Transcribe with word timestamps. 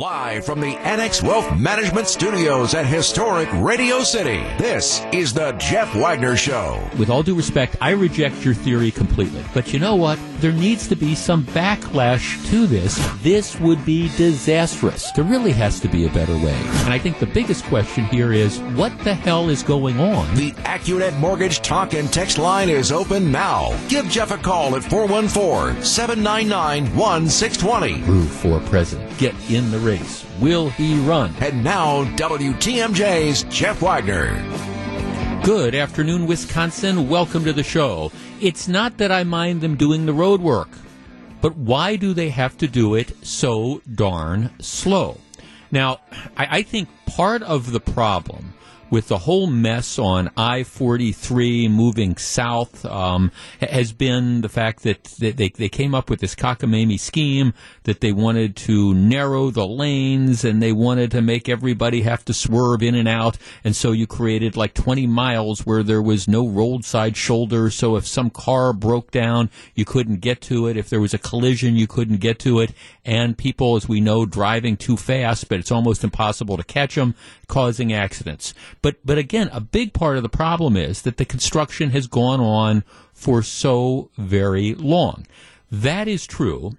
Live 0.00 0.46
from 0.46 0.62
the 0.62 0.78
Annex 0.78 1.22
Wealth 1.22 1.54
Management 1.58 2.08
Studios 2.08 2.72
at 2.72 2.86
historic 2.86 3.50
Radio 3.52 4.00
City, 4.00 4.38
this 4.56 5.02
is 5.12 5.34
the 5.34 5.52
Jeff 5.58 5.94
Wagner 5.94 6.36
Show. 6.36 6.82
With 6.98 7.10
all 7.10 7.22
due 7.22 7.34
respect, 7.34 7.76
I 7.82 7.90
reject 7.90 8.42
your 8.42 8.54
theory 8.54 8.90
completely. 8.90 9.44
But 9.52 9.74
you 9.74 9.78
know 9.78 9.96
what? 9.96 10.18
There 10.38 10.52
needs 10.52 10.88
to 10.88 10.96
be 10.96 11.14
some 11.14 11.44
backlash 11.44 12.48
to 12.48 12.66
this. 12.66 12.96
This 13.20 13.60
would 13.60 13.84
be 13.84 14.08
disastrous. 14.16 15.12
There 15.12 15.22
really 15.22 15.52
has 15.52 15.80
to 15.80 15.88
be 15.88 16.06
a 16.06 16.10
better 16.12 16.32
way. 16.32 16.56
And 16.56 16.94
I 16.94 16.98
think 16.98 17.18
the 17.18 17.26
biggest 17.26 17.64
question 17.64 18.06
here 18.06 18.32
is 18.32 18.58
what 18.74 18.98
the 19.00 19.12
hell 19.12 19.50
is 19.50 19.62
going 19.62 20.00
on? 20.00 20.34
The 20.34 20.52
AccuNet 20.52 21.18
Mortgage 21.18 21.60
talk 21.60 21.92
and 21.92 22.10
text 22.10 22.38
line 22.38 22.70
is 22.70 22.90
open 22.90 23.30
now. 23.30 23.78
Give 23.88 24.08
Jeff 24.08 24.30
a 24.30 24.38
call 24.38 24.76
at 24.76 24.82
414 24.82 25.84
799 25.84 26.96
1620. 26.96 28.10
Rue 28.10 28.24
for 28.24 28.60
president. 28.60 29.18
Get 29.18 29.34
in 29.50 29.70
the 29.70 29.78
race. 29.78 29.89
Will 30.40 30.70
he 30.70 31.00
run? 31.00 31.34
And 31.40 31.64
now, 31.64 32.04
WTMJ's 32.14 33.42
Jeff 33.44 33.82
Wagner. 33.82 34.36
Good 35.42 35.74
afternoon, 35.74 36.28
Wisconsin. 36.28 37.08
Welcome 37.08 37.44
to 37.44 37.52
the 37.52 37.64
show. 37.64 38.12
It's 38.40 38.68
not 38.68 38.98
that 38.98 39.10
I 39.10 39.24
mind 39.24 39.62
them 39.62 39.74
doing 39.74 40.06
the 40.06 40.12
road 40.12 40.40
work, 40.40 40.68
but 41.40 41.56
why 41.56 41.96
do 41.96 42.14
they 42.14 42.28
have 42.28 42.56
to 42.58 42.68
do 42.68 42.94
it 42.94 43.26
so 43.26 43.82
darn 43.92 44.50
slow? 44.60 45.18
Now, 45.72 45.98
I, 46.36 46.58
I 46.58 46.62
think 46.62 46.88
part 47.06 47.42
of 47.42 47.72
the 47.72 47.80
problem 47.80 48.54
with 48.90 49.08
the 49.08 49.18
whole 49.18 49.46
mess 49.46 49.98
on 49.98 50.30
I 50.36 50.64
43 50.64 51.68
moving 51.68 52.16
south 52.16 52.84
um, 52.84 53.30
has 53.60 53.92
been 53.92 54.40
the 54.40 54.48
fact 54.48 54.82
that 54.82 55.04
they, 55.18 55.32
they 55.32 55.68
came 55.68 55.94
up 55.94 56.10
with 56.10 56.20
this 56.20 56.34
cockamamie 56.34 56.98
scheme 56.98 57.54
that 57.84 58.00
they 58.00 58.12
wanted 58.12 58.56
to 58.56 58.94
narrow 58.94 59.50
the 59.50 59.66
lanes 59.66 60.44
and 60.44 60.62
they 60.62 60.72
wanted 60.72 61.10
to 61.12 61.22
make 61.22 61.48
everybody 61.48 62.02
have 62.02 62.24
to 62.26 62.34
swerve 62.34 62.82
in 62.82 62.94
and 62.94 63.08
out. 63.08 63.38
And 63.64 63.76
so 63.76 63.92
you 63.92 64.06
created 64.06 64.56
like 64.56 64.74
20 64.74 65.06
miles 65.06 65.66
where 65.66 65.82
there 65.82 66.02
was 66.02 66.28
no 66.28 66.46
roadside 66.46 67.16
shoulder. 67.16 67.70
So 67.70 67.96
if 67.96 68.06
some 68.06 68.30
car 68.30 68.72
broke 68.72 69.10
down, 69.10 69.50
you 69.74 69.84
couldn't 69.84 70.20
get 70.20 70.40
to 70.42 70.66
it. 70.66 70.76
If 70.76 70.88
there 70.88 71.00
was 71.00 71.14
a 71.14 71.18
collision, 71.18 71.76
you 71.76 71.86
couldn't 71.86 72.18
get 72.18 72.38
to 72.40 72.60
it. 72.60 72.72
And 73.04 73.36
people, 73.36 73.76
as 73.76 73.88
we 73.88 74.00
know, 74.00 74.26
driving 74.26 74.76
too 74.76 74.96
fast, 74.96 75.48
but 75.48 75.58
it's 75.58 75.72
almost 75.72 76.04
impossible 76.04 76.56
to 76.56 76.64
catch 76.64 76.94
them, 76.94 77.14
causing 77.50 77.92
accidents. 77.92 78.54
But 78.80 78.96
but 79.04 79.18
again, 79.18 79.50
a 79.52 79.60
big 79.60 79.92
part 79.92 80.16
of 80.16 80.22
the 80.22 80.30
problem 80.30 80.76
is 80.76 81.02
that 81.02 81.18
the 81.18 81.26
construction 81.26 81.90
has 81.90 82.06
gone 82.06 82.40
on 82.40 82.84
for 83.12 83.42
so 83.42 84.10
very 84.16 84.74
long. 84.74 85.26
That 85.70 86.08
is 86.08 86.26
true. 86.26 86.78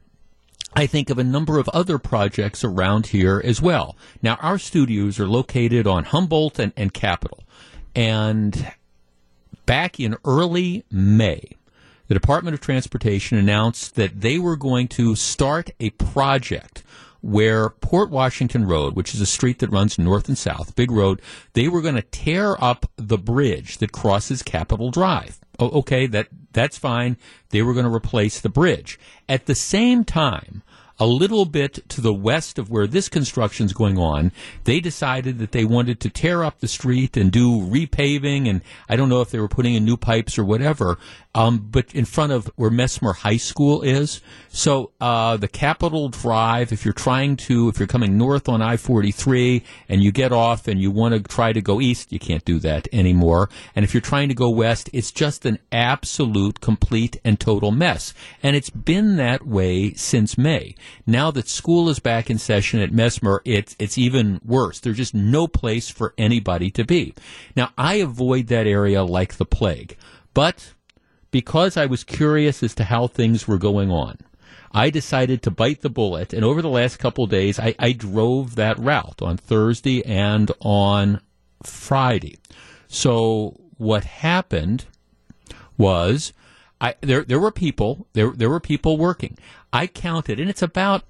I 0.73 0.87
think 0.87 1.09
of 1.09 1.19
a 1.19 1.23
number 1.23 1.59
of 1.59 1.67
other 1.69 1.97
projects 1.99 2.63
around 2.63 3.07
here 3.07 3.41
as 3.43 3.61
well. 3.61 3.97
Now, 4.21 4.35
our 4.41 4.57
studios 4.57 5.19
are 5.19 5.27
located 5.27 5.85
on 5.85 6.05
Humboldt 6.05 6.59
and, 6.59 6.71
and 6.77 6.93
Capitol. 6.93 7.43
And 7.93 8.71
back 9.65 9.99
in 9.99 10.15
early 10.23 10.85
May, 10.89 11.57
the 12.07 12.13
Department 12.13 12.53
of 12.53 12.61
Transportation 12.61 13.37
announced 13.37 13.95
that 13.95 14.21
they 14.21 14.39
were 14.39 14.55
going 14.55 14.87
to 14.89 15.15
start 15.15 15.71
a 15.79 15.89
project 15.91 16.83
where 17.21 17.69
Port 17.69 18.09
Washington 18.09 18.65
Road, 18.65 18.95
which 18.95 19.13
is 19.13 19.21
a 19.21 19.25
street 19.25 19.59
that 19.59 19.69
runs 19.69 19.97
north 19.97 20.27
and 20.27 20.37
south, 20.37 20.75
big 20.75 20.91
road, 20.91 21.21
they 21.53 21.67
were 21.67 21.81
going 21.81 21.95
to 21.95 22.01
tear 22.01 22.61
up 22.63 22.85
the 22.97 23.17
bridge 23.17 23.77
that 23.77 23.91
crosses 23.91 24.43
Capitol 24.43 24.91
Drive. 24.91 25.39
Oh, 25.59 25.69
okay, 25.79 26.07
that 26.07 26.27
that's 26.53 26.77
fine. 26.77 27.17
They 27.49 27.61
were 27.61 27.73
going 27.73 27.85
to 27.85 27.93
replace 27.93 28.39
the 28.39 28.49
bridge. 28.49 28.99
At 29.29 29.45
the 29.45 29.55
same 29.55 30.03
time, 30.03 30.63
a 31.01 31.05
little 31.07 31.45
bit 31.45 31.89
to 31.89 31.99
the 31.99 32.13
west 32.13 32.59
of 32.59 32.69
where 32.69 32.85
this 32.85 33.09
construction 33.09 33.65
is 33.65 33.73
going 33.73 33.97
on, 33.97 34.31
they 34.65 34.79
decided 34.79 35.39
that 35.39 35.51
they 35.51 35.65
wanted 35.65 35.99
to 35.99 36.11
tear 36.11 36.43
up 36.43 36.59
the 36.59 36.67
street 36.67 37.17
and 37.17 37.31
do 37.31 37.59
repaving. 37.59 38.47
And 38.47 38.61
I 38.87 38.95
don't 38.95 39.09
know 39.09 39.21
if 39.21 39.31
they 39.31 39.39
were 39.39 39.47
putting 39.47 39.73
in 39.73 39.83
new 39.83 39.97
pipes 39.97 40.37
or 40.37 40.45
whatever, 40.45 40.99
um, 41.33 41.67
but 41.71 41.93
in 41.95 42.05
front 42.05 42.31
of 42.31 42.51
where 42.55 42.69
Messmer 42.69 43.15
High 43.15 43.37
School 43.37 43.81
is. 43.81 44.21
So 44.49 44.91
uh, 44.99 45.37
the 45.37 45.47
Capitol 45.47 46.09
Drive, 46.09 46.73
if 46.73 46.83
you're 46.83 46.93
trying 46.93 47.37
to, 47.37 47.69
if 47.69 47.79
you're 47.79 47.87
coming 47.87 48.17
north 48.17 48.49
on 48.49 48.61
I-43 48.61 49.63
and 49.87 50.03
you 50.03 50.11
get 50.11 50.33
off 50.33 50.67
and 50.67 50.81
you 50.81 50.91
want 50.91 51.13
to 51.13 51.21
try 51.21 51.53
to 51.53 51.61
go 51.61 51.79
east, 51.79 52.11
you 52.11 52.19
can't 52.19 52.43
do 52.43 52.59
that 52.59 52.87
anymore. 52.91 53.49
And 53.75 53.85
if 53.85 53.93
you're 53.93 54.01
trying 54.01 54.27
to 54.29 54.35
go 54.35 54.49
west, 54.49 54.89
it's 54.91 55.11
just 55.11 55.45
an 55.45 55.59
absolute, 55.71 56.59
complete, 56.59 57.19
and 57.23 57.39
total 57.39 57.71
mess. 57.71 58.13
And 58.43 58.55
it's 58.55 58.69
been 58.69 59.15
that 59.15 59.47
way 59.47 59.93
since 59.93 60.37
May. 60.37 60.75
Now 61.07 61.31
that 61.31 61.47
school 61.47 61.87
is 61.87 61.99
back 61.99 62.29
in 62.29 62.37
session 62.37 62.81
at 62.81 62.91
Messmer, 62.91 63.39
it's 63.45 63.75
it's 63.79 63.97
even 63.97 64.41
worse. 64.45 64.79
There's 64.79 64.97
just 64.97 65.13
no 65.13 65.47
place 65.47 65.89
for 65.89 66.13
anybody 66.17 66.69
to 66.71 66.83
be. 66.83 67.13
Now 67.55 67.71
I 67.77 67.95
avoid 67.95 68.47
that 68.47 68.67
area 68.67 69.03
like 69.03 69.35
the 69.35 69.45
plague, 69.45 69.95
but 70.33 70.73
because 71.31 71.77
I 71.77 71.85
was 71.85 72.03
curious 72.03 72.61
as 72.61 72.75
to 72.75 72.83
how 72.83 73.07
things 73.07 73.47
were 73.47 73.57
going 73.57 73.89
on, 73.89 74.17
I 74.73 74.89
decided 74.89 75.41
to 75.43 75.51
bite 75.51 75.81
the 75.81 75.89
bullet. 75.89 76.33
And 76.33 76.45
over 76.45 76.61
the 76.61 76.69
last 76.69 76.97
couple 76.97 77.27
days, 77.27 77.59
I, 77.59 77.75
I 77.79 77.91
drove 77.91 78.55
that 78.55 78.79
route 78.79 79.21
on 79.21 79.37
Thursday 79.37 80.03
and 80.05 80.51
on 80.59 81.21
Friday. 81.63 82.37
So 82.87 83.59
what 83.77 84.03
happened 84.03 84.85
was 85.77 86.33
I, 86.79 86.95
there 87.01 87.23
there 87.23 87.39
were 87.39 87.51
people 87.51 88.07
there 88.13 88.31
there 88.31 88.49
were 88.49 88.59
people 88.59 88.97
working. 88.97 89.37
I 89.71 89.87
counted, 89.87 90.39
and 90.39 90.49
it's 90.49 90.61
about 90.61 91.03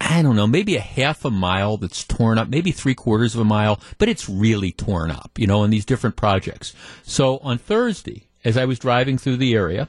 I 0.00 0.22
don't 0.22 0.36
know, 0.36 0.46
maybe 0.46 0.76
a 0.76 0.80
half 0.80 1.24
a 1.24 1.30
mile 1.30 1.78
that's 1.78 2.04
torn 2.04 2.38
up, 2.38 2.48
maybe 2.48 2.70
three 2.70 2.94
quarters 2.94 3.34
of 3.34 3.40
a 3.40 3.44
mile, 3.44 3.80
but 3.98 4.08
it's 4.08 4.28
really 4.28 4.70
torn 4.70 5.10
up, 5.10 5.32
you 5.38 5.46
know, 5.46 5.64
in 5.64 5.70
these 5.70 5.86
different 5.86 6.16
projects. 6.16 6.74
So 7.02 7.38
on 7.38 7.58
Thursday, 7.58 8.25
as 8.46 8.56
I 8.56 8.64
was 8.64 8.78
driving 8.78 9.18
through 9.18 9.38
the 9.38 9.54
area, 9.54 9.88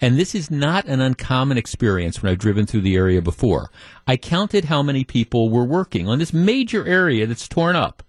and 0.00 0.16
this 0.16 0.36
is 0.36 0.50
not 0.52 0.86
an 0.86 1.00
uncommon 1.00 1.58
experience 1.58 2.22
when 2.22 2.30
I've 2.30 2.38
driven 2.38 2.64
through 2.64 2.82
the 2.82 2.94
area 2.94 3.20
before. 3.20 3.70
I 4.06 4.16
counted 4.16 4.66
how 4.66 4.84
many 4.84 5.02
people 5.02 5.50
were 5.50 5.64
working 5.64 6.08
on 6.08 6.20
this 6.20 6.32
major 6.32 6.86
area 6.86 7.26
that's 7.26 7.48
torn 7.48 7.74
up. 7.74 8.04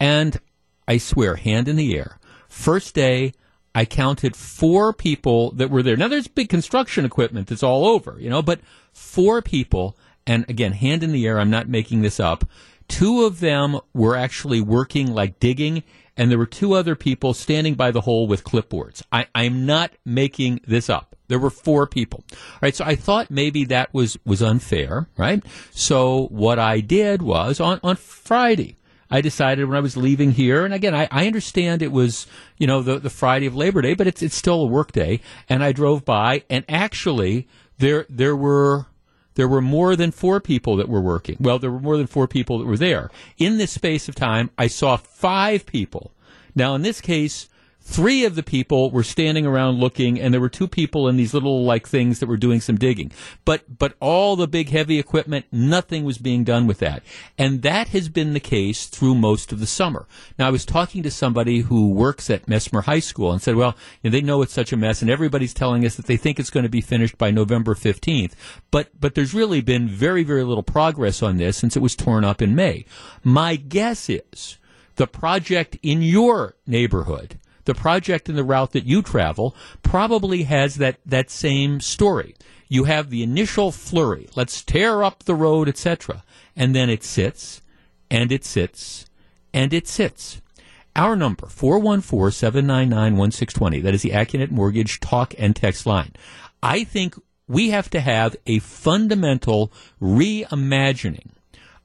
And 0.00 0.40
I 0.88 0.96
swear, 0.96 1.36
hand 1.36 1.68
in 1.68 1.76
the 1.76 1.96
air. 1.96 2.18
First 2.48 2.94
day, 2.94 3.34
I 3.74 3.84
counted 3.84 4.34
four 4.34 4.94
people 4.94 5.52
that 5.52 5.70
were 5.70 5.82
there. 5.82 5.98
Now 5.98 6.08
there's 6.08 6.26
big 6.26 6.48
construction 6.48 7.04
equipment 7.04 7.48
that's 7.48 7.62
all 7.62 7.86
over, 7.86 8.16
you 8.18 8.30
know, 8.30 8.40
but 8.40 8.60
four 8.94 9.42
people, 9.42 9.98
and 10.26 10.48
again, 10.48 10.72
hand 10.72 11.02
in 11.02 11.12
the 11.12 11.26
air, 11.26 11.38
I'm 11.38 11.50
not 11.50 11.68
making 11.68 12.00
this 12.00 12.18
up. 12.18 12.44
Two 12.88 13.24
of 13.24 13.40
them 13.40 13.78
were 13.92 14.16
actually 14.16 14.62
working 14.62 15.12
like 15.12 15.40
digging, 15.40 15.84
and 16.16 16.30
there 16.30 16.38
were 16.38 16.46
two 16.46 16.74
other 16.74 16.94
people 16.94 17.34
standing 17.34 17.74
by 17.74 17.90
the 17.90 18.02
hole 18.02 18.26
with 18.26 18.44
clipboards. 18.44 19.02
I, 19.10 19.26
I'm 19.34 19.66
not 19.66 19.92
making 20.04 20.60
this 20.66 20.90
up. 20.90 21.16
There 21.28 21.38
were 21.38 21.50
four 21.50 21.86
people. 21.86 22.24
All 22.32 22.58
right, 22.62 22.74
so 22.74 22.84
I 22.84 22.96
thought 22.96 23.30
maybe 23.30 23.64
that 23.66 23.94
was, 23.94 24.18
was 24.24 24.42
unfair, 24.42 25.08
right? 25.16 25.42
So 25.70 26.26
what 26.26 26.58
I 26.58 26.80
did 26.80 27.22
was 27.22 27.60
on, 27.60 27.78
on 27.84 27.96
Friday, 27.96 28.76
I 29.10 29.20
decided 29.20 29.66
when 29.66 29.76
I 29.76 29.80
was 29.80 29.96
leaving 29.96 30.32
here, 30.32 30.64
and 30.64 30.74
again, 30.74 30.94
I, 30.94 31.08
I 31.10 31.26
understand 31.26 31.82
it 31.82 31.92
was, 31.92 32.26
you 32.58 32.66
know, 32.66 32.82
the, 32.82 32.98
the 32.98 33.10
Friday 33.10 33.46
of 33.46 33.56
Labor 33.56 33.82
Day, 33.82 33.94
but 33.94 34.06
it's, 34.06 34.22
it's 34.22 34.36
still 34.36 34.62
a 34.62 34.66
work 34.66 34.92
day. 34.92 35.20
And 35.48 35.64
I 35.64 35.72
drove 35.72 36.04
by, 36.04 36.44
and 36.50 36.64
actually, 36.68 37.48
there, 37.78 38.06
there 38.08 38.36
were, 38.36 38.86
there 39.34 39.48
were 39.48 39.60
more 39.60 39.96
than 39.96 40.10
four 40.10 40.40
people 40.40 40.76
that 40.76 40.88
were 40.88 41.00
working. 41.00 41.36
Well, 41.40 41.58
there 41.58 41.70
were 41.70 41.80
more 41.80 41.96
than 41.96 42.06
four 42.06 42.26
people 42.26 42.58
that 42.58 42.66
were 42.66 42.76
there. 42.76 43.10
In 43.38 43.58
this 43.58 43.72
space 43.72 44.08
of 44.08 44.14
time, 44.14 44.50
I 44.58 44.66
saw 44.66 44.96
five 44.96 45.66
people. 45.66 46.12
Now, 46.54 46.74
in 46.74 46.82
this 46.82 47.00
case, 47.00 47.48
three 47.90 48.24
of 48.24 48.36
the 48.36 48.42
people 48.42 48.90
were 48.90 49.02
standing 49.02 49.44
around 49.44 49.80
looking, 49.80 50.20
and 50.20 50.32
there 50.32 50.40
were 50.40 50.48
two 50.48 50.68
people 50.68 51.08
in 51.08 51.16
these 51.16 51.34
little 51.34 51.64
like 51.64 51.88
things 51.88 52.20
that 52.20 52.28
were 52.28 52.36
doing 52.36 52.60
some 52.60 52.76
digging. 52.76 53.10
But 53.44 53.78
but 53.78 53.94
all 54.00 54.36
the 54.36 54.46
big 54.46 54.68
heavy 54.68 54.98
equipment, 54.98 55.46
nothing 55.50 56.04
was 56.04 56.18
being 56.18 56.44
done 56.44 56.68
with 56.68 56.78
that, 56.78 57.02
and 57.36 57.62
that 57.62 57.88
has 57.88 58.08
been 58.08 58.32
the 58.32 58.40
case 58.40 58.86
through 58.86 59.16
most 59.16 59.50
of 59.52 59.58
the 59.58 59.66
summer. 59.66 60.06
Now, 60.38 60.46
I 60.46 60.50
was 60.50 60.64
talking 60.64 61.02
to 61.02 61.10
somebody 61.10 61.60
who 61.60 61.90
works 61.90 62.30
at 62.30 62.46
Messmer 62.46 62.84
High 62.84 63.00
School 63.00 63.32
and 63.32 63.42
said, 63.42 63.56
well, 63.56 63.76
you 64.02 64.10
know, 64.10 64.16
they 64.16 64.22
know 64.22 64.42
it's 64.42 64.52
such 64.52 64.72
a 64.72 64.76
mess, 64.76 65.02
and 65.02 65.10
everybody's 65.10 65.54
telling 65.54 65.84
us 65.84 65.96
that 65.96 66.06
they 66.06 66.16
think 66.16 66.38
it's 66.38 66.50
going 66.50 66.64
to 66.64 66.70
be 66.70 66.80
finished 66.80 67.18
by 67.18 67.32
November 67.32 67.74
fifteenth. 67.74 68.36
But 68.70 69.00
but 69.00 69.16
there's 69.16 69.34
really 69.34 69.60
been 69.60 69.88
very 69.88 70.22
very 70.22 70.44
little 70.44 70.62
progress 70.62 71.22
on 71.22 71.38
this 71.38 71.56
since 71.56 71.76
it 71.76 71.82
was 71.82 71.96
torn 71.96 72.24
up 72.24 72.40
in 72.40 72.54
May. 72.54 72.84
My 73.24 73.56
guess 73.56 74.08
is 74.08 74.58
the 74.94 75.08
project 75.08 75.76
in 75.82 76.02
your 76.02 76.54
neighborhood 76.66 77.38
the 77.64 77.74
project 77.74 78.28
and 78.28 78.36
the 78.36 78.44
route 78.44 78.72
that 78.72 78.84
you 78.84 79.02
travel 79.02 79.54
probably 79.82 80.44
has 80.44 80.76
that, 80.76 80.98
that 81.06 81.30
same 81.30 81.80
story. 81.80 82.34
You 82.68 82.84
have 82.84 83.10
the 83.10 83.22
initial 83.22 83.72
flurry, 83.72 84.28
let's 84.36 84.62
tear 84.62 85.02
up 85.02 85.24
the 85.24 85.34
road, 85.34 85.68
etc. 85.68 86.22
And 86.54 86.74
then 86.74 86.88
it 86.88 87.02
sits, 87.02 87.62
and 88.10 88.30
it 88.30 88.44
sits, 88.44 89.06
and 89.52 89.72
it 89.72 89.88
sits. 89.88 90.40
Our 90.96 91.14
number, 91.16 91.46
414-799-1620. 91.46 93.82
That 93.82 93.94
is 93.94 94.02
the 94.02 94.10
AccuNet 94.10 94.50
Mortgage 94.50 95.00
talk 95.00 95.34
and 95.38 95.54
text 95.54 95.86
line. 95.86 96.12
I 96.62 96.84
think 96.84 97.14
we 97.48 97.70
have 97.70 97.90
to 97.90 98.00
have 98.00 98.36
a 98.46 98.60
fundamental 98.60 99.72
reimagining 100.00 101.32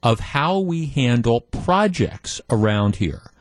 of 0.03 0.19
how 0.19 0.59
we 0.59 0.85
handle 0.85 1.41
projects 1.41 2.39
around 2.49 2.97
here. 2.97 3.31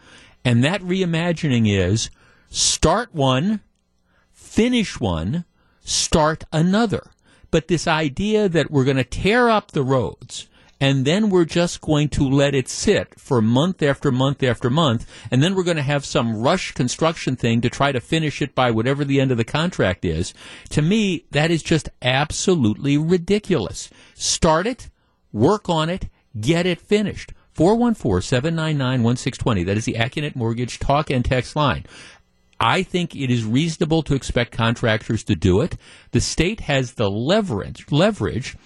And 0.45 0.65
that 0.65 0.81
reimagining 0.81 1.71
is 1.71 2.09
start 2.55 3.15
one, 3.15 3.61
finish 4.33 5.01
one, 5.01 5.45
start 5.81 6.45
another. 6.53 7.11
But 7.51 7.69
this 7.69 7.87
idea 7.87 8.49
that 8.49 8.71
we're 8.71 8.85
going 8.85 8.97
to 8.97 9.05
tear 9.05 9.49
up 9.49 9.73
the 9.73 9.83
roads 9.83 10.49
and 10.81 11.05
then 11.05 11.31
we're 11.31 11.45
just 11.45 11.81
going 11.81 12.09
to 12.11 12.29
let 12.29 12.55
it 12.55 12.69
sit 12.69 13.19
for 13.19 13.41
month 13.41 13.83
after 13.83 14.13
month 14.13 14.43
after 14.43 14.69
month, 14.69 15.07
and 15.31 15.43
then 15.43 15.55
we're 15.55 15.63
going 15.63 15.79
to 15.79 15.83
have 15.83 16.05
some 16.05 16.37
rush 16.37 16.73
construction 16.73 17.37
thing 17.37 17.61
to 17.61 17.71
try 17.71 17.93
to 17.93 18.01
finish 18.01 18.43
it 18.43 18.55
by 18.55 18.71
whatever 18.71 19.05
the 19.05 19.21
end 19.21 19.31
of 19.31 19.39
the 19.39 19.45
contract 19.45 20.05
is. 20.05 20.35
To 20.71 20.83
me, 20.83 21.25
that 21.31 21.51
is 21.51 21.63
just 21.63 21.89
absolutely 22.03 22.99
ridiculous. 22.99 23.89
Start 24.15 24.67
it, 24.67 24.91
work 25.33 25.69
on 25.69 25.89
it, 25.89 26.09
get 26.39 26.67
it 26.67 26.81
finished. 26.81 27.33
414-799-1620. 27.57 29.65
That 29.65 29.77
is 29.77 29.85
the 29.85 29.95
Accunet 29.95 30.35
Mortgage 30.35 30.81
talk 30.81 31.09
and 31.09 31.25
text 31.25 31.55
line. 31.55 31.87
I 32.61 32.83
think 32.83 33.15
it 33.15 33.31
is 33.31 33.45
reasonable 33.45 34.03
to 34.05 34.15
expect 34.15 34.53
contractors 34.53 35.25
to 35.25 35.35
do 35.35 35.61
it. 35.61 35.77
The 36.13 36.21
state 36.21 36.61
has 36.61 36.95
the 36.95 37.11
leverage, 37.11 37.87
leverage 37.91 38.57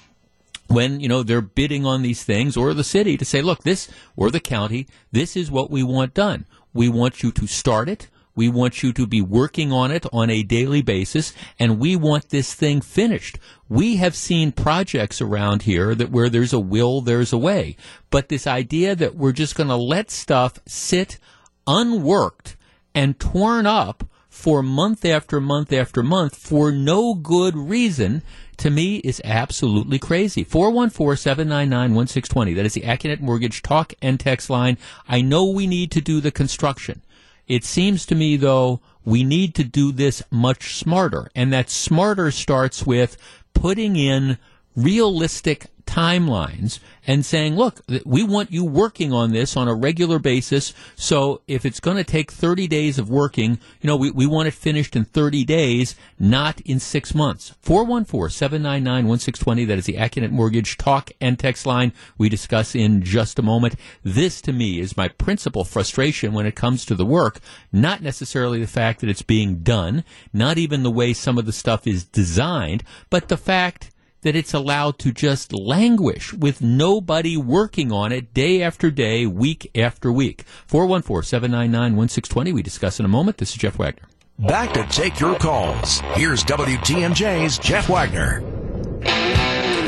when 0.69 1.00
you 1.00 1.08
know 1.08 1.23
they're 1.23 1.40
bidding 1.40 1.85
on 1.87 2.02
these 2.02 2.23
things 2.23 2.56
or 2.56 2.75
the 2.75 2.85
city 2.85 3.17
to 3.17 3.25
say 3.25 3.40
look 3.40 3.62
this 3.62 3.88
or 4.17 4.31
the 4.31 4.40
county 4.40 4.87
this 5.11 5.37
is 5.37 5.50
what 5.50 5.70
we 5.70 5.82
want 5.82 6.14
done. 6.14 6.46
We 6.73 6.88
want 6.88 7.23
you 7.23 7.32
to 7.32 7.46
start 7.46 7.88
it. 7.88 8.08
We 8.35 8.49
want 8.49 8.85
you 8.85 8.93
to 8.93 9.06
be 9.06 9.20
working 9.20 9.73
on 9.73 9.91
it 9.91 10.06
on 10.12 10.31
a 10.31 10.44
daily 10.44 10.82
basis 10.82 11.32
and 11.58 11.81
we 11.81 11.96
want 11.96 12.29
this 12.29 12.55
thing 12.55 12.81
finished. 12.81 13.38
We 13.69 13.96
have 13.96 14.14
seen 14.14 14.52
projects 14.52 15.20
around 15.20 15.62
here 15.62 15.94
that 15.94 16.12
where 16.12 16.29
there's 16.29 16.52
a 16.52 16.61
will 16.61 17.00
there's 17.00 17.32
a 17.32 17.38
way. 17.38 17.76
But 18.11 18.29
this 18.29 18.46
idea 18.46 18.94
that 18.94 19.17
we're 19.17 19.32
just 19.32 19.56
going 19.56 19.70
to 19.70 19.76
let 19.76 20.11
stuff 20.11 20.58
sit 20.67 21.19
unworked 21.67 22.56
and 22.99 23.19
torn 23.21 23.65
up 23.65 24.03
for 24.29 24.61
month 24.61 25.05
after 25.05 25.41
month 25.41 25.73
after 25.73 26.03
month 26.03 26.35
for 26.35 26.73
no 26.73 27.15
good 27.15 27.56
reason 27.56 28.23
to 28.56 28.71
me 28.71 28.97
is 28.97 29.23
absolutely 29.25 30.00
crazy. 30.00 30.45
414-799-1620. 30.45 32.56
That 32.56 32.67
is 32.67 32.75
the 32.75 32.81
Accunet 32.81 33.21
Mortgage 33.21 33.62
talk 33.62 33.95
and 34.03 34.19
text 34.19 34.50
line. 34.50 34.79
I 35.09 35.21
know 35.21 35.45
we 35.45 35.69
need 35.69 35.93
to 35.93 36.00
do 36.00 36.21
the 36.21 36.33
construction. 36.33 37.05
It 37.47 37.62
seems 37.62 38.05
to 38.06 38.17
me 38.17 38.37
though 38.37 38.81
we 39.05 39.23
need 39.23 39.55
to 39.55 39.62
do 39.62 39.93
this 39.93 40.25
much 40.33 40.75
smarter 40.75 41.31
and 41.37 41.53
that 41.53 41.71
smarter 41.71 42.33
starts 42.33 42.85
with 42.85 43.17
putting 43.55 43.94
in 43.94 44.39
realistic 44.75 45.67
timelines 45.88 46.79
and 47.06 47.25
saying, 47.25 47.56
look, 47.56 47.81
we 48.05 48.23
want 48.23 48.52
you 48.52 48.62
working 48.62 49.14
on 49.14 49.32
this 49.32 49.56
on 49.56 49.67
a 49.67 49.75
regular 49.75 50.19
basis. 50.19 50.75
So 50.94 51.40
if 51.49 51.64
it's 51.64 51.81
going 51.81 51.96
to 51.96 52.05
take 52.05 52.31
30 52.31 52.69
days 52.69 52.99
of 52.99 53.08
working, 53.08 53.52
you 53.81 53.88
know, 53.88 53.96
we, 53.96 54.11
we 54.11 54.26
want 54.26 54.49
it 54.49 54.52
finished 54.52 54.94
in 54.94 55.06
30 55.06 55.46
days, 55.46 55.94
not 56.19 56.61
in 56.61 56.79
six 56.79 57.14
months. 57.14 57.55
414-799-1620. 57.64 59.67
That 59.67 59.79
is 59.79 59.87
the 59.87 59.94
Accunet 59.94 60.31
Mortgage 60.31 60.76
talk 60.76 61.11
and 61.23 61.38
text 61.38 61.64
line 61.64 61.94
we 62.19 62.29
discuss 62.29 62.75
in 62.75 63.02
just 63.02 63.38
a 63.38 63.43
moment. 63.43 63.76
This 64.02 64.43
to 64.43 64.52
me 64.52 64.81
is 64.81 64.94
my 64.94 65.08
principal 65.08 65.64
frustration 65.64 66.34
when 66.34 66.44
it 66.44 66.55
comes 66.55 66.84
to 66.84 66.94
the 66.94 67.06
work, 67.06 67.41
not 67.73 68.02
necessarily 68.02 68.61
the 68.61 68.67
fact 68.67 69.00
that 69.00 69.08
it's 69.08 69.23
being 69.23 69.61
done, 69.61 70.05
not 70.34 70.58
even 70.58 70.82
the 70.82 70.91
way 70.91 71.14
some 71.14 71.38
of 71.38 71.46
the 71.46 71.52
stuff 71.52 71.87
is 71.87 72.05
designed, 72.05 72.84
but 73.08 73.29
the 73.29 73.38
fact 73.38 73.91
that 74.23 74.37
it's 74.37 74.55
allowed 74.55 74.99
to 75.00 75.12
just 75.12 75.53
languish 75.53 76.32
with 76.32 76.61
nobody 76.62 77.37
working 77.37 77.93
on 77.93 78.12
it 78.12 78.35
day 78.35 78.62
after 78.62 78.91
day, 78.91 79.26
week 79.26 79.70
after 79.75 80.12
week. 80.12 80.44
414-799-1620. 80.69 82.53
We 82.53 82.62
discuss 82.62 82.99
in 82.99 83.05
a 83.05 83.09
moment. 83.09 83.38
This 83.38 83.50
is 83.50 83.56
Jeff 83.56 83.79
Wagner. 83.79 84.09
Back 84.38 84.73
to 84.75 84.85
take 84.85 85.19
your 85.19 85.37
calls. 85.37 86.00
Here's 86.15 86.44
WTMJ's 86.44 87.59
Jeff 87.59 87.88
Wagner. 87.88 88.41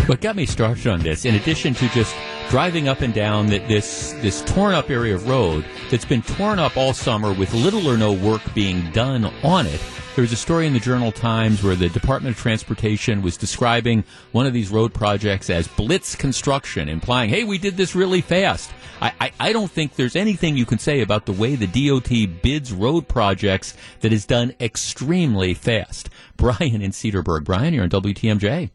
What 0.06 0.20
got 0.20 0.34
me 0.34 0.44
started 0.44 0.88
on 0.88 1.00
this, 1.00 1.24
in 1.24 1.36
addition 1.36 1.72
to 1.74 1.88
just 1.90 2.16
driving 2.48 2.88
up 2.88 3.00
and 3.00 3.14
down 3.14 3.46
this 3.46 4.10
this 4.14 4.42
torn 4.42 4.74
up 4.74 4.90
area 4.90 5.14
of 5.14 5.28
road 5.28 5.64
that's 5.88 6.04
been 6.04 6.20
torn 6.20 6.58
up 6.58 6.76
all 6.76 6.92
summer 6.92 7.32
with 7.32 7.54
little 7.54 7.86
or 7.86 7.96
no 7.96 8.12
work 8.12 8.42
being 8.52 8.90
done 8.90 9.26
on 9.44 9.66
it, 9.66 9.80
there 10.20 10.24
was 10.24 10.32
a 10.32 10.36
story 10.36 10.66
in 10.66 10.74
the 10.74 10.78
Journal 10.78 11.12
Times 11.12 11.62
where 11.62 11.74
the 11.74 11.88
Department 11.88 12.36
of 12.36 12.42
Transportation 12.42 13.22
was 13.22 13.38
describing 13.38 14.04
one 14.32 14.44
of 14.44 14.52
these 14.52 14.68
road 14.68 14.92
projects 14.92 15.48
as 15.48 15.66
blitz 15.66 16.14
construction, 16.14 16.90
implying, 16.90 17.30
hey, 17.30 17.42
we 17.42 17.56
did 17.56 17.78
this 17.78 17.94
really 17.94 18.20
fast. 18.20 18.70
I, 19.00 19.14
I, 19.18 19.32
I 19.40 19.52
don't 19.54 19.70
think 19.70 19.96
there's 19.96 20.16
anything 20.16 20.58
you 20.58 20.66
can 20.66 20.78
say 20.78 21.00
about 21.00 21.24
the 21.24 21.32
way 21.32 21.54
the 21.54 21.66
DOT 21.66 22.42
bids 22.42 22.70
road 22.70 23.08
projects 23.08 23.74
that 24.00 24.12
is 24.12 24.26
done 24.26 24.54
extremely 24.60 25.54
fast. 25.54 26.10
Brian 26.36 26.82
in 26.82 26.90
Cedarburg. 26.90 27.44
Brian, 27.44 27.72
you're 27.72 27.84
on 27.84 27.88
WTMJ. 27.88 28.68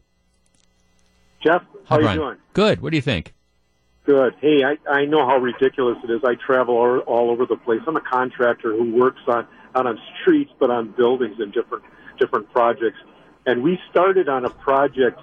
Jeff, 1.44 1.62
how 1.84 1.94
Hi, 1.94 1.96
you 1.98 2.02
Brian. 2.02 2.18
doing? 2.18 2.36
Good. 2.54 2.82
What 2.82 2.90
do 2.90 2.96
you 2.96 3.02
think? 3.02 3.34
Good. 4.04 4.34
Hey, 4.40 4.64
I, 4.64 4.78
I 4.90 5.04
know 5.04 5.24
how 5.24 5.36
ridiculous 5.36 5.98
it 6.02 6.10
is. 6.10 6.22
I 6.24 6.34
travel 6.34 6.74
all, 6.74 6.98
all 7.06 7.30
over 7.30 7.46
the 7.46 7.56
place. 7.56 7.82
I'm 7.86 7.96
a 7.96 8.00
contractor 8.00 8.72
who 8.72 8.96
works 8.96 9.20
on 9.28 9.46
not 9.76 9.86
on 9.86 9.98
streets 10.20 10.50
but 10.58 10.70
on 10.70 10.92
buildings 10.96 11.36
and 11.38 11.52
different 11.52 11.84
different 12.18 12.50
projects. 12.52 12.98
And 13.44 13.62
we 13.62 13.78
started 13.90 14.28
on 14.28 14.44
a 14.44 14.50
project. 14.50 15.20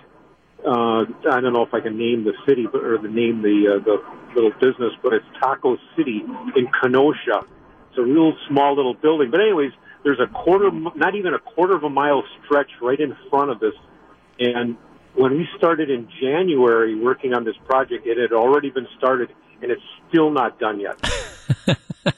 Uh, 0.65 1.03
I 1.29 1.41
don't 1.41 1.53
know 1.53 1.63
if 1.63 1.73
I 1.73 1.81
can 1.81 1.97
name 1.97 2.23
the 2.23 2.33
city 2.47 2.67
but, 2.71 2.83
or 2.83 2.97
the 2.97 3.09
name 3.09 3.41
the 3.41 3.75
uh, 3.75 3.83
the 3.83 3.97
little 4.35 4.51
business, 4.51 4.94
but 5.01 5.13
it's 5.13 5.25
Taco 5.41 5.77
City 5.97 6.21
in 6.55 6.67
Kenosha. 6.79 7.45
It's 7.89 7.97
a 7.97 8.03
real 8.03 8.33
small 8.47 8.75
little 8.75 8.94
building. 8.94 9.29
But 9.29 9.41
anyways, 9.41 9.71
there's 10.03 10.19
a 10.19 10.27
quarter, 10.27 10.71
not 10.71 11.15
even 11.15 11.33
a 11.33 11.39
quarter 11.39 11.75
of 11.75 11.83
a 11.83 11.89
mile 11.89 12.23
stretch 12.44 12.69
right 12.81 12.99
in 12.99 13.15
front 13.29 13.51
of 13.51 13.59
this, 13.59 13.73
and 14.39 14.77
when 15.15 15.38
we 15.38 15.47
started 15.57 15.89
in 15.89 16.07
January 16.21 16.95
working 16.95 17.33
on 17.33 17.44
this 17.44 17.56
project, 17.65 18.07
it 18.07 18.17
had 18.17 18.33
already 18.33 18.71
been 18.71 18.88
started 18.97 19.29
and 19.61 19.71
it's 19.71 19.81
still 20.09 20.31
not 20.31 20.59
done 20.59 20.79
yet. 20.79 20.97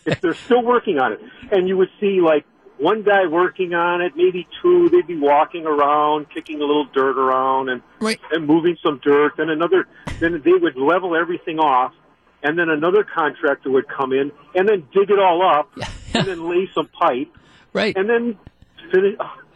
if 0.06 0.22
they're 0.22 0.34
still 0.34 0.64
working 0.64 1.00
on 1.00 1.14
it. 1.14 1.20
And 1.52 1.68
you 1.68 1.78
would 1.78 1.90
see 2.00 2.22
like 2.22 2.46
one 2.78 3.04
guy 3.04 3.26
working 3.28 3.74
on 3.74 4.02
it, 4.02 4.14
maybe 4.16 4.48
two, 4.62 4.90
they'd 4.90 5.08
be 5.08 5.18
walking 5.18 5.66
around, 5.66 6.30
kicking 6.30 6.58
a 6.58 6.66
little 6.66 6.86
dirt 6.86 7.18
around 7.18 7.70
and, 7.70 7.82
Right. 8.02 8.20
and 8.32 8.46
moving 8.46 8.78
some 8.84 9.00
dirt. 9.04 9.34
Then 9.38 9.50
another, 9.50 9.88
then 10.20 10.42
they 10.44 10.52
would 10.54 10.76
level 10.78 11.16
everything 11.16 11.60
off. 11.60 11.94
And 12.44 12.60
then 12.60 12.70
another 12.70 13.04
contractor 13.04 13.72
would 13.72 13.88
come 13.88 14.12
in 14.14 14.32
and 14.54 14.68
then 14.70 14.88
dig 14.94 15.10
it 15.10 15.18
all 15.20 15.42
up 15.42 15.72
and 16.14 16.28
then 16.28 16.48
lay 16.50 16.70
some 16.76 16.88
pipe 16.88 17.30
Right. 17.74 17.96
and 17.98 18.08
then 18.10 18.38
finish. 18.92 19.16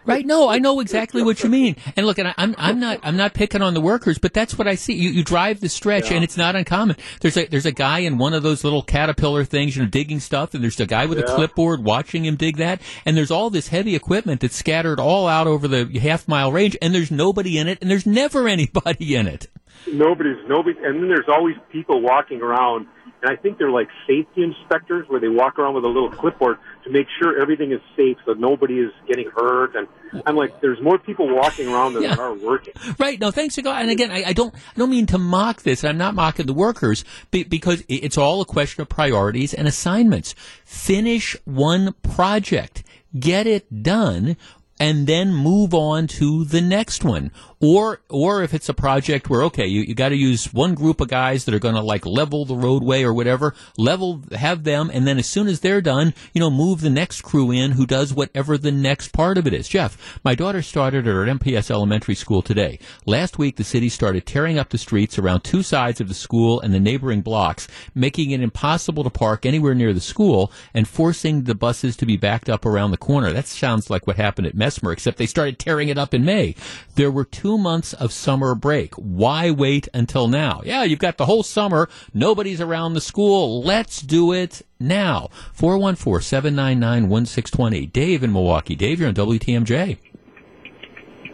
Right. 0.10 0.25
No, 0.25 0.50
I 0.50 0.58
know 0.60 0.80
exactly 0.80 1.24
what 1.24 1.44
you 1.44 1.50
mean. 1.50 1.75
And 1.96 2.06
look, 2.06 2.18
and 2.18 2.28
I, 2.28 2.34
I'm 2.38 2.56
I'm 2.58 2.80
not 2.80 3.00
I'm 3.04 3.16
not 3.16 3.34
picking 3.34 3.62
on 3.62 3.74
the 3.74 3.82
workers, 3.82 4.18
but 4.18 4.34
that's 4.34 4.58
what 4.58 4.68
I 4.68 4.75
see. 4.75 4.94
You 4.94 5.10
you 5.12 5.24
drive 5.24 5.62
the 5.62 5.70
stretch, 5.70 6.10
Yeah. 6.10 6.16
and 6.16 6.24
it's 6.24 6.36
not 6.38 6.56
uncommon. 6.56 6.96
There's 7.22 7.38
a 7.38 7.46
there's 7.46 7.66
a 7.66 7.72
guy 7.72 8.00
in 8.00 8.18
one 8.18 8.34
of 8.34 8.44
those 8.44 8.63
little 8.63 8.82
caterpillar 8.82 9.46
things, 9.46 9.75
you 9.75 9.84
know, 9.84 9.88
digging 9.89 10.20
stuff, 10.20 10.54
and 10.54 10.63
there's 10.63 10.80
a 10.80 10.86
guy 10.86 11.06
with 11.06 11.20
a 11.20 11.24
clipboard 11.24 11.84
watching 11.84 12.25
him 12.25 12.36
dig 12.36 12.58
that. 12.58 12.82
And 13.06 13.16
there's 13.16 13.32
all 13.32 13.50
this 13.50 13.68
heavy 13.68 13.96
equipment 13.96 14.42
that's 14.42 14.56
scattered 14.56 15.00
all 15.00 15.28
out 15.28 15.48
over 15.48 15.68
the 15.68 15.86
half 16.00 16.28
mile 16.28 16.51
range, 16.51 16.75
and 16.82 16.94
there's 16.94 17.12
nobody 17.12 17.58
in 17.58 17.68
it, 17.68 17.78
and 17.82 17.89
there's 17.89 18.06
never 18.06 18.48
anybody 18.58 19.16
in 19.16 19.28
it. 19.28 19.48
Nobody's 19.88 20.38
nobody, 20.48 20.78
and 20.84 21.01
then 21.01 21.08
there's 21.08 21.30
always 21.32 21.56
people 21.72 22.01
walking 22.01 22.42
around, 22.42 22.88
and 23.22 23.30
I 23.32 23.36
think 23.36 23.58
they're 23.58 23.72
like 23.72 23.90
safety 24.08 24.44
inspectors 24.44 25.08
where 25.10 25.20
they 25.20 25.28
walk 25.28 25.60
around 25.60 25.76
with 25.76 25.84
a 25.84 25.88
little 25.88 26.10
clipboard 26.10 26.58
to 26.86 26.90
make 26.90 27.08
sure 27.22 27.42
everything 27.42 27.72
is 27.72 27.82
safe, 27.98 28.18
so 28.26 28.34
nobody 28.34 28.80
is 28.80 28.92
getting 29.08 29.30
hurt. 29.30 29.76
And 29.76 29.88
I'm 30.26 30.36
like, 30.36 30.62
there's 30.62 30.82
more 30.82 30.98
people 30.98 31.34
walking 31.36 31.68
around 31.68 31.94
than 31.96 32.04
Yeah. 32.04 32.16
there 32.16 32.26
are 32.26 32.34
working. 32.34 32.74
Right. 33.00 33.20
No, 33.20 33.32
thanks 33.32 33.56
to 33.56 33.62
God. 33.62 33.82
And 33.82 33.92
again, 33.92 34.12
I, 34.12 34.24
I 34.28 34.34
don't, 34.34 34.54
I 34.56 34.78
don't 34.78 34.90
mean 34.90 35.06
to 35.08 35.18
mock 35.18 35.62
this. 35.64 35.84
I'm 35.84 35.98
not 35.98 36.16
mocking 36.16 36.46
the 36.48 36.54
workers 36.54 37.04
because 37.32 37.84
it's 37.88 38.18
all 38.18 38.42
a 38.42 38.46
question 38.46 38.82
of 38.82 38.90
priorities 38.90 39.54
and 39.54 39.68
assignments. 39.68 40.34
Finish 40.66 41.36
one 41.46 41.94
project, 42.04 42.84
get 43.18 43.48
it 43.48 43.84
done, 43.84 44.38
and 44.80 45.08
then 45.08 45.34
move 45.34 45.74
on 45.74 46.08
to 46.08 46.46
the 46.46 46.62
next 46.62 47.04
one. 47.04 47.32
Or, 47.62 48.00
or 48.10 48.42
if 48.42 48.54
it's 48.54 48.70
a 48.70 48.74
project 48.74 49.30
where, 49.30 49.44
okay, 49.44 49.68
you, 49.68 49.82
you 49.82 49.94
got 49.94 50.10
to 50.10 50.16
use 50.16 50.54
one 50.54 50.75
group 50.75 51.01
of 51.01 51.10
guys 51.10 51.44
that 51.44 51.54
are 51.54 51.60
going 51.60 51.75
to 51.75 51.82
like 51.82 52.06
level 52.06 52.46
the 52.46 52.56
roadway 52.56 53.04
or 53.04 53.13
whatever, 53.13 53.54
level, 53.78 54.24
have 54.32 54.63
them, 54.63 54.89
and 54.94 55.06
then 55.06 55.18
as 55.18 55.28
soon 55.28 55.48
as 55.48 55.60
they're 55.60 55.82
done, 55.82 56.13
you 56.34 56.39
know, 56.39 56.50
move 56.50 56.80
the 56.80 56.89
next 56.89 57.22
crew 57.22 57.51
in 57.51 57.72
who 57.72 57.86
does 57.86 58.13
whatever 58.13 58.58
the 58.58 58.72
next 58.72 59.10
part 59.12 59.38
of 59.38 59.46
it 59.46 59.54
is. 59.54 59.68
Jeff, 59.68 60.20
my 60.24 60.36
daughter 60.36 60.62
started 60.62 61.06
at 61.06 61.13
our 61.13 61.25
MPS 61.25 61.70
elementary 61.70 62.16
school 62.16 62.42
today. 62.42 62.80
Last 63.06 63.38
week, 63.38 63.58
the 63.58 63.66
city 63.66 63.89
started 63.89 64.25
tearing 64.25 64.58
up 64.58 64.70
the 64.70 64.78
streets 64.78 65.20
around 65.20 65.42
two 65.42 65.62
sides 65.62 66.00
of 66.00 66.08
the 66.08 66.13
school 66.13 66.62
and 66.62 66.74
the 66.74 66.80
neighboring 66.80 67.22
blocks, 67.22 67.68
making 67.94 68.32
it 68.32 68.39
impossible 68.39 69.04
to 69.04 69.10
park 69.10 69.46
anywhere 69.46 69.75
near 69.75 69.94
the 69.94 70.00
school 70.00 70.50
and 70.74 70.88
forcing 70.88 71.44
the 71.44 71.56
buses 71.56 71.98
to 71.98 72.06
be 72.06 72.16
backed 72.16 72.50
up 72.50 72.66
around 72.66 72.92
the 72.92 72.98
corner. 72.98 73.34
That 73.34 73.48
sounds 73.48 73.89
like 73.89 74.08
what 74.08 74.16
happened 74.16 74.48
at 74.48 74.56
Messmer, 74.56 74.94
except 74.94 75.18
they 75.18 75.25
started 75.25 75.60
tearing 75.60 75.89
it 75.89 75.98
up 75.98 76.13
in 76.13 76.24
May. 76.24 76.56
There 76.96 77.12
were 77.12 77.25
too 77.25 77.49
two 77.50 77.58
months 77.58 77.94
of 77.94 78.13
summer 78.13 78.53
break. 78.53 78.94
Why 78.94 79.50
wait 79.50 79.88
until 79.91 80.27
now? 80.27 80.62
Yeah, 80.63 80.84
you've 80.84 81.00
got 81.00 81.18
the 81.18 81.25
whole 81.25 81.41
summer. 81.41 81.89
Nobody's 82.13 82.62
around 82.62 82.94
the 82.94 83.01
school. 83.01 83.63
Let's 83.63 84.03
do 84.03 84.34
it 84.34 84.62
now. 84.79 85.29
414-799-1620. 85.58 87.91
Dave 87.91 88.24
in 88.24 88.32
Milwaukee. 88.32 88.75
Dave, 88.75 89.00
you're 89.00 89.10
on 89.10 89.15
WTMJ. 89.15 89.98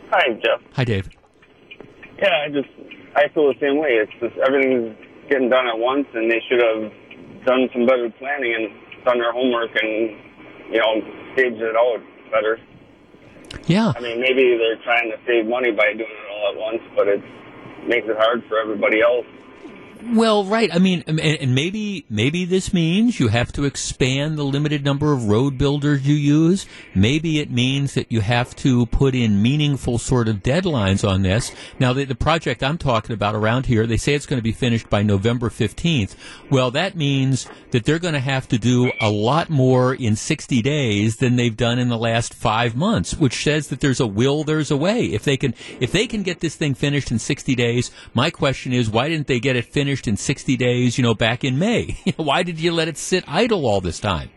Hi, 0.09 0.33
Jeff. 0.35 0.61
Hi, 0.71 0.85
Dave. 0.85 1.09
Yeah, 2.17 2.45
I 2.45 2.47
just 2.47 2.69
I 3.17 3.27
feel 3.33 3.51
the 3.51 3.59
same 3.59 3.77
way. 3.77 3.99
It's 3.99 4.13
just 4.21 4.37
everything's 4.47 4.95
getting 5.29 5.49
done 5.49 5.67
at 5.67 5.77
once, 5.77 6.07
and 6.13 6.31
they 6.31 6.39
should 6.47 6.61
have 6.63 6.93
done 7.45 7.67
some 7.73 7.85
better 7.85 8.09
planning 8.19 8.55
and 8.55 8.69
done 9.03 9.19
their 9.19 9.33
homework 9.33 9.71
and 9.83 10.11
you 10.71 10.79
know 10.79 11.01
staged 11.33 11.61
it 11.61 11.75
out 11.75 11.99
better. 12.31 12.57
Yeah. 13.65 13.93
I 13.95 13.99
mean, 13.99 14.19
maybe 14.21 14.57
they're 14.57 14.81
trying 14.83 15.09
to 15.11 15.17
save 15.25 15.47
money 15.47 15.71
by 15.71 15.93
doing 15.93 16.09
it 16.09 16.31
all 16.31 16.51
at 16.51 16.57
once, 16.57 16.81
but 16.95 17.07
it 17.07 17.21
makes 17.87 18.07
it 18.07 18.17
hard 18.17 18.43
for 18.47 18.59
everybody 18.59 19.01
else. 19.01 19.25
Well, 20.13 20.45
right. 20.45 20.73
I 20.73 20.77
mean, 20.77 21.03
and, 21.07 21.55
maybe 21.55 22.05
maybe 22.09 22.45
this 22.45 22.73
means 22.73 23.19
you 23.19 23.29
have 23.29 23.51
to 23.53 23.63
expand 23.63 24.37
the 24.37 24.43
limited 24.43 24.85
number 24.85 25.11
of 25.11 25.27
road 25.27 25.57
builders 25.57 26.07
you 26.07 26.13
use. 26.13 26.67
Maybe 26.93 27.39
it 27.39 27.49
means 27.49 27.95
that 27.95 28.11
you 28.11 28.21
have 28.21 28.55
to 28.57 28.85
put 28.85 29.15
in 29.15 29.41
meaningful 29.41 29.97
sort 29.97 30.27
of 30.27 30.37
deadlines 30.37 31.07
on 31.07 31.23
this. 31.23 31.51
Now, 31.79 31.91
the, 31.93 32.05
the 32.05 32.13
project 32.13 32.61
I'm 32.61 32.77
talking 32.77 33.13
about 33.13 33.33
around 33.33 33.65
here, 33.65 33.87
they 33.87 33.97
say 33.97 34.13
it's 34.13 34.27
going 34.27 34.37
to 34.37 34.43
be 34.43 34.51
finished 34.51 34.89
by 34.91 35.01
November 35.01 35.49
15th. 35.49 36.15
Well, 36.51 36.69
that 36.71 36.95
means 36.95 37.47
that 37.71 37.85
they're 37.85 37.99
going 37.99 38.13
to 38.13 38.19
have 38.19 38.47
to 38.49 38.59
do 38.59 38.91
a 39.01 39.09
lot 39.09 39.49
more 39.49 39.95
in 39.95 40.15
60 40.15 40.61
days 40.61 41.17
than 41.17 41.35
they've 41.35 41.57
done 41.57 41.79
in 41.79 41.89
the 41.89 41.97
last 41.97 42.33
five 42.33 42.75
months, 42.75 43.15
which 43.15 43.43
says 43.43 43.69
that 43.69 43.79
there's 43.79 43.99
a 43.99 44.07
will, 44.07 44.43
there's 44.43 44.71
a 44.71 44.77
way. 44.77 45.05
If 45.05 45.23
they 45.23 45.37
can, 45.37 45.55
if 45.79 45.91
they 45.91 46.05
can 46.05 46.21
get 46.21 46.41
this 46.41 46.55
thing 46.55 46.75
finished 46.75 47.09
in 47.09 47.17
60 47.17 47.55
days, 47.55 47.89
my 48.13 48.29
question 48.29 48.71
is, 48.71 48.89
why 48.89 49.09
didn't 49.09 49.27
they 49.27 49.39
get 49.39 49.55
it 49.55 49.65
finished 49.65 49.94
in 50.03 50.17
60 50.17 50.57
days, 50.57 50.97
you 50.97 51.03
know, 51.03 51.13
back 51.13 51.43
in 51.43 51.57
May? 51.57 51.97
why 52.17 52.43
did 52.43 52.59
you 52.59 52.71
let 52.71 52.87
it 52.87 52.97
sit 52.97 53.23
idle 53.27 53.65
all 53.65 53.81
this 53.81 53.99
time? 53.99 54.29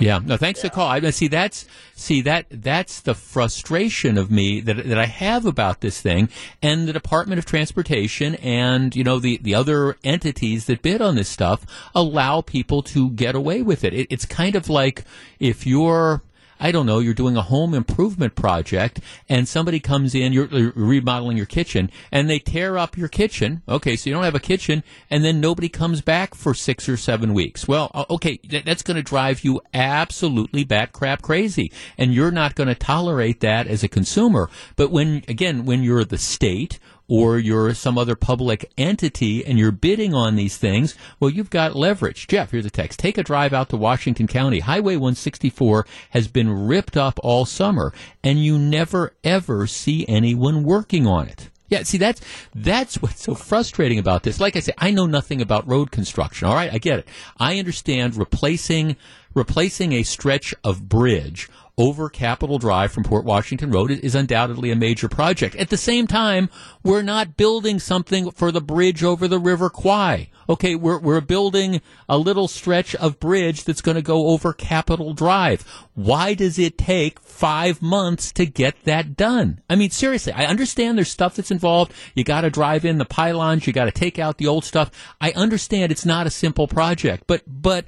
Yeah. 0.00 0.18
No, 0.24 0.38
thanks 0.38 0.62
for 0.62 0.68
the 0.68 0.74
call. 0.74 0.88
I 0.88 1.10
see 1.10 1.28
that's 1.28 1.66
see 1.94 2.22
that 2.22 2.46
that's 2.50 3.00
the 3.00 3.14
frustration 3.14 4.16
of 4.16 4.30
me 4.30 4.60
that 4.62 4.88
that 4.88 4.98
I 4.98 5.04
have 5.04 5.44
about 5.44 5.82
this 5.82 6.00
thing 6.00 6.30
and 6.62 6.88
the 6.88 6.94
Department 6.94 7.38
of 7.38 7.44
Transportation 7.44 8.34
and 8.36 8.96
you 8.96 9.04
know 9.04 9.18
the 9.18 9.38
the 9.42 9.54
other 9.54 9.98
entities 10.02 10.64
that 10.66 10.80
bid 10.80 11.02
on 11.02 11.16
this 11.16 11.28
stuff 11.28 11.66
allow 11.94 12.40
people 12.40 12.82
to 12.84 13.10
get 13.10 13.34
away 13.34 13.60
with 13.60 13.84
it. 13.84 13.92
it 13.92 14.06
it's 14.08 14.24
kind 14.24 14.56
of 14.56 14.70
like 14.70 15.04
if 15.38 15.66
you're 15.66 16.22
I 16.60 16.70
don't 16.72 16.86
know, 16.86 16.98
you're 16.98 17.14
doing 17.14 17.36
a 17.36 17.42
home 17.42 17.74
improvement 17.74 18.34
project 18.34 19.00
and 19.28 19.48
somebody 19.48 19.80
comes 19.80 20.14
in, 20.14 20.32
you're, 20.32 20.46
you're 20.46 20.72
remodeling 20.76 21.36
your 21.36 21.46
kitchen 21.46 21.90
and 22.12 22.28
they 22.28 22.38
tear 22.38 22.76
up 22.76 22.96
your 22.96 23.08
kitchen. 23.08 23.62
Okay, 23.68 23.96
so 23.96 24.10
you 24.10 24.14
don't 24.14 24.24
have 24.24 24.34
a 24.34 24.40
kitchen 24.40 24.84
and 25.08 25.24
then 25.24 25.40
nobody 25.40 25.68
comes 25.68 26.02
back 26.02 26.34
for 26.34 26.52
six 26.52 26.88
or 26.88 26.96
seven 26.96 27.32
weeks. 27.32 27.66
Well, 27.66 27.90
okay, 28.10 28.38
that, 28.50 28.66
that's 28.66 28.82
going 28.82 28.96
to 28.96 29.02
drive 29.02 29.42
you 29.42 29.60
absolutely 29.72 30.64
bat 30.64 30.92
crap 30.92 31.22
crazy 31.22 31.72
and 31.96 32.12
you're 32.12 32.30
not 32.30 32.54
going 32.54 32.68
to 32.68 32.74
tolerate 32.74 33.40
that 33.40 33.66
as 33.66 33.82
a 33.82 33.88
consumer. 33.88 34.50
But 34.76 34.90
when, 34.90 35.24
again, 35.28 35.64
when 35.64 35.82
you're 35.82 36.04
the 36.04 36.18
state 36.18 36.78
or 37.10 37.38
you're 37.40 37.74
some 37.74 37.98
other 37.98 38.14
public 38.14 38.70
entity 38.78 39.44
and 39.44 39.58
you're 39.58 39.72
bidding 39.72 40.14
on 40.14 40.36
these 40.36 40.56
things, 40.56 40.94
well, 41.18 41.28
you've 41.28 41.50
got 41.50 41.74
leverage. 41.74 42.28
Jeff, 42.28 42.52
here's 42.52 42.64
a 42.64 42.70
text. 42.70 43.00
Take 43.00 43.18
a 43.18 43.24
drive 43.24 43.52
out 43.52 43.68
to 43.70 43.76
Washington 43.76 44.28
County. 44.28 44.60
Highway 44.60 44.94
164 44.94 45.86
has 46.10 46.28
been 46.28 46.68
ripped 46.68 46.96
up 46.96 47.18
all 47.24 47.44
summer, 47.44 47.92
and 48.22 48.38
you 48.38 48.56
never 48.56 49.12
ever 49.24 49.66
see 49.66 50.06
anyone 50.08 50.62
working 50.62 51.08
on 51.08 51.26
it. 51.26 51.50
Yeah, 51.68 51.82
see 51.82 51.98
that's 51.98 52.20
that's 52.54 53.02
what's 53.02 53.22
so 53.22 53.34
frustrating 53.34 53.98
about 53.98 54.22
this. 54.22 54.38
Like 54.38 54.54
I 54.54 54.60
say, 54.60 54.72
I 54.78 54.92
know 54.92 55.06
nothing 55.06 55.42
about 55.42 55.68
road 55.68 55.90
construction. 55.90 56.46
All 56.46 56.54
right, 56.54 56.72
I 56.72 56.78
get 56.78 57.00
it. 57.00 57.08
I 57.38 57.58
understand 57.58 58.16
replacing 58.16 58.96
replacing 59.34 59.92
a 59.92 60.02
stretch 60.02 60.54
of 60.64 60.88
bridge 60.88 61.48
over 61.80 62.10
Capitol 62.10 62.58
Drive 62.58 62.92
from 62.92 63.04
Port 63.04 63.24
Washington 63.24 63.70
Road 63.70 63.90
is 63.90 64.14
undoubtedly 64.14 64.70
a 64.70 64.76
major 64.76 65.08
project. 65.08 65.56
At 65.56 65.70
the 65.70 65.78
same 65.78 66.06
time, 66.06 66.50
we're 66.84 67.00
not 67.00 67.38
building 67.38 67.78
something 67.78 68.30
for 68.32 68.52
the 68.52 68.60
bridge 68.60 69.02
over 69.02 69.26
the 69.26 69.38
River 69.38 69.70
Kwai. 69.70 70.28
Okay, 70.46 70.74
we're, 70.74 70.98
we're 70.98 71.22
building 71.22 71.80
a 72.06 72.18
little 72.18 72.48
stretch 72.48 72.94
of 72.96 73.18
bridge 73.18 73.64
that's 73.64 73.80
going 73.80 73.94
to 73.94 74.02
go 74.02 74.26
over 74.26 74.52
Capitol 74.52 75.14
Drive. 75.14 75.62
Why 75.94 76.34
does 76.34 76.58
it 76.58 76.76
take 76.76 77.18
five 77.20 77.80
months 77.80 78.30
to 78.32 78.44
get 78.44 78.84
that 78.84 79.16
done? 79.16 79.62
I 79.70 79.76
mean, 79.76 79.90
seriously, 79.90 80.34
I 80.34 80.44
understand 80.44 80.98
there's 80.98 81.10
stuff 81.10 81.36
that's 81.36 81.50
involved. 81.50 81.94
You 82.14 82.24
got 82.24 82.42
to 82.42 82.50
drive 82.50 82.84
in 82.84 82.98
the 82.98 83.06
pylons. 83.06 83.66
You 83.66 83.72
got 83.72 83.86
to 83.86 83.90
take 83.90 84.18
out 84.18 84.36
the 84.36 84.48
old 84.48 84.66
stuff. 84.66 84.90
I 85.18 85.32
understand 85.32 85.92
it's 85.92 86.04
not 86.04 86.26
a 86.26 86.30
simple 86.30 86.68
project, 86.68 87.24
but, 87.26 87.42
but, 87.46 87.86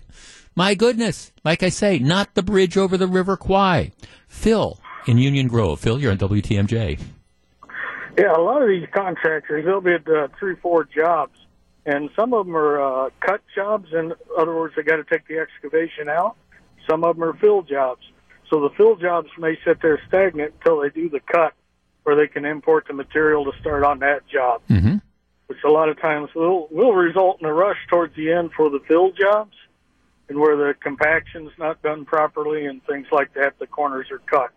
my 0.54 0.74
goodness, 0.74 1.32
like 1.44 1.62
I 1.62 1.68
say, 1.68 1.98
not 1.98 2.34
the 2.34 2.42
bridge 2.42 2.76
over 2.76 2.96
the 2.96 3.06
River 3.06 3.36
Kwai. 3.36 3.92
Phil 4.28 4.78
in 5.06 5.18
Union 5.18 5.48
Grove. 5.48 5.80
Phil, 5.80 6.00
you're 6.00 6.12
on 6.12 6.18
WTMJ. 6.18 7.00
Yeah, 8.18 8.36
a 8.36 8.40
lot 8.40 8.62
of 8.62 8.68
these 8.68 8.86
contractors, 8.92 9.64
they'll 9.64 9.80
bid 9.80 10.06
uh, 10.08 10.28
three, 10.38 10.56
four 10.56 10.84
jobs, 10.84 11.38
and 11.86 12.10
some 12.14 12.34
of 12.34 12.46
them 12.46 12.54
are 12.54 13.06
uh, 13.06 13.10
cut 13.20 13.40
jobs. 13.54 13.88
In 13.92 14.12
other 14.38 14.54
words, 14.54 14.74
they 14.76 14.82
got 14.82 14.96
to 14.96 15.04
take 15.04 15.26
the 15.26 15.38
excavation 15.38 16.08
out. 16.08 16.36
Some 16.88 17.04
of 17.04 17.16
them 17.16 17.24
are 17.24 17.34
fill 17.34 17.62
jobs. 17.62 18.02
So 18.50 18.60
the 18.60 18.70
fill 18.76 18.96
jobs 18.96 19.28
may 19.38 19.56
sit 19.64 19.80
there 19.80 20.00
stagnant 20.08 20.54
until 20.58 20.82
they 20.82 20.90
do 20.90 21.08
the 21.08 21.20
cut, 21.20 21.54
where 22.02 22.14
they 22.14 22.26
can 22.26 22.44
import 22.44 22.84
the 22.86 22.92
material 22.92 23.50
to 23.50 23.58
start 23.60 23.82
on 23.82 24.00
that 24.00 24.28
job. 24.28 24.60
Mm-hmm. 24.68 24.96
Which 25.46 25.58
a 25.64 25.70
lot 25.70 25.88
of 25.88 26.00
times 26.00 26.30
will 26.34 26.68
will 26.70 26.92
result 26.92 27.40
in 27.40 27.46
a 27.46 27.52
rush 27.52 27.78
towards 27.88 28.14
the 28.14 28.32
end 28.32 28.50
for 28.56 28.70
the 28.70 28.80
fill 28.86 29.12
jobs, 29.12 29.54
and 30.32 30.40
where 30.40 30.56
the 30.56 30.72
compaction's 30.80 31.50
not 31.58 31.82
done 31.82 32.06
properly 32.06 32.64
and 32.64 32.82
things 32.86 33.06
like 33.12 33.34
that, 33.34 33.58
the 33.58 33.66
corners 33.66 34.06
are 34.10 34.18
cut. 34.20 34.50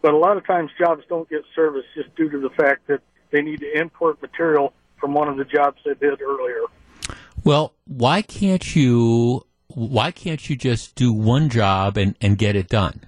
But 0.00 0.14
a 0.14 0.16
lot 0.16 0.38
of 0.38 0.46
times 0.46 0.70
jobs 0.78 1.02
don't 1.10 1.28
get 1.28 1.42
serviced 1.54 1.88
just 1.94 2.14
due 2.16 2.30
to 2.30 2.38
the 2.38 2.48
fact 2.48 2.86
that 2.86 3.02
they 3.30 3.42
need 3.42 3.60
to 3.60 3.78
import 3.78 4.22
material 4.22 4.72
from 4.98 5.12
one 5.12 5.28
of 5.28 5.36
the 5.36 5.44
jobs 5.44 5.76
they 5.84 5.92
did 5.92 6.22
earlier. 6.22 6.62
Well, 7.44 7.74
why 7.86 8.22
can't 8.22 8.74
you? 8.74 9.44
Why 9.68 10.10
can't 10.10 10.48
you 10.48 10.56
just 10.56 10.94
do 10.94 11.12
one 11.12 11.50
job 11.50 11.98
and, 11.98 12.16
and 12.22 12.38
get 12.38 12.56
it 12.56 12.68
done? 12.68 13.00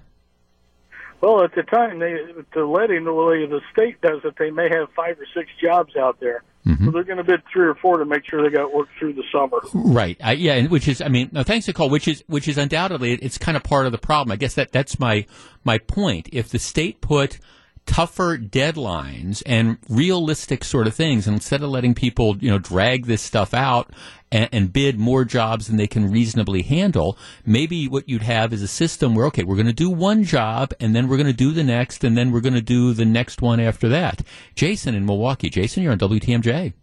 Well, 1.21 1.43
at 1.43 1.55
the 1.55 1.63
time, 1.63 1.97
they 1.97 2.17
the 2.53 2.65
letting 2.65 3.05
the 3.05 3.13
way 3.13 3.47
the 3.47 3.61
state 3.71 4.01
does 4.01 4.21
it, 4.23 4.35
they 4.37 4.51
may 4.51 4.69
have 4.69 4.89
five 4.95 5.17
or 5.19 5.25
six 5.35 5.49
jobs 5.59 5.95
out 5.95 6.19
there, 6.19 6.43
Mm-hmm. 6.67 6.85
so 6.85 6.91
they're 6.91 7.03
going 7.03 7.17
to 7.17 7.23
bid 7.23 7.41
three 7.51 7.65
or 7.65 7.75
four 7.75 7.97
to 7.97 8.05
make 8.05 8.23
sure 8.29 8.43
they 8.43 8.53
got 8.53 8.73
work 8.73 8.89
through 8.99 9.13
the 9.13 9.23
summer. 9.31 9.59
Right. 9.73 10.17
I, 10.21 10.33
yeah, 10.33 10.67
which 10.67 10.87
is, 10.87 11.01
I 11.01 11.07
mean, 11.07 11.29
no, 11.31 11.43
thanks 11.43 11.71
call. 11.71 11.89
Which 11.89 12.07
is, 12.07 12.23
which 12.27 12.47
is 12.47 12.57
undoubtedly, 12.57 13.13
it's 13.13 13.37
kind 13.37 13.55
of 13.55 13.63
part 13.63 13.85
of 13.85 13.93
the 13.93 13.97
problem. 13.97 14.33
I 14.33 14.35
guess 14.35 14.55
that 14.55 14.71
that's 14.71 14.99
my 14.99 15.25
my 15.63 15.77
point. 15.77 16.29
If 16.33 16.49
the 16.49 16.59
state 16.59 16.99
put 16.99 17.39
tougher 17.87 18.37
deadlines 18.37 19.41
and 19.45 19.77
realistic 19.89 20.63
sort 20.63 20.85
of 20.85 20.93
things, 20.93 21.25
and 21.25 21.35
instead 21.35 21.63
of 21.63 21.69
letting 21.69 21.95
people, 21.95 22.37
you 22.37 22.49
know, 22.49 22.59
drag 22.59 23.07
this 23.07 23.21
stuff 23.21 23.53
out 23.53 23.89
and, 24.31 24.47
and 24.51 24.73
bid 24.73 24.99
more 24.99 25.25
jobs 25.25 25.67
than 25.67 25.77
they 25.77 25.87
can 25.87 26.11
reasonably 26.11 26.61
handle, 26.61 27.17
maybe 27.45 27.87
what 27.87 28.07
you'd 28.07 28.21
have 28.21 28.53
is 28.53 28.61
a 28.61 28.67
system 28.67 29.15
where, 29.15 29.25
okay, 29.25 29.43
we're 29.43 29.55
going 29.55 29.65
to 29.65 29.73
do 29.73 29.89
one 29.89 30.23
job, 30.23 30.73
and 30.79 30.95
then 30.95 31.07
we're 31.07 31.17
going 31.17 31.25
to 31.25 31.33
do 31.33 31.51
the 31.51 31.63
next, 31.63 32.03
and 32.03 32.15
then 32.15 32.31
we're 32.31 32.41
going 32.41 32.53
to 32.53 32.61
do 32.61 32.93
the 32.93 33.05
next 33.05 33.41
one 33.41 33.59
after 33.59 33.89
that. 33.89 34.21
Jason 34.53 34.93
in 34.93 35.05
Milwaukee. 35.05 35.49
Jason, 35.49 35.81
you're 35.81 35.93
on 35.93 35.99
WTMJ. 35.99 36.73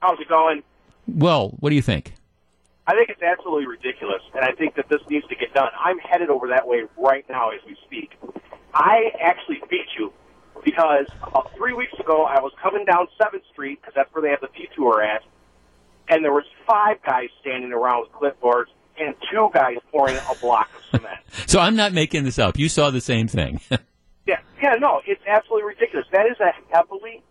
How's 0.00 0.20
it 0.20 0.28
going? 0.28 0.62
Well, 1.06 1.50
what 1.60 1.70
do 1.70 1.76
you 1.76 1.82
think? 1.82 2.14
I 2.86 2.94
think 2.94 3.10
it's 3.10 3.22
absolutely 3.22 3.66
ridiculous, 3.66 4.22
and 4.34 4.44
I 4.44 4.52
think 4.52 4.76
that 4.76 4.88
this 4.88 5.00
needs 5.10 5.26
to 5.26 5.34
get 5.34 5.52
done. 5.52 5.70
I'm 5.78 5.98
headed 5.98 6.30
over 6.30 6.48
that 6.48 6.68
way 6.68 6.84
right 6.96 7.24
now 7.28 7.50
as 7.50 7.60
we 7.66 7.76
speak. 7.84 8.12
I 8.72 9.10
actually 9.20 9.60
beat 9.68 9.88
you 9.98 10.12
because 10.66 11.06
about 11.22 11.54
three 11.56 11.72
weeks 11.72 11.94
ago 11.98 12.24
I 12.24 12.40
was 12.40 12.52
coming 12.60 12.84
down 12.84 13.06
Seventh 13.22 13.44
Street 13.52 13.80
because 13.80 13.94
that's 13.94 14.12
where 14.12 14.20
they 14.20 14.30
have 14.30 14.40
the 14.40 14.48
P 14.48 14.68
tour 14.76 15.00
at, 15.00 15.22
and 16.08 16.22
there 16.24 16.32
was 16.32 16.44
five 16.66 16.96
guys 17.06 17.28
standing 17.40 17.72
around 17.72 18.04
with 18.04 18.12
clipboards 18.12 18.66
and 18.98 19.14
two 19.30 19.48
guys 19.54 19.76
pouring 19.92 20.16
a 20.16 20.34
block 20.40 20.68
of 20.76 20.82
cement. 20.90 21.20
So 21.46 21.60
I'm 21.60 21.76
not 21.76 21.92
making 21.92 22.24
this 22.24 22.38
up. 22.38 22.58
You 22.58 22.68
saw 22.68 22.90
the 22.90 23.00
same 23.00 23.28
thing. 23.28 23.60
Yeah, 24.26 24.40
yeah, 24.60 24.74
no, 24.80 25.02
it's 25.06 25.22
absolutely 25.24 25.68
ridiculous. 25.68 26.04
That 26.10 26.26
is 26.26 26.36
a 26.40 26.50
heavily 26.74 27.22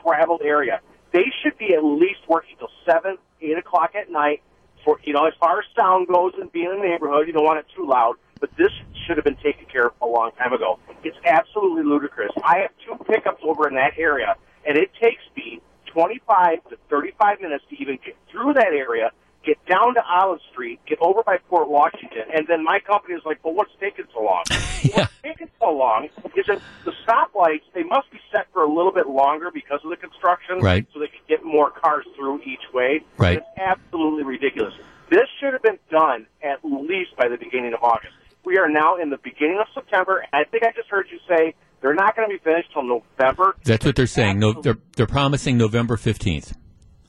traveled 0.00 0.40
area. 0.44 0.80
They 1.12 1.24
should 1.42 1.58
be 1.58 1.74
at 1.74 1.82
least 1.82 2.20
working 2.28 2.54
till 2.60 2.70
seven, 2.86 3.18
eight 3.42 3.58
o'clock 3.58 3.96
at 4.00 4.08
night. 4.08 4.40
For 4.84 5.00
you 5.02 5.12
know, 5.14 5.26
as 5.26 5.32
far 5.40 5.58
as 5.58 5.64
sound 5.74 6.06
goes 6.06 6.34
and 6.40 6.52
being 6.52 6.70
in 6.70 6.80
the 6.80 6.86
neighborhood, 6.86 7.26
you 7.26 7.32
don't 7.32 7.42
want 7.42 7.58
it 7.58 7.66
too 7.74 7.88
loud. 7.88 8.14
But 8.40 8.50
this 8.56 8.72
should 9.06 9.16
have 9.16 9.24
been 9.24 9.36
taken 9.36 9.66
care 9.70 9.86
of 9.86 9.92
a 10.02 10.06
long 10.06 10.32
time 10.38 10.52
ago. 10.52 10.78
It's 11.02 11.16
absolutely 11.24 11.84
ludicrous. 11.84 12.32
I 12.44 12.58
have 12.58 12.70
two 12.86 13.02
pickups 13.04 13.42
over 13.42 13.68
in 13.68 13.74
that 13.74 13.92
area, 13.98 14.36
and 14.66 14.76
it 14.76 14.90
takes 15.00 15.22
me 15.36 15.60
25 15.86 16.68
to 16.70 16.76
35 16.90 17.40
minutes 17.40 17.64
to 17.70 17.76
even 17.76 17.98
get 18.04 18.16
through 18.30 18.54
that 18.54 18.72
area 18.72 19.10
get 19.44 19.64
down 19.66 19.94
to 19.94 20.02
Olive 20.04 20.40
Street, 20.50 20.80
get 20.86 20.98
over 21.00 21.22
by 21.22 21.36
Port 21.48 21.68
Washington, 21.68 22.24
and 22.34 22.46
then 22.46 22.64
my 22.64 22.80
company 22.80 23.14
is 23.14 23.22
like, 23.24 23.44
well, 23.44 23.54
what's 23.54 23.72
taking 23.80 24.06
so 24.12 24.22
long? 24.22 24.44
Yeah. 24.84 24.98
What's 24.98 25.14
taking 25.22 25.48
so 25.60 25.70
long 25.70 26.10
is 26.36 26.46
that 26.46 26.60
the 26.84 26.92
stoplights, 27.08 27.62
they 27.72 27.84
must 27.84 28.10
be 28.10 28.18
set 28.30 28.48
for 28.52 28.62
a 28.62 28.68
little 28.68 28.92
bit 28.92 29.08
longer 29.08 29.50
because 29.50 29.80
of 29.82 29.88
the 29.88 29.96
construction. 29.96 30.58
Right. 30.60 30.86
So 30.92 31.00
they 31.00 31.06
can 31.06 31.24
get 31.26 31.42
more 31.42 31.70
cars 31.70 32.04
through 32.14 32.42
each 32.42 32.60
way. 32.74 33.02
Right. 33.16 33.38
It's 33.38 33.46
absolutely 33.56 34.24
ridiculous. 34.24 34.74
This 35.08 35.22
should 35.40 35.54
have 35.54 35.62
been 35.62 35.78
done 35.90 36.26
at 36.42 36.62
least 36.62 37.16
by 37.16 37.28
the 37.28 37.38
beginning 37.38 37.72
of 37.72 37.82
August. 37.82 38.12
We 38.44 38.58
are 38.58 38.68
now 38.68 38.96
in 38.96 39.10
the 39.10 39.16
beginning 39.18 39.58
of 39.60 39.66
September, 39.74 40.18
and 40.18 40.28
I 40.32 40.44
think 40.48 40.64
I 40.64 40.72
just 40.76 40.88
heard 40.88 41.06
you 41.10 41.18
say 41.28 41.54
they're 41.80 41.94
not 41.94 42.14
going 42.16 42.28
to 42.28 42.34
be 42.34 42.42
finished 42.42 42.68
till 42.72 42.82
November. 42.82 43.56
That's 43.64 43.84
what 43.84 43.96
they're 43.96 44.06
saying. 44.06 44.38
No, 44.38 44.52
they're 44.52 44.78
they're 44.96 45.06
promising 45.06 45.56
November 45.56 45.96
fifteenth. 45.96 46.54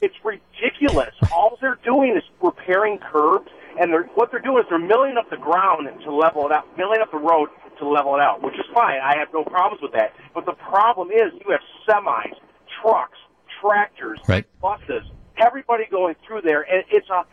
It's 0.01 0.15
ridiculous. 0.23 1.13
All 1.33 1.57
they're 1.61 1.79
doing 1.83 2.15
is 2.15 2.23
repairing 2.41 2.99
curbs, 2.99 3.49
and 3.79 3.91
they're, 3.91 4.03
what 4.15 4.29
they're 4.31 4.39
doing 4.41 4.59
is 4.59 4.65
they're 4.69 4.77
milling 4.79 5.15
up 5.17 5.29
the 5.29 5.37
ground 5.37 5.87
to 6.03 6.13
level 6.13 6.45
it 6.45 6.51
out, 6.51 6.65
milling 6.77 7.01
up 7.01 7.11
the 7.11 7.17
road 7.17 7.49
to 7.79 7.87
level 7.87 8.15
it 8.15 8.21
out, 8.21 8.41
which 8.43 8.53
is 8.55 8.65
fine. 8.73 8.99
I 9.03 9.17
have 9.17 9.29
no 9.33 9.43
problems 9.43 9.81
with 9.81 9.93
that. 9.93 10.13
But 10.33 10.45
the 10.45 10.53
problem 10.53 11.09
is 11.11 11.33
you 11.33 11.51
have 11.51 11.61
semis, 11.87 12.35
trucks, 12.81 13.17
tractors, 13.61 14.19
Right. 14.27 14.45
buses, 14.61 15.03
everybody 15.37 15.85
going 15.89 16.15
through 16.25 16.41
there, 16.41 16.61
and 16.61 16.83
it's 16.91 17.09
a 17.09 17.23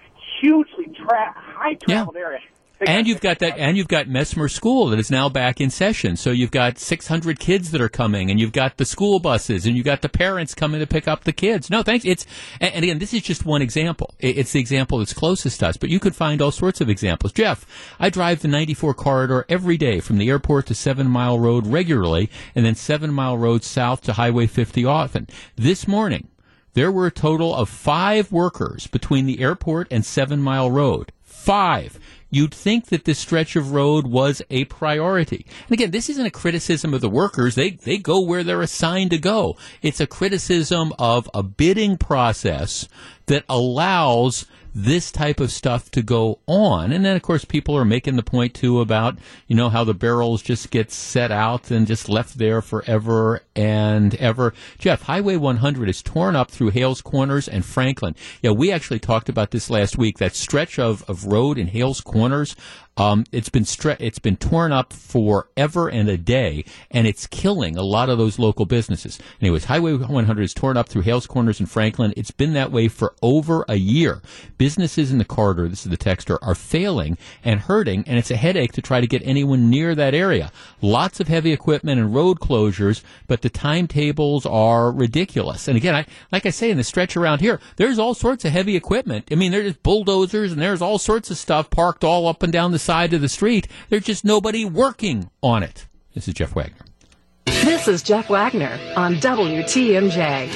hugely 0.41 0.87
tra- 1.05 1.35
high 1.37 1.75
traveled 1.75 2.17
area. 2.17 2.41
And 2.87 3.07
you've 3.07 3.21
got 3.21 3.39
that, 3.41 3.59
and 3.59 3.77
you've 3.77 3.89
got 3.89 4.07
Messmer 4.07 4.51
School 4.51 4.89
that 4.89 4.99
is 4.99 5.11
now 5.11 5.29
back 5.29 5.61
in 5.61 5.71
session. 5.71 6.17
So 6.17 6.31
you've 6.31 6.51
got 6.51 6.79
600 6.79 7.39
kids 7.39 7.71
that 7.71 7.81
are 7.81 7.89
coming, 7.89 8.31
and 8.31 8.41
you've 8.41 8.53
got 8.53 8.77
the 8.77 8.85
school 8.85 9.21
buses, 9.21 9.67
and 9.67 9.77
you've 9.77 9.85
got 9.85 10.03
the 10.03 10.09
parents 10.09 10.55
coming 10.55 10.81
to 10.81 10.87
pick 10.87 11.07
up 11.07 11.25
the 11.25 11.33
kids. 11.33 11.71
No, 11.71 11.83
thanks. 11.83 12.05
It's 12.05 12.27
and 12.61 12.75
and 12.75 12.85
again, 12.85 12.99
this 12.99 13.15
is 13.15 13.23
just 13.23 13.45
one 13.45 13.63
example. 13.63 14.15
It's 14.19 14.53
the 14.53 14.61
example 14.61 14.99
that's 14.99 15.13
closest 15.13 15.61
to 15.61 15.69
us, 15.69 15.77
but 15.77 15.91
you 15.91 16.01
could 16.01 16.17
find 16.17 16.43
all 16.43 16.51
sorts 16.51 16.81
of 16.81 16.89
examples. 16.89 17.33
Jeff, 17.33 17.67
I 18.01 18.11
drive 18.11 18.43
the 18.43 18.49
94 18.49 18.95
corridor 18.95 19.47
every 19.49 19.77
day 19.77 20.01
from 20.01 20.19
the 20.19 20.29
airport 20.29 20.67
to 20.67 20.75
Seven 20.75 21.09
Mile 21.09 21.39
Road 21.39 21.67
regularly, 21.67 22.31
and 22.55 22.65
then 22.65 22.75
Seven 22.75 23.13
Mile 23.13 23.39
Road 23.39 23.63
south 23.65 24.01
to 24.03 24.15
Highway 24.15 24.47
50 24.47 24.85
often. 24.85 25.29
This 25.57 25.87
morning. 25.87 26.29
There 26.75 26.91
were 26.91 27.07
a 27.07 27.11
total 27.11 27.55
of 27.55 27.69
five 27.69 28.33
workers 28.33 28.87
between 28.87 29.27
the 29.27 29.41
airport 29.41 29.89
and 29.91 30.07
Seven 30.07 30.41
Mile 30.41 30.71
Road. 30.71 31.13
Five. 31.21 31.99
You'd 32.35 32.55
think 32.55 32.87
that 32.87 33.05
this 33.05 33.19
stretch 33.19 33.57
of 33.57 33.73
road 33.73 34.07
was 34.07 34.41
a 34.49 34.65
priority. 34.65 35.45
And 35.69 35.75
again, 35.75 35.91
this 35.91 36.09
isn't 36.09 36.25
a 36.25 36.31
criticism 36.31 36.95
of 36.95 37.03
the 37.03 37.11
workers. 37.11 37.57
They, 37.57 37.73
they 37.73 37.99
go 37.99 38.23
where 38.23 38.43
they're 38.43 38.63
assigned 38.63 39.11
to 39.11 39.19
go. 39.19 39.59
It's 39.83 40.01
a 40.01 40.07
criticism 40.07 40.95
of 40.99 41.29
a 41.35 41.43
bidding 41.43 41.99
process 41.99 42.89
that 43.27 43.45
allows 43.51 44.47
this 44.75 45.13
type 45.13 45.41
of 45.41 45.51
stuff 45.51 45.91
to 45.91 46.03
go 46.03 46.39
on. 46.47 46.93
And 46.93 47.05
then, 47.05 47.17
of 47.17 47.23
course, 47.23 47.45
people 47.45 47.77
are 47.77 47.85
making 47.85 48.17
the 48.17 48.23
point 48.23 48.55
too 48.55 48.81
about, 48.81 49.19
you 49.47 49.57
know, 49.57 49.69
how 49.69 49.85
the 49.85 49.95
barrels 49.95 50.43
just 50.43 50.71
get 50.71 50.91
set 50.91 51.31
out 51.31 51.71
and 51.71 51.87
just 51.87 52.09
left 52.09 52.39
there 52.39 52.63
forever 52.63 53.43
and 53.55 54.15
ever. 54.17 54.55
Jeff, 54.79 55.03
Highway 55.03 55.37
100 55.37 55.89
is 55.89 56.03
torn 56.03 56.37
up 56.37 56.51
through 56.51 56.71
Hales 56.71 57.03
Corners 57.03 57.49
and 57.49 57.65
Franklin. 57.65 58.15
Yeah, 58.43 58.53
we 58.53 58.73
actually 58.73 59.01
talked 59.01 59.29
about 59.29 59.51
this 59.51 59.69
last 59.71 59.99
week. 59.99 60.19
That 60.19 60.35
stretch 60.35 60.79
of, 60.79 61.05
of 61.09 61.27
road 61.27 61.59
in 61.59 61.69
Hales 61.69 62.01
Corners, 62.01 62.57
um, 62.97 63.25
it's 63.33 63.49
been 63.49 63.65
stre- 63.65 63.97
it's 64.01 64.19
been 64.19 64.37
torn 64.37 64.71
up 64.71 64.93
forever 64.93 65.89
and 65.89 66.09
a 66.09 66.19
day, 66.19 66.65
and 66.91 67.07
it's 67.07 67.27
killing 67.27 67.77
a 67.77 67.83
lot 67.83 68.11
of 68.11 68.19
those 68.19 68.39
local 68.39 68.67
businesses. 68.67 69.19
Anyways, 69.41 69.65
Highway 69.65 69.95
100 69.95 70.43
is 70.43 70.53
torn 70.53 70.77
up 70.77 70.89
through 70.89 71.03
Hales 71.03 71.27
Corners 71.27 71.59
and 71.59 71.71
Franklin. 71.71 72.13
It's 72.17 72.31
been 72.31 72.53
that 72.53 72.71
way 72.71 72.89
for 72.89 73.15
over 73.23 73.65
a 73.67 73.77
year. 73.77 74.21
Businesses 74.59 75.11
in 75.11 75.19
the 75.19 75.25
corridor, 75.25 75.69
this 75.69 75.87
is 75.87 75.91
the 75.91 75.97
texter, 75.97 76.39
are 76.43 76.55
failing 76.55 77.17
and 77.43 77.61
hurting, 77.61 78.05
and 78.07 78.19
it's 78.19 78.31
a 78.31 78.37
headache 78.37 78.73
to 78.73 78.83
try 78.83 79.01
to 79.01 79.07
get 79.07 79.23
anyone 79.25 79.71
near 79.71 79.95
that 79.95 80.15
area. 80.15 80.53
Lots 80.83 81.19
of 81.19 81.29
heavy 81.29 81.53
equipment 81.53 81.99
and 81.99 82.15
road 82.15 82.41
closures, 82.41 83.03
but 83.27 83.41
the 83.41 83.51
timetables 83.51 84.45
are 84.45 84.93
ridiculous. 84.93 85.67
And 85.67 85.79
again, 85.79 85.95
I 85.95 86.07
like 86.31 86.45
I 86.45 86.51
say 86.51 86.71
in 86.71 86.77
the 86.77 86.85
stretch 86.85 87.17
around 87.17 87.41
here, 87.41 87.59
there's 87.77 87.99
all 87.99 88.13
sorts 88.15 88.45
of 88.45 88.53
heavy 88.53 88.77
equipment. 88.77 89.29
I 89.31 89.35
mean, 89.35 89.53
there's 89.53 89.77
bulldozers 89.79 90.53
and 90.53 90.61
there's 90.61 90.83
all 90.83 90.99
sorts 90.99 91.31
of 91.31 91.39
stuff 91.39 91.71
parked 91.71 92.05
all 92.05 92.27
up 92.27 92.43
and 92.43 92.53
down 92.53 92.73
the 92.73 92.82
side 92.83 93.13
of 93.13 93.21
the 93.21 93.29
street. 93.29 93.69
There's 93.89 94.05
just 94.05 94.25
nobody 94.25 94.65
working 94.65 95.31
on 95.43 95.63
it. 95.63 95.87
This 96.15 96.29
is 96.29 96.35
Jeff 96.35 96.55
Wagner. 96.55 96.85
This 97.47 97.89
is 97.89 98.03
Jeff 98.03 98.29
Wagner 98.29 98.79
on 98.97 99.17
WTMJ. 99.17 100.51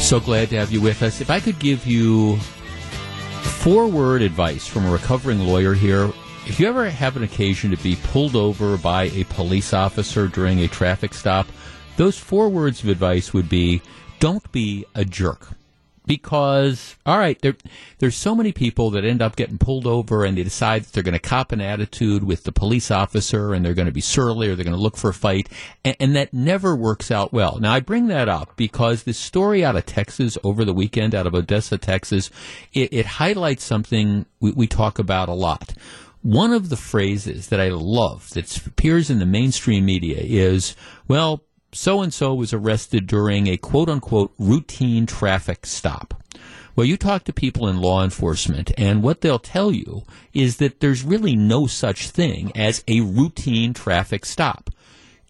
So 0.00 0.18
glad 0.18 0.48
to 0.50 0.56
have 0.56 0.72
you 0.72 0.80
with 0.80 1.02
us. 1.02 1.20
If 1.20 1.30
I 1.30 1.38
could 1.38 1.58
give 1.58 1.86
you 1.86 2.38
four 3.60 3.86
word 3.86 4.22
advice 4.22 4.66
from 4.66 4.86
a 4.86 4.90
recovering 4.90 5.40
lawyer 5.40 5.74
here. 5.74 6.10
If 6.46 6.58
you 6.58 6.66
ever 6.66 6.88
have 6.88 7.18
an 7.18 7.22
occasion 7.22 7.70
to 7.70 7.76
be 7.76 7.94
pulled 8.04 8.34
over 8.34 8.78
by 8.78 9.04
a 9.04 9.24
police 9.24 9.74
officer 9.74 10.28
during 10.28 10.60
a 10.60 10.68
traffic 10.68 11.12
stop, 11.12 11.46
those 11.98 12.18
four 12.18 12.48
words 12.48 12.82
of 12.82 12.88
advice 12.88 13.34
would 13.34 13.50
be 13.50 13.82
don't 14.20 14.52
be 14.52 14.86
a 14.94 15.04
jerk. 15.04 15.48
Because, 16.06 16.96
all 17.06 17.18
right, 17.18 17.40
there, 17.40 17.54
there's 17.98 18.16
so 18.16 18.34
many 18.34 18.50
people 18.50 18.90
that 18.92 19.04
end 19.04 19.22
up 19.22 19.36
getting 19.36 19.58
pulled 19.58 19.86
over 19.86 20.24
and 20.24 20.36
they 20.36 20.42
decide 20.42 20.82
that 20.82 20.92
they're 20.92 21.04
going 21.04 21.12
to 21.12 21.20
cop 21.20 21.52
an 21.52 21.60
attitude 21.60 22.24
with 22.24 22.42
the 22.42 22.50
police 22.50 22.90
officer 22.90 23.54
and 23.54 23.64
they're 23.64 23.74
going 23.74 23.86
to 23.86 23.92
be 23.92 24.00
surly 24.00 24.48
or 24.48 24.56
they're 24.56 24.64
going 24.64 24.74
to 24.74 24.82
look 24.82 24.96
for 24.96 25.10
a 25.10 25.14
fight. 25.14 25.48
And, 25.84 25.94
and 26.00 26.16
that 26.16 26.34
never 26.34 26.74
works 26.74 27.12
out 27.12 27.32
well. 27.32 27.60
Now, 27.60 27.74
I 27.74 27.80
bring 27.80 28.08
that 28.08 28.28
up 28.28 28.56
because 28.56 29.04
this 29.04 29.18
story 29.18 29.64
out 29.64 29.76
of 29.76 29.86
Texas 29.86 30.36
over 30.42 30.64
the 30.64 30.74
weekend, 30.74 31.14
out 31.14 31.28
of 31.28 31.34
Odessa, 31.34 31.78
Texas, 31.78 32.30
it, 32.72 32.92
it 32.92 33.06
highlights 33.06 33.62
something 33.62 34.26
we, 34.40 34.50
we 34.52 34.66
talk 34.66 34.98
about 34.98 35.28
a 35.28 35.34
lot. 35.34 35.74
One 36.22 36.52
of 36.52 36.70
the 36.70 36.76
phrases 36.76 37.48
that 37.48 37.60
I 37.60 37.68
love 37.68 38.30
that 38.30 38.66
appears 38.66 39.10
in 39.10 39.20
the 39.20 39.26
mainstream 39.26 39.84
media 39.84 40.18
is, 40.18 40.74
well, 41.06 41.44
so 41.72 42.02
and 42.02 42.12
so 42.12 42.34
was 42.34 42.52
arrested 42.52 43.06
during 43.06 43.46
a 43.46 43.56
quote 43.56 43.88
unquote 43.88 44.32
routine 44.38 45.06
traffic 45.06 45.66
stop. 45.66 46.22
Well, 46.76 46.86
you 46.86 46.96
talk 46.96 47.24
to 47.24 47.32
people 47.32 47.68
in 47.68 47.80
law 47.80 48.02
enforcement, 48.02 48.72
and 48.78 49.02
what 49.02 49.20
they'll 49.20 49.38
tell 49.38 49.72
you 49.72 50.04
is 50.32 50.58
that 50.58 50.80
there's 50.80 51.02
really 51.02 51.36
no 51.36 51.66
such 51.66 52.08
thing 52.08 52.52
as 52.54 52.84
a 52.86 53.00
routine 53.00 53.74
traffic 53.74 54.24
stop. 54.24 54.70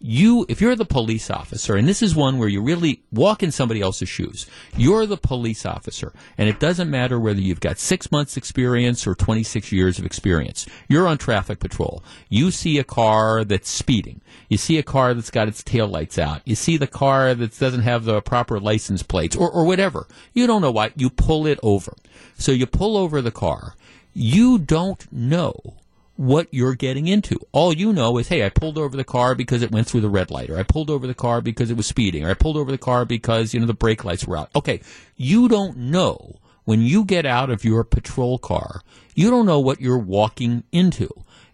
You, 0.03 0.47
if 0.49 0.61
you're 0.61 0.75
the 0.75 0.83
police 0.83 1.29
officer, 1.29 1.75
and 1.75 1.87
this 1.87 2.01
is 2.01 2.15
one 2.15 2.39
where 2.39 2.49
you 2.49 2.59
really 2.59 3.03
walk 3.11 3.43
in 3.43 3.51
somebody 3.51 3.81
else's 3.81 4.09
shoes, 4.09 4.47
you're 4.75 5.05
the 5.05 5.15
police 5.15 5.63
officer, 5.63 6.11
and 6.39 6.49
it 6.49 6.59
doesn't 6.59 6.89
matter 6.89 7.19
whether 7.19 7.39
you've 7.39 7.59
got 7.59 7.77
six 7.77 8.11
months 8.11 8.35
experience 8.35 9.05
or 9.05 9.13
26 9.13 9.71
years 9.71 9.99
of 9.99 10.05
experience. 10.05 10.65
You're 10.87 11.07
on 11.07 11.19
traffic 11.19 11.59
patrol. 11.59 12.03
You 12.29 12.49
see 12.49 12.79
a 12.79 12.83
car 12.83 13.43
that's 13.43 13.69
speeding. 13.69 14.21
You 14.49 14.57
see 14.57 14.79
a 14.79 14.83
car 14.83 15.13
that's 15.13 15.29
got 15.29 15.47
its 15.47 15.61
taillights 15.61 16.17
out. 16.17 16.41
You 16.45 16.55
see 16.55 16.77
the 16.77 16.87
car 16.87 17.35
that 17.35 17.59
doesn't 17.59 17.81
have 17.81 18.03
the 18.03 18.21
proper 18.21 18.59
license 18.59 19.03
plates 19.03 19.35
or, 19.35 19.51
or 19.51 19.65
whatever. 19.65 20.07
You 20.33 20.47
don't 20.47 20.63
know 20.63 20.71
why. 20.71 20.93
You 20.95 21.11
pull 21.11 21.45
it 21.45 21.59
over. 21.61 21.93
So 22.39 22.51
you 22.51 22.65
pull 22.65 22.97
over 22.97 23.21
the 23.21 23.29
car. 23.29 23.75
You 24.15 24.57
don't 24.57 25.05
know 25.13 25.75
what 26.21 26.47
you're 26.51 26.75
getting 26.75 27.07
into. 27.07 27.39
All 27.51 27.73
you 27.73 27.91
know 27.91 28.19
is, 28.19 28.27
hey, 28.27 28.45
I 28.45 28.49
pulled 28.49 28.77
over 28.77 28.95
the 28.95 29.03
car 29.03 29.33
because 29.33 29.63
it 29.63 29.71
went 29.71 29.87
through 29.87 30.01
the 30.01 30.09
red 30.09 30.29
light, 30.29 30.51
or 30.51 30.59
I 30.59 30.61
pulled 30.61 30.91
over 30.91 31.07
the 31.07 31.15
car 31.15 31.41
because 31.41 31.71
it 31.71 31.77
was 31.77 31.87
speeding, 31.87 32.23
or 32.23 32.29
I 32.29 32.35
pulled 32.35 32.57
over 32.57 32.69
the 32.69 32.77
car 32.77 33.05
because, 33.05 33.55
you 33.55 33.59
know, 33.59 33.65
the 33.65 33.73
brake 33.73 34.05
lights 34.05 34.27
were 34.27 34.37
out. 34.37 34.51
Okay, 34.55 34.81
you 35.15 35.49
don't 35.49 35.75
know 35.77 36.35
when 36.63 36.81
you 36.81 37.05
get 37.05 37.25
out 37.25 37.49
of 37.49 37.65
your 37.65 37.83
patrol 37.83 38.37
car, 38.37 38.81
you 39.15 39.31
don't 39.31 39.47
know 39.47 39.59
what 39.59 39.81
you're 39.81 39.97
walking 39.97 40.63
into. 40.71 41.09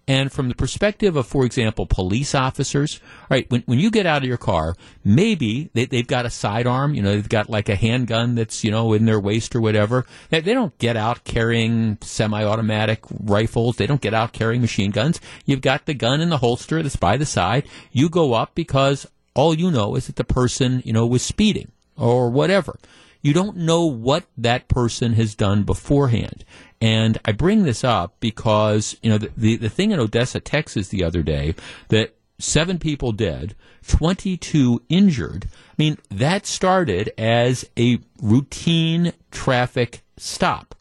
And 0.08 0.32
from 0.32 0.48
the 0.48 0.56
perspective 0.56 1.18
of, 1.18 1.28
for 1.28 1.44
example, 1.44 1.86
police 1.86 2.34
officers, 2.34 3.02
right, 3.30 3.50
when, 3.52 3.62
when 3.66 3.78
you 3.78 3.92
get 3.92 4.06
out 4.06 4.22
of 4.22 4.28
your 4.28 4.38
car, 4.38 4.76
maybe 5.04 5.70
they, 5.74 5.86
they've 5.86 6.08
got 6.08 6.26
a 6.26 6.30
sidearm, 6.30 6.94
you 6.94 7.02
know, 7.02 7.12
they've 7.12 7.28
got 7.28 7.50
like 7.50 7.68
a 7.68 7.76
handgun 7.76 8.36
that's, 8.36 8.64
you 8.64 8.72
know, 8.72 8.94
in 8.94 9.04
their 9.04 9.20
waist 9.20 9.54
or 9.54 9.60
whatever. 9.60 10.06
They, 10.30 10.40
they 10.40 10.54
don't 10.54 10.78
get 10.78 10.96
out 10.96 11.26
carrying 11.26 11.98
semi 12.02 12.42
automatic 12.42 13.02
rifles. 13.10 13.76
They 13.76 13.86
don't 13.86 14.00
get 14.00 14.14
out 14.14 14.32
carrying 14.32 14.62
machine 14.62 14.92
guns. 14.92 15.20
You've 15.46 15.62
got 15.62 15.86
the 15.86 15.94
gun 15.94 16.22
in 16.22 16.30
the 16.30 16.38
holster 16.38 16.82
that's 16.82 16.96
by 16.96 17.18
the 17.18 17.26
side. 17.26 17.68
You 17.92 18.08
go 18.08 18.34
up 18.34 18.56
because 18.56 19.08
all 19.36 19.54
you 19.54 19.70
know 19.70 19.96
is 19.96 20.08
that 20.08 20.16
the 20.16 20.24
person, 20.24 20.82
you 20.86 20.94
know, 20.94 21.06
was 21.06 21.22
speeding 21.22 21.72
or 21.98 22.30
whatever. 22.30 22.80
You 23.22 23.34
don't 23.34 23.58
know 23.58 23.86
what 23.86 24.26
that 24.38 24.70
person 24.70 25.14
has 25.14 25.36
done 25.36 25.64
beforehand. 25.64 26.46
And 26.80 27.18
I 27.26 27.32
bring 27.32 27.64
this 27.64 27.84
up 27.84 28.16
because, 28.20 28.98
you 29.02 29.10
know, 29.10 29.18
the, 29.18 29.32
the, 29.36 29.58
the 29.58 29.70
thing 29.70 29.92
in 29.92 30.00
Odessa, 30.00 30.40
Texas 30.40 30.90
the 30.90 31.04
other 31.04 31.24
day 31.24 31.56
that 31.90 32.16
seven 32.40 32.78
people 32.78 33.12
dead, 33.12 33.56
22 33.88 34.84
injured. 34.90 35.48
I 35.52 35.74
mean, 35.78 35.98
that 36.12 36.46
started 36.46 37.12
as 37.18 37.68
a 37.78 38.00
routine 38.22 39.14
traffic 39.32 40.04
stop. 40.18 40.76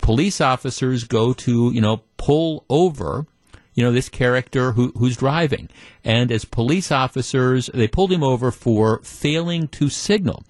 Police 0.00 0.40
officers 0.40 1.04
go 1.04 1.32
to, 1.34 1.70
you 1.72 1.80
know, 1.80 2.02
pull 2.16 2.64
over, 2.70 3.26
you 3.74 3.84
know, 3.84 3.92
this 3.92 4.08
character 4.08 4.72
who, 4.72 4.92
who's 4.96 5.16
driving. 5.16 5.68
And 6.02 6.32
as 6.32 6.44
police 6.46 6.90
officers, 6.90 7.68
they 7.74 7.88
pulled 7.88 8.12
him 8.12 8.22
over 8.22 8.50
for 8.50 9.00
failing 9.02 9.68
to 9.68 9.90
signal. 9.90 10.44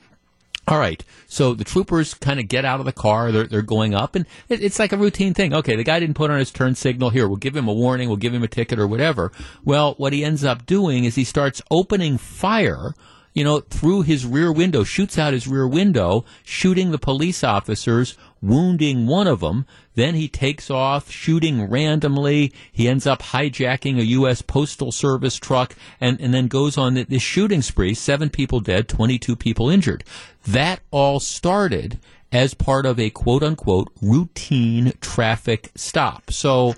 All 0.71 0.79
right. 0.79 1.05
So 1.27 1.53
the 1.53 1.65
troopers 1.65 2.15
kind 2.15 2.39
of 2.39 2.47
get 2.47 2.65
out 2.65 2.79
of 2.79 2.87
the 2.87 2.93
car. 2.93 3.33
They're, 3.33 3.47
they're 3.47 3.61
going 3.61 3.93
up, 3.93 4.15
and 4.15 4.25
it, 4.49 4.63
it's 4.63 4.79
like 4.79 4.93
a 4.93 4.97
routine 4.97 5.35
thing. 5.35 5.53
Okay, 5.53 5.75
the 5.75 5.83
guy 5.83 5.99
didn't 5.99 6.15
put 6.15 6.31
on 6.31 6.39
his 6.39 6.53
turn 6.53 6.77
signal. 6.77 7.11
Here, 7.11 7.27
we'll 7.27 7.39
give 7.39 7.57
him 7.57 7.67
a 7.67 7.73
warning. 7.73 8.09
We'll 8.09 8.17
give 8.17 8.33
him 8.33 8.45
a 8.45 8.49
ticket 8.49 8.79
or 8.79 8.87
whatever. 8.87 9.33
Well, 9.65 9.95
what 9.99 10.13
he 10.13 10.25
ends 10.25 10.45
up 10.45 10.67
doing 10.67 11.05
is 11.05 11.17
he 11.17 11.25
starts 11.25 11.61
opening 11.71 12.19
fire 12.19 12.95
you 13.33 13.45
know, 13.45 13.61
through 13.61 14.03
his 14.03 14.27
rear 14.27 14.53
window, 14.53 14.83
shoots 14.83 15.17
out 15.17 15.33
his 15.33 15.47
rear 15.47 15.67
window, 15.67 16.25
shooting 16.43 16.91
the 16.91 16.99
police 16.99 17.45
officers, 17.45 18.17
wounding 18.43 19.07
one 19.07 19.27
of 19.27 19.41
them. 19.41 19.67
Then 19.95 20.15
he 20.15 20.29
takes 20.29 20.71
off, 20.71 21.11
shooting 21.11 21.69
randomly. 21.69 22.53
He 22.73 22.89
ends 22.89 23.07
up 23.07 23.23
hijacking 23.23 23.99
a 23.99 24.07
U.S. 24.07 24.43
Postal 24.43 24.93
Service 24.93 25.37
truck 25.37 25.75
and, 26.01 26.21
and 26.21 26.33
then 26.33 26.49
goes 26.49 26.79
on 26.79 26.95
this 26.95 27.23
shooting 27.23 27.63
spree. 27.63 27.95
Seven 27.95 28.31
people 28.31 28.61
dead, 28.61 28.89
22 28.89 29.37
people 29.37 29.69
injured. 29.69 30.05
That 30.47 30.81
all 30.91 31.21
started 31.21 31.99
as 32.33 32.55
part 32.55 32.87
of 32.87 32.99
a 32.99 33.11
quote 33.11 33.43
unquote 33.43 33.93
routine 34.01 34.93
traffic 35.01 35.71
stop. 35.75 36.31
So 36.31 36.75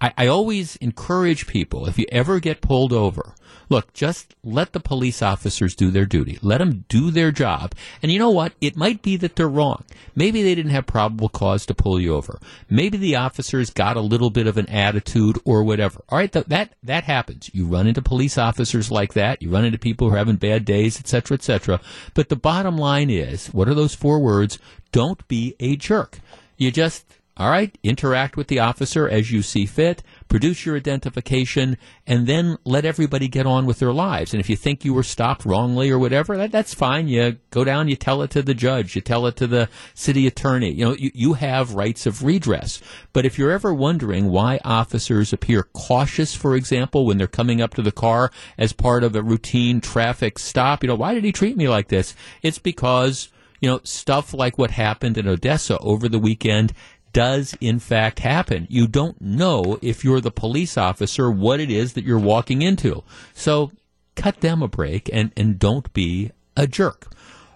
I, 0.00 0.12
I 0.16 0.26
always 0.26 0.76
encourage 0.76 1.46
people, 1.46 1.86
if 1.86 1.98
you 1.98 2.06
ever 2.10 2.40
get 2.40 2.60
pulled 2.60 2.92
over, 2.92 3.34
Look, 3.68 3.92
just 3.92 4.34
let 4.44 4.72
the 4.72 4.80
police 4.80 5.22
officers 5.22 5.74
do 5.74 5.90
their 5.90 6.04
duty. 6.04 6.38
Let 6.42 6.58
them 6.58 6.84
do 6.88 7.10
their 7.10 7.32
job. 7.32 7.74
And 8.02 8.12
you 8.12 8.18
know 8.18 8.30
what? 8.30 8.52
It 8.60 8.76
might 8.76 9.02
be 9.02 9.16
that 9.16 9.36
they're 9.36 9.48
wrong. 9.48 9.84
Maybe 10.14 10.42
they 10.42 10.54
didn't 10.54 10.72
have 10.72 10.86
probable 10.86 11.28
cause 11.28 11.64
to 11.66 11.74
pull 11.74 11.98
you 11.98 12.14
over. 12.14 12.38
Maybe 12.68 12.98
the 12.98 13.16
officers 13.16 13.70
got 13.70 13.96
a 13.96 14.00
little 14.00 14.30
bit 14.30 14.46
of 14.46 14.58
an 14.58 14.68
attitude 14.68 15.38
or 15.44 15.64
whatever. 15.64 16.02
All 16.08 16.18
right, 16.18 16.32
th- 16.32 16.46
that 16.46 16.74
that 16.82 17.04
happens. 17.04 17.50
You 17.52 17.66
run 17.66 17.86
into 17.86 18.02
police 18.02 18.36
officers 18.36 18.90
like 18.90 19.14
that. 19.14 19.40
You 19.40 19.50
run 19.50 19.64
into 19.64 19.78
people 19.78 20.08
who 20.08 20.14
are 20.14 20.18
having 20.18 20.36
bad 20.36 20.64
days, 20.64 20.98
etc., 20.98 21.36
etc. 21.36 21.80
But 22.12 22.28
the 22.28 22.36
bottom 22.36 22.76
line 22.76 23.10
is, 23.10 23.48
what 23.48 23.68
are 23.68 23.74
those 23.74 23.94
four 23.94 24.20
words? 24.20 24.58
Don't 24.92 25.26
be 25.26 25.56
a 25.58 25.76
jerk. 25.76 26.18
You 26.56 26.70
just 26.70 27.04
all 27.36 27.50
right, 27.50 27.76
interact 27.82 28.36
with 28.36 28.46
the 28.46 28.60
officer 28.60 29.08
as 29.08 29.32
you 29.32 29.42
see 29.42 29.66
fit, 29.66 30.04
produce 30.28 30.64
your 30.64 30.76
identification, 30.76 31.76
and 32.06 32.28
then 32.28 32.56
let 32.64 32.84
everybody 32.84 33.26
get 33.26 33.44
on 33.44 33.66
with 33.66 33.80
their 33.80 33.92
lives. 33.92 34.32
And 34.32 34.40
if 34.40 34.48
you 34.48 34.54
think 34.54 34.84
you 34.84 34.94
were 34.94 35.02
stopped 35.02 35.44
wrongly 35.44 35.90
or 35.90 35.98
whatever, 35.98 36.36
that, 36.36 36.52
that's 36.52 36.74
fine. 36.74 37.08
You 37.08 37.38
go 37.50 37.64
down, 37.64 37.88
you 37.88 37.96
tell 37.96 38.22
it 38.22 38.30
to 38.30 38.42
the 38.42 38.54
judge, 38.54 38.94
you 38.94 39.02
tell 39.02 39.26
it 39.26 39.34
to 39.36 39.48
the 39.48 39.68
city 39.94 40.28
attorney. 40.28 40.70
You 40.70 40.84
know, 40.84 40.94
you, 40.94 41.10
you 41.12 41.32
have 41.32 41.74
rights 41.74 42.06
of 42.06 42.22
redress. 42.22 42.80
But 43.12 43.26
if 43.26 43.36
you're 43.36 43.50
ever 43.50 43.74
wondering 43.74 44.30
why 44.30 44.60
officers 44.64 45.32
appear 45.32 45.64
cautious, 45.72 46.36
for 46.36 46.54
example, 46.54 47.04
when 47.04 47.18
they're 47.18 47.26
coming 47.26 47.60
up 47.60 47.74
to 47.74 47.82
the 47.82 47.90
car 47.90 48.30
as 48.56 48.72
part 48.72 49.02
of 49.02 49.16
a 49.16 49.22
routine 49.22 49.80
traffic 49.80 50.38
stop, 50.38 50.84
you 50.84 50.88
know, 50.88 50.94
why 50.94 51.14
did 51.14 51.24
he 51.24 51.32
treat 51.32 51.56
me 51.56 51.68
like 51.68 51.88
this? 51.88 52.14
It's 52.42 52.60
because 52.60 53.28
you 53.64 53.70
know, 53.70 53.80
stuff 53.82 54.34
like 54.34 54.58
what 54.58 54.72
happened 54.72 55.16
in 55.16 55.26
Odessa 55.26 55.78
over 55.78 56.06
the 56.06 56.18
weekend 56.18 56.74
does 57.14 57.56
in 57.60 57.78
fact 57.78 58.18
happen. 58.18 58.66
You 58.68 58.86
don't 58.86 59.18
know 59.22 59.78
if 59.80 60.04
you're 60.04 60.20
the 60.20 60.30
police 60.30 60.76
officer 60.76 61.30
what 61.30 61.60
it 61.60 61.70
is 61.70 61.94
that 61.94 62.04
you're 62.04 62.18
walking 62.18 62.60
into. 62.60 63.02
So 63.32 63.72
cut 64.16 64.42
them 64.42 64.62
a 64.62 64.68
break 64.68 65.08
and, 65.10 65.32
and 65.34 65.58
don't 65.58 65.90
be 65.94 66.32
a 66.56 66.66
jerk. 66.66 67.10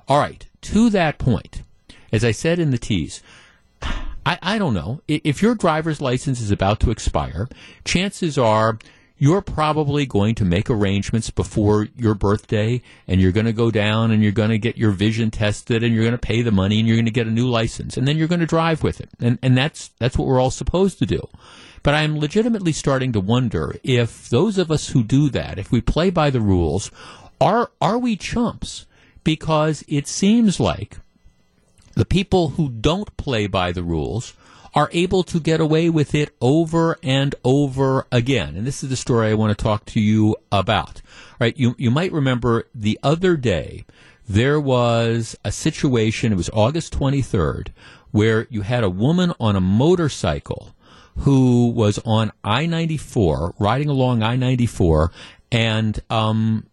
All 0.08 0.18
right, 0.18 0.46
to 0.62 0.88
that 0.90 1.18
point, 1.18 1.62
as 2.10 2.24
I 2.24 2.30
said 2.30 2.58
in 2.58 2.70
the 2.70 2.78
tease, 2.78 3.22
I, 3.82 4.38
I 4.42 4.58
don't 4.58 4.74
know. 4.74 5.02
If 5.06 5.42
your 5.42 5.54
driver's 5.54 6.00
license 6.00 6.40
is 6.40 6.50
about 6.50 6.80
to 6.80 6.90
expire, 6.90 7.48
chances 7.84 8.38
are 8.38 8.78
you're 9.18 9.42
probably 9.42 10.06
going 10.06 10.34
to 10.36 10.44
make 10.44 10.70
arrangements 10.70 11.30
before 11.30 11.88
your 11.96 12.14
birthday 12.14 12.80
and 13.08 13.20
you're 13.20 13.32
going 13.32 13.46
to 13.46 13.52
go 13.52 13.70
down 13.70 14.12
and 14.12 14.22
you're 14.22 14.32
going 14.32 14.50
to 14.50 14.58
get 14.58 14.78
your 14.78 14.92
vision 14.92 15.30
tested 15.30 15.82
and 15.82 15.92
you're 15.92 16.04
going 16.04 16.12
to 16.12 16.18
pay 16.18 16.40
the 16.40 16.52
money 16.52 16.78
and 16.78 16.86
you're 16.86 16.96
going 16.96 17.04
to 17.04 17.10
get 17.10 17.26
a 17.26 17.30
new 17.30 17.48
license 17.48 17.96
and 17.96 18.06
then 18.06 18.16
you're 18.16 18.28
going 18.28 18.40
to 18.40 18.46
drive 18.46 18.82
with 18.82 19.00
it. 19.00 19.10
And, 19.18 19.38
and 19.42 19.58
that's, 19.58 19.88
that's 19.98 20.16
what 20.16 20.28
we're 20.28 20.40
all 20.40 20.52
supposed 20.52 21.00
to 21.00 21.06
do. 21.06 21.28
But 21.82 21.94
I'm 21.94 22.18
legitimately 22.18 22.72
starting 22.72 23.12
to 23.12 23.20
wonder 23.20 23.74
if 23.82 24.28
those 24.28 24.56
of 24.56 24.70
us 24.70 24.90
who 24.90 25.02
do 25.02 25.30
that, 25.30 25.58
if 25.58 25.72
we 25.72 25.80
play 25.80 26.10
by 26.10 26.30
the 26.30 26.40
rules, 26.40 26.90
are, 27.40 27.70
are 27.80 27.98
we 27.98 28.16
chumps? 28.16 28.86
Because 29.24 29.84
it 29.88 30.06
seems 30.06 30.60
like 30.60 30.98
the 31.94 32.04
people 32.04 32.50
who 32.50 32.68
don't 32.68 33.16
play 33.16 33.48
by 33.48 33.72
the 33.72 33.82
rules 33.82 34.34
are 34.74 34.90
able 34.92 35.22
to 35.24 35.40
get 35.40 35.60
away 35.60 35.90
with 35.90 36.14
it 36.14 36.34
over 36.40 36.98
and 37.02 37.34
over 37.44 38.06
again. 38.12 38.56
And 38.56 38.66
this 38.66 38.82
is 38.82 38.90
the 38.90 38.96
story 38.96 39.28
I 39.28 39.34
want 39.34 39.56
to 39.56 39.62
talk 39.62 39.84
to 39.86 40.00
you 40.00 40.36
about. 40.52 41.02
Right? 41.40 41.56
You, 41.56 41.74
you 41.78 41.90
might 41.90 42.12
remember 42.12 42.68
the 42.74 42.98
other 43.02 43.36
day, 43.36 43.84
there 44.28 44.60
was 44.60 45.36
a 45.44 45.50
situation, 45.50 46.32
it 46.32 46.36
was 46.36 46.50
August 46.52 46.98
23rd, 46.98 47.68
where 48.10 48.46
you 48.50 48.62
had 48.62 48.84
a 48.84 48.90
woman 48.90 49.32
on 49.40 49.56
a 49.56 49.60
motorcycle 49.60 50.74
who 51.18 51.68
was 51.68 51.98
on 52.04 52.32
I 52.44 52.66
94, 52.66 53.54
riding 53.58 53.88
along 53.88 54.22
I 54.22 54.36
94, 54.36 55.10
and 55.50 55.98
um, 56.10 56.66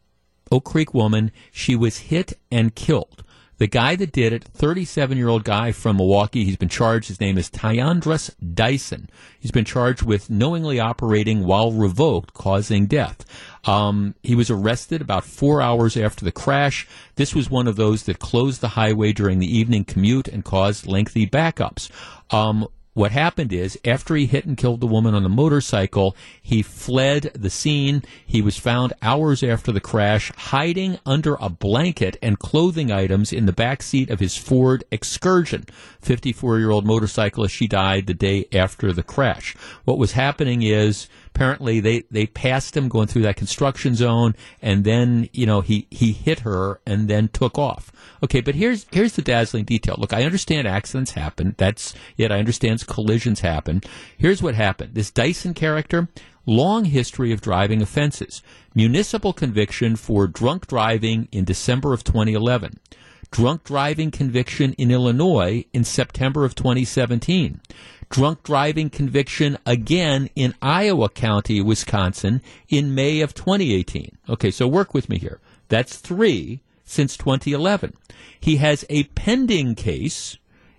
Oak 0.51 0.65
Creek 0.65 0.93
woman, 0.93 1.31
she 1.51 1.75
was 1.75 1.97
hit 1.97 2.37
and 2.51 2.75
killed. 2.75 3.23
The 3.57 3.67
guy 3.67 3.95
that 3.95 4.11
did 4.11 4.33
it, 4.33 4.43
37 4.43 5.17
year 5.17 5.29
old 5.29 5.45
guy 5.45 5.71
from 5.71 5.97
Milwaukee, 5.97 6.43
he's 6.43 6.57
been 6.57 6.69
charged. 6.69 7.07
His 7.07 7.21
name 7.21 7.37
is 7.37 7.49
Tyandras 7.49 8.31
Dyson. 8.53 9.09
He's 9.39 9.51
been 9.51 9.65
charged 9.65 10.01
with 10.01 10.29
knowingly 10.29 10.79
operating 10.79 11.45
while 11.45 11.71
revoked, 11.71 12.33
causing 12.33 12.85
death. 12.85 13.25
Um, 13.63 14.15
he 14.23 14.35
was 14.35 14.49
arrested 14.49 15.01
about 15.01 15.23
four 15.23 15.61
hours 15.61 15.95
after 15.95 16.25
the 16.25 16.31
crash. 16.31 16.87
This 17.15 17.33
was 17.33 17.49
one 17.49 17.67
of 17.67 17.77
those 17.77 18.03
that 18.03 18.19
closed 18.19 18.59
the 18.59 18.69
highway 18.69 19.13
during 19.13 19.39
the 19.39 19.57
evening 19.57 19.85
commute 19.85 20.27
and 20.27 20.43
caused 20.43 20.85
lengthy 20.85 21.25
backups. 21.25 21.89
Um, 22.31 22.67
what 22.95 23.11
happened 23.11 23.51
is, 23.51 23.77
after 23.83 24.15
he 24.15 24.25
hit 24.25 24.45
and 24.45 24.55
killed 24.55 24.79
the 24.79 24.87
woman 24.87 25.13
on 25.13 25.23
the 25.23 25.29
motorcycle, 25.29 26.15
he 26.41 26.61
fled 26.61 27.29
the 27.35 27.49
scene. 27.49 28.03
He 28.25 28.41
was 28.41 28.57
found 28.57 28.93
hours 29.01 29.43
after 29.43 29.73
the 29.73 29.81
crash, 29.81 30.31
hiding 30.37 30.97
under 31.05 31.35
a 31.41 31.49
blanket 31.49 32.15
and 32.21 32.39
clothing 32.39 32.93
items 32.93 33.33
in 33.33 33.47
the 33.47 33.51
back 33.51 33.83
seat 33.83 34.09
of 34.09 34.21
his 34.21 34.37
Ford 34.37 34.85
Excursion. 34.91 35.65
54 35.99 36.57
year 36.57 36.71
old 36.71 36.85
motorcyclist, 36.85 37.53
she 37.53 37.67
died 37.67 38.07
the 38.07 38.13
day 38.13 38.47
after 38.53 38.93
the 38.93 39.03
crash. 39.03 39.57
What 39.83 39.97
was 39.97 40.13
happening 40.13 40.61
is, 40.61 41.09
apparently 41.35 41.81
they, 41.81 42.03
they 42.09 42.25
passed 42.25 42.77
him 42.77 42.87
going 42.87 43.07
through 43.07 43.23
that 43.23 43.35
construction 43.35 43.93
zone 43.93 44.33
and 44.61 44.85
then, 44.85 45.27
you 45.33 45.45
know, 45.45 45.59
he, 45.59 45.85
he 45.91 46.13
hit 46.13 46.39
her 46.39 46.79
and 46.87 47.09
then 47.09 47.27
took 47.27 47.59
off. 47.59 47.91
Okay, 48.23 48.39
but 48.39 48.55
here's, 48.55 48.85
here's 48.91 49.13
the 49.13 49.21
dazzling 49.21 49.65
detail. 49.65 49.95
Look, 49.97 50.13
I 50.13 50.23
understand 50.23 50.65
accidents 50.65 51.11
happen. 51.11 51.53
That's 51.57 51.93
it. 52.17 52.31
I 52.31 52.39
understand 52.39 52.87
collisions 52.87 53.41
happen. 53.41 53.81
Here's 54.17 54.41
what 54.41 54.55
happened. 54.55 54.95
This 54.95 55.11
Dyson 55.11 55.53
character, 55.53 56.07
long 56.45 56.85
history 56.85 57.33
of 57.33 57.41
driving 57.41 57.81
offenses. 57.81 58.41
Municipal 58.73 59.33
conviction 59.33 59.97
for 59.97 60.27
drunk 60.27 60.67
driving 60.67 61.27
in 61.33 61.43
December 61.43 61.93
of 61.93 62.05
2011 62.05 62.79
drunk 63.31 63.65
driving 63.65 64.11
conviction 64.11 64.71
in 64.73 64.91
Illinois 64.91 65.65
in 65.73 65.83
September 65.83 66.45
of 66.45 66.55
2017 66.55 67.59
drunk 68.15 68.43
driving 68.43 68.89
conviction 68.89 69.57
again 69.65 70.29
in 70.37 70.55
Iowa 70.61 71.09
County, 71.09 71.59
Wisconsin 71.59 72.41
in 72.69 72.95
May 72.95 73.19
of 73.19 73.33
2018. 73.33 74.17
Okay, 74.29 74.51
so 74.51 74.69
work 74.69 74.93
with 74.93 75.09
me 75.09 75.17
here. 75.17 75.41
That's 75.67 75.97
three 75.97 76.61
since 76.85 77.17
2011. 77.17 77.93
He 78.39 78.55
has 78.55 78.85
a 78.89 79.03
pending 79.03 79.75
case 79.75 80.37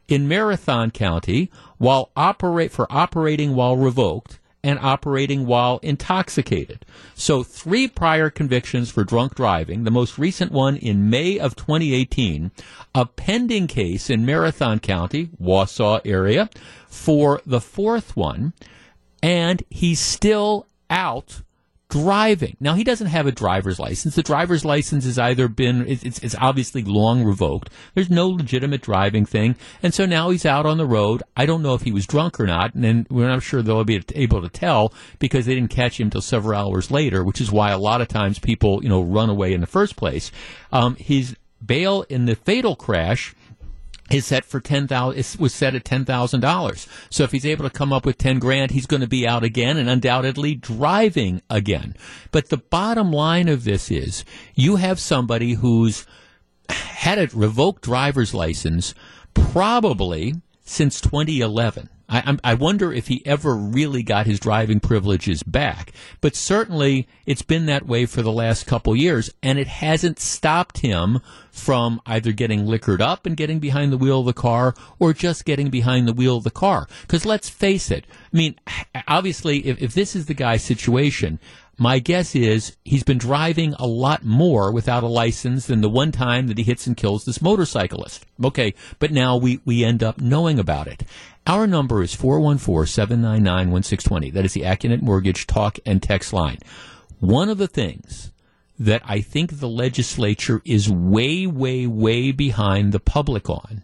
in 0.08 0.26
Marathon 0.26 0.90
County 0.90 1.50
while 1.76 2.10
operate 2.16 2.72
for 2.72 2.90
operating 2.90 3.54
while 3.54 3.76
revoked 3.76 4.38
and 4.66 4.80
operating 4.80 5.46
while 5.46 5.78
intoxicated. 5.84 6.84
So 7.14 7.44
three 7.44 7.86
prior 7.86 8.30
convictions 8.30 8.90
for 8.90 9.04
drunk 9.04 9.36
driving, 9.36 9.84
the 9.84 9.92
most 9.92 10.18
recent 10.18 10.50
one 10.50 10.76
in 10.76 11.08
May 11.08 11.38
of 11.38 11.54
2018, 11.54 12.50
a 12.92 13.06
pending 13.06 13.68
case 13.68 14.10
in 14.10 14.26
Marathon 14.26 14.80
County, 14.80 15.30
Wausau 15.40 16.00
area, 16.04 16.50
for 16.88 17.40
the 17.46 17.60
fourth 17.60 18.16
one, 18.16 18.54
and 19.22 19.62
he's 19.70 20.00
still 20.00 20.66
out 20.90 21.42
driving. 21.88 22.56
Now 22.60 22.74
he 22.74 22.84
doesn't 22.84 23.06
have 23.06 23.26
a 23.26 23.32
driver's 23.32 23.78
license. 23.78 24.16
The 24.16 24.22
driver's 24.22 24.64
license 24.64 25.04
has 25.04 25.18
either 25.18 25.48
been 25.48 25.86
it's, 25.86 26.18
it's 26.18 26.34
obviously 26.40 26.82
long 26.82 27.24
revoked. 27.24 27.70
There's 27.94 28.10
no 28.10 28.28
legitimate 28.28 28.82
driving 28.82 29.24
thing, 29.24 29.56
and 29.82 29.94
so 29.94 30.04
now 30.04 30.30
he's 30.30 30.46
out 30.46 30.66
on 30.66 30.78
the 30.78 30.86
road. 30.86 31.22
I 31.36 31.46
don't 31.46 31.62
know 31.62 31.74
if 31.74 31.82
he 31.82 31.92
was 31.92 32.06
drunk 32.06 32.40
or 32.40 32.46
not, 32.46 32.74
and 32.74 33.06
we're 33.08 33.28
not 33.28 33.42
sure 33.42 33.62
they'll 33.62 33.84
be 33.84 34.02
able 34.14 34.42
to 34.42 34.48
tell 34.48 34.92
because 35.18 35.46
they 35.46 35.54
didn't 35.54 35.70
catch 35.70 36.00
him 36.00 36.08
until 36.08 36.22
several 36.22 36.58
hours 36.58 36.90
later, 36.90 37.24
which 37.24 37.40
is 37.40 37.52
why 37.52 37.70
a 37.70 37.78
lot 37.78 38.00
of 38.00 38.08
times 38.08 38.38
people 38.38 38.82
you 38.82 38.88
know 38.88 39.02
run 39.02 39.30
away 39.30 39.52
in 39.52 39.60
the 39.60 39.66
first 39.66 39.96
place. 39.96 40.32
Um, 40.72 40.96
his 40.96 41.36
bail 41.64 42.02
in 42.08 42.26
the 42.26 42.34
fatal 42.34 42.76
crash 42.76 43.34
is 44.10 44.26
set 44.26 44.44
for 44.44 44.60
ten 44.60 44.86
thousand 44.86 45.40
was 45.40 45.54
set 45.54 45.74
at 45.74 45.84
ten 45.84 46.04
thousand 46.04 46.40
dollars. 46.40 46.86
So 47.10 47.24
if 47.24 47.32
he's 47.32 47.46
able 47.46 47.64
to 47.64 47.70
come 47.70 47.92
up 47.92 48.06
with 48.06 48.18
ten 48.18 48.38
grand, 48.38 48.70
he's 48.70 48.86
going 48.86 49.00
to 49.00 49.08
be 49.08 49.26
out 49.26 49.44
again 49.44 49.76
and 49.76 49.88
undoubtedly 49.88 50.54
driving 50.54 51.42
again. 51.50 51.94
But 52.30 52.48
the 52.48 52.58
bottom 52.58 53.10
line 53.10 53.48
of 53.48 53.64
this 53.64 53.90
is 53.90 54.24
you 54.54 54.76
have 54.76 55.00
somebody 55.00 55.54
who's 55.54 56.06
had 56.68 57.18
a 57.18 57.28
revoked 57.36 57.82
driver's 57.82 58.34
license 58.34 58.94
probably 59.34 60.34
since 60.62 61.00
2011. 61.00 61.88
I, 62.08 62.38
I 62.44 62.54
wonder 62.54 62.92
if 62.92 63.08
he 63.08 63.24
ever 63.26 63.56
really 63.56 64.02
got 64.02 64.26
his 64.26 64.38
driving 64.38 64.78
privileges 64.78 65.42
back. 65.42 65.92
But 66.20 66.36
certainly, 66.36 67.08
it's 67.26 67.42
been 67.42 67.66
that 67.66 67.86
way 67.86 68.06
for 68.06 68.22
the 68.22 68.32
last 68.32 68.66
couple 68.66 68.94
years, 68.94 69.32
and 69.42 69.58
it 69.58 69.66
hasn't 69.66 70.20
stopped 70.20 70.78
him 70.78 71.20
from 71.50 72.00
either 72.06 72.32
getting 72.32 72.66
liquored 72.66 73.02
up 73.02 73.26
and 73.26 73.36
getting 73.36 73.58
behind 73.58 73.90
the 73.92 73.98
wheel 73.98 74.20
of 74.20 74.26
the 74.26 74.32
car, 74.32 74.74
or 74.98 75.12
just 75.12 75.44
getting 75.44 75.68
behind 75.68 76.06
the 76.06 76.12
wheel 76.12 76.36
of 76.36 76.44
the 76.44 76.50
car. 76.50 76.86
Because 77.02 77.26
let's 77.26 77.48
face 77.48 77.90
it, 77.90 78.04
I 78.32 78.36
mean, 78.36 78.54
obviously, 79.08 79.66
if, 79.66 79.82
if 79.82 79.94
this 79.94 80.14
is 80.14 80.26
the 80.26 80.34
guy's 80.34 80.62
situation, 80.62 81.40
my 81.78 81.98
guess 81.98 82.34
is 82.34 82.74
he's 82.84 83.02
been 83.02 83.18
driving 83.18 83.74
a 83.74 83.86
lot 83.86 84.24
more 84.24 84.72
without 84.72 85.02
a 85.02 85.08
license 85.08 85.66
than 85.66 85.82
the 85.82 85.90
one 85.90 86.10
time 86.10 86.46
that 86.46 86.56
he 86.56 86.64
hits 86.64 86.86
and 86.86 86.96
kills 86.96 87.24
this 87.24 87.42
motorcyclist. 87.42 88.24
Okay, 88.42 88.72
but 88.98 89.12
now 89.12 89.36
we, 89.36 89.60
we 89.64 89.84
end 89.84 90.02
up 90.02 90.20
knowing 90.20 90.58
about 90.58 90.88
it. 90.88 91.02
Our 91.46 91.66
number 91.66 92.02
is 92.02 92.16
414-799-1620. 92.16 94.32
That 94.32 94.46
is 94.46 94.54
the 94.54 94.62
Accunet 94.62 95.02
Mortgage 95.02 95.46
talk 95.46 95.78
and 95.84 96.02
text 96.02 96.32
line. 96.32 96.60
One 97.20 97.50
of 97.50 97.58
the 97.58 97.68
things 97.68 98.32
that 98.78 99.02
I 99.04 99.20
think 99.20 99.60
the 99.60 99.68
legislature 99.68 100.62
is 100.64 100.90
way, 100.90 101.46
way, 101.46 101.86
way 101.86 102.32
behind 102.32 102.92
the 102.92 103.00
public 103.00 103.50
on 103.50 103.82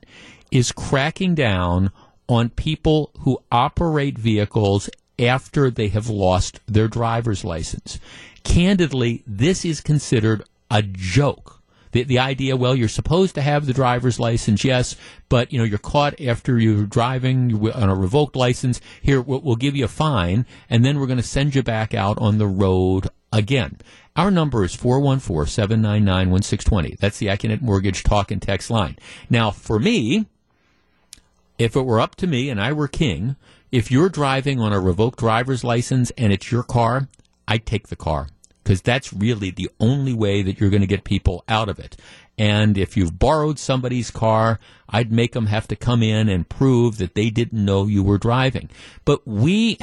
is 0.51 0.73
cracking 0.73 1.35
down 1.35 1.91
on 2.29 2.51
people 2.51 3.11
who 3.21 3.39
operate 3.51 4.19
vehicles 4.19 4.91
after 5.23 5.71
they 5.71 5.89
have 5.89 6.09
lost 6.09 6.61
their 6.67 6.89
driver's 6.89 7.45
license. 7.45 8.01
Candidly, 8.45 9.23
this 9.27 9.65
is 9.65 9.81
considered 9.81 10.45
a 10.71 10.83
joke. 10.83 11.61
The, 11.93 12.03
the 12.05 12.19
idea, 12.19 12.57
well, 12.57 12.75
you're 12.75 12.89
supposed 12.89 13.35
to 13.35 13.43
have 13.43 13.67
the 13.67 13.75
driver's 13.75 14.19
license, 14.19 14.65
yes, 14.65 14.97
but 15.29 15.53
you 15.53 15.59
know 15.59 15.65
you're 15.65 15.79
caught 15.79 16.19
after 16.21 16.59
you're 16.59 16.87
driving 16.87 17.71
on 17.71 17.91
a 17.91 17.95
revoked 17.95 18.35
license. 18.35 18.81
Here, 19.03 19.21
we'll, 19.21 19.41
we'll 19.41 19.57
give 19.57 19.77
you 19.77 19.85
a 19.85 19.89
fine, 19.89 20.47
and 20.71 20.83
then 20.85 20.99
we're 20.99 21.07
going 21.07 21.19
to 21.19 21.23
send 21.23 21.55
you 21.55 21.63
back 21.63 21.95
out 21.95 22.19
on 22.19 22.39
the 22.39 22.47
road 22.47 23.09
again. 23.31 23.79
Our 24.17 24.31
number 24.31 24.65
is 24.65 24.75
414-799-1620. 24.77 26.99
That's 26.99 27.19
the 27.19 27.29
Accunet 27.29 27.63
Mortgage 27.63 28.03
talk 28.03 28.31
and 28.31 28.43
text 28.43 28.71
line. 28.71 28.99
Now, 29.31 29.51
for 29.51 29.79
me, 29.79 30.27
if 31.59 31.77
it 31.77 31.83
were 31.83 32.01
up 32.01 32.15
to 32.17 32.27
me 32.27 32.51
and 32.51 32.61
I 32.61 32.73
were 32.73 32.89
king, 32.89 33.37
if 33.73 33.91
you're 33.91 34.11
driving 34.11 34.61
on 34.61 34.73
a 34.73 34.79
revoked 34.79 35.19
driver's 35.19 35.65
license 35.65 36.13
and 36.19 36.33
it's 36.33 36.53
your 36.53 36.63
car, 36.63 37.09
I'd 37.49 37.67
take 37.67 37.89
the 37.89 37.97
car 37.97 38.29
because 38.63 38.83
that's 38.83 39.13
really 39.13 39.51
the 39.51 39.71
only 39.81 40.13
way 40.13 40.43
that 40.43 40.61
you're 40.61 40.71
going 40.71 40.83
to 40.83 40.87
get 40.87 41.05
people 41.05 41.43
out 41.49 41.69
of 41.69 41.79
it. 41.79 41.97
And 42.39 42.79
if 42.79 42.97
you've 42.97 43.19
borrowed 43.19 43.59
somebody's 43.59 44.11
car, 44.11 44.61
I'd 44.89 45.11
make 45.11 45.33
them 45.33 45.47
have 45.47 45.67
to 45.69 45.77
come 45.77 46.03
in 46.03 46.29
and 46.29 46.49
prove 46.49 46.99
that 46.99 47.15
they 47.15 47.31
didn't 47.31 47.65
know 47.65 47.87
you 47.87 48.03
were 48.03 48.19
driving. 48.19 48.69
But 49.05 49.27
we, 49.27 49.79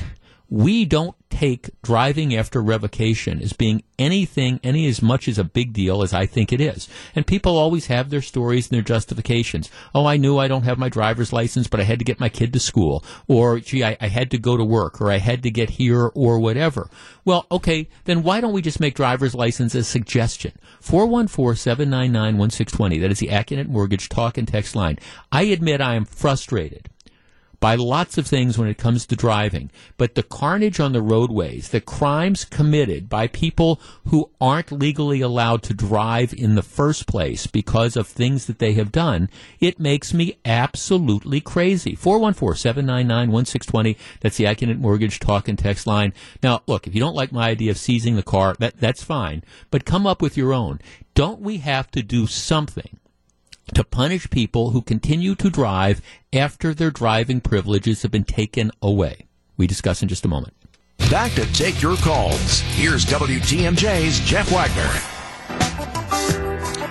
we 0.49 0.85
don't 0.85 1.15
take 1.29 1.69
driving 1.83 2.35
after 2.35 2.61
revocation 2.61 3.41
as 3.41 3.53
being 3.53 3.83
anything, 3.97 4.59
any 4.63 4.87
as 4.87 5.01
much 5.01 5.27
as 5.27 5.37
a 5.37 5.43
big 5.43 5.73
deal 5.73 6.01
as 6.01 6.13
I 6.13 6.25
think 6.25 6.51
it 6.51 6.59
is. 6.59 6.89
And 7.15 7.27
people 7.27 7.55
always 7.55 7.85
have 7.87 8.09
their 8.09 8.21
stories 8.21 8.67
and 8.67 8.75
their 8.75 8.81
justifications. 8.81 9.69
Oh, 9.93 10.05
I 10.05 10.17
knew 10.17 10.37
I 10.37 10.47
don't 10.47 10.63
have 10.63 10.79
my 10.79 10.89
driver's 10.89 11.31
license, 11.31 11.67
but 11.67 11.79
I 11.79 11.83
had 11.83 11.99
to 11.99 12.05
get 12.05 12.19
my 12.19 12.29
kid 12.29 12.51
to 12.53 12.59
school. 12.59 13.03
Or, 13.27 13.59
gee, 13.59 13.83
I, 13.83 13.95
I 14.01 14.07
had 14.07 14.31
to 14.31 14.39
go 14.39 14.57
to 14.57 14.65
work, 14.65 14.99
or 14.99 15.11
I 15.11 15.17
had 15.17 15.43
to 15.43 15.51
get 15.51 15.69
here, 15.71 16.07
or 16.15 16.39
whatever. 16.39 16.89
Well, 17.25 17.45
okay, 17.51 17.89
then 18.05 18.23
why 18.23 18.41
don't 18.41 18.53
we 18.53 18.63
just 18.63 18.79
make 18.79 18.95
driver's 18.95 19.35
license 19.35 19.75
a 19.75 19.83
suggestion? 19.83 20.53
414-799-1620. 20.81 23.01
That 23.01 23.11
is 23.11 23.19
the 23.19 23.27
Accunet 23.27 23.67
Mortgage 23.67 24.09
talk 24.09 24.35
and 24.37 24.47
text 24.47 24.75
line. 24.75 24.97
I 25.31 25.43
admit 25.43 25.79
I 25.79 25.93
am 25.95 26.05
frustrated 26.05 26.89
by 27.59 27.75
lots 27.75 28.17
of 28.17 28.25
things 28.25 28.57
when 28.57 28.69
it 28.69 28.77
comes 28.77 29.05
to 29.05 29.15
driving, 29.15 29.69
but 29.97 30.15
the 30.15 30.23
carnage 30.23 30.79
on 30.79 30.93
the 30.93 31.01
roadways, 31.01 31.69
the 31.69 31.81
crimes 31.81 32.45
committed 32.45 33.09
by 33.09 33.27
people 33.27 33.81
who 34.07 34.29
aren't 34.39 34.71
legally 34.71 35.19
allowed 35.21 35.61
to 35.63 35.73
drive 35.73 36.33
in 36.33 36.55
the 36.55 36.61
first 36.61 37.07
place 37.07 37.47
because 37.47 37.97
of 37.97 38.07
things 38.07 38.45
that 38.45 38.59
they 38.59 38.73
have 38.73 38.91
done, 38.91 39.29
it 39.59 39.79
makes 39.79 40.13
me 40.13 40.37
absolutely 40.45 41.41
crazy. 41.41 41.95
414-799-1620. 41.95 43.97
That's 44.21 44.37
the 44.37 44.45
Accunet 44.45 44.79
Mortgage 44.79 45.19
talk 45.19 45.47
and 45.47 45.59
text 45.59 45.85
line. 45.85 46.13
Now, 46.41 46.61
look, 46.67 46.87
if 46.87 46.95
you 46.95 47.01
don't 47.01 47.15
like 47.15 47.31
my 47.31 47.49
idea 47.49 47.71
of 47.71 47.77
seizing 47.77 48.15
the 48.15 48.23
car, 48.23 48.55
that, 48.59 48.79
that's 48.79 49.03
fine, 49.03 49.43
but 49.69 49.85
come 49.85 50.07
up 50.07 50.21
with 50.21 50.37
your 50.37 50.53
own. 50.53 50.79
Don't 51.13 51.41
we 51.41 51.57
have 51.57 51.91
to 51.91 52.01
do 52.01 52.25
something 52.27 52.99
to 53.73 53.83
punish 53.83 54.29
people 54.29 54.71
who 54.71 54.81
continue 54.81 55.35
to 55.35 55.49
drive 55.49 56.01
after 56.33 56.73
their 56.73 56.91
driving 56.91 57.41
privileges 57.41 58.01
have 58.01 58.11
been 58.11 58.23
taken 58.23 58.71
away. 58.81 59.27
We 59.57 59.67
discuss 59.67 60.01
in 60.01 60.09
just 60.09 60.25
a 60.25 60.29
moment. 60.29 60.53
Back 61.09 61.31
to 61.33 61.45
take 61.53 61.81
your 61.81 61.97
calls. 61.97 62.59
Here's 62.75 63.05
WTMJ's 63.05 64.19
Jeff 64.21 64.51
Wagner. 64.51 65.19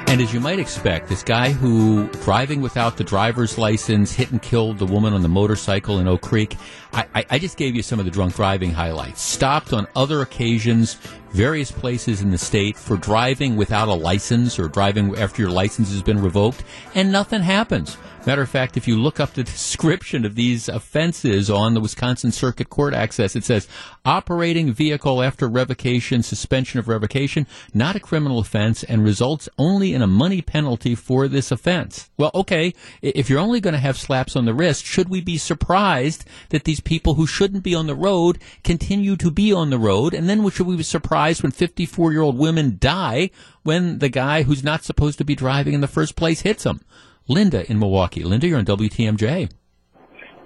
And 0.08 0.22
as 0.22 0.32
you 0.32 0.40
might 0.40 0.58
expect, 0.58 1.10
this 1.10 1.22
guy 1.22 1.50
who, 1.50 2.08
driving 2.24 2.62
without 2.62 2.96
the 2.96 3.04
driver's 3.04 3.58
license, 3.58 4.10
hit 4.10 4.30
and 4.30 4.40
killed 4.40 4.78
the 4.78 4.86
woman 4.86 5.12
on 5.12 5.20
the 5.20 5.28
motorcycle 5.28 5.98
in 5.98 6.08
Oak 6.08 6.22
Creek, 6.22 6.56
I, 6.94 7.06
I, 7.14 7.26
I, 7.32 7.38
just 7.38 7.58
gave 7.58 7.76
you 7.76 7.82
some 7.82 7.98
of 7.98 8.06
the 8.06 8.10
drunk 8.10 8.34
driving 8.34 8.70
highlights. 8.70 9.20
Stopped 9.20 9.74
on 9.74 9.86
other 9.94 10.22
occasions, 10.22 10.98
various 11.30 11.70
places 11.70 12.22
in 12.22 12.30
the 12.30 12.38
state 12.38 12.76
for 12.76 12.96
driving 12.96 13.56
without 13.56 13.88
a 13.88 13.94
license 13.94 14.58
or 14.58 14.68
driving 14.68 15.16
after 15.16 15.42
your 15.42 15.50
license 15.50 15.90
has 15.90 16.02
been 16.02 16.20
revoked, 16.20 16.64
and 16.94 17.12
nothing 17.12 17.42
happens. 17.42 17.96
Matter 18.26 18.42
of 18.42 18.50
fact, 18.50 18.76
if 18.76 18.86
you 18.86 18.96
look 18.98 19.20
up 19.20 19.32
the 19.32 19.44
description 19.58 20.24
of 20.24 20.34
these 20.34 20.68
offenses 20.68 21.48
on 21.48 21.74
the 21.74 21.80
Wisconsin 21.80 22.32
Circuit 22.32 22.68
Court 22.68 22.92
access, 22.92 23.36
it 23.36 23.44
says 23.44 23.68
operating 24.04 24.72
vehicle 24.72 25.22
after 25.22 25.48
revocation, 25.48 26.22
suspension 26.22 26.78
of 26.78 26.88
revocation, 26.88 27.46
not 27.72 27.96
a 27.96 28.00
criminal 28.00 28.38
offense, 28.38 28.82
and 28.82 29.04
results 29.04 29.48
only 29.56 29.94
in 29.94 30.02
a 30.02 30.06
money 30.06 30.42
penalty 30.42 30.94
for 30.94 31.28
this 31.28 31.50
offense. 31.50 32.10
Well, 32.18 32.30
okay, 32.34 32.74
if 33.00 33.30
you're 33.30 33.38
only 33.38 33.60
going 33.60 33.74
to 33.74 33.80
have 33.80 33.96
slaps 33.96 34.36
on 34.36 34.44
the 34.44 34.54
wrist, 34.54 34.84
should 34.84 35.08
we 35.08 35.20
be 35.20 35.38
surprised 35.38 36.24
that 36.50 36.64
these 36.64 36.80
people 36.80 37.14
who 37.14 37.26
shouldn't 37.26 37.62
be 37.62 37.74
on 37.74 37.86
the 37.86 37.94
road 37.94 38.38
continue 38.64 39.16
to 39.16 39.30
be 39.30 39.52
on 39.52 39.70
the 39.70 39.78
road? 39.78 40.12
And 40.12 40.28
then 40.28 40.48
should 40.50 40.66
we 40.66 40.76
be 40.76 40.82
surprised 40.82 41.17
when 41.18 41.50
54 41.50 42.12
year 42.12 42.22
old 42.22 42.38
women 42.38 42.76
die 42.78 43.30
when 43.64 43.98
the 43.98 44.08
guy 44.08 44.44
who's 44.44 44.62
not 44.62 44.84
supposed 44.84 45.18
to 45.18 45.24
be 45.24 45.34
driving 45.34 45.74
in 45.74 45.80
the 45.80 45.88
first 45.88 46.14
place 46.14 46.42
hits 46.42 46.62
them? 46.62 46.80
Linda 47.26 47.68
in 47.68 47.78
Milwaukee. 47.78 48.22
Linda, 48.22 48.46
you're 48.46 48.58
on 48.58 48.64
WTMJ. 48.64 49.50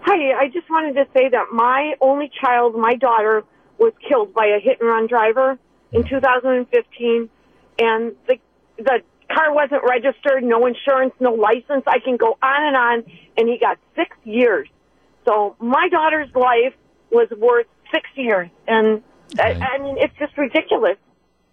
Hi, 0.05 0.41
I 0.41 0.49
just 0.49 0.69
wanted 0.71 0.95
to 0.95 1.05
say 1.15 1.29
that 1.29 1.47
my 1.53 1.93
only 2.01 2.31
child, 2.43 2.75
my 2.75 2.95
daughter, 2.95 3.45
was 3.79 3.93
killed 4.09 4.33
by 4.33 4.47
a 4.47 4.61
hit 4.61 4.81
and 4.81 4.89
run 4.89 5.07
driver 5.07 5.59
in 5.93 6.05
2015, 6.09 7.29
and 7.79 8.13
the 8.27 8.37
the 8.79 9.01
car 9.33 9.55
wasn't 9.55 9.83
registered, 9.85 10.43
no 10.43 10.67
insurance, 10.67 11.13
no 11.21 11.35
license. 11.35 11.85
I 11.87 11.99
can 12.03 12.17
go 12.17 12.39
on 12.43 12.65
and 12.65 12.77
on, 12.77 13.05
and 13.37 13.49
he 13.49 13.59
got 13.59 13.79
six 13.95 14.17
years. 14.25 14.69
So 15.27 15.55
my 15.61 15.89
daughter's 15.91 16.35
life 16.35 16.75
was 17.11 17.29
worth 17.39 17.67
six 17.93 18.09
years, 18.17 18.49
and 18.67 19.03
right. 19.39 19.57
I, 19.57 19.77
I 19.77 19.79
mean 19.79 19.97
it's 19.99 20.15
just 20.19 20.37
ridiculous. 20.37 20.97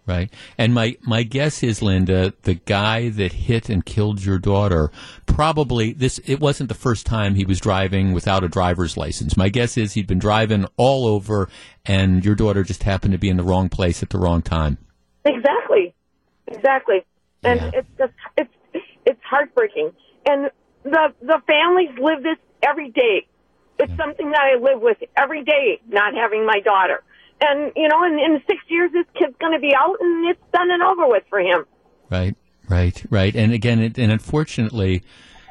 Right. 0.06 0.32
And 0.58 0.74
my, 0.74 0.96
my 1.02 1.22
guess 1.22 1.62
is, 1.62 1.82
Linda, 1.82 2.32
the 2.42 2.54
guy 2.54 3.10
that 3.10 3.32
hit 3.32 3.68
and 3.68 3.84
killed 3.84 4.24
your 4.24 4.38
daughter 4.38 4.90
probably 5.26 5.92
this 5.92 6.18
it 6.26 6.40
wasn't 6.40 6.68
the 6.68 6.74
first 6.74 7.06
time 7.06 7.36
he 7.36 7.44
was 7.44 7.60
driving 7.60 8.12
without 8.12 8.42
a 8.42 8.48
driver's 8.48 8.96
license. 8.96 9.36
My 9.36 9.48
guess 9.48 9.76
is 9.76 9.92
he'd 9.92 10.08
been 10.08 10.18
driving 10.18 10.66
all 10.76 11.06
over 11.06 11.48
and 11.86 12.24
your 12.24 12.34
daughter 12.34 12.64
just 12.64 12.82
happened 12.82 13.12
to 13.12 13.18
be 13.18 13.28
in 13.28 13.36
the 13.36 13.44
wrong 13.44 13.68
place 13.68 14.02
at 14.02 14.10
the 14.10 14.18
wrong 14.18 14.42
time. 14.42 14.78
Exactly. 15.24 15.94
Exactly. 16.48 17.04
And 17.44 17.60
yeah. 17.60 17.70
it's 17.74 17.88
just 17.96 18.12
it's 18.36 18.84
it's 19.06 19.20
heartbreaking. 19.22 19.92
And 20.26 20.50
the 20.82 21.14
the 21.22 21.40
families 21.46 21.96
live 22.00 22.22
this 22.22 22.38
every 22.62 22.90
day. 22.90 23.28
It's 23.78 23.90
yeah. 23.90 23.96
something 23.96 24.30
that 24.30 24.40
I 24.40 24.58
live 24.60 24.82
with 24.82 24.98
every 25.16 25.44
day, 25.44 25.80
not 25.88 26.14
having 26.14 26.44
my 26.44 26.60
daughter 26.60 27.04
and 27.40 27.72
you 27.76 27.88
know, 27.88 28.04
in, 28.04 28.18
in 28.18 28.42
six 28.46 28.60
years, 28.68 28.90
this 28.92 29.06
kid's 29.18 29.36
going 29.40 29.52
to 29.52 29.60
be 29.60 29.74
out, 29.74 29.96
and 30.00 30.28
it's 30.28 30.40
done 30.52 30.70
and 30.70 30.82
over 30.82 31.06
with 31.08 31.24
for 31.28 31.40
him. 31.40 31.64
Right, 32.10 32.34
right, 32.68 33.04
right. 33.10 33.34
And 33.34 33.52
again, 33.52 33.80
it, 33.80 33.98
and 33.98 34.12
unfortunately, 34.12 35.02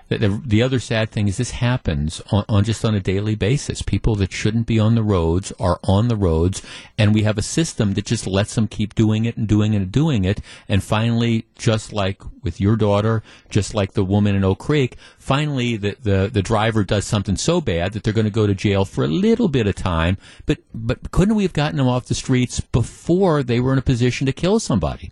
The, 0.09 0.17
the, 0.17 0.41
the 0.45 0.63
other 0.63 0.79
sad 0.79 1.11
thing 1.11 1.27
is 1.27 1.37
this 1.37 1.51
happens 1.51 2.21
on, 2.31 2.43
on 2.49 2.63
just 2.63 2.83
on 2.83 2.95
a 2.95 2.99
daily 2.99 3.35
basis. 3.35 3.81
People 3.81 4.15
that 4.15 4.31
shouldn't 4.31 4.67
be 4.67 4.79
on 4.79 4.95
the 4.95 5.03
roads 5.03 5.53
are 5.59 5.79
on 5.83 6.07
the 6.07 6.15
roads, 6.15 6.61
and 6.97 7.13
we 7.13 7.23
have 7.23 7.37
a 7.37 7.43
system 7.43 7.93
that 7.93 8.05
just 8.05 8.27
lets 8.27 8.55
them 8.55 8.67
keep 8.67 8.95
doing 8.95 9.25
it 9.25 9.37
and 9.37 9.47
doing 9.47 9.73
it 9.73 9.77
and 9.77 9.91
doing 9.91 10.25
it. 10.25 10.41
And 10.67 10.83
finally, 10.83 11.45
just 11.55 11.93
like 11.93 12.21
with 12.43 12.59
your 12.59 12.75
daughter, 12.75 13.23
just 13.49 13.73
like 13.73 13.93
the 13.93 14.03
woman 14.03 14.35
in 14.35 14.43
Oak 14.43 14.59
Creek, 14.59 14.95
finally 15.17 15.77
the, 15.77 15.95
the, 16.01 16.29
the 16.31 16.41
driver 16.41 16.83
does 16.83 17.05
something 17.05 17.37
so 17.37 17.61
bad 17.61 17.93
that 17.93 18.03
they're 18.03 18.13
going 18.13 18.25
to 18.25 18.31
go 18.31 18.47
to 18.47 18.55
jail 18.55 18.85
for 18.85 19.03
a 19.03 19.07
little 19.07 19.47
bit 19.47 19.67
of 19.67 19.75
time. 19.75 20.17
But 20.45 20.59
but 20.73 21.11
couldn't 21.11 21.35
we 21.35 21.43
have 21.43 21.53
gotten 21.53 21.77
them 21.77 21.87
off 21.87 22.07
the 22.07 22.15
streets 22.15 22.59
before 22.59 23.43
they 23.43 23.59
were 23.59 23.73
in 23.73 23.79
a 23.79 23.83
position 23.83 24.25
to 24.25 24.33
kill 24.33 24.59
somebody? 24.59 25.11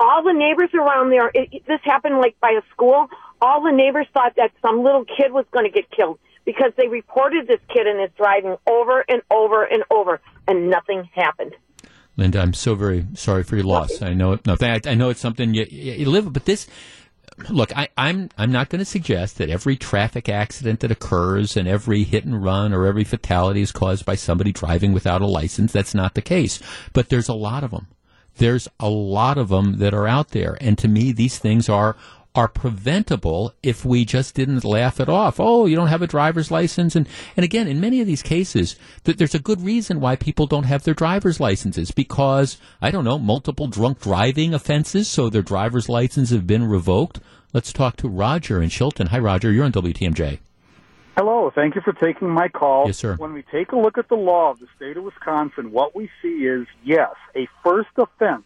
All 0.00 0.22
the 0.22 0.32
neighbors 0.32 0.70
around 0.74 1.10
there. 1.10 1.30
It, 1.34 1.64
this 1.66 1.80
happened 1.84 2.18
like 2.18 2.38
by 2.40 2.50
a 2.50 2.62
school. 2.72 3.08
All 3.40 3.62
the 3.62 3.72
neighbors 3.72 4.06
thought 4.14 4.34
that 4.36 4.50
some 4.62 4.82
little 4.82 5.04
kid 5.04 5.32
was 5.32 5.44
going 5.52 5.64
to 5.64 5.70
get 5.70 5.90
killed 5.90 6.18
because 6.44 6.72
they 6.76 6.88
reported 6.88 7.46
this 7.48 7.60
kid 7.68 7.86
and 7.86 8.00
his 8.00 8.10
driving 8.16 8.56
over 8.68 9.04
and 9.08 9.20
over 9.30 9.64
and 9.64 9.82
over, 9.90 10.20
and 10.46 10.70
nothing 10.70 11.08
happened. 11.14 11.54
Linda, 12.16 12.40
I'm 12.40 12.54
so 12.54 12.74
very 12.74 13.06
sorry 13.14 13.42
for 13.42 13.56
your 13.56 13.66
loss. 13.66 14.00
I 14.00 14.14
know, 14.14 14.38
no, 14.46 14.56
I 14.60 14.94
know 14.94 15.10
it's 15.10 15.20
something 15.20 15.52
you, 15.52 15.66
you 15.68 16.08
live, 16.08 16.32
but 16.32 16.46
this, 16.46 16.66
look, 17.50 17.76
I, 17.76 17.88
I'm 17.98 18.30
I'm 18.38 18.50
not 18.50 18.70
going 18.70 18.78
to 18.78 18.86
suggest 18.86 19.36
that 19.36 19.50
every 19.50 19.76
traffic 19.76 20.28
accident 20.30 20.80
that 20.80 20.90
occurs 20.90 21.58
and 21.58 21.68
every 21.68 22.04
hit 22.04 22.24
and 22.24 22.42
run 22.42 22.72
or 22.72 22.86
every 22.86 23.04
fatality 23.04 23.60
is 23.60 23.72
caused 23.72 24.06
by 24.06 24.14
somebody 24.14 24.52
driving 24.52 24.94
without 24.94 25.20
a 25.20 25.26
license. 25.26 25.72
That's 25.72 25.94
not 25.94 26.14
the 26.14 26.22
case, 26.22 26.58
but 26.94 27.10
there's 27.10 27.28
a 27.28 27.34
lot 27.34 27.64
of 27.64 27.70
them. 27.70 27.88
There's 28.38 28.68
a 28.78 28.88
lot 28.88 29.38
of 29.38 29.48
them 29.48 29.78
that 29.78 29.94
are 29.94 30.06
out 30.06 30.28
there, 30.30 30.56
and 30.60 30.76
to 30.78 30.88
me, 30.88 31.12
these 31.12 31.38
things 31.38 31.68
are 31.68 31.96
are 32.34 32.48
preventable 32.48 33.54
if 33.62 33.82
we 33.82 34.04
just 34.04 34.34
didn't 34.34 34.62
laugh 34.62 35.00
it 35.00 35.08
off. 35.08 35.40
Oh, 35.40 35.64
you 35.64 35.74
don't 35.74 35.86
have 35.88 36.02
a 36.02 36.06
driver's 36.06 36.50
license, 36.50 36.94
and 36.94 37.08
and 37.34 37.44
again, 37.44 37.66
in 37.66 37.80
many 37.80 38.00
of 38.00 38.06
these 38.06 38.22
cases, 38.22 38.76
th- 39.04 39.16
there's 39.16 39.34
a 39.34 39.38
good 39.38 39.62
reason 39.62 40.00
why 40.00 40.16
people 40.16 40.46
don't 40.46 40.64
have 40.64 40.84
their 40.84 40.92
driver's 40.92 41.40
licenses 41.40 41.90
because 41.90 42.58
I 42.82 42.90
don't 42.90 43.04
know 43.04 43.18
multiple 43.18 43.68
drunk 43.68 44.00
driving 44.00 44.52
offenses, 44.52 45.08
so 45.08 45.30
their 45.30 45.42
driver's 45.42 45.88
license 45.88 46.30
have 46.30 46.46
been 46.46 46.64
revoked. 46.64 47.20
Let's 47.54 47.72
talk 47.72 47.96
to 47.96 48.08
Roger 48.08 48.60
in 48.60 48.68
Chilton. 48.68 49.06
Hi, 49.06 49.18
Roger. 49.18 49.50
You're 49.50 49.64
on 49.64 49.72
WTMJ. 49.72 50.40
Hello. 51.16 51.50
Thank 51.54 51.74
you 51.76 51.80
for 51.80 51.94
taking 51.94 52.28
my 52.28 52.48
call. 52.48 52.88
Yes, 52.88 52.98
sir. 52.98 53.16
When 53.16 53.32
we 53.32 53.42
take 53.50 53.72
a 53.72 53.76
look 53.76 53.96
at 53.96 54.10
the 54.10 54.16
law 54.16 54.50
of 54.50 54.58
the 54.58 54.66
state 54.76 54.98
of 54.98 55.04
Wisconsin, 55.04 55.72
what 55.72 55.96
we 55.96 56.10
see 56.20 56.44
is 56.44 56.66
yes, 56.84 57.14
a 57.34 57.48
first 57.64 57.88
offense 57.96 58.44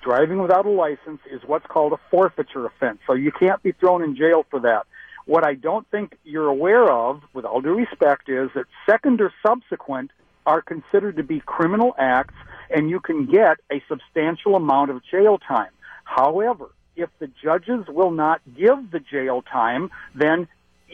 driving 0.00 0.40
without 0.40 0.64
a 0.64 0.70
license 0.70 1.20
is 1.28 1.42
what's 1.44 1.66
called 1.66 1.92
a 1.92 1.98
forfeiture 2.12 2.66
offense. 2.66 3.00
So 3.08 3.14
you 3.14 3.32
can't 3.32 3.60
be 3.64 3.72
thrown 3.72 4.04
in 4.04 4.14
jail 4.14 4.46
for 4.48 4.60
that. 4.60 4.86
What 5.26 5.44
I 5.44 5.54
don't 5.54 5.90
think 5.90 6.16
you're 6.22 6.46
aware 6.46 6.88
of, 6.88 7.22
with 7.32 7.44
all 7.44 7.60
due 7.60 7.74
respect, 7.74 8.28
is 8.28 8.48
that 8.54 8.66
second 8.88 9.20
or 9.20 9.32
subsequent 9.44 10.12
are 10.46 10.62
considered 10.62 11.16
to 11.16 11.24
be 11.24 11.40
criminal 11.40 11.96
acts 11.98 12.34
and 12.70 12.88
you 12.88 13.00
can 13.00 13.26
get 13.26 13.58
a 13.72 13.82
substantial 13.88 14.54
amount 14.54 14.92
of 14.92 15.02
jail 15.10 15.38
time. 15.38 15.70
However, 16.04 16.68
if 16.94 17.10
the 17.18 17.28
judges 17.42 17.86
will 17.88 18.12
not 18.12 18.40
give 18.56 18.92
the 18.92 19.00
jail 19.00 19.42
time, 19.42 19.90
then 20.14 20.46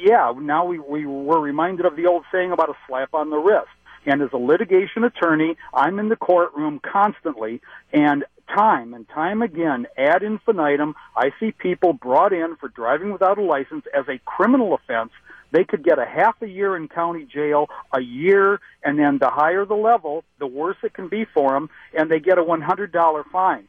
yeah, 0.03 0.33
now 0.37 0.65
we, 0.65 0.79
we 0.79 1.07
were 1.07 1.41
reminded 1.41 1.87
of 1.87 1.97
the 1.97 2.07
old 2.07 2.25
saying 2.33 2.53
about 2.53 2.71
a 2.71 2.75
slap 2.87 3.15
on 3.15 3.31
the 3.31 3.39
wrist. 3.39 3.69
And 4.07 4.23
as 4.23 4.31
a 4.33 4.39
litigation 4.39 5.05
attorney, 5.05 5.57
I'm 5.75 5.99
in 5.99 6.09
the 6.09 6.17
courtroom 6.17 6.81
constantly, 6.81 7.61
and 7.93 8.25
time 8.55 8.95
and 8.95 9.09
time 9.09 9.43
again, 9.43 9.87
ad 9.97 10.23
infinitum, 10.23 10.95
I 11.17 11.31
see 11.39 11.53
people 11.53 11.93
brought 11.93 12.33
in 12.33 12.57
for 12.57 12.69
driving 12.69 13.13
without 13.13 13.39
a 13.39 13.43
license 13.43 13.85
as 13.95 14.07
a 14.09 14.19
criminal 14.25 14.75
offense. 14.75 15.13
They 15.53 15.65
could 15.65 15.85
get 15.85 15.99
a 15.99 16.07
half 16.07 16.41
a 16.43 16.47
year 16.47 16.77
in 16.77 16.89
county 16.89 17.25
jail, 17.25 17.69
a 17.93 18.01
year, 18.01 18.61
and 18.85 18.99
then 18.99 19.19
the 19.19 19.31
higher 19.31 19.65
the 19.65 19.75
level, 19.75 20.25
the 20.39 20.47
worse 20.47 20.77
it 20.83 20.95
can 20.95 21.09
be 21.09 21.25
for 21.25 21.53
them, 21.53 21.71
and 21.97 22.11
they 22.11 22.21
get 22.21 22.39
a 22.39 22.43
$100 22.43 23.25
fine. 23.33 23.65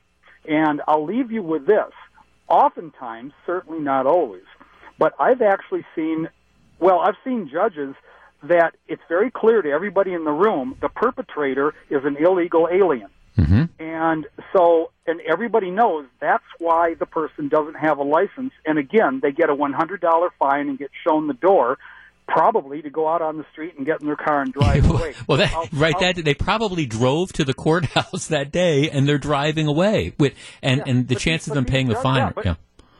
And 0.47 0.81
I'll 0.87 1.05
leave 1.05 1.31
you 1.31 1.41
with 1.41 1.65
this. 1.65 1.91
Oftentimes, 2.47 3.33
certainly 3.45 3.79
not 3.79 4.05
always, 4.05 4.43
but 5.01 5.13
I've 5.19 5.41
actually 5.41 5.83
seen, 5.95 6.29
well, 6.79 6.99
I've 6.99 7.15
seen 7.25 7.49
judges 7.51 7.95
that 8.43 8.75
it's 8.87 9.01
very 9.09 9.31
clear 9.31 9.63
to 9.63 9.69
everybody 9.71 10.13
in 10.13 10.23
the 10.25 10.31
room 10.31 10.75
the 10.79 10.89
perpetrator 10.89 11.73
is 11.89 12.05
an 12.05 12.17
illegal 12.17 12.67
alien. 12.71 13.09
Mm-hmm. 13.37 13.63
And 13.81 14.27
so, 14.53 14.91
and 15.07 15.19
everybody 15.21 15.71
knows 15.71 16.05
that's 16.19 16.43
why 16.59 16.93
the 16.99 17.07
person 17.07 17.47
doesn't 17.47 17.75
have 17.75 17.97
a 17.97 18.03
license. 18.03 18.51
And 18.65 18.77
again, 18.77 19.21
they 19.23 19.31
get 19.31 19.49
a 19.49 19.55
$100 19.55 20.29
fine 20.37 20.69
and 20.69 20.77
get 20.77 20.91
shown 21.07 21.25
the 21.27 21.33
door, 21.33 21.79
probably 22.27 22.81
to 22.83 22.89
go 22.89 23.07
out 23.07 23.21
on 23.23 23.37
the 23.37 23.45
street 23.51 23.73
and 23.77 23.85
get 23.85 24.01
in 24.01 24.05
their 24.07 24.15
car 24.15 24.41
and 24.41 24.53
drive 24.53 24.87
away. 24.89 25.13
well, 25.27 25.37
that, 25.39 25.51
I'll- 25.53 25.67
right, 25.73 25.95
I'll- 25.95 26.13
that 26.13 26.23
they 26.25 26.33
probably 26.35 26.85
drove 26.85 27.33
to 27.33 27.43
the 27.43 27.53
courthouse 27.55 28.27
that 28.35 28.51
day 28.51 28.89
and 28.91 29.07
they're 29.07 29.17
driving 29.17 29.65
away 29.67 30.13
with, 30.19 30.33
and 30.61 30.77
Yeah, 30.79 30.83
and 30.91 31.07
the 31.07 31.15
but 31.15 31.21
chances 31.21 31.47
of 31.49 31.55
them 31.55 31.65
paying 31.65 31.87
the 31.87 31.95
fine. 31.95 32.17
yeah, 32.17 32.31
but- 32.35 32.45
yeah. 32.45 32.55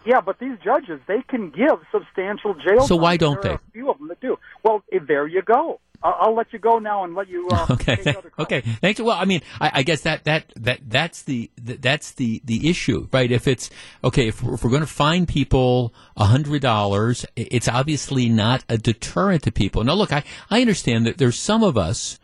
Yeah, 0.06 0.22
but 0.22 0.40
these 0.40 0.58
judges, 0.64 1.00
they 1.08 1.22
can 1.28 1.50
give 1.52 1.80
substantial 1.92 2.54
jail. 2.56 2.80
Time. 2.80 2.88
So 2.88 2.96
time. 2.96 3.02
why 3.02 3.18
don't 3.18 3.42
There 3.42 3.52
they? 3.52 3.56
A 3.56 3.72
few 3.74 3.92
of 3.92 3.98
them 4.00 4.08
that 4.08 4.20
do. 4.20 4.38
Well, 4.64 4.84
there 5.08 5.28
you 5.28 5.42
go. 5.42 5.80
I'll, 6.04 6.18
I'll 6.20 6.36
let 6.36 6.52
you 6.52 6.60
go 6.60 6.80
now 6.80 7.04
and 7.04 7.14
let 7.16 7.30
you. 7.30 7.48
Uh, 7.50 7.68
Okay. 7.72 7.98
take 7.98 8.18
other 8.18 8.30
calls. 8.32 8.46
Okay. 8.48 8.62
Thanks. 8.62 9.00
Well, 9.00 9.16
I 9.16 9.26
mean, 9.26 9.42
I, 9.60 9.72
I 9.76 9.84
guess 9.84 10.02
that, 10.02 10.24
that, 10.24 10.52
that, 10.56 10.80
that's 10.88 11.22
the, 11.24 11.52
that's 11.58 12.14
the, 12.14 12.42
the 12.44 12.70
issue, 12.70 13.08
right? 13.12 13.32
If 13.32 13.48
it's, 13.48 13.70
okay, 14.04 14.28
if 14.30 14.42
we're, 14.42 14.56
if 14.56 14.64
we're 14.64 14.72
going 14.72 14.82
to 14.82 14.88
fine 14.88 15.26
people 15.26 15.94
a 16.18 16.26
hundred 16.26 16.62
dollars, 16.62 17.26
it's 17.36 17.68
obviously 17.68 18.30
not 18.30 18.64
a 18.70 18.78
deterrent 18.78 19.44
to 19.44 19.52
people. 19.52 19.84
Now, 19.84 19.94
look, 19.94 20.12
I, 20.12 20.24
I 20.50 20.62
understand 20.62 21.06
that 21.06 21.18
there's 21.18 21.38
some 21.38 21.64
of 21.64 21.78
us 21.78 22.18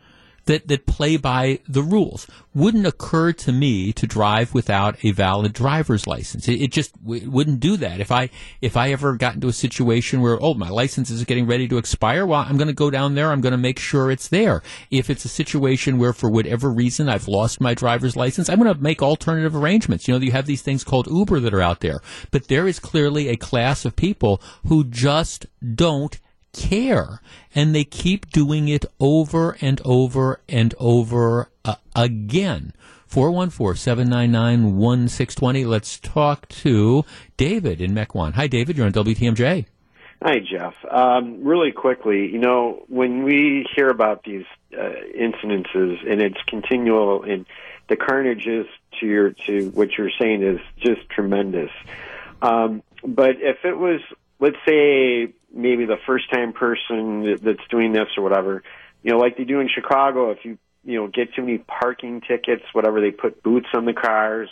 that, 0.48 0.66
that 0.66 0.86
play 0.86 1.16
by 1.16 1.60
the 1.68 1.82
rules. 1.82 2.26
Wouldn't 2.54 2.86
occur 2.86 3.32
to 3.34 3.52
me 3.52 3.92
to 3.92 4.06
drive 4.06 4.54
without 4.54 4.96
a 5.04 5.12
valid 5.12 5.52
driver's 5.52 6.06
license. 6.06 6.48
It, 6.48 6.60
it 6.60 6.72
just 6.72 7.00
w- 7.04 7.30
wouldn't 7.30 7.60
do 7.60 7.76
that. 7.76 8.00
If 8.00 8.10
I 8.10 8.30
if 8.60 8.76
I 8.76 8.90
ever 8.90 9.16
got 9.16 9.34
into 9.34 9.48
a 9.48 9.52
situation 9.52 10.20
where 10.20 10.42
oh 10.42 10.54
my 10.54 10.70
license 10.70 11.10
is 11.10 11.24
getting 11.24 11.46
ready 11.46 11.68
to 11.68 11.76
expire, 11.76 12.26
well 12.26 12.40
I'm 12.40 12.56
going 12.56 12.68
to 12.68 12.74
go 12.74 12.90
down 12.90 13.14
there. 13.14 13.30
I'm 13.30 13.42
going 13.42 13.52
to 13.52 13.58
make 13.58 13.78
sure 13.78 14.10
it's 14.10 14.28
there. 14.28 14.62
If 14.90 15.10
it's 15.10 15.24
a 15.24 15.28
situation 15.28 15.98
where 15.98 16.14
for 16.14 16.30
whatever 16.30 16.70
reason 16.70 17.08
I've 17.08 17.28
lost 17.28 17.60
my 17.60 17.74
driver's 17.74 18.16
license, 18.16 18.48
I'm 18.48 18.58
going 18.58 18.74
to 18.74 18.82
make 18.82 19.02
alternative 19.02 19.54
arrangements. 19.54 20.08
You 20.08 20.14
know 20.14 20.20
you 20.20 20.32
have 20.32 20.46
these 20.46 20.62
things 20.62 20.82
called 20.82 21.06
Uber 21.06 21.40
that 21.40 21.54
are 21.54 21.62
out 21.62 21.80
there, 21.80 22.00
but 22.30 22.48
there 22.48 22.66
is 22.66 22.80
clearly 22.80 23.28
a 23.28 23.36
class 23.36 23.84
of 23.84 23.94
people 23.94 24.42
who 24.66 24.84
just 24.84 25.46
don't 25.74 26.18
care. 26.52 27.20
And 27.54 27.74
they 27.74 27.84
keep 27.84 28.30
doing 28.30 28.68
it 28.68 28.84
over 29.00 29.56
and 29.60 29.80
over 29.84 30.40
and 30.48 30.74
over 30.78 31.50
uh, 31.64 31.76
again. 31.94 32.72
414-799-1620 33.10 35.66
let's 35.66 35.98
talk 35.98 36.46
to 36.48 37.04
david 37.38 37.80
in 37.80 37.94
mequon. 37.94 38.34
Hi 38.34 38.46
david. 38.46 38.76
You're 38.76 38.84
on 38.84 38.92
wtmj 38.92 39.64
Hi, 40.20 40.40
Jeff. 40.40 40.74
Um, 40.90 41.44
really 41.44 41.70
quickly, 41.70 42.28
you 42.28 42.38
know, 42.38 42.82
when 42.88 43.22
we 43.22 43.64
hear 43.76 43.88
about 43.88 44.24
these 44.24 44.44
uh, 44.76 44.90
incidences 45.16 46.10
and 46.10 46.20
it's 46.20 46.42
continual, 46.48 47.22
and 47.22 47.46
the 47.88 47.94
carnage 47.94 48.44
is 48.44 48.66
to 48.98 49.06
your 49.06 49.30
to 49.46 49.70
what 49.70 49.96
you're 49.96 50.10
saying 50.18 50.42
is 50.42 50.58
just 50.78 51.08
tremendous. 51.08 51.70
Um, 52.42 52.82
but 53.04 53.36
if 53.38 53.64
it 53.64 53.78
was, 53.78 54.00
let's 54.40 54.56
say, 54.66 55.34
maybe 55.52 55.86
the 55.86 55.98
first 56.06 56.30
time 56.32 56.52
person 56.52 57.38
that's 57.42 57.66
doing 57.70 57.92
this 57.92 58.08
or 58.16 58.22
whatever, 58.22 58.62
you 59.02 59.12
know, 59.12 59.18
like 59.18 59.36
they 59.36 59.44
do 59.44 59.60
in 59.60 59.68
Chicago, 59.68 60.30
if 60.30 60.44
you 60.44 60.58
you 60.84 60.98
know 60.98 61.06
get 61.06 61.34
too 61.34 61.42
many 61.42 61.58
parking 61.58 62.20
tickets, 62.20 62.62
whatever, 62.72 63.00
they 63.00 63.10
put 63.10 63.42
boots 63.42 63.68
on 63.74 63.84
the 63.84 63.92
cars. 63.92 64.48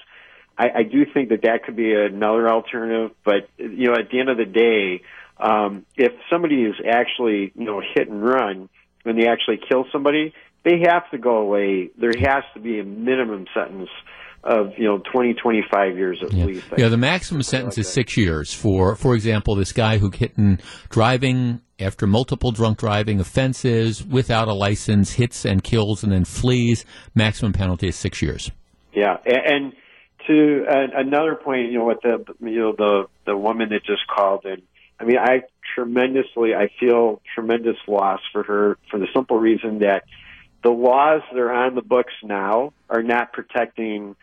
I, 0.59 0.71
I 0.77 0.83
do 0.85 1.05
think 1.13 1.29
that 1.31 1.43
that 1.43 1.65
could 1.65 1.77
be 1.77 1.95
another 1.95 2.49
alternative. 2.49 3.15
But 3.25 3.49
you 3.59 3.89
know, 3.89 3.95
at 3.95 4.11
the 4.11 4.21
end 4.21 4.29
of 4.29 4.37
the 4.37 4.45
day, 4.45 5.03
um, 5.39 5.85
if 5.97 6.13
somebody 6.31 6.63
is 6.65 6.75
actually 6.87 7.53
you 7.55 7.65
know 7.65 7.81
hit 7.81 8.09
and 8.09 8.23
run 8.23 8.69
when 9.03 9.17
they 9.17 9.27
actually 9.29 9.61
kill 9.69 9.87
somebody, 9.93 10.33
they 10.65 10.81
have 10.87 11.11
to 11.11 11.19
go 11.19 11.37
away. 11.37 11.91
There 11.99 12.13
has 12.19 12.45
to 12.55 12.61
be 12.61 12.81
a 12.81 12.85
minimum 12.85 13.47
sentence 13.55 13.91
of 14.47 14.73
you 14.79 14.85
know 14.85 14.99
20, 15.13 15.35
25 15.35 15.97
years 15.97 16.19
at 16.23 16.33
least. 16.33 16.67
I 16.73 16.77
yeah 16.79 16.89
the 16.89 16.97
maximum 16.97 17.43
sentence 17.43 17.77
is 17.79 17.89
six 17.89 18.17
years 18.17 18.53
for 18.53 18.97
for 18.97 19.15
example 19.15 19.55
this 19.55 19.73
guy 19.73 19.99
who 19.99 20.11
hit 20.11 20.37
and 20.39 20.63
driving 20.89 21.61
after 21.79 22.07
multiple 22.07 22.53
drunk 22.53 22.79
driving 22.79 23.21
offenses 23.21 24.05
without 24.05 24.49
a 24.49 24.55
license 24.55 25.13
hits 25.13 25.45
and 25.45 25.63
kills 25.63 26.03
and 26.03 26.13
then 26.13 26.25
flees 26.25 26.85
maximum 27.15 27.53
penalty 27.53 27.89
is 27.89 27.97
six 27.97 28.23
years 28.23 28.51
Yeah, 28.95 29.17
a- 29.27 29.53
and 29.53 29.73
to 30.27 30.65
uh, 30.69 30.87
another 30.97 31.35
point, 31.37 31.71
you 31.71 31.79
know, 31.79 31.85
with 31.87 32.01
the 32.03 32.25
you 32.41 32.59
know 32.61 32.73
the 32.77 33.07
the 33.27 33.37
woman 33.37 33.69
that 33.71 33.85
just 33.85 34.07
called 34.09 34.45
in. 34.45 34.63
I 34.99 35.05
mean, 35.05 35.19
I 35.19 35.43
tremendously, 35.75 36.55
I 36.55 36.69
feel 36.81 37.21
tremendous 37.35 37.77
loss 37.87 38.21
for 38.33 38.43
her 38.43 38.79
for 38.91 38.99
the 38.99 39.07
simple 39.15 39.39
reason 39.39 39.81
that 39.81 40.05
the 40.63 40.71
laws 40.71 41.21
that 41.31 41.39
are 41.39 41.53
on 41.53 41.75
the 41.75 41.83
books 41.83 42.15
now 42.25 42.73
are 42.89 43.03
not 43.03 43.33
protecting 43.33 44.17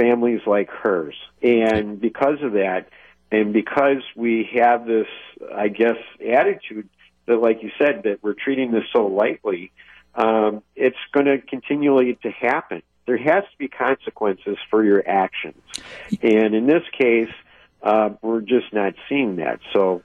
families 0.00 0.40
like 0.46 0.70
hers, 0.70 1.16
and 1.42 2.00
because 2.00 2.40
of 2.42 2.52
that, 2.52 2.88
And 3.32 3.52
because 3.52 4.02
we 4.16 4.50
have 4.54 4.86
this, 4.86 5.06
I 5.54 5.68
guess, 5.68 5.98
attitude 6.18 6.88
that, 7.26 7.36
like 7.36 7.62
you 7.62 7.70
said, 7.78 8.02
that 8.04 8.16
we're 8.22 8.34
treating 8.34 8.72
this 8.72 8.84
so 8.92 9.06
lightly, 9.06 9.70
um, 10.14 10.62
it's 10.74 10.96
going 11.12 11.26
to 11.26 11.38
continually 11.38 12.18
to 12.22 12.30
happen. 12.30 12.82
There 13.06 13.16
has 13.18 13.44
to 13.44 13.58
be 13.58 13.68
consequences 13.68 14.56
for 14.68 14.84
your 14.84 15.02
actions, 15.08 15.62
and 16.22 16.54
in 16.54 16.66
this 16.66 16.82
case, 16.96 17.32
uh, 17.82 18.10
we're 18.20 18.40
just 18.40 18.72
not 18.72 18.94
seeing 19.08 19.36
that. 19.36 19.60
So 19.72 20.02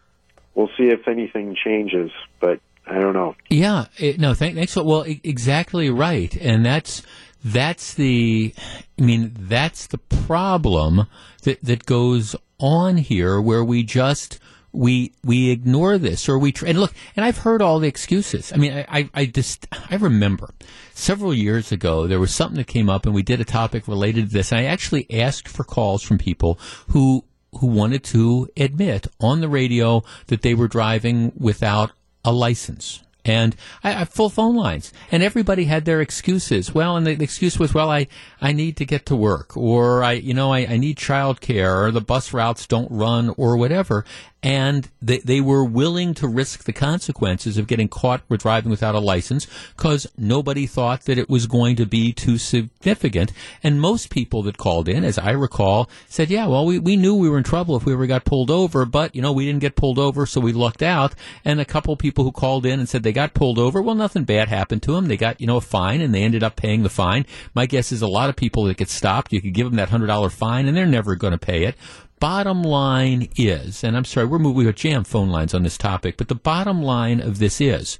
we'll 0.54 0.70
see 0.78 0.90
if 0.90 1.08
anything 1.08 1.56
changes, 1.56 2.12
but 2.40 2.60
I 2.88 3.00
don't 3.00 3.14
know. 3.14 3.36
Yeah, 3.50 3.86
it, 3.98 4.20
no, 4.20 4.34
thank, 4.34 4.56
thanks. 4.56 4.76
Well, 4.76 5.08
e- 5.08 5.22
exactly 5.24 5.90
right, 5.90 6.36
and 6.36 6.66
that's 6.66 7.02
that's 7.44 7.94
the, 7.94 8.54
I 9.00 9.02
mean, 9.02 9.32
that's 9.38 9.88
the 9.88 9.98
problem 9.98 11.08
that 11.44 11.64
that 11.64 11.86
goes 11.86 12.36
on 12.60 12.98
here, 12.98 13.42
where 13.42 13.64
we 13.64 13.84
just 13.84 14.40
we 14.72 15.14
we 15.24 15.50
ignore 15.50 15.98
this 15.98 16.28
or 16.28 16.38
we 16.38 16.52
try, 16.52 16.70
and 16.70 16.80
look 16.80 16.94
and 17.16 17.26
I've 17.26 17.40
heard 17.40 17.62
all 17.62 17.80
the 17.80 17.88
excuses. 17.88 18.52
I 18.54 18.58
mean, 18.58 18.74
I, 18.74 18.86
I 18.90 19.10
I 19.14 19.26
just 19.26 19.68
I 19.90 19.96
remember 19.96 20.54
several 20.94 21.34
years 21.34 21.72
ago 21.72 22.08
there 22.08 22.20
was 22.20 22.34
something 22.34 22.58
that 22.58 22.68
came 22.68 22.90
up 22.90 23.06
and 23.06 23.16
we 23.16 23.24
did 23.24 23.42
a 23.42 23.46
topic 23.46 23.88
related 23.88 24.28
to 24.28 24.34
this. 24.34 24.52
And 24.52 24.60
I 24.60 24.66
actually 24.66 25.08
asked 25.12 25.48
for 25.48 25.64
calls 25.64 26.04
from 26.04 26.18
people 26.18 26.60
who 26.90 27.24
who 27.60 27.68
wanted 27.68 28.04
to 28.04 28.50
admit 28.58 29.08
on 29.20 29.40
the 29.40 29.48
radio 29.48 30.04
that 30.28 30.42
they 30.42 30.54
were 30.54 30.68
driving 30.68 31.32
without 31.38 31.92
a 32.26 32.32
license. 32.32 33.02
And 33.28 33.56
I 33.84 33.92
have 33.92 34.10
full 34.10 34.30
phone 34.30 34.56
lines, 34.56 34.94
and 35.12 35.24
everybody 35.24 35.66
had 35.66 35.86
their 35.86 36.00
excuses. 36.00 36.76
Well, 36.76 36.96
and 36.96 37.08
the, 37.08 37.16
the 37.16 37.24
excuse 37.24 37.58
was, 37.58 37.74
well, 37.74 37.90
I, 37.90 38.06
I 38.40 38.52
need 38.52 38.78
to 38.78 38.86
get 38.86 39.08
to 39.08 39.16
work, 39.16 39.58
or 39.58 40.04
I, 40.04 40.12
you 40.12 40.36
know, 40.36 40.54
I, 40.54 40.60
I 40.60 40.78
need 40.78 40.98
childcare, 40.98 41.88
or 41.88 41.90
the 41.90 42.02
bus 42.02 42.34
routes 42.34 42.68
don't 42.68 42.92
run, 42.92 43.34
or 43.36 43.58
whatever 43.58 44.06
and 44.46 44.88
they, 45.02 45.18
they 45.18 45.42
were 45.42 45.66
willing 45.66 46.14
to 46.14 46.28
risk 46.28 46.66
the 46.66 46.72
consequences 46.72 47.58
of 47.58 47.66
getting 47.66 47.88
caught 47.88 48.22
with 48.30 48.42
driving 48.42 48.70
without 48.70 48.94
a 48.94 49.00
license 49.00 49.48
because 49.76 50.06
nobody 50.20 50.68
thought 50.68 51.06
that 51.06 51.18
it 51.18 51.28
was 51.28 51.48
going 51.48 51.76
to 51.78 51.86
be 51.88 52.14
too 52.14 52.38
significant. 52.38 53.32
And 53.64 53.82
most 53.82 54.12
people 54.12 54.44
that 54.44 54.60
called 54.60 54.88
in, 54.88 55.04
as 55.04 55.18
I 55.18 55.32
recall, 55.32 55.90
said, 56.08 56.30
yeah, 56.30 56.46
well, 56.46 56.64
we, 56.64 56.78
we 56.78 56.96
knew 56.96 57.16
we 57.16 57.28
were 57.28 57.40
in 57.40 57.44
trouble 57.44 57.76
if 57.76 57.86
we 57.86 57.94
ever 57.94 58.06
got 58.06 58.24
pulled 58.24 58.52
over, 58.52 58.86
but, 58.86 59.16
you 59.16 59.22
know, 59.24 59.34
we 59.34 59.48
didn't 59.48 59.62
get 59.62 59.76
pulled 59.76 59.98
over, 59.98 60.28
so 60.28 60.40
we 60.40 60.54
lucked 60.54 60.84
out. 60.84 61.16
And 61.44 61.60
a 61.60 61.66
couple 61.66 61.98
people 61.98 62.24
who 62.24 62.32
called 62.32 62.68
in 62.68 62.80
and 62.80 62.88
said 62.88 63.02
they 63.02 63.12
got 63.12 63.34
pulled 63.34 63.58
over, 63.58 63.82
well, 63.82 63.96
nothing 63.96 64.26
bad 64.26 64.48
happened 64.48 64.84
to 64.84 64.92
them. 64.92 65.08
They 65.08 65.18
got, 65.18 65.42
you 65.42 65.48
know, 65.48 65.58
a 65.58 65.62
fine 65.62 66.02
and 66.02 66.14
they 66.14 66.22
ended 66.22 66.44
up 66.44 66.56
paying 66.56 66.84
the 66.84 66.90
fine. 66.90 67.26
My 67.56 67.66
guess 67.66 67.92
is 67.92 68.04
a 68.04 68.08
lot 68.08 68.30
of 68.30 68.36
people 68.36 68.66
that 68.66 68.78
get 68.78 68.90
stopped, 68.90 69.34
you 69.34 69.42
could 69.42 69.56
give 69.56 69.66
them 69.66 69.78
that 69.78 69.90
$100 69.90 70.32
fine 70.32 70.68
and 70.68 70.78
they're 70.78 70.86
never 70.86 71.16
going 71.16 71.32
to 71.32 71.40
pay 71.40 71.64
it 71.64 71.76
bottom 72.20 72.64
line 72.64 73.30
is, 73.36 73.84
and 73.84 73.96
I'm 73.96 74.06
sorry, 74.06 74.26
we're 74.26 74.40
moving 74.40 74.66
with 74.66 74.76
jam 74.76 75.04
phone 75.04 75.30
lines 75.30 75.54
on 75.54 75.64
this 75.64 75.78
topic, 75.78 76.18
but 76.18 76.28
the 76.28 76.36
bottom 76.36 76.82
line 76.82 77.20
of 77.20 77.40
this 77.40 77.60
is, 77.62 78.00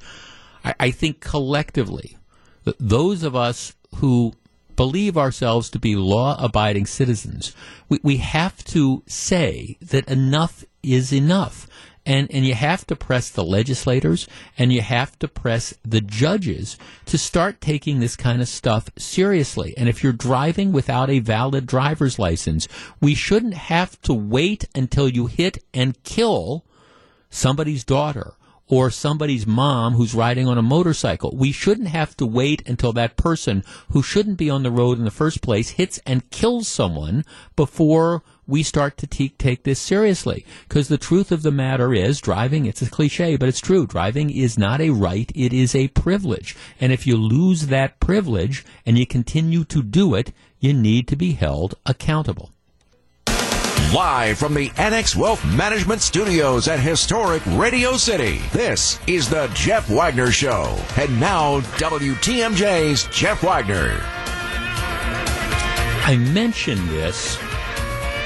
I, 0.64 0.76
I 0.80 0.92
think 0.92 1.22
collectively, 1.22 2.18
those 2.80 3.24
of 3.24 3.36
us 3.36 3.76
who 3.96 4.34
believe 4.76 5.18
ourselves 5.18 5.70
to 5.70 5.80
be 5.80 5.96
law 5.96 6.36
abiding 6.44 6.86
citizens, 6.86 7.56
we, 7.90 8.00
we 8.04 8.18
have 8.18 8.64
to 8.66 9.04
say 9.08 9.78
that 9.82 10.10
enough 10.10 10.66
is 10.84 11.14
enough. 11.14 11.68
And, 12.06 12.32
and 12.32 12.46
you 12.46 12.54
have 12.54 12.86
to 12.88 12.96
press 12.96 13.30
the 13.30 13.44
legislators 13.44 14.28
and 14.58 14.72
you 14.72 14.82
have 14.82 15.18
to 15.20 15.28
press 15.28 15.74
the 15.84 16.02
judges 16.02 16.78
to 17.06 17.18
start 17.18 17.62
taking 17.62 18.00
this 18.00 18.16
kind 18.16 18.42
of 18.42 18.48
stuff 18.48 18.90
seriously. 18.98 19.74
And 19.76 19.90
if 19.90 20.04
you're 20.04 20.14
driving 20.14 20.72
without 20.72 21.10
a 21.10 21.20
valid 21.20 21.66
driver's 21.66 22.20
license, 22.20 22.68
we 23.02 23.16
shouldn't 23.16 23.56
have 23.56 24.00
to 24.04 24.14
wait 24.14 24.66
until 24.76 25.10
you 25.10 25.26
hit 25.26 25.64
and 25.74 26.02
kill 26.04 26.64
somebody's 27.30 27.84
daughter 27.84 28.36
or 28.68 28.90
somebody's 28.90 29.46
mom 29.46 29.94
who's 29.94 30.16
riding 30.16 30.48
on 30.48 30.58
a 30.58 30.64
motorcycle. 30.64 31.36
We 31.36 31.52
shouldn't 31.52 31.90
have 31.90 32.18
to 32.18 32.26
wait 32.26 32.68
until 32.68 32.94
that 32.94 33.16
person 33.16 33.64
who 33.92 34.02
shouldn't 34.02 34.38
be 34.38 34.50
on 34.50 34.64
the 34.64 34.72
road 34.72 34.98
in 34.98 35.06
the 35.06 35.12
first 35.12 35.42
place 35.42 35.72
hits 35.72 36.00
and 36.06 36.30
kills 36.32 36.68
someone 36.68 37.26
before 37.56 38.24
we 38.48 38.64
start 38.64 38.98
to 38.98 39.08
te- 39.08 39.30
take 39.30 39.64
this 39.64 39.80
seriously. 39.80 40.46
Because 40.68 40.88
the 40.88 40.98
truth 40.98 41.32
of 41.32 41.42
the 41.42 41.52
matter 41.52 41.94
is, 41.94 42.22
driving, 42.22 42.66
it's 42.66 42.82
a 42.82 42.90
cliche, 42.90 43.36
but 43.36 43.50
it's 43.50 43.60
true. 43.60 43.86
Driving 43.88 44.30
is 44.30 44.58
not 44.58 44.82
a 44.82 44.92
right, 44.92 45.32
it 45.36 45.54
is 45.54 45.76
a 45.76 45.88
privilege. 45.90 46.56
And 46.80 46.92
if 46.92 47.08
you 47.08 47.18
lose 47.18 47.68
that 47.68 48.00
privilege 48.00 48.66
and 48.86 48.98
you 48.98 49.06
continue 49.06 49.64
to 49.66 49.82
do 49.82 50.16
it, 50.16 50.32
you 50.60 50.74
need 50.74 51.08
to 51.08 51.16
be 51.16 51.34
held 51.34 51.76
accountable. 51.86 52.52
Live 53.94 54.38
from 54.38 54.56
the 54.56 54.72
Annex 54.78 55.16
Wealth 55.16 55.46
Management 55.46 56.02
Studios 56.02 56.68
at 56.68 56.80
historic 56.80 57.42
Radio 57.52 57.96
City, 57.96 58.40
this 58.52 59.00
is 59.08 59.30
the 59.30 59.50
Jeff 59.54 59.90
Wagner 59.90 60.32
Show. 60.32 60.78
And 60.98 61.18
now, 61.20 61.62
WTMJ's 61.78 63.08
Jeff 63.16 63.44
Wagner. 63.44 63.98
I 66.08 66.18
mentioned 66.18 66.90
this 66.90 67.38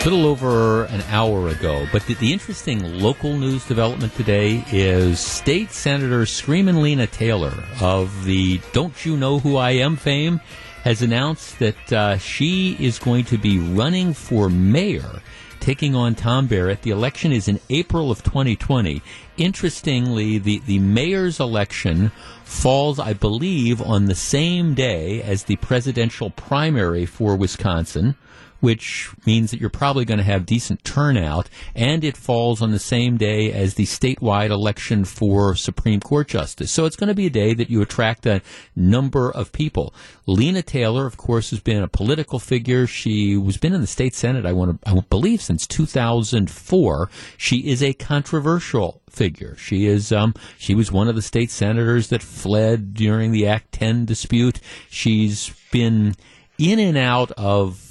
little 0.05 0.25
over 0.25 0.85
an 0.85 1.01
hour 1.09 1.49
ago, 1.49 1.85
but 1.91 2.05
the, 2.05 2.13
the, 2.15 2.31
interesting 2.31 2.99
local 3.01 3.35
news 3.35 3.65
development 3.65 4.13
today 4.15 4.63
is 4.71 5.19
State 5.19 5.71
Senator 5.71 6.25
Screamin' 6.25 6.81
Lena 6.81 7.05
Taylor 7.05 7.53
of 7.81 8.23
the 8.23 8.61
Don't 8.71 9.05
You 9.05 9.17
Know 9.17 9.39
Who 9.39 9.57
I 9.57 9.71
Am 9.71 9.97
fame 9.97 10.39
has 10.83 11.01
announced 11.01 11.59
that 11.59 11.93
uh, 11.93 12.17
she 12.17 12.77
is 12.79 12.97
going 12.97 13.25
to 13.25 13.37
be 13.37 13.59
running 13.59 14.13
for 14.13 14.49
mayor 14.49 15.21
taking 15.59 15.95
on 15.95 16.15
Tom 16.15 16.47
Barrett. 16.47 16.83
The 16.83 16.91
election 16.91 17.33
is 17.33 17.49
in 17.49 17.59
April 17.69 18.09
of 18.09 18.23
2020. 18.23 19.01
Interestingly, 19.35 20.37
the, 20.37 20.59
the 20.59 20.79
mayor's 20.79 21.41
election 21.41 22.11
falls, 22.45 22.99
I 22.99 23.11
believe, 23.11 23.81
on 23.81 24.05
the 24.05 24.15
same 24.15 24.73
day 24.73 25.21
as 25.21 25.43
the 25.43 25.57
presidential 25.57 26.29
primary 26.29 27.05
for 27.05 27.35
Wisconsin 27.35 28.15
which 28.59 29.11
means 29.25 29.51
that 29.51 29.59
you're 29.59 29.69
probably 29.69 30.05
going 30.05 30.17
to 30.17 30.23
have 30.23 30.45
decent 30.45 30.83
turnout, 30.83 31.49
and 31.75 32.03
it 32.03 32.17
falls 32.17 32.61
on 32.61 32.71
the 32.71 32.79
same 32.79 33.17
day 33.17 33.51
as 33.51 33.75
the 33.75 33.85
statewide 33.85 34.49
election 34.49 35.05
for 35.05 35.55
Supreme 35.55 35.99
Court 35.99 36.27
justice. 36.27 36.71
So 36.71 36.85
it's 36.85 36.95
going 36.95 37.07
to 37.07 37.15
be 37.15 37.27
a 37.27 37.31
day 37.31 37.53
that 37.53 37.69
you 37.69 37.81
attract 37.81 38.25
a 38.25 38.41
number 38.75 39.31
of 39.31 39.51
people. 39.51 39.93
Lena 40.25 40.61
Taylor, 40.61 41.05
of 41.05 41.17
course, 41.17 41.49
has 41.51 41.59
been 41.59 41.83
a 41.83 41.87
political 41.87 42.39
figure. 42.39 42.85
She 42.87 43.37
was 43.37 43.57
been 43.57 43.73
in 43.73 43.81
the 43.81 43.87
state 43.87 44.15
senate, 44.15 44.45
I 44.45 44.53
want 44.53 44.81
to, 44.81 44.89
I 44.89 44.99
believe, 45.09 45.41
since 45.41 45.65
2004. 45.67 47.09
She 47.37 47.57
is 47.69 47.81
a 47.83 47.93
controversial 47.93 49.01
figure. 49.09 49.55
She 49.57 49.85
is 49.85 50.11
um, 50.11 50.33
she 50.57 50.75
was 50.75 50.91
one 50.91 51.07
of 51.07 51.15
the 51.15 51.21
state 51.21 51.51
senators 51.51 52.09
that 52.09 52.21
fled 52.21 52.93
during 52.93 53.31
the 53.31 53.47
Act 53.47 53.71
10 53.73 54.05
dispute. 54.05 54.59
She's 54.89 55.53
been 55.71 56.15
in 56.57 56.79
and 56.79 56.97
out 56.97 57.31
of 57.31 57.88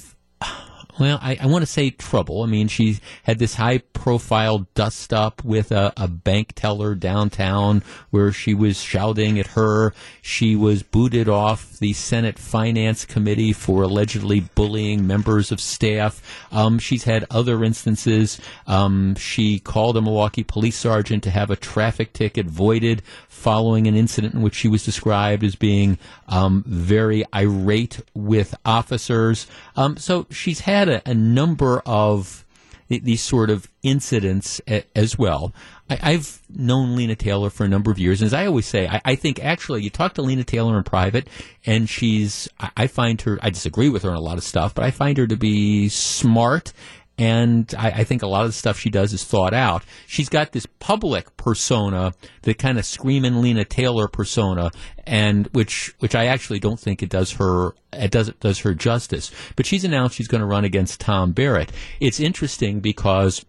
well, 0.98 1.18
I, 1.22 1.38
I 1.40 1.46
want 1.46 1.62
to 1.62 1.66
say 1.66 1.90
trouble. 1.90 2.42
I 2.42 2.46
mean, 2.46 2.68
she 2.68 2.98
had 3.22 3.38
this 3.38 3.54
high 3.54 3.78
profile 3.78 4.66
dust 4.74 5.12
up 5.12 5.44
with 5.44 5.70
a, 5.70 5.92
a, 5.96 6.08
bank 6.08 6.52
teller 6.54 6.94
downtown 6.94 7.82
where 8.10 8.32
she 8.32 8.54
was 8.54 8.80
shouting 8.80 9.38
at 9.38 9.48
her. 9.48 9.92
She 10.22 10.56
was 10.56 10.82
booted 10.82 11.28
off 11.28 11.78
the 11.78 11.92
Senate 11.92 12.38
Finance 12.38 13.04
Committee 13.04 13.52
for 13.52 13.82
allegedly 13.82 14.40
bullying 14.40 15.06
members 15.06 15.52
of 15.52 15.60
staff. 15.60 16.46
Um, 16.50 16.78
she's 16.78 17.04
had 17.04 17.26
other 17.30 17.62
instances. 17.62 18.40
Um, 18.66 19.14
she 19.14 19.58
called 19.58 19.96
a 19.96 20.02
Milwaukee 20.02 20.44
police 20.44 20.76
sergeant 20.76 21.22
to 21.24 21.30
have 21.30 21.50
a 21.50 21.56
traffic 21.56 22.12
ticket 22.12 22.46
voided 22.46 23.02
following 23.28 23.86
an 23.86 23.94
incident 23.94 24.34
in 24.34 24.42
which 24.42 24.54
she 24.54 24.68
was 24.68 24.84
described 24.84 25.44
as 25.44 25.54
being 25.54 25.98
um, 26.26 26.64
very 26.66 27.24
irate 27.34 28.00
with 28.14 28.54
officers. 28.64 29.46
Um, 29.76 29.96
so 29.96 30.26
she's 30.30 30.60
had 30.60 30.87
a, 30.88 31.02
a 31.06 31.14
number 31.14 31.80
of 31.86 32.44
these 32.88 33.20
sort 33.20 33.50
of 33.50 33.68
incidents 33.82 34.60
as 34.96 35.18
well. 35.18 35.52
I, 35.90 36.12
have 36.12 36.40
known 36.48 36.96
Lena 36.96 37.14
Taylor 37.14 37.50
for 37.50 37.64
a 37.64 37.68
number 37.68 37.90
of 37.90 37.98
years, 37.98 38.20
and 38.20 38.26
as 38.26 38.34
I 38.34 38.46
always 38.46 38.66
say, 38.66 38.86
I, 38.86 39.00
I, 39.04 39.14
think 39.14 39.42
actually 39.42 39.82
you 39.82 39.90
talk 39.90 40.14
to 40.14 40.22
Lena 40.22 40.44
Taylor 40.44 40.76
in 40.76 40.84
private, 40.84 41.28
and 41.64 41.88
she's 41.88 42.48
I, 42.60 42.70
I 42.76 42.86
find 42.86 43.20
her 43.22 43.38
I 43.42 43.50
disagree 43.50 43.88
with 43.88 44.02
her 44.02 44.10
on 44.10 44.16
a 44.16 44.20
lot 44.20 44.38
of 44.38 44.44
stuff, 44.44 44.74
but 44.74 44.84
I 44.84 44.90
find 44.90 45.16
her 45.18 45.26
to 45.26 45.36
be 45.36 45.88
smart 45.88 46.72
and 47.18 47.74
I, 47.76 47.90
I, 47.90 48.04
think 48.04 48.22
a 48.22 48.28
lot 48.28 48.42
of 48.42 48.50
the 48.50 48.52
stuff 48.52 48.78
she 48.78 48.90
does 48.90 49.12
is 49.12 49.24
thought 49.24 49.52
out. 49.52 49.82
She's 50.06 50.28
got 50.28 50.52
this 50.52 50.66
public 50.78 51.36
persona, 51.36 52.14
the 52.42 52.54
kind 52.54 52.78
of 52.78 52.86
screaming 52.86 53.42
Lena 53.42 53.64
Taylor 53.64 54.06
persona, 54.06 54.70
and 55.04 55.48
which 55.48 55.92
which 55.98 56.14
I 56.14 56.26
actually 56.26 56.60
don't 56.60 56.78
think 56.78 57.02
it 57.02 57.10
does 57.10 57.32
her 57.32 57.72
it 57.92 58.12
does 58.12 58.28
it 58.28 58.38
does 58.38 58.60
her 58.60 58.72
justice. 58.72 59.32
But 59.56 59.66
she's 59.66 59.84
announced 59.84 60.14
she's 60.14 60.28
going 60.28 60.42
to 60.42 60.46
run 60.46 60.64
against 60.64 61.00
Tom 61.00 61.32
Barrett. 61.32 61.72
It's 62.00 62.20
interesting 62.20 62.78
because 62.78 63.44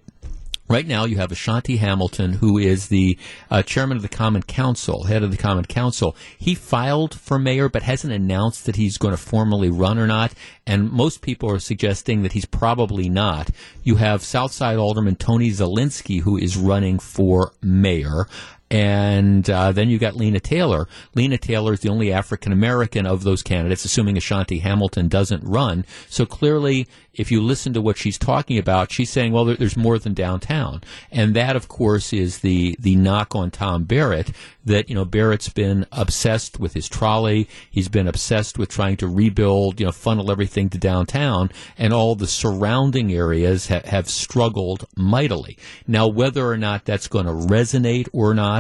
Right 0.70 0.86
now, 0.86 1.06
you 1.06 1.18
have 1.18 1.32
Ashanti 1.32 1.78
Hamilton, 1.78 2.34
who 2.34 2.60
is 2.60 2.90
the 2.90 3.18
uh, 3.50 3.64
chairman 3.64 3.98
of 3.98 4.04
the 4.04 4.08
Common 4.08 4.44
Council, 4.44 5.06
head 5.06 5.24
of 5.24 5.32
the 5.32 5.38
Common 5.38 5.66
Council. 5.66 6.16
He 6.38 6.54
filed 6.54 7.16
for 7.20 7.40
mayor, 7.40 7.70
but 7.70 7.82
hasn't 7.82 8.14
announced 8.14 8.68
that 8.68 8.76
he's 8.76 9.00
going 9.00 9.16
to 9.16 9.18
formally 9.18 9.72
run 9.72 9.98
or 9.98 10.06
not. 10.06 10.32
And 10.68 10.92
most 10.92 11.24
people 11.24 11.50
are 11.50 11.58
suggesting 11.58 12.22
that 12.22 12.34
he's 12.34 12.46
probably 12.46 13.10
not. 13.10 13.50
You 13.84 13.96
have 13.96 14.22
Southside 14.22 14.78
Alderman 14.78 15.16
Tony 15.16 15.50
Zielinski, 15.50 16.22
who 16.22 16.38
is 16.38 16.56
running 16.56 17.00
for 17.00 17.52
mayor. 17.64 18.28
And 18.72 19.50
uh, 19.50 19.72
then 19.72 19.90
you 19.90 19.98
got 19.98 20.16
Lena 20.16 20.40
Taylor. 20.40 20.88
Lena 21.16 21.38
Taylor 21.38 21.74
is 21.74 21.80
the 21.80 21.90
only 21.90 22.14
African 22.14 22.52
American 22.52 23.08
of 23.08 23.24
those 23.24 23.42
candidates, 23.42 23.86
assuming 23.86 24.18
Ashanti 24.18 24.60
Hamilton 24.60 25.08
doesn't 25.08 25.44
run. 25.44 25.86
So 26.08 26.26
clearly, 26.26 26.88
if 27.14 27.32
you 27.32 27.42
listen 27.42 27.74
to 27.74 27.82
what 27.82 27.98
she's 27.98 28.18
talking 28.18 28.58
about, 28.58 28.92
she's 28.92 29.10
saying, 29.10 29.34
well, 29.34 29.44
there, 29.44 29.56
there's 29.56 29.76
more 29.76 30.00
than 30.00 30.14
downtown. 30.14 30.82
And 31.12 31.36
that, 31.36 31.56
of 31.56 31.68
course, 31.68 32.14
is 32.14 32.40
the, 32.40 32.76
the 32.80 32.96
knock 32.96 33.36
on 33.36 33.52
Tom 33.52 33.84
Barrett 33.84 34.32
that, 34.66 34.88
you 34.88 34.96
know, 34.96 35.06
Barrett's 35.06 35.50
been 35.50 35.86
obsessed 35.92 36.60
with 36.60 36.74
his 36.74 36.88
trolley. 36.88 37.50
He's 37.70 37.90
been 37.90 38.08
obsessed 38.08 38.58
with 38.58 38.70
trying 38.70 38.98
to 38.98 39.08
rebuild, 39.08 39.80
you 39.80 39.88
know, 39.88 39.92
funnel 39.92 40.32
everything 40.32 40.70
to 40.70 40.78
downtown. 40.78 41.50
And 41.78 41.92
all 41.92 42.16
the 42.16 42.28
surrounding 42.28 43.12
areas 43.12 43.68
ha- 43.68 43.82
have 43.86 44.10
struggled 44.10 44.86
mightily. 44.96 45.58
Now, 45.88 46.08
whether 46.08 46.48
or 46.48 46.58
not 46.58 46.86
that's 46.86 47.08
going 47.08 47.26
to 47.26 47.32
resonate 47.32 48.08
or 48.14 48.34
not, 48.34 48.59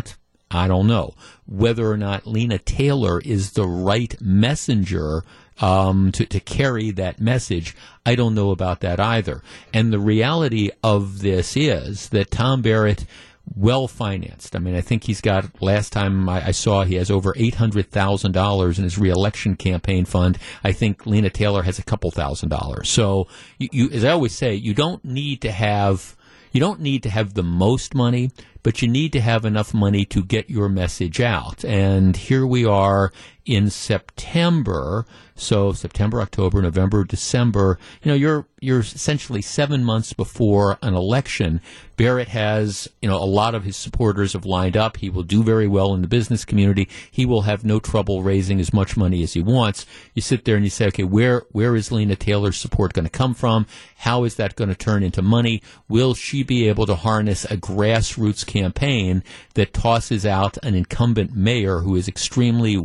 I 0.51 0.67
don't 0.67 0.87
know. 0.87 1.13
Whether 1.45 1.89
or 1.89 1.97
not 1.97 2.25
Lena 2.25 2.57
Taylor 2.57 3.19
is 3.21 3.51
the 3.51 3.67
right 3.67 4.19
messenger 4.19 5.23
um, 5.61 6.11
to, 6.13 6.25
to 6.25 6.39
carry 6.39 6.91
that 6.91 7.19
message, 7.19 7.75
I 8.05 8.15
don't 8.15 8.35
know 8.35 8.51
about 8.51 8.79
that 8.81 8.99
either. 8.99 9.41
And 9.73 9.91
the 9.91 9.99
reality 9.99 10.69
of 10.83 11.19
this 11.19 11.55
is 11.57 12.09
that 12.09 12.31
Tom 12.31 12.61
Barrett 12.61 13.05
well 13.55 13.87
financed. 13.87 14.55
I 14.55 14.59
mean, 14.59 14.75
I 14.75 14.81
think 14.81 15.03
he's 15.05 15.21
got, 15.21 15.61
last 15.61 15.91
time 15.91 16.29
I, 16.29 16.47
I 16.47 16.51
saw, 16.51 16.83
he 16.83 16.95
has 16.95 17.09
over 17.09 17.33
$800,000 17.33 18.77
in 18.77 18.83
his 18.83 18.97
reelection 18.97 19.55
campaign 19.55 20.05
fund. 20.05 20.37
I 20.63 20.71
think 20.71 21.05
Lena 21.05 21.29
Taylor 21.29 21.63
has 21.63 21.79
a 21.79 21.83
couple 21.83 22.11
thousand 22.11 22.49
dollars. 22.49 22.89
So, 22.89 23.27
you, 23.57 23.69
you, 23.71 23.89
as 23.89 24.05
I 24.05 24.11
always 24.11 24.33
say, 24.33 24.53
you 24.53 24.73
don't 24.73 25.03
need 25.03 25.41
to 25.41 25.51
have, 25.51 26.15
you 26.51 26.59
don't 26.59 26.79
need 26.79 27.03
to 27.03 27.09
have 27.09 27.33
the 27.33 27.43
most 27.43 27.95
money, 27.95 28.31
but 28.63 28.81
you 28.81 28.87
need 28.87 29.13
to 29.13 29.21
have 29.21 29.45
enough 29.45 29.73
money 29.73 30.05
to 30.05 30.23
get 30.23 30.49
your 30.49 30.69
message 30.69 31.21
out. 31.21 31.63
And 31.63 32.15
here 32.15 32.45
we 32.45 32.65
are 32.65 33.11
in 33.45 33.69
September. 33.69 35.05
So 35.35 35.71
September, 35.71 36.21
October, 36.21 36.61
November, 36.61 37.03
December. 37.05 37.79
You 38.03 38.09
know, 38.11 38.15
you're 38.15 38.45
you're 38.61 38.81
essentially 38.81 39.41
seven 39.41 39.85
months 39.85 40.11
before 40.11 40.77
an 40.81 40.93
election. 40.93 41.61
Barrett 41.95 42.27
has, 42.29 42.89
you 43.01 43.07
know, 43.07 43.17
a 43.17 43.23
lot 43.23 43.55
of 43.55 43.63
his 43.63 43.77
supporters 43.77 44.33
have 44.33 44.45
lined 44.45 44.75
up. 44.75 44.97
He 44.97 45.09
will 45.09 45.23
do 45.23 45.43
very 45.43 45.67
well 45.67 45.93
in 45.93 46.01
the 46.01 46.09
business 46.09 46.43
community. 46.43 46.89
He 47.09 47.25
will 47.25 47.43
have 47.43 47.63
no 47.63 47.79
trouble 47.79 48.21
raising 48.21 48.59
as 48.59 48.73
much 48.73 48.97
money 48.97 49.23
as 49.23 49.33
he 49.33 49.41
wants. 49.41 49.85
You 50.13 50.21
sit 50.21 50.43
there 50.43 50.55
and 50.55 50.65
you 50.65 50.69
say, 50.69 50.87
okay, 50.87 51.03
where 51.03 51.43
where 51.51 51.75
is 51.75 51.91
Lena 51.91 52.17
Taylor's 52.17 52.57
support 52.57 52.91
going 52.91 53.05
to 53.05 53.09
come 53.09 53.33
from? 53.33 53.65
How 53.97 54.25
is 54.25 54.35
that 54.35 54.55
going 54.55 54.69
to 54.69 54.75
turn 54.75 55.03
into 55.03 55.21
money? 55.21 55.61
Will 55.87 56.13
she 56.13 56.43
be 56.43 56.67
able 56.67 56.85
to 56.85 56.95
harness 56.95 57.45
a 57.45 57.55
grassroots 57.55 58.45
campaign 58.45 59.23
that 59.53 59.73
tosses 59.73 60.25
out 60.25 60.57
an 60.63 60.75
incumbent 60.75 61.33
mayor 61.33 61.79
who 61.79 61.95
is 61.95 62.09
extremely 62.09 62.77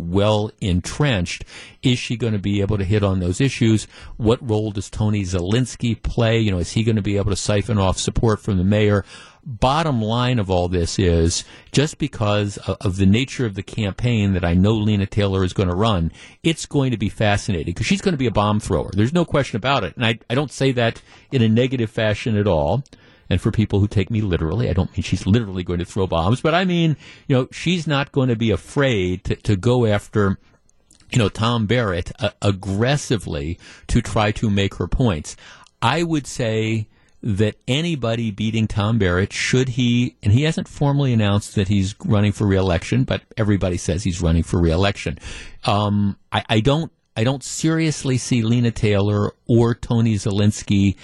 entrenched? 0.60 1.44
Is 1.82 1.98
she 1.98 2.16
going 2.16 2.32
to 2.32 2.38
be 2.38 2.60
able 2.60 2.78
to 2.78 2.84
hit 2.84 3.02
on 3.02 3.20
those 3.20 3.40
issues? 3.40 3.86
What 4.16 4.46
role 4.48 4.70
does 4.70 4.90
Tony 4.90 5.22
Zielinski 5.22 6.00
play? 6.02 6.38
You 6.38 6.50
know, 6.50 6.58
is 6.58 6.72
he 6.72 6.84
going 6.84 6.96
to 6.96 7.02
be 7.02 7.16
able 7.16 7.30
to 7.30 7.36
siphon 7.36 7.78
off 7.78 7.98
support 7.98 8.40
from 8.40 8.58
the 8.58 8.64
mayor? 8.64 9.04
Bottom 9.46 10.00
line 10.00 10.38
of 10.38 10.50
all 10.50 10.68
this 10.68 10.98
is 10.98 11.44
just 11.70 11.98
because 11.98 12.56
of, 12.58 12.78
of 12.80 12.96
the 12.96 13.04
nature 13.04 13.44
of 13.44 13.54
the 13.54 13.62
campaign 13.62 14.32
that 14.32 14.44
I 14.44 14.54
know 14.54 14.72
Lena 14.72 15.04
Taylor 15.04 15.44
is 15.44 15.52
going 15.52 15.68
to 15.68 15.76
run, 15.76 16.12
it's 16.42 16.64
going 16.64 16.92
to 16.92 16.96
be 16.96 17.10
fascinating 17.10 17.74
because 17.74 17.86
she's 17.86 18.00
going 18.00 18.14
to 18.14 18.18
be 18.18 18.26
a 18.26 18.30
bomb 18.30 18.58
thrower. 18.58 18.90
There's 18.94 19.12
no 19.12 19.26
question 19.26 19.56
about 19.56 19.84
it. 19.84 19.96
And 19.96 20.06
I, 20.06 20.18
I 20.30 20.34
don't 20.34 20.50
say 20.50 20.72
that 20.72 21.02
in 21.30 21.42
a 21.42 21.48
negative 21.48 21.90
fashion 21.90 22.38
at 22.38 22.46
all. 22.46 22.84
And 23.30 23.40
for 23.40 23.50
people 23.50 23.80
who 23.80 23.88
take 23.88 24.10
me 24.10 24.20
literally, 24.20 24.68
I 24.68 24.72
don't 24.72 24.92
mean 24.92 25.02
she's 25.02 25.26
literally 25.26 25.64
going 25.64 25.78
to 25.78 25.84
throw 25.84 26.06
bombs, 26.06 26.40
but 26.40 26.54
I 26.54 26.64
mean, 26.64 26.96
you 27.26 27.36
know, 27.36 27.48
she's 27.50 27.86
not 27.86 28.12
going 28.12 28.28
to 28.28 28.36
be 28.36 28.50
afraid 28.50 29.24
to, 29.24 29.36
to 29.36 29.56
go 29.56 29.86
after 29.86 30.38
you 31.14 31.18
know, 31.18 31.28
Tom 31.28 31.66
Barrett 31.66 32.10
uh, 32.18 32.30
aggressively 32.42 33.58
to 33.86 34.02
try 34.02 34.32
to 34.32 34.50
make 34.50 34.74
her 34.76 34.88
points. 34.88 35.36
I 35.80 36.02
would 36.02 36.26
say 36.26 36.88
that 37.22 37.56
anybody 37.68 38.30
beating 38.30 38.66
Tom 38.66 38.98
Barrett, 38.98 39.32
should 39.32 39.70
he, 39.70 40.16
and 40.22 40.32
he 40.32 40.42
hasn't 40.42 40.68
formally 40.68 41.12
announced 41.12 41.54
that 41.54 41.68
he's 41.68 41.94
running 42.04 42.32
for 42.32 42.46
reelection, 42.46 43.04
but 43.04 43.22
everybody 43.36 43.76
says 43.76 44.02
he's 44.02 44.20
running 44.20 44.42
for 44.42 44.60
reelection. 44.60 45.18
Um, 45.64 46.18
I, 46.32 46.44
I 46.48 46.60
don't, 46.60 46.92
I 47.16 47.24
don't 47.24 47.42
seriously 47.42 48.18
see 48.18 48.42
Lena 48.42 48.72
Taylor 48.72 49.32
or 49.46 49.74
Tony 49.74 50.16
Zielinski 50.16 50.96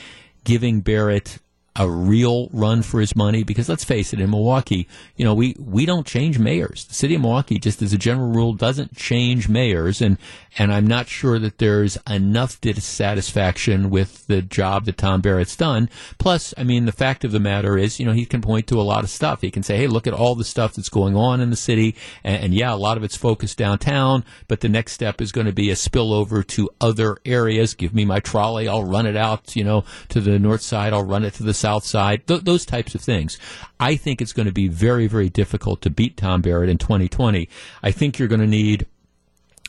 giving 0.45 0.81
Barrett 0.81 1.39
a 1.81 1.89
real 1.89 2.49
run 2.53 2.83
for 2.83 3.01
his 3.01 3.16
money 3.16 3.43
because 3.43 3.68
let's 3.68 3.85
face 3.85 4.12
it 4.12 4.20
in 4.20 4.31
Milwaukee 4.31 4.87
you 5.16 5.24
know 5.24 5.35
we 5.35 5.55
we 5.59 5.87
don't 5.87 6.07
change 6.07 6.39
mayors. 6.39 6.85
The 6.85 6.95
city 6.95 7.14
of 7.14 7.22
Milwaukee 7.22 7.59
just 7.59 7.81
as 7.83 7.93
a 7.93 7.99
general 7.99 8.31
rule 8.31 8.53
doesn't 8.53 8.97
change 8.97 9.49
mayors. 9.49 10.03
And 10.03 10.18
and 10.59 10.72
I'm 10.72 10.87
not 10.87 11.09
sure 11.09 11.39
that 11.39 11.59
there's 11.59 11.97
enough 12.09 12.61
dissatisfaction 12.61 13.91
with 13.91 14.26
the 14.26 14.43
job 14.43 14.85
that 14.87 14.99
Tom 14.99 15.20
Barrett's 15.20 15.57
done. 15.57 15.89
Plus 16.18 16.53
I 16.59 16.64
mean 16.64 16.87
the 16.87 16.93
fact 16.93 17.24
of 17.24 17.33
the 17.33 17.41
matter 17.41 17.78
is 17.78 18.01
you 18.01 18.07
know 18.07 18.12
he 18.12 18.26
can 18.26 18.43
point 18.43 18.66
to 18.68 18.81
a 18.81 18.83
lot 18.83 19.05
of 19.05 19.11
stuff. 19.11 19.41
He 19.41 19.51
can 19.51 19.62
say 19.62 19.76
hey 19.76 19.87
look 19.87 20.07
at 20.07 20.12
all 20.12 20.35
the 20.35 20.45
stuff 20.45 20.74
that's 20.74 20.89
going 20.89 21.16
on 21.16 21.41
in 21.41 21.51
the 21.51 21.57
city. 21.57 21.95
And, 22.24 22.45
and 22.45 22.55
yeah 22.55 22.74
a 22.74 22.76
lot 22.76 22.97
of 22.97 23.05
it's 23.05 23.16
focused 23.16 23.59
downtown 23.59 24.24
but 24.49 24.61
the 24.61 24.68
next 24.68 24.93
step 24.93 25.20
is 25.20 25.33
going 25.33 25.47
to 25.47 25.53
be 25.53 25.70
a 25.70 25.74
spillover 25.74 26.47
to 26.49 26.70
other 26.81 27.18
areas. 27.24 27.74
Give 27.74 27.95
me 27.95 28.05
my 28.05 28.20
trolley 28.20 28.68
I'll 28.68 28.85
run 28.85 29.07
it 29.07 29.16
out 29.16 29.55
you 29.55 29.64
know 29.64 29.85
to 30.09 30.20
the 30.20 30.39
north 30.39 30.62
side 30.62 30.93
I'll 30.93 31.05
run 31.05 31.24
it 31.24 31.35
to 31.35 31.45
the 31.45 31.55
south 31.55 31.70
side, 31.79 32.27
th- 32.27 32.43
those 32.43 32.66
types 32.66 32.95
of 32.95 33.01
things. 33.01 33.39
I 33.79 33.97
think 33.97 34.21
it's 34.21 34.33
going 34.33 34.47
to 34.47 34.53
be 34.53 34.68
very, 34.68 35.07
very 35.07 35.29
difficult 35.29 35.81
to 35.83 35.91
beat 35.91 36.16
Tom 36.16 36.43
Barrett 36.43 36.68
in 36.68 36.79
2020. 36.79 37.49
I 37.83 37.91
think 37.91 38.18
you're 38.18 38.29
going 38.29 38.41
to 38.41 38.47
need 38.47 38.87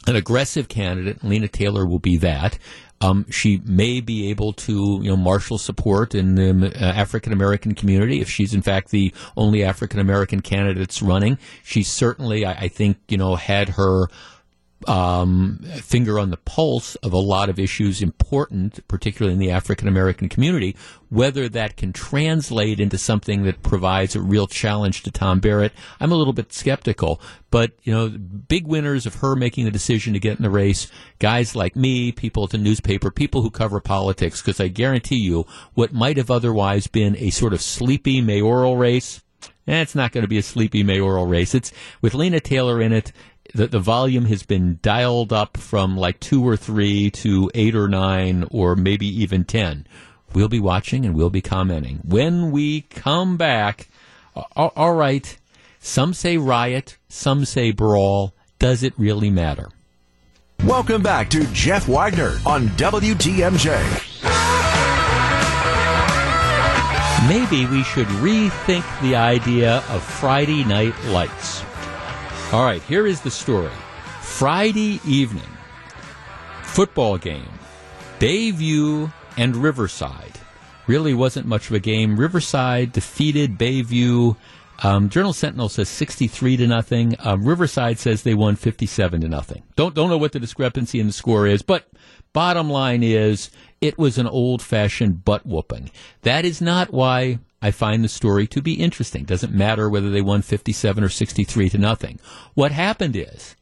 an 0.08 0.16
aggressive 0.16 0.68
candidate. 0.68 1.24
Lena 1.24 1.48
Taylor 1.48 1.86
will 1.86 2.00
be 2.00 2.18
that. 2.18 2.58
Um, 3.02 3.26
she 3.32 3.62
may 3.66 4.00
be 4.00 4.30
able 4.30 4.54
to, 4.54 5.00
you 5.02 5.10
know, 5.10 5.18
marshal 5.18 5.58
support 5.58 6.14
in 6.14 6.36
the 6.36 6.72
uh, 6.76 6.86
African 6.86 7.34
American 7.34 7.74
community 7.74 8.22
if 8.22 8.30
she's 8.30 8.54
in 8.54 8.62
fact 8.62 8.92
the 8.92 9.12
only 9.36 9.64
African 9.64 10.00
American 10.00 10.42
candidates 10.42 11.02
running. 11.02 11.40
She 11.64 11.82
certainly, 11.82 12.46
I, 12.46 12.52
I 12.52 12.68
think, 12.68 12.98
you 13.08 13.18
know, 13.18 13.36
had 13.36 13.70
her 13.70 14.08
um, 14.88 15.60
finger 15.76 16.20
on 16.20 16.30
the 16.30 16.38
pulse 16.38 16.96
of 16.96 17.14
a 17.14 17.18
lot 17.18 17.50
of 17.50 17.60
issues 17.60 18.02
important, 18.02 18.86
particularly 18.88 19.34
in 19.34 19.40
the 19.40 19.52
African 19.52 19.88
American 19.88 20.30
community. 20.30 20.76
Whether 21.10 21.50
that 21.50 21.76
can 21.76 21.92
translate 21.92 22.80
into 22.80 22.98
something 22.98 23.44
that 23.44 23.64
provides 23.64 24.16
a 24.16 24.22
real 24.22 24.48
challenge 24.48 25.04
to 25.04 25.12
Tom 25.12 25.40
Barrett, 25.40 25.74
I'm 26.00 26.12
a 26.12 26.16
little 26.16 26.34
bit 26.34 26.54
skeptical. 26.54 27.22
But, 27.50 27.74
you 27.84 27.94
know, 27.94 28.10
big 28.10 28.66
winners 28.66 29.06
of 29.06 29.16
her 29.16 29.36
making 29.36 29.66
the 29.66 29.72
decision 29.72 30.14
to 30.14 30.20
get 30.20 30.38
in 30.38 30.44
the 30.44 30.50
race, 30.50 30.90
guys 31.20 31.56
like 31.56 31.76
me, 31.76 32.12
people 32.14 32.46
at 32.46 32.52
the 32.52 32.58
newspaper, 32.58 33.12
people 33.12 33.42
who 33.42 33.52
cover 33.52 33.82
politics, 33.82 34.42
because 34.42 34.62
I 34.62 34.70
guarantee 34.70 35.18
you 35.18 35.46
what 35.74 35.94
might 35.94 36.18
have 36.18 36.32
otherwise 36.32 36.88
been 36.88 37.18
a 37.18 37.30
sort 37.30 37.54
of 37.54 37.62
sleepy 37.62 38.22
mayoral 38.22 38.78
race, 38.78 39.22
eh, 39.68 39.82
it's 39.82 39.96
not 39.96 40.12
going 40.12 40.24
to 40.24 40.30
be 40.30 40.38
a 40.38 40.44
sleepy 40.44 40.84
mayoral 40.84 41.28
race. 41.28 41.54
It's 41.54 41.72
with 42.02 42.14
Lena 42.14 42.40
Taylor 42.40 42.82
in 42.82 42.94
it 42.94 43.12
the, 43.54 43.68
the 43.68 43.80
volume 43.80 44.26
has 44.26 44.44
been 44.44 44.80
dialed 44.82 45.34
up 45.34 45.58
from 45.58 45.98
like 45.98 46.20
two 46.20 46.48
or 46.48 46.56
three 46.56 47.10
to 47.12 47.52
eight 47.54 47.76
or 47.76 47.88
nine 47.88 48.46
or 48.52 48.76
maybe 48.76 49.08
even 49.08 49.44
ten. 49.44 49.86
We'll 50.34 50.48
be 50.48 50.60
watching 50.60 51.06
and 51.06 51.16
we'll 51.16 51.30
be 51.30 51.42
commenting. 51.42 52.00
When 52.06 52.52
we 52.52 52.82
come 52.82 53.38
back, 53.38 53.90
all 54.56 54.94
right, 54.94 55.38
some 55.80 56.14
say 56.14 56.38
riot, 56.38 56.98
some 57.10 57.44
say 57.46 57.72
brawl. 57.72 58.34
Does 58.60 58.84
it 58.84 58.94
really 58.98 59.30
matter? 59.30 59.70
Welcome 60.64 61.02
back 61.02 61.30
to 61.32 61.46
Jeff 61.54 61.88
Wagner 61.88 62.38
on 62.46 62.68
WTMJ. 62.78 64.10
Maybe 67.28 67.66
we 67.66 67.84
should 67.84 68.08
rethink 68.08 69.02
the 69.02 69.16
idea 69.16 69.84
of 69.90 70.04
Friday 70.04 70.64
night 70.64 70.94
lights. 71.06 71.64
All 72.52 72.66
right, 72.66 72.84
here 72.84 73.08
is 73.08 73.22
the 73.22 73.32
story. 73.32 73.72
Friday 74.20 75.00
evening, 75.08 75.48
football 76.64 77.18
game, 77.18 77.48
Bayview 78.20 79.10
and 79.38 79.56
Riverside. 79.56 80.38
Really 80.86 81.14
wasn't 81.14 81.48
much 81.48 81.70
of 81.70 81.76
a 81.76 81.80
game. 81.80 82.20
Riverside 82.20 82.92
defeated 82.92 83.58
Bayview. 83.58 84.36
Um, 84.84 85.08
Journal 85.08 85.32
Sentinel 85.32 85.70
says 85.70 85.88
63 85.88 86.58
to 86.58 86.68
nothing. 86.68 87.16
Um, 87.20 87.46
Riverside 87.46 88.00
says 88.00 88.24
they 88.24 88.34
won 88.34 88.58
57 88.58 89.22
to 89.22 89.30
nothing. 89.30 89.64
Don't 89.78 89.96
don't 89.96 90.10
know 90.10 90.18
what 90.18 90.34
the 90.34 90.40
discrepancy 90.40 91.00
in 91.00 91.08
the 91.08 91.14
score 91.14 91.48
is, 91.48 91.62
but 91.62 91.88
bottom 92.34 92.70
line 92.70 93.02
is 93.02 93.50
it 93.80 93.98
was 93.98 94.18
an 94.18 94.28
old 94.28 94.62
fashioned 94.62 95.24
butt 95.24 95.46
whooping. 95.46 95.90
That 96.24 96.44
is 96.44 96.60
not 96.60 96.92
why 96.92 97.40
I 97.62 97.72
find 97.72 98.04
the 98.04 98.10
story 98.10 98.48
to 98.48 98.62
be 98.62 98.74
interesting. 98.74 99.24
Doesn't 99.24 99.54
matter 99.54 99.88
whether 99.88 100.10
they 100.10 100.22
won 100.22 100.42
57 100.42 101.04
or 101.04 101.10
63 101.10 101.70
to 101.70 101.78
nothing. 101.78 102.20
What 102.56 102.72
happened 102.72 103.16
is, 103.16 103.56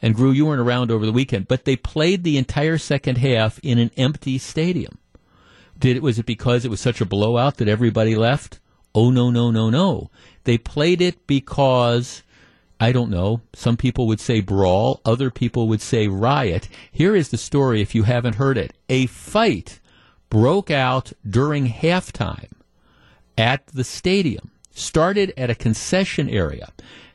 and 0.00 0.14
Gru, 0.14 0.30
you 0.30 0.46
weren't 0.46 0.60
around 0.60 0.90
over 0.90 1.04
the 1.04 1.12
weekend, 1.12 1.48
but 1.48 1.64
they 1.64 1.76
played 1.76 2.22
the 2.22 2.38
entire 2.38 2.78
second 2.78 3.18
half 3.18 3.58
in 3.62 3.78
an 3.78 3.90
empty 3.96 4.38
stadium. 4.38 4.98
Did 5.78 5.96
it 5.96 6.02
was 6.02 6.18
it 6.18 6.26
because 6.26 6.64
it 6.64 6.70
was 6.70 6.80
such 6.80 7.00
a 7.00 7.06
blowout 7.06 7.56
that 7.56 7.68
everybody 7.68 8.14
left? 8.14 8.60
Oh 8.94 9.10
no 9.10 9.30
no 9.30 9.50
no 9.50 9.70
no. 9.70 10.10
They 10.44 10.58
played 10.58 11.00
it 11.00 11.26
because 11.26 12.22
I 12.78 12.92
don't 12.92 13.10
know. 13.10 13.40
Some 13.54 13.76
people 13.76 14.06
would 14.06 14.20
say 14.20 14.40
brawl, 14.40 15.00
other 15.04 15.30
people 15.30 15.68
would 15.68 15.80
say 15.80 16.06
riot. 16.06 16.68
Here 16.92 17.16
is 17.16 17.30
the 17.30 17.38
story 17.38 17.80
if 17.80 17.94
you 17.94 18.04
haven't 18.04 18.36
heard 18.36 18.58
it. 18.58 18.74
A 18.88 19.06
fight 19.06 19.80
broke 20.28 20.70
out 20.70 21.12
during 21.28 21.66
halftime 21.66 22.52
at 23.40 23.66
the 23.68 23.84
stadium. 23.84 24.50
Started 24.70 25.32
at 25.36 25.50
a 25.50 25.54
concession 25.54 26.28
area. 26.28 26.68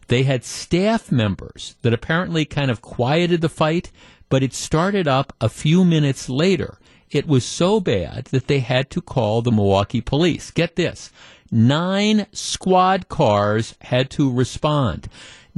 They 0.07 0.23
had 0.23 0.43
staff 0.43 1.11
members 1.11 1.76
that 1.84 1.93
apparently 1.93 2.45
kind 2.45 2.71
of 2.71 2.82
quieted 2.82 3.41
the 3.41 3.49
fight, 3.49 3.91
but 4.28 4.43
it 4.43 4.53
started 4.53 5.07
up 5.07 5.34
a 5.39 5.49
few 5.49 5.86
minutes 5.86 6.28
later. 6.28 6.80
It 7.11 7.28
was 7.28 7.45
so 7.45 7.80
bad 7.80 8.26
that 8.26 8.47
they 8.47 8.59
had 8.59 8.89
to 8.89 9.01
call 9.01 9.41
the 9.41 9.51
Milwaukee 9.51 10.01
police. 10.01 10.49
Get 10.51 10.76
this. 10.76 11.11
Nine 11.51 12.26
squad 12.32 13.07
cars 13.07 13.76
had 13.82 14.09
to 14.11 14.32
respond. 14.32 15.07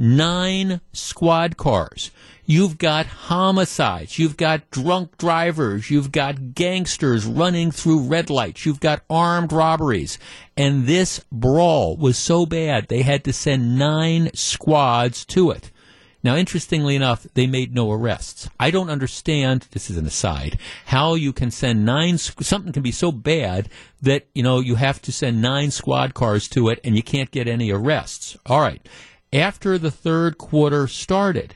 Nine 0.00 0.80
squad 0.92 1.56
cars. 1.56 2.12
You've 2.46 2.78
got 2.78 3.06
homicides. 3.06 4.18
You've 4.18 4.36
got 4.36 4.70
drunk 4.70 5.18
drivers. 5.18 5.90
You've 5.90 6.12
got 6.12 6.54
gangsters 6.54 7.26
running 7.26 7.72
through 7.72 8.08
red 8.08 8.30
lights. 8.30 8.64
You've 8.64 8.78
got 8.78 9.02
armed 9.10 9.52
robberies. 9.52 10.18
And 10.56 10.86
this 10.86 11.20
brawl 11.32 11.96
was 11.96 12.16
so 12.16 12.46
bad, 12.46 12.88
they 12.88 13.02
had 13.02 13.24
to 13.24 13.32
send 13.32 13.76
nine 13.76 14.30
squads 14.34 15.24
to 15.26 15.50
it. 15.50 15.72
Now, 16.22 16.36
interestingly 16.36 16.96
enough, 16.96 17.26
they 17.34 17.46
made 17.46 17.74
no 17.74 17.92
arrests. 17.92 18.48
I 18.58 18.70
don't 18.70 18.90
understand, 18.90 19.68
this 19.70 19.88
is 19.88 19.96
an 19.96 20.06
aside, 20.06 20.58
how 20.86 21.14
you 21.14 21.32
can 21.32 21.50
send 21.50 21.84
nine, 21.84 22.18
something 22.18 22.72
can 22.72 22.82
be 22.82 22.92
so 22.92 23.12
bad 23.12 23.68
that, 24.02 24.26
you 24.34 24.42
know, 24.42 24.60
you 24.60 24.74
have 24.74 25.00
to 25.02 25.12
send 25.12 25.40
nine 25.40 25.70
squad 25.70 26.14
cars 26.14 26.48
to 26.48 26.70
it 26.70 26.80
and 26.82 26.96
you 26.96 27.02
can't 27.02 27.30
get 27.30 27.46
any 27.46 27.70
arrests. 27.70 28.36
All 28.46 28.60
right. 28.60 28.84
After 29.32 29.76
the 29.78 29.90
third 29.90 30.38
quarter 30.38 30.86
started, 30.86 31.54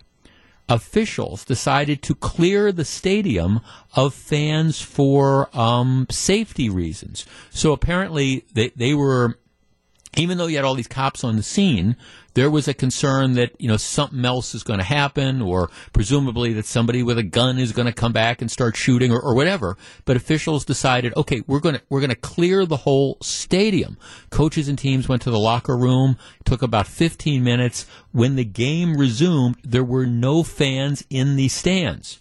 officials 0.68 1.44
decided 1.44 2.02
to 2.02 2.14
clear 2.14 2.72
the 2.72 2.84
stadium 2.84 3.60
of 3.94 4.14
fans 4.14 4.80
for 4.80 5.48
um, 5.56 6.06
safety 6.10 6.68
reasons. 6.68 7.26
So 7.50 7.72
apparently 7.72 8.44
they, 8.52 8.68
they 8.70 8.94
were, 8.94 9.38
even 10.16 10.38
though 10.38 10.46
you 10.46 10.56
had 10.56 10.64
all 10.64 10.74
these 10.74 10.88
cops 10.88 11.24
on 11.24 11.36
the 11.36 11.42
scene, 11.42 11.96
there 12.34 12.50
was 12.50 12.68
a 12.68 12.74
concern 12.74 13.34
that 13.34 13.52
you 13.60 13.68
know 13.68 13.76
something 13.76 14.24
else 14.24 14.54
is 14.54 14.62
going 14.62 14.78
to 14.78 14.84
happen, 14.84 15.42
or 15.42 15.70
presumably 15.92 16.52
that 16.54 16.66
somebody 16.66 17.02
with 17.02 17.18
a 17.18 17.22
gun 17.22 17.58
is 17.58 17.72
going 17.72 17.86
to 17.86 17.92
come 17.92 18.12
back 18.12 18.40
and 18.40 18.50
start 18.50 18.76
shooting, 18.76 19.12
or, 19.12 19.20
or 19.20 19.34
whatever. 19.34 19.76
But 20.04 20.16
officials 20.16 20.64
decided, 20.64 21.14
okay, 21.16 21.42
we're 21.46 21.60
going 21.60 21.76
to 21.76 21.82
we're 21.88 22.00
going 22.00 22.10
to 22.10 22.16
clear 22.16 22.64
the 22.64 22.78
whole 22.78 23.18
stadium. 23.20 23.98
Coaches 24.30 24.68
and 24.68 24.78
teams 24.78 25.08
went 25.08 25.22
to 25.22 25.30
the 25.30 25.38
locker 25.38 25.76
room. 25.76 26.16
It 26.40 26.46
took 26.46 26.62
about 26.62 26.86
15 26.86 27.42
minutes. 27.42 27.86
When 28.12 28.36
the 28.36 28.44
game 28.44 28.96
resumed, 28.96 29.56
there 29.64 29.84
were 29.84 30.06
no 30.06 30.42
fans 30.42 31.04
in 31.10 31.36
the 31.36 31.48
stands. 31.48 32.20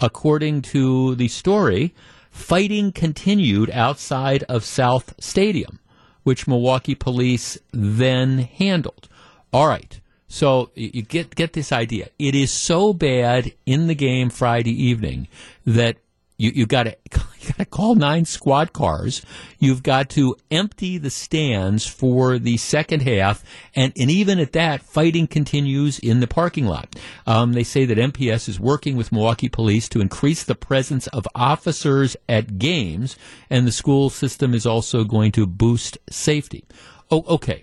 According 0.00 0.62
to 0.62 1.16
the 1.16 1.26
story, 1.26 1.94
fighting 2.30 2.92
continued 2.92 3.70
outside 3.70 4.44
of 4.44 4.64
South 4.64 5.14
Stadium, 5.18 5.80
which 6.22 6.46
Milwaukee 6.46 6.94
police 6.94 7.58
then 7.72 8.38
handled. 8.38 9.07
All 9.52 9.66
right. 9.66 10.00
So 10.28 10.70
you 10.74 11.02
get 11.02 11.34
get 11.34 11.54
this 11.54 11.72
idea. 11.72 12.08
It 12.18 12.34
is 12.34 12.52
so 12.52 12.92
bad 12.92 13.52
in 13.64 13.86
the 13.86 13.94
game 13.94 14.28
Friday 14.28 14.84
evening 14.84 15.26
that 15.64 15.96
you 16.36 16.50
you 16.54 16.66
got 16.66 16.82
to 16.84 16.96
got 17.10 17.56
to 17.56 17.64
call 17.64 17.94
nine 17.94 18.26
squad 18.26 18.74
cars. 18.74 19.22
You've 19.58 19.82
got 19.82 20.10
to 20.10 20.36
empty 20.50 20.98
the 20.98 21.08
stands 21.08 21.86
for 21.86 22.38
the 22.38 22.58
second 22.58 23.00
half, 23.00 23.42
and 23.74 23.90
and 23.96 24.10
even 24.10 24.38
at 24.38 24.52
that, 24.52 24.82
fighting 24.82 25.26
continues 25.26 25.98
in 25.98 26.20
the 26.20 26.26
parking 26.26 26.66
lot. 26.66 26.94
Um, 27.26 27.54
they 27.54 27.64
say 27.64 27.86
that 27.86 27.96
MPS 27.96 28.50
is 28.50 28.60
working 28.60 28.98
with 28.98 29.10
Milwaukee 29.10 29.48
Police 29.48 29.88
to 29.88 30.02
increase 30.02 30.44
the 30.44 30.54
presence 30.54 31.06
of 31.06 31.26
officers 31.34 32.18
at 32.28 32.58
games, 32.58 33.16
and 33.48 33.66
the 33.66 33.72
school 33.72 34.10
system 34.10 34.52
is 34.52 34.66
also 34.66 35.04
going 35.04 35.32
to 35.32 35.46
boost 35.46 35.96
safety. 36.10 36.64
Oh, 37.10 37.24
okay. 37.28 37.62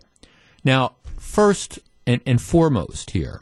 Now 0.63 0.95
first 1.35 1.79
and, 2.07 2.21
and 2.25 2.41
foremost 2.41 3.11
here, 3.11 3.41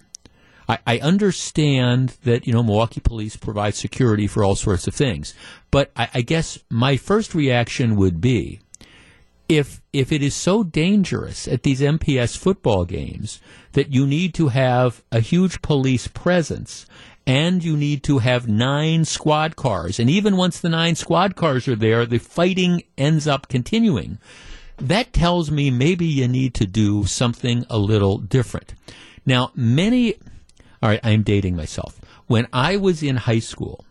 I, 0.68 0.80
I, 0.88 0.98
understand 0.98 2.18
that 2.24 2.48
you 2.48 2.54
know 2.54 2.64
Milwaukee 2.64 3.02
police 3.02 3.36
provide 3.36 3.76
security 3.76 4.26
for 4.26 4.44
all 4.44 4.56
sorts 4.56 4.88
of 4.88 4.96
things, 4.96 5.36
but 5.70 5.92
I, 5.96 6.10
I 6.16 6.22
guess 6.22 6.58
my 6.72 6.98
first 6.98 7.36
reaction 7.36 7.96
would 7.98 8.20
be 8.20 8.62
if 9.48 9.80
if 9.92 10.12
it 10.12 10.24
is 10.24 10.34
so 10.34 10.64
dangerous 10.64 11.48
at 11.48 11.62
these 11.62 11.82
MPS 11.82 12.36
football 12.36 12.86
games 12.86 13.40
that 13.74 13.94
you 13.94 14.08
need 14.08 14.34
to 14.36 14.48
have 14.48 15.04
a 15.12 15.20
huge 15.20 15.62
police 15.62 16.08
presence 16.08 16.88
and 17.28 17.64
you 17.64 17.78
need 17.78 18.04
to 18.06 18.18
have 18.20 18.48
nine 18.48 19.06
squad 19.06 19.56
cars, 19.56 20.00
and 20.00 20.10
even 20.10 20.36
once 20.36 20.60
the 20.60 20.70
nine 20.70 20.96
squad 20.96 21.36
cars 21.36 21.68
are 21.68 21.76
there, 21.76 22.08
the 22.08 22.18
fighting 22.18 22.82
ends 22.98 23.28
up 23.28 23.50
continuing 23.50 24.18
that 24.78 25.14
tells 25.14 25.52
me 25.52 25.72
maybe 25.72 26.06
you 26.06 26.28
need 26.28 26.54
to 26.56 26.66
do 26.66 27.06
something 27.06 27.66
a 27.70 27.78
little 27.78 28.18
different. 28.18 28.74
Now, 29.26 29.52
many, 29.56 30.16
all 30.82 30.90
right, 30.90 31.00
I'm 31.04 31.24
dating 31.24 31.56
myself. 31.56 32.00
When 32.28 32.48
I 32.52 32.78
was 32.78 33.04
in 33.04 33.18
high 33.18 33.40
school, 33.40 33.86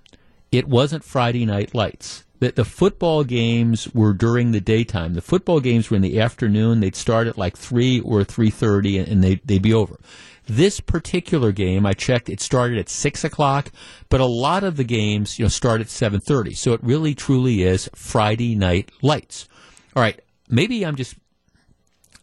it 0.51 0.69
wasn't 0.69 1.05
Friday 1.05 1.47
night 1.47 1.75
lights. 1.75 2.25
The, 2.41 2.51
the 2.51 2.65
football 2.65 3.25
games 3.25 3.89
were 3.95 4.13
during 4.13 4.51
the 4.51 4.61
daytime. 4.61 5.15
The 5.15 5.23
football 5.23 5.61
games 5.61 5.91
were 5.91 5.97
in 5.97 6.03
the 6.03 6.21
afternoon. 6.21 6.81
They'd 6.81 6.97
start 6.97 7.27
at 7.27 7.39
like 7.39 7.57
3 7.57 8.01
or 8.01 8.21
3.30 8.21 9.11
and 9.11 9.23
they, 9.23 9.37
they'd 9.45 9.63
be 9.63 9.73
over. 9.73 9.99
This 10.47 10.81
particular 10.81 11.53
game, 11.53 11.87
I 11.87 11.93
checked, 11.93 12.29
it 12.29 12.41
started 12.41 12.79
at 12.79 12.89
6 12.89 13.23
o'clock, 13.23 13.71
but 14.09 14.21
a 14.21 14.27
lot 14.27 14.65
of 14.65 14.77
the 14.77 14.85
games, 14.85 15.39
you 15.39 15.45
know, 15.45 15.49
start 15.49 15.81
at 15.81 15.87
7.30. 15.87 16.57
So 16.57 16.73
it 16.73 16.83
really 16.83 17.15
truly 17.15 17.63
is 17.63 17.89
Friday 17.95 18.57
night 18.57 18.91
lights. 19.03 19.49
All 19.95 20.03
right, 20.03 20.21
maybe 20.53 20.87
I'm 20.87 20.97
just 20.97 21.17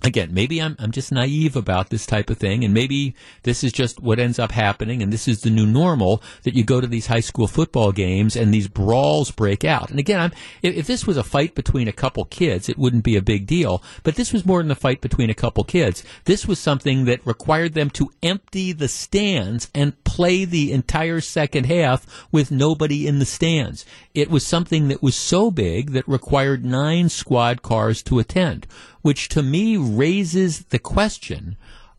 again, 0.04 0.34
maybe 0.34 0.62
I'm, 0.62 0.76
I'm 0.80 0.92
just 0.92 1.12
naive 1.12 1.56
about 1.56 1.90
this 1.90 2.06
type 2.06 2.30
of 2.30 2.38
thing, 2.38 2.64
and 2.64 2.74
maybe 2.74 3.16
this 3.44 3.64
is 3.64 3.72
just 3.72 4.02
what 4.02 4.20
ends 4.20 4.40
up 4.40 4.52
happening, 4.52 5.04
and 5.04 5.12
this 5.12 5.28
is 5.28 5.42
the 5.42 5.50
new 5.50 5.66
normal 5.66 6.24
that 6.44 6.54
you 6.54 6.64
go 6.64 6.80
to 6.80 6.88
these 6.88 7.08
high 7.08 7.20
school 7.20 7.48
football 7.48 7.92
games 7.92 8.36
and 8.36 8.54
these 8.54 8.68
brawls 8.68 9.32
break 9.32 9.66
out. 9.66 9.90
And 9.90 10.00
again, 10.00 10.20
I'm, 10.20 10.32
if, 10.62 10.76
if 10.76 10.88
this 10.88 11.06
was 11.06 11.18
a 11.18 11.24
fight 11.24 11.54
between 11.54 11.88
a 11.88 11.94
couple 11.94 12.26
kids, 12.26 12.70
it 12.70 12.78
wouldn't 12.78 13.04
be 13.04 13.18
a 13.18 13.22
big 13.22 13.46
deal, 13.46 13.84
but 14.04 14.16
this 14.16 14.32
was 14.32 14.46
more 14.46 14.62
than 14.62 14.72
a 14.72 14.76
fight 14.76 15.02
between 15.02 15.30
a 15.30 15.36
couple 15.36 15.64
kids. 15.64 16.04
This 16.26 16.48
was 16.48 16.60
something 16.60 17.06
that 17.06 17.26
required 17.26 17.74
them 17.74 17.90
to 17.92 18.12
empty 18.24 18.72
the 18.72 18.88
stands 18.88 19.70
and 19.76 20.02
play 20.06 20.46
the 20.46 20.72
entire 20.72 21.20
second 21.20 21.66
half 21.66 22.28
with 22.32 22.52
nobody 22.52 23.06
in 23.06 23.20
the 23.20 23.26
stands. 23.26 23.86
It 24.14 24.30
was 24.30 24.46
something 24.46 24.88
that 24.88 25.04
was 25.04 25.16
so 25.16 25.52
big 25.52 25.92
that 25.92 26.08
required 26.08 26.64
nine 26.64 27.10
squad 27.10 27.62
cars 27.62 28.02
to 28.04 28.20
attend 28.20 28.66
which 29.02 29.30
to 29.30 29.44
me 29.44 29.78
raises 29.78 30.66
the 30.66 30.80
question 30.80 31.58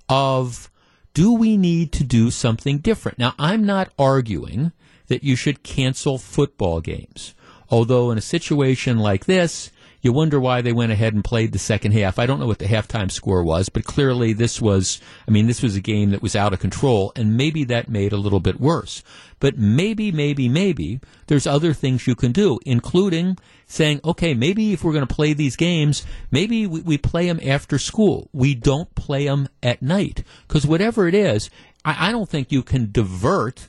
of 0.09 0.71
do 1.15 1.33
we 1.33 1.57
need 1.57 1.93
to 1.93 2.05
do 2.05 2.31
something 2.31 2.79
different? 2.79 3.19
Now, 3.19 3.35
I'm 3.39 3.65
not 3.65 3.93
arguing 3.99 4.73
that 5.09 5.25
you 5.25 5.35
should 5.37 5.63
cancel 5.63 6.19
football 6.19 6.81
games. 6.81 7.35
Although 7.69 8.11
in 8.11 8.19
a 8.19 8.23
situation 8.23 8.99
like 8.99 9.27
this, 9.27 9.71
you 10.03 10.13
wonder 10.13 10.41
why 10.41 10.63
they 10.63 10.73
went 10.73 10.93
ahead 10.93 11.15
and 11.15 11.23
played 11.23 11.53
the 11.53 11.59
second 11.59 11.93
half. 11.93 12.19
I 12.19 12.27
don't 12.27 12.41
know 12.41 12.47
what 12.47 12.59
the 12.59 12.67
halftime 12.67 13.11
score 13.11 13.45
was, 13.45 13.69
but 13.69 13.85
clearly 13.85 14.33
this 14.33 14.61
was, 14.61 15.01
I 15.29 15.31
mean, 15.31 15.47
this 15.47 15.63
was 15.63 15.77
a 15.77 15.81
game 15.81 16.11
that 16.11 16.23
was 16.23 16.35
out 16.35 16.53
of 16.53 16.61
control, 16.61 17.13
and 17.17 17.37
maybe 17.37 17.65
that 17.65 17.89
made 17.89 18.13
a 18.13 18.17
little 18.17 18.41
bit 18.41 18.61
worse. 18.61 19.03
But 19.41 19.57
maybe, 19.57 20.13
maybe, 20.13 20.49
maybe 20.49 21.01
there's 21.27 21.47
other 21.47 21.73
things 21.73 22.07
you 22.07 22.15
can 22.15 22.33
do, 22.33 22.59
including 22.67 23.39
saying, 23.67 24.01
okay, 24.05 24.35
maybe 24.35 24.73
if 24.73 24.85
we're 24.85 24.93
going 24.93 25.07
to 25.07 25.15
play 25.15 25.33
these 25.33 25.57
games, 25.57 26.05
maybe 26.31 26.67
we, 26.67 26.81
we 26.81 26.99
play 26.99 27.27
them 27.27 27.41
after 27.43 27.79
school. 27.79 28.29
We 28.33 28.55
don't 28.55 28.95
play 28.95 29.27
them 29.27 29.49
at 29.63 29.81
night. 29.81 30.25
Because 30.47 30.67
whatever 30.67 31.09
it 31.09 31.15
is, 31.15 31.49
I, 31.85 32.09
I 32.09 32.13
don't 32.13 32.29
think 32.29 32.53
you 32.53 32.63
can 32.63 32.91
divert 32.93 33.69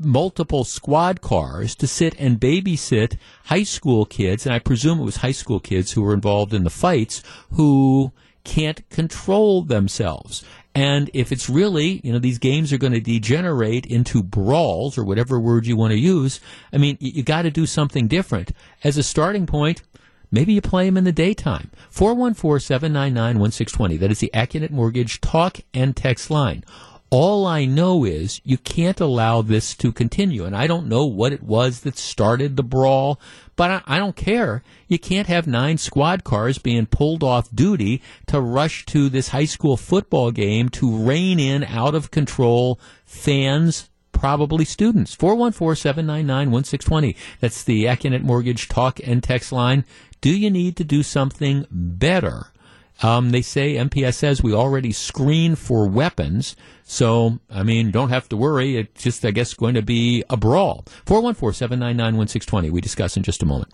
multiple 0.00 0.64
squad 0.64 1.20
cars 1.20 1.74
to 1.76 1.86
sit 1.86 2.14
and 2.18 2.40
babysit 2.40 3.16
high 3.44 3.62
school 3.62 4.04
kids, 4.04 4.46
and 4.46 4.54
I 4.54 4.58
presume 4.58 5.00
it 5.00 5.04
was 5.04 5.16
high 5.16 5.32
school 5.32 5.60
kids 5.60 5.92
who 5.92 6.02
were 6.02 6.14
involved 6.14 6.54
in 6.54 6.64
the 6.64 6.70
fights 6.70 7.22
who 7.52 8.12
can't 8.44 8.88
control 8.90 9.62
themselves. 9.62 10.44
And 10.74 11.10
if 11.12 11.32
it's 11.32 11.48
really, 11.48 12.00
you 12.04 12.12
know, 12.12 12.18
these 12.18 12.38
games 12.38 12.72
are 12.72 12.78
going 12.78 12.92
to 12.92 13.00
degenerate 13.00 13.84
into 13.86 14.22
brawls 14.22 14.96
or 14.96 15.04
whatever 15.04 15.40
word 15.40 15.66
you 15.66 15.76
want 15.76 15.92
to 15.92 15.98
use, 15.98 16.40
I 16.72 16.78
mean, 16.78 16.96
you, 17.00 17.10
you 17.16 17.22
got 17.22 17.42
to 17.42 17.50
do 17.50 17.66
something 17.66 18.06
different. 18.06 18.52
As 18.84 18.96
a 18.96 19.02
starting 19.02 19.46
point, 19.46 19.82
Maybe 20.30 20.52
you 20.52 20.60
play 20.60 20.84
them 20.84 20.98
in 20.98 21.04
the 21.04 21.12
daytime. 21.12 21.70
414 21.90 22.60
799 22.60 23.38
1620. 23.38 23.96
That 23.96 24.10
is 24.10 24.20
the 24.20 24.30
Accunet 24.34 24.70
Mortgage 24.70 25.20
talk 25.20 25.60
and 25.72 25.96
text 25.96 26.30
line. 26.30 26.64
All 27.10 27.46
I 27.46 27.64
know 27.64 28.04
is 28.04 28.40
you 28.44 28.58
can't 28.58 29.00
allow 29.00 29.40
this 29.40 29.74
to 29.76 29.92
continue. 29.92 30.44
And 30.44 30.54
I 30.54 30.66
don't 30.66 30.88
know 30.88 31.06
what 31.06 31.32
it 31.32 31.42
was 31.42 31.80
that 31.80 31.96
started 31.96 32.56
the 32.56 32.62
brawl, 32.62 33.18
but 33.56 33.70
I, 33.70 33.82
I, 33.86 33.98
don't 33.98 34.14
care. 34.14 34.62
You 34.88 34.98
can't 34.98 35.26
have 35.26 35.46
nine 35.46 35.78
squad 35.78 36.22
cars 36.22 36.58
being 36.58 36.84
pulled 36.84 37.24
off 37.24 37.48
duty 37.54 38.02
to 38.26 38.42
rush 38.42 38.84
to 38.86 39.08
this 39.08 39.28
high 39.28 39.46
school 39.46 39.78
football 39.78 40.30
game 40.32 40.68
to 40.70 40.98
rein 40.98 41.40
in 41.40 41.64
out 41.64 41.94
of 41.94 42.10
control 42.10 42.78
fans, 43.06 43.88
probably 44.12 44.66
students. 44.66 45.14
414 45.14 45.80
799 45.80 46.50
1620. 46.50 47.16
That's 47.40 47.64
the 47.64 47.84
Accunet 47.86 48.22
Mortgage 48.22 48.68
talk 48.68 49.00
and 49.02 49.22
text 49.22 49.50
line. 49.50 49.86
Do 50.20 50.30
you 50.30 50.50
need 50.50 50.76
to 50.76 50.84
do 50.84 51.02
something 51.02 51.66
better? 51.70 52.52
Um, 53.02 53.30
they 53.30 53.42
say 53.42 53.74
MPS 53.74 54.14
says 54.14 54.42
we 54.42 54.52
already 54.52 54.92
screen 54.92 55.54
for 55.54 55.88
weapons. 55.88 56.56
So, 56.90 57.38
I 57.50 57.64
mean, 57.64 57.90
don't 57.90 58.08
have 58.08 58.30
to 58.30 58.36
worry. 58.36 58.78
It's 58.78 59.02
just, 59.02 59.22
I 59.22 59.30
guess, 59.30 59.52
going 59.52 59.74
to 59.74 59.82
be 59.82 60.24
a 60.30 60.38
brawl. 60.38 60.86
414 61.04 61.52
799 61.54 62.16
1620. 62.16 62.70
We 62.70 62.80
discuss 62.80 63.14
in 63.18 63.22
just 63.22 63.42
a 63.42 63.46
moment. 63.46 63.70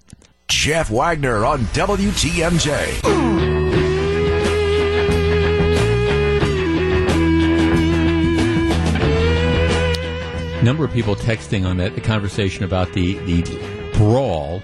Jeff 0.48 0.90
Wagner 0.90 1.44
on 1.44 1.60
WTMJ. 1.66 3.02
number 10.64 10.82
of 10.82 10.90
people 10.92 11.14
texting 11.14 11.66
on 11.66 11.76
that 11.76 11.94
the 11.94 12.00
conversation 12.00 12.64
about 12.64 12.90
the 12.94 13.18
the 13.26 13.42
brawl 13.98 14.62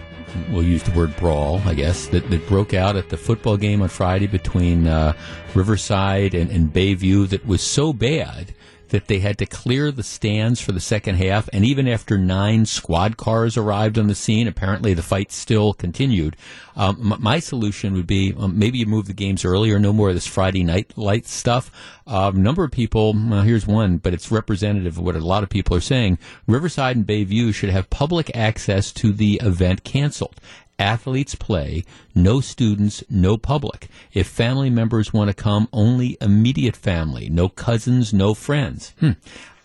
we'll 0.50 0.62
use 0.62 0.82
the 0.82 0.92
word 0.92 1.14
brawl, 1.16 1.60
I 1.64 1.74
guess, 1.74 2.06
that, 2.08 2.28
that 2.30 2.46
broke 2.48 2.74
out 2.74 2.96
at 2.96 3.08
the 3.08 3.16
football 3.16 3.56
game 3.56 3.82
on 3.82 3.88
Friday 3.88 4.26
between 4.26 4.86
uh, 4.86 5.14
Riverside 5.54 6.34
and, 6.34 6.50
and 6.50 6.72
Bayview 6.72 7.28
that 7.30 7.46
was 7.46 7.62
so 7.62 7.92
bad 7.92 8.54
that 8.90 9.06
they 9.06 9.18
had 9.18 9.38
to 9.38 9.46
clear 9.46 9.90
the 9.90 10.02
stands 10.02 10.60
for 10.60 10.72
the 10.72 10.80
second 10.80 11.16
half. 11.16 11.48
And 11.52 11.64
even 11.64 11.88
after 11.88 12.18
nine 12.18 12.66
squad 12.66 13.16
cars 13.16 13.56
arrived 13.56 13.98
on 13.98 14.06
the 14.06 14.14
scene, 14.14 14.46
apparently 14.46 14.94
the 14.94 15.02
fight 15.02 15.32
still 15.32 15.72
continued. 15.72 16.36
Um, 16.76 17.16
my 17.18 17.40
solution 17.40 17.94
would 17.94 18.06
be 18.06 18.34
um, 18.36 18.58
maybe 18.58 18.78
you 18.78 18.86
move 18.86 19.06
the 19.06 19.12
games 19.12 19.44
earlier, 19.44 19.78
no 19.78 19.92
more 19.92 20.08
of 20.08 20.14
this 20.14 20.26
Friday 20.26 20.62
night 20.62 20.96
light 20.96 21.26
stuff. 21.26 21.70
A 22.06 22.14
uh, 22.14 22.30
number 22.30 22.64
of 22.64 22.70
people, 22.70 23.12
well, 23.14 23.42
here's 23.42 23.66
one, 23.66 23.98
but 23.98 24.14
it's 24.14 24.30
representative 24.30 24.98
of 24.98 25.04
what 25.04 25.16
a 25.16 25.20
lot 25.20 25.42
of 25.42 25.48
people 25.48 25.76
are 25.76 25.80
saying. 25.80 26.18
Riverside 26.46 26.96
and 26.96 27.06
Bayview 27.06 27.54
should 27.54 27.70
have 27.70 27.90
public 27.90 28.34
access 28.36 28.92
to 28.92 29.12
the 29.12 29.40
event 29.42 29.84
canceled 29.84 30.36
athletes 30.80 31.34
play, 31.34 31.84
no 32.14 32.40
students, 32.40 33.04
no 33.10 33.36
public. 33.36 33.88
If 34.12 34.26
family 34.26 34.70
members 34.70 35.12
want 35.12 35.28
to 35.28 35.34
come, 35.34 35.68
only 35.72 36.16
immediate 36.20 36.74
family, 36.74 37.28
no 37.28 37.48
cousins, 37.48 38.12
no 38.12 38.34
friends. 38.34 38.94
Hmm. 38.98 39.12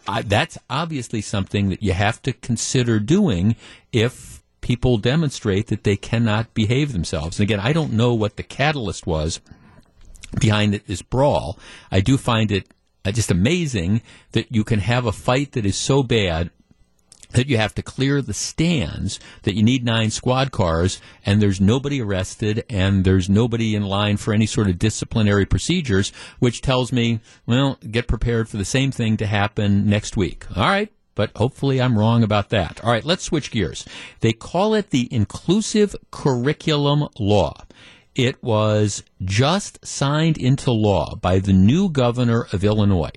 I, 0.07 0.21
that's 0.21 0.57
obviously 0.69 1.21
something 1.21 1.69
that 1.69 1.81
you 1.81 1.93
have 1.93 2.21
to 2.23 2.33
consider 2.33 2.99
doing 2.99 3.55
if 3.91 4.43
people 4.61 4.97
demonstrate 4.97 5.67
that 5.67 5.83
they 5.83 5.95
cannot 5.95 6.53
behave 6.53 6.91
themselves. 6.91 7.39
And 7.39 7.43
again, 7.43 7.59
I 7.59 7.73
don't 7.73 7.93
know 7.93 8.13
what 8.13 8.35
the 8.35 8.43
catalyst 8.43 9.07
was 9.07 9.39
behind 10.39 10.73
this 10.73 11.01
brawl. 11.01 11.57
I 11.91 12.01
do 12.01 12.17
find 12.17 12.51
it 12.51 12.67
uh, 13.05 13.11
just 13.11 13.31
amazing 13.31 14.01
that 14.33 14.51
you 14.51 14.63
can 14.63 14.79
have 14.79 15.05
a 15.05 15.11
fight 15.11 15.53
that 15.53 15.65
is 15.65 15.77
so 15.77 16.03
bad 16.03 16.51
that 17.35 17.47
you 17.47 17.57
have 17.57 17.75
to 17.75 17.83
clear 17.83 18.21
the 18.21 18.33
stands, 18.33 19.19
that 19.43 19.55
you 19.55 19.63
need 19.63 19.85
nine 19.85 20.09
squad 20.09 20.51
cars, 20.51 20.99
and 21.25 21.41
there's 21.41 21.61
nobody 21.61 22.01
arrested, 22.01 22.63
and 22.69 23.03
there's 23.03 23.29
nobody 23.29 23.75
in 23.75 23.83
line 23.83 24.17
for 24.17 24.33
any 24.33 24.45
sort 24.45 24.69
of 24.69 24.79
disciplinary 24.79 25.45
procedures, 25.45 26.11
which 26.39 26.61
tells 26.61 26.91
me, 26.91 27.19
well, 27.45 27.77
get 27.91 28.07
prepared 28.07 28.49
for 28.49 28.57
the 28.57 28.65
same 28.65 28.91
thing 28.91 29.17
to 29.17 29.25
happen 29.25 29.87
next 29.87 30.17
week. 30.17 30.45
All 30.55 30.63
right, 30.63 30.91
but 31.13 31.31
hopefully 31.35 31.81
I'm 31.81 31.97
wrong 31.97 32.23
about 32.23 32.49
that. 32.49 32.83
All 32.83 32.91
right, 32.91 33.05
let's 33.05 33.23
switch 33.23 33.51
gears. 33.51 33.85
They 34.21 34.33
call 34.33 34.73
it 34.73 34.89
the 34.89 35.07
Inclusive 35.11 35.95
Curriculum 36.11 37.07
Law. 37.19 37.53
It 38.15 38.41
was 38.41 39.03
just 39.23 39.85
signed 39.85 40.37
into 40.37 40.71
law 40.71 41.15
by 41.15 41.39
the 41.39 41.51
new 41.51 41.89
governor 41.89 42.47
of 42.53 42.63
Illinois. 42.63 43.11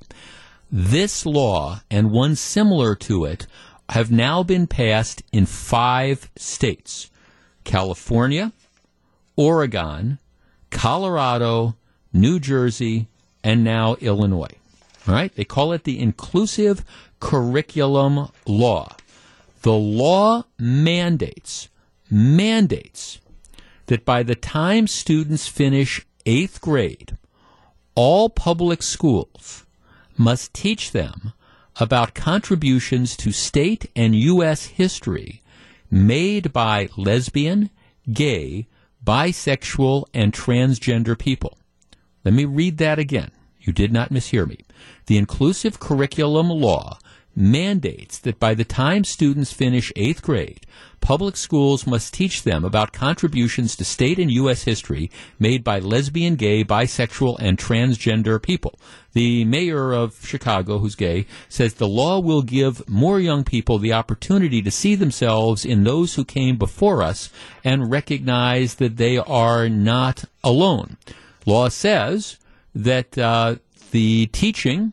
This 0.70 1.24
law 1.24 1.80
and 1.90 2.10
one 2.10 2.34
similar 2.34 2.94
to 2.96 3.24
it 3.24 3.46
have 3.90 4.10
now 4.10 4.42
been 4.42 4.66
passed 4.66 5.22
in 5.32 5.46
five 5.46 6.30
states 6.36 7.10
California, 7.64 8.52
Oregon, 9.36 10.18
Colorado, 10.70 11.76
New 12.12 12.38
Jersey, 12.38 13.08
and 13.42 13.64
now 13.64 13.96
Illinois. 14.00 14.56
All 15.06 15.14
right? 15.14 15.34
They 15.34 15.44
call 15.44 15.72
it 15.72 15.84
the 15.84 15.98
Inclusive 15.98 16.84
Curriculum 17.20 18.28
Law. 18.46 18.96
The 19.62 19.72
law 19.72 20.44
mandates, 20.58 21.68
mandates 22.10 23.20
that 23.86 24.04
by 24.04 24.22
the 24.22 24.34
time 24.34 24.86
students 24.86 25.48
finish 25.48 26.06
eighth 26.26 26.60
grade, 26.60 27.16
all 27.94 28.28
public 28.28 28.82
schools 28.82 29.64
must 30.16 30.54
teach 30.54 30.92
them 30.92 31.32
about 31.78 32.14
contributions 32.14 33.16
to 33.16 33.32
state 33.32 33.90
and 33.94 34.14
U.S. 34.14 34.66
history 34.66 35.42
made 35.90 36.52
by 36.52 36.88
lesbian, 36.96 37.70
gay, 38.12 38.66
bisexual, 39.04 40.06
and 40.12 40.32
transgender 40.32 41.18
people. 41.18 41.58
Let 42.24 42.34
me 42.34 42.44
read 42.44 42.78
that 42.78 42.98
again. 42.98 43.30
You 43.60 43.72
did 43.72 43.92
not 43.92 44.10
mishear 44.10 44.46
me. 44.46 44.64
The 45.06 45.18
inclusive 45.18 45.80
curriculum 45.80 46.48
law 46.48 46.98
mandates 47.38 48.18
that 48.18 48.40
by 48.40 48.52
the 48.52 48.64
time 48.64 49.04
students 49.04 49.52
finish 49.52 49.92
eighth 49.94 50.22
grade, 50.22 50.66
public 51.00 51.36
schools 51.36 51.86
must 51.86 52.12
teach 52.12 52.42
them 52.42 52.64
about 52.64 52.92
contributions 52.92 53.76
to 53.76 53.84
state 53.84 54.18
and 54.18 54.30
U.S. 54.32 54.64
history 54.64 55.08
made 55.38 55.62
by 55.62 55.78
lesbian, 55.78 56.34
gay, 56.34 56.64
bisexual, 56.64 57.36
and 57.38 57.56
transgender 57.56 58.42
people. 58.42 58.78
The 59.12 59.44
mayor 59.44 59.92
of 59.92 60.26
Chicago, 60.26 60.78
who's 60.78 60.96
gay, 60.96 61.26
says 61.48 61.74
the 61.74 61.86
law 61.86 62.18
will 62.18 62.42
give 62.42 62.86
more 62.88 63.20
young 63.20 63.44
people 63.44 63.78
the 63.78 63.92
opportunity 63.92 64.60
to 64.60 64.70
see 64.72 64.96
themselves 64.96 65.64
in 65.64 65.84
those 65.84 66.16
who 66.16 66.24
came 66.24 66.56
before 66.56 67.04
us 67.04 67.30
and 67.62 67.90
recognize 67.90 68.74
that 68.76 68.96
they 68.96 69.16
are 69.16 69.68
not 69.68 70.24
alone. 70.42 70.96
Law 71.46 71.68
says 71.68 72.38
that 72.74 73.16
uh, 73.16 73.56
the 73.92 74.26
teaching 74.26 74.92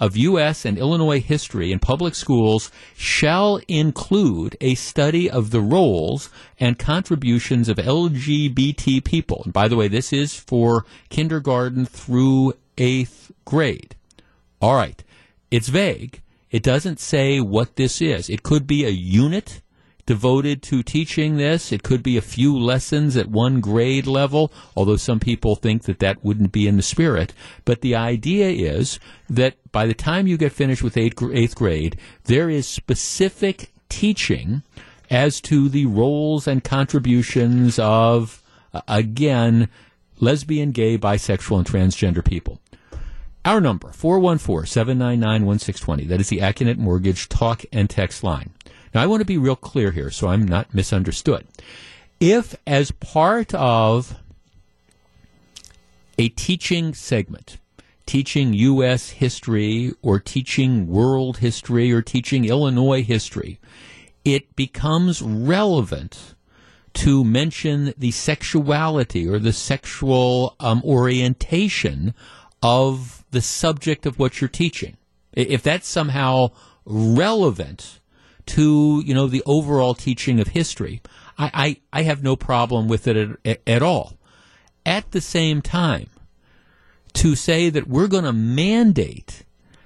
of 0.00 0.16
U.S. 0.16 0.64
and 0.64 0.76
Illinois 0.76 1.20
history 1.20 1.72
in 1.72 1.78
public 1.78 2.14
schools 2.14 2.70
shall 2.96 3.60
include 3.68 4.56
a 4.60 4.74
study 4.74 5.30
of 5.30 5.50
the 5.50 5.60
roles 5.60 6.30
and 6.58 6.78
contributions 6.78 7.68
of 7.68 7.76
LGBT 7.76 9.04
people. 9.04 9.42
And 9.44 9.52
by 9.52 9.68
the 9.68 9.76
way, 9.76 9.88
this 9.88 10.12
is 10.12 10.34
for 10.34 10.84
kindergarten 11.10 11.86
through 11.86 12.54
eighth 12.76 13.32
grade. 13.44 13.94
All 14.60 14.74
right. 14.74 15.02
It's 15.50 15.68
vague. 15.68 16.20
It 16.50 16.62
doesn't 16.62 17.00
say 17.00 17.40
what 17.40 17.76
this 17.76 18.00
is. 18.00 18.30
It 18.30 18.42
could 18.42 18.66
be 18.66 18.84
a 18.84 18.90
unit 18.90 19.60
devoted 20.06 20.62
to 20.62 20.82
teaching 20.82 21.36
this. 21.36 21.72
It 21.72 21.82
could 21.82 22.02
be 22.02 22.16
a 22.16 22.22
few 22.22 22.58
lessons 22.58 23.16
at 23.16 23.28
one 23.28 23.60
grade 23.60 24.06
level, 24.06 24.52
although 24.76 24.96
some 24.96 25.20
people 25.20 25.56
think 25.56 25.84
that 25.84 25.98
that 26.00 26.24
wouldn't 26.24 26.52
be 26.52 26.66
in 26.66 26.76
the 26.76 26.82
spirit. 26.82 27.32
But 27.64 27.80
the 27.80 27.94
idea 27.94 28.48
is 28.48 28.98
that 29.28 29.56
by 29.72 29.86
the 29.86 29.94
time 29.94 30.26
you 30.26 30.36
get 30.36 30.52
finished 30.52 30.82
with 30.82 30.96
eighth, 30.96 31.22
eighth 31.22 31.54
grade, 31.54 31.98
there 32.24 32.50
is 32.50 32.66
specific 32.66 33.70
teaching 33.88 34.62
as 35.10 35.40
to 35.42 35.68
the 35.68 35.86
roles 35.86 36.46
and 36.46 36.64
contributions 36.64 37.78
of, 37.78 38.42
uh, 38.72 38.80
again, 38.88 39.68
lesbian, 40.20 40.72
gay, 40.72 40.98
bisexual, 40.98 41.58
and 41.58 41.66
transgender 41.66 42.24
people. 42.24 42.60
Our 43.44 43.60
number, 43.60 43.92
414 43.92 44.66
799 44.66 45.44
1620. 45.44 46.04
That 46.06 46.20
is 46.20 46.30
the 46.30 46.38
Accunet 46.38 46.78
Mortgage 46.78 47.28
talk 47.28 47.62
and 47.72 47.90
text 47.90 48.24
line. 48.24 48.50
Now, 48.94 49.02
I 49.02 49.06
want 49.06 49.20
to 49.20 49.26
be 49.26 49.38
real 49.38 49.56
clear 49.56 49.90
here 49.90 50.10
so 50.10 50.28
I'm 50.28 50.46
not 50.46 50.72
misunderstood. 50.72 51.46
If, 52.20 52.54
as 52.66 52.92
part 52.92 53.52
of 53.52 54.16
a 56.16 56.28
teaching 56.28 56.94
segment, 56.94 57.58
teaching 58.06 58.54
U.S. 58.54 59.10
history 59.10 59.92
or 60.00 60.20
teaching 60.20 60.86
world 60.86 61.38
history 61.38 61.92
or 61.92 62.02
teaching 62.02 62.44
Illinois 62.44 63.02
history, 63.02 63.58
it 64.24 64.54
becomes 64.54 65.20
relevant 65.20 66.34
to 66.94 67.24
mention 67.24 67.92
the 67.98 68.12
sexuality 68.12 69.28
or 69.28 69.40
the 69.40 69.52
sexual 69.52 70.54
um, 70.60 70.80
orientation 70.84 72.14
of 72.62 73.24
the 73.32 73.40
subject 73.40 74.06
of 74.06 74.20
what 74.20 74.40
you're 74.40 74.48
teaching. 74.48 74.96
If 75.32 75.64
that's 75.64 75.88
somehow 75.88 76.52
relevant 76.86 77.98
to, 78.46 79.02
you 79.04 79.14
know, 79.14 79.26
the 79.26 79.42
overall 79.46 79.94
teaching 79.94 80.40
of 80.40 80.48
history. 80.48 81.00
I, 81.38 81.78
I, 81.92 82.00
I 82.00 82.02
have 82.02 82.22
no 82.22 82.36
problem 82.36 82.88
with 82.88 83.06
it 83.06 83.38
at, 83.44 83.60
at 83.66 83.82
all. 83.82 84.18
At 84.86 85.10
the 85.12 85.20
same 85.20 85.62
time, 85.62 86.08
to 87.14 87.34
say 87.34 87.70
that 87.70 87.88
we're 87.88 88.08
going 88.08 88.24
to 88.24 88.32
mandate 88.32 89.43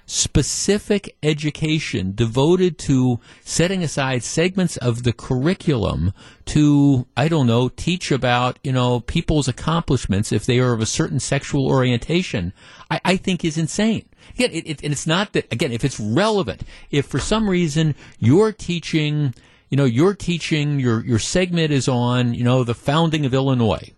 specific 0.09 1.14
education 1.22 2.14
devoted 2.14 2.78
to 2.78 3.20
setting 3.44 3.84
aside 3.84 4.22
segments 4.22 4.78
of 4.78 5.02
the 5.02 5.12
curriculum 5.12 6.14
to, 6.46 7.06
I 7.14 7.28
don't 7.28 7.46
know, 7.46 7.68
teach 7.68 8.11
about, 8.11 8.59
you 8.64 8.72
know, 8.72 9.00
people's 9.00 9.48
accomplishments 9.48 10.32
if 10.32 10.46
they 10.46 10.61
are 10.61 10.72
of 10.72 10.80
a 10.80 10.86
certain 10.86 11.20
sexual 11.20 11.66
orientation, 11.66 12.54
I, 12.90 13.00
I 13.04 13.16
think 13.18 13.44
is 13.44 13.59
insane. 13.59 14.09
Again, 14.34 14.50
it, 14.52 14.66
it, 14.66 14.82
and 14.82 14.92
it's 14.92 15.06
not 15.06 15.34
that, 15.34 15.52
again, 15.52 15.72
if 15.72 15.84
it's 15.84 16.00
relevant, 16.00 16.62
if 16.90 17.04
for 17.04 17.18
some 17.18 17.48
reason 17.48 17.94
you're 18.18 18.52
teaching, 18.52 19.34
you 19.68 19.76
know, 19.76 19.84
you're 19.84 20.14
teaching, 20.14 20.80
your, 20.80 21.04
your 21.04 21.18
segment 21.18 21.70
is 21.70 21.86
on, 21.86 22.32
you 22.32 22.44
know, 22.44 22.64
the 22.64 22.74
founding 22.74 23.26
of 23.26 23.34
Illinois. 23.34 23.92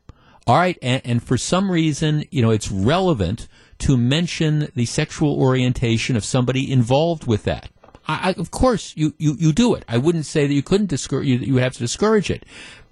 All 0.48 0.56
right. 0.56 0.76
And, 0.82 1.02
and 1.04 1.22
for 1.22 1.38
some 1.38 1.70
reason, 1.70 2.24
you 2.32 2.42
know, 2.42 2.50
it's 2.50 2.68
relevant 2.68 3.46
to 3.81 3.97
mention 3.97 4.70
the 4.74 4.87
sexual 4.87 5.41
orientation 5.41 6.16
of 6.16 6.24
somebody 6.24 6.70
involved 6.70 7.26
with 7.26 7.45
that. 7.45 7.70
I, 8.07 8.31
I, 8.31 8.41
of 8.41 8.51
course, 8.51 8.95
you, 8.97 9.14
you, 9.18 9.37
you 9.39 9.53
do 9.53 9.74
it. 9.74 9.85
I 9.89 9.99
wouldn't 9.99 10.26
say 10.26 10.47
that 10.47 10.55
you 10.55 10.62
couldn't 10.62 10.89
discourage, 10.89 11.26
you, 11.26 11.39
you 11.39 11.57
have 11.57 11.74
to 11.74 11.78
discourage 11.78 12.31
it. 12.31 12.45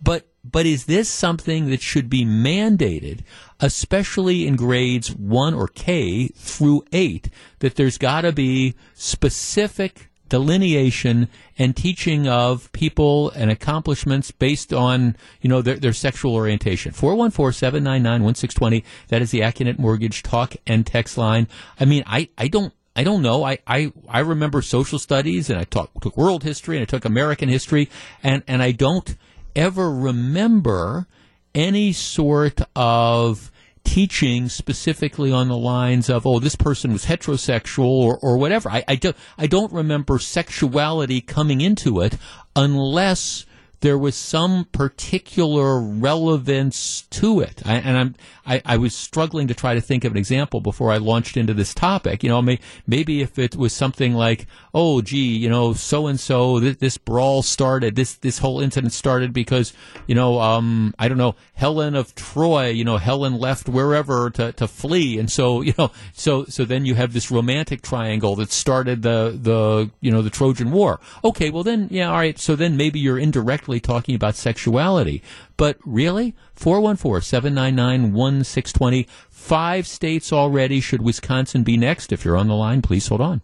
But, 0.02 0.26
but 0.44 0.66
is 0.66 0.86
this 0.86 1.08
something 1.08 1.68
that 1.70 1.80
should 1.80 2.08
be 2.08 2.24
mandated, 2.24 3.20
especially 3.60 4.46
in 4.46 4.56
grades 4.56 5.14
one 5.14 5.54
or 5.54 5.68
K 5.68 6.28
through 6.28 6.84
eight, 6.92 7.30
that 7.58 7.74
there's 7.76 7.98
got 7.98 8.22
to 8.22 8.32
be 8.32 8.74
specific 8.94 10.07
delineation 10.28 11.28
and 11.58 11.76
teaching 11.76 12.28
of 12.28 12.70
people 12.72 13.30
and 13.30 13.50
accomplishments 13.50 14.30
based 14.30 14.72
on, 14.72 15.16
you 15.40 15.48
know, 15.48 15.62
their, 15.62 15.76
their 15.76 15.92
sexual 15.92 16.34
orientation. 16.34 16.92
414-799-1620. 16.92 18.84
That 19.08 19.22
is 19.22 19.30
the 19.30 19.40
Accunet 19.40 19.78
Mortgage 19.78 20.22
talk 20.22 20.54
and 20.66 20.86
text 20.86 21.18
line. 21.18 21.48
I 21.80 21.84
mean, 21.84 22.04
I, 22.06 22.28
I 22.36 22.48
don't 22.48 22.72
I 22.96 23.04
don't 23.04 23.22
know. 23.22 23.44
I, 23.44 23.58
I, 23.64 23.92
I 24.08 24.18
remember 24.18 24.60
social 24.60 24.98
studies 24.98 25.50
and 25.50 25.60
I 25.60 25.62
taught, 25.62 25.90
took 26.02 26.16
world 26.16 26.42
history 26.42 26.76
and 26.76 26.82
I 26.82 26.84
took 26.84 27.04
American 27.04 27.48
history 27.48 27.88
and, 28.24 28.42
and 28.48 28.60
I 28.60 28.72
don't 28.72 29.16
ever 29.54 29.88
remember 29.88 31.06
any 31.54 31.92
sort 31.92 32.60
of 32.74 33.52
teaching 33.88 34.50
specifically 34.50 35.32
on 35.32 35.48
the 35.48 35.56
lines 35.56 36.10
of, 36.10 36.26
oh, 36.26 36.38
this 36.38 36.54
person 36.54 36.92
was 36.92 37.06
heterosexual 37.06 37.86
or, 37.86 38.18
or 38.18 38.36
whatever. 38.36 38.68
I, 38.70 38.84
I, 38.86 38.96
do, 38.96 39.14
I 39.38 39.46
don't 39.46 39.72
remember 39.72 40.18
sexuality 40.18 41.22
coming 41.22 41.62
into 41.62 42.00
it 42.02 42.18
unless 42.54 43.46
there 43.80 43.98
was 43.98 44.16
some 44.16 44.64
particular 44.72 45.80
relevance 45.80 47.02
to 47.10 47.40
it. 47.40 47.62
I, 47.64 47.74
and 47.74 47.96
I'm, 47.96 48.14
I, 48.44 48.62
I, 48.64 48.76
was 48.76 48.94
struggling 48.94 49.46
to 49.48 49.54
try 49.54 49.74
to 49.74 49.80
think 49.80 50.04
of 50.04 50.12
an 50.12 50.18
example 50.18 50.60
before 50.60 50.90
I 50.90 50.96
launched 50.96 51.36
into 51.36 51.54
this 51.54 51.74
topic. 51.74 52.24
You 52.24 52.28
know, 52.30 52.42
may, 52.42 52.58
maybe 52.86 53.20
if 53.20 53.38
it 53.38 53.54
was 53.54 53.72
something 53.72 54.14
like, 54.14 54.46
oh, 54.74 55.00
gee, 55.00 55.36
you 55.36 55.48
know, 55.48 55.74
so 55.74 56.08
and 56.08 56.18
so, 56.18 56.58
this 56.58 56.98
brawl 56.98 57.42
started, 57.42 57.94
this, 57.94 58.14
this 58.14 58.38
whole 58.38 58.60
incident 58.60 58.92
started 58.92 59.32
because, 59.32 59.72
you 60.06 60.14
know, 60.14 60.40
um, 60.40 60.94
I 60.98 61.06
don't 61.06 61.18
know, 61.18 61.36
Helen 61.54 61.94
of 61.94 62.14
Troy, 62.16 62.68
you 62.68 62.84
know, 62.84 62.96
Helen 62.96 63.38
left 63.38 63.68
wherever 63.68 64.30
to, 64.30 64.52
to 64.52 64.66
flee. 64.66 65.18
And 65.18 65.30
so, 65.30 65.60
you 65.62 65.74
know, 65.78 65.92
so, 66.12 66.46
so 66.46 66.64
then 66.64 66.84
you 66.84 66.96
have 66.96 67.12
this 67.12 67.30
romantic 67.30 67.82
triangle 67.82 68.34
that 68.36 68.50
started 68.50 69.02
the, 69.02 69.38
the, 69.40 69.90
you 70.00 70.10
know, 70.10 70.22
the 70.22 70.30
Trojan 70.30 70.72
War. 70.72 70.98
Okay, 71.22 71.50
well 71.50 71.62
then, 71.62 71.88
yeah, 71.90 72.10
all 72.10 72.16
right. 72.16 72.38
So 72.38 72.56
then 72.56 72.76
maybe 72.76 72.98
you're 72.98 73.18
indirectly 73.18 73.67
talking 73.76 74.14
about 74.14 74.34
sexuality. 74.34 75.22
But 75.58 75.76
really? 75.84 76.34
414 76.54 77.22
799 77.22 78.12
1620. 78.14 79.06
Five 79.28 79.86
states 79.86 80.32
already. 80.32 80.80
Should 80.80 81.02
Wisconsin 81.02 81.62
be 81.62 81.76
next? 81.76 82.10
If 82.12 82.24
you're 82.24 82.36
on 82.36 82.48
the 82.48 82.54
line, 82.54 82.80
please 82.80 83.06
hold 83.06 83.20
on. 83.20 83.42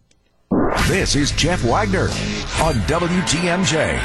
This 0.89 1.14
is 1.14 1.33
Jeff 1.33 1.62
Wagner 1.64 2.09
on 2.62 2.75
WTMJ. 2.87 4.01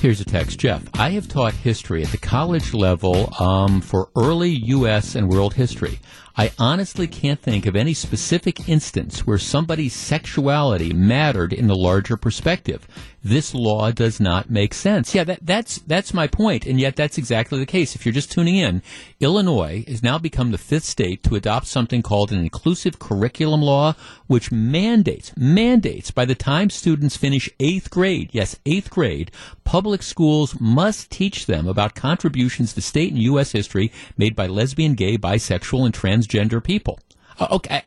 Here's 0.00 0.20
a 0.20 0.24
text, 0.24 0.58
Jeff. 0.60 0.84
I 0.94 1.10
have 1.10 1.26
taught 1.26 1.54
history 1.54 2.02
at 2.02 2.10
the 2.10 2.18
college 2.18 2.74
level 2.74 3.32
um, 3.40 3.80
for 3.80 4.08
early 4.16 4.50
U.S. 4.50 5.14
and 5.14 5.28
world 5.28 5.54
history. 5.54 5.98
I 6.38 6.52
honestly 6.58 7.06
can't 7.06 7.40
think 7.40 7.64
of 7.64 7.74
any 7.74 7.94
specific 7.94 8.68
instance 8.68 9.26
where 9.26 9.38
somebody's 9.38 9.94
sexuality 9.94 10.92
mattered 10.92 11.54
in 11.54 11.66
the 11.66 11.74
larger 11.74 12.18
perspective. 12.18 12.86
This 13.26 13.54
law 13.54 13.90
does 13.90 14.20
not 14.20 14.50
make 14.50 14.72
sense. 14.72 15.12
Yeah, 15.12 15.24
that, 15.24 15.40
that's 15.44 15.78
that's 15.78 16.14
my 16.14 16.28
point, 16.28 16.64
and 16.64 16.78
yet 16.78 16.94
that's 16.94 17.18
exactly 17.18 17.58
the 17.58 17.66
case. 17.66 17.96
If 17.96 18.06
you're 18.06 18.12
just 18.12 18.30
tuning 18.30 18.54
in, 18.54 18.82
Illinois 19.18 19.84
has 19.88 20.00
now 20.00 20.16
become 20.16 20.52
the 20.52 20.58
fifth 20.58 20.84
state 20.84 21.24
to 21.24 21.34
adopt 21.34 21.66
something 21.66 22.02
called 22.02 22.30
an 22.30 22.38
inclusive 22.38 23.00
curriculum 23.00 23.62
law, 23.62 23.94
which 24.28 24.52
mandates 24.52 25.32
mandates 25.36 26.12
by 26.12 26.24
the 26.24 26.36
time 26.36 26.70
students 26.70 27.16
finish 27.16 27.50
eighth 27.58 27.90
grade, 27.90 28.30
yes, 28.32 28.60
eighth 28.64 28.90
grade, 28.90 29.32
public 29.64 30.04
schools 30.04 30.60
must 30.60 31.10
teach 31.10 31.46
them 31.46 31.66
about 31.66 31.96
contributions 31.96 32.74
to 32.74 32.80
state 32.80 33.12
and 33.12 33.20
U.S. 33.22 33.50
history 33.50 33.90
made 34.16 34.36
by 34.36 34.46
lesbian, 34.46 34.94
gay, 34.94 35.18
bisexual, 35.18 35.84
and 35.84 35.94
transgender 36.26 36.62
people. 36.62 36.98
Uh, 37.38 37.48
okay. 37.50 37.82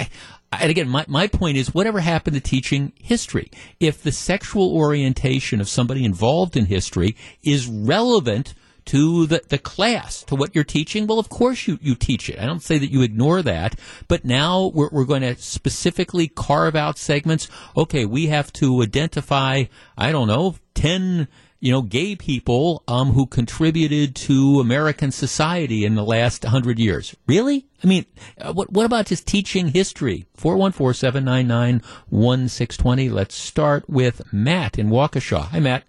And 0.52 0.72
again, 0.72 0.90
my, 0.90 1.06
my 1.08 1.28
point 1.28 1.58
is 1.58 1.74
whatever 1.74 2.00
happened 2.00 2.36
to 2.36 2.42
teaching 2.42 2.94
history? 3.00 3.52
If 3.80 4.02
the 4.02 4.12
sexual 4.12 4.76
orientation 4.76 5.62
of 5.62 5.70
somebody 5.70 6.04
involved 6.04 6.58
in 6.58 6.66
history 6.66 7.16
is 7.44 7.68
relevant 7.68 8.56
to 8.86 9.28
the, 9.28 9.44
the 9.50 9.60
class, 9.60 10.24
to 10.24 10.36
what 10.36 10.56
you're 10.56 10.64
teaching, 10.64 11.06
well, 11.06 11.20
of 11.20 11.30
course 11.30 11.68
you, 11.68 11.78
you 11.82 11.94
teach 11.94 12.28
it. 12.30 12.40
I 12.40 12.48
don't 12.48 12.64
say 12.64 12.80
that 12.80 12.92
you 12.92 13.04
ignore 13.04 13.44
that, 13.44 13.80
but 14.08 14.26
now 14.26 14.72
we're, 14.74 14.90
we're 14.92 15.06
going 15.06 15.22
to 15.22 15.36
specifically 15.36 16.28
carve 16.28 16.76
out 16.76 16.98
segments. 16.98 17.48
Okay, 17.78 18.06
we 18.06 18.28
have 18.28 18.52
to 18.54 18.82
identify, 18.82 19.66
I 19.96 20.12
don't 20.12 20.28
know, 20.28 20.56
10 20.74 21.28
you 21.60 21.72
know, 21.72 21.82
gay 21.82 22.16
people 22.16 22.84
um, 22.88 23.12
who 23.12 23.26
contributed 23.26 24.16
to 24.16 24.60
American 24.60 25.12
society 25.12 25.84
in 25.84 25.96
the 25.96 26.04
last 26.04 26.46
hundred 26.46 26.80
years. 26.80 27.16
Really? 27.28 27.66
I 27.84 27.88
mean, 27.88 28.06
uh, 28.40 28.54
what 28.54 28.72
what 28.72 28.86
about 28.86 29.08
just 29.08 29.28
teaching 29.28 29.70
history? 29.70 30.26
Four 30.34 30.56
one 30.56 30.72
four 30.72 30.94
seven 30.94 31.26
nine 31.26 31.48
nine 31.48 31.82
one 32.10 32.48
six 32.48 32.78
twenty. 32.78 33.10
Let's 33.10 33.36
start 33.36 33.90
with 33.90 34.32
Matt 34.32 34.80
in 34.80 34.90
Waukesha. 34.90 35.48
Hi, 35.48 35.60
Matt. 35.60 35.84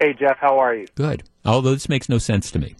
Hey, 0.00 0.14
Jeff. 0.14 0.38
How 0.38 0.58
are 0.58 0.74
you? 0.74 0.86
Good. 0.94 1.24
Although 1.44 1.72
this 1.72 1.88
makes 1.88 2.08
no 2.08 2.18
sense 2.18 2.50
to 2.52 2.58
me. 2.58 2.74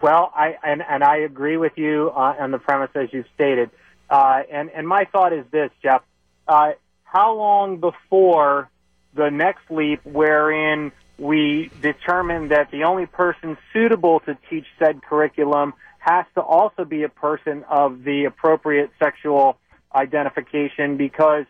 Well, 0.00 0.32
I 0.34 0.56
and 0.62 0.82
and 0.88 1.04
I 1.04 1.18
agree 1.18 1.56
with 1.56 1.72
you 1.76 2.10
uh, 2.14 2.36
on 2.38 2.52
the 2.52 2.58
premise 2.58 2.90
as 2.94 3.08
you've 3.12 3.26
stated. 3.34 3.70
Uh, 4.08 4.42
and 4.50 4.70
and 4.70 4.88
my 4.88 5.04
thought 5.12 5.32
is 5.34 5.44
this, 5.50 5.70
Jeff. 5.82 6.02
Uh, 6.46 6.72
how 7.04 7.34
long 7.34 7.78
before 7.78 8.70
the 9.14 9.30
next 9.30 9.70
leap, 9.70 10.00
wherein 10.04 10.92
we 11.18 11.70
determined 11.82 12.52
that 12.52 12.70
the 12.70 12.84
only 12.84 13.06
person 13.06 13.58
suitable 13.72 14.20
to 14.20 14.38
teach 14.48 14.66
said 14.78 15.02
curriculum 15.02 15.74
has 15.98 16.24
to 16.34 16.40
also 16.40 16.84
be 16.84 17.02
a 17.02 17.08
person 17.08 17.64
of 17.68 18.04
the 18.04 18.24
appropriate 18.24 18.90
sexual 18.98 19.58
identification 19.94 20.96
because 20.96 21.44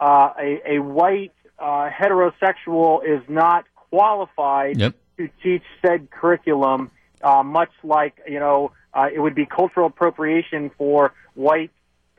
uh, 0.00 0.30
a, 0.38 0.76
a, 0.76 0.78
white 0.78 1.32
uh, 1.58 1.90
heterosexual 1.90 3.04
is 3.04 3.22
not 3.28 3.66
qualified 3.90 4.80
yep. 4.80 4.94
to 5.18 5.28
teach 5.42 5.62
said 5.84 6.10
curriculum, 6.10 6.90
uh, 7.22 7.42
much 7.42 7.70
like, 7.84 8.18
you 8.26 8.40
know, 8.40 8.72
uh, 8.94 9.08
it 9.12 9.20
would 9.20 9.34
be 9.34 9.44
cultural 9.44 9.86
appropriation 9.86 10.70
for 10.78 11.12
white 11.34 11.70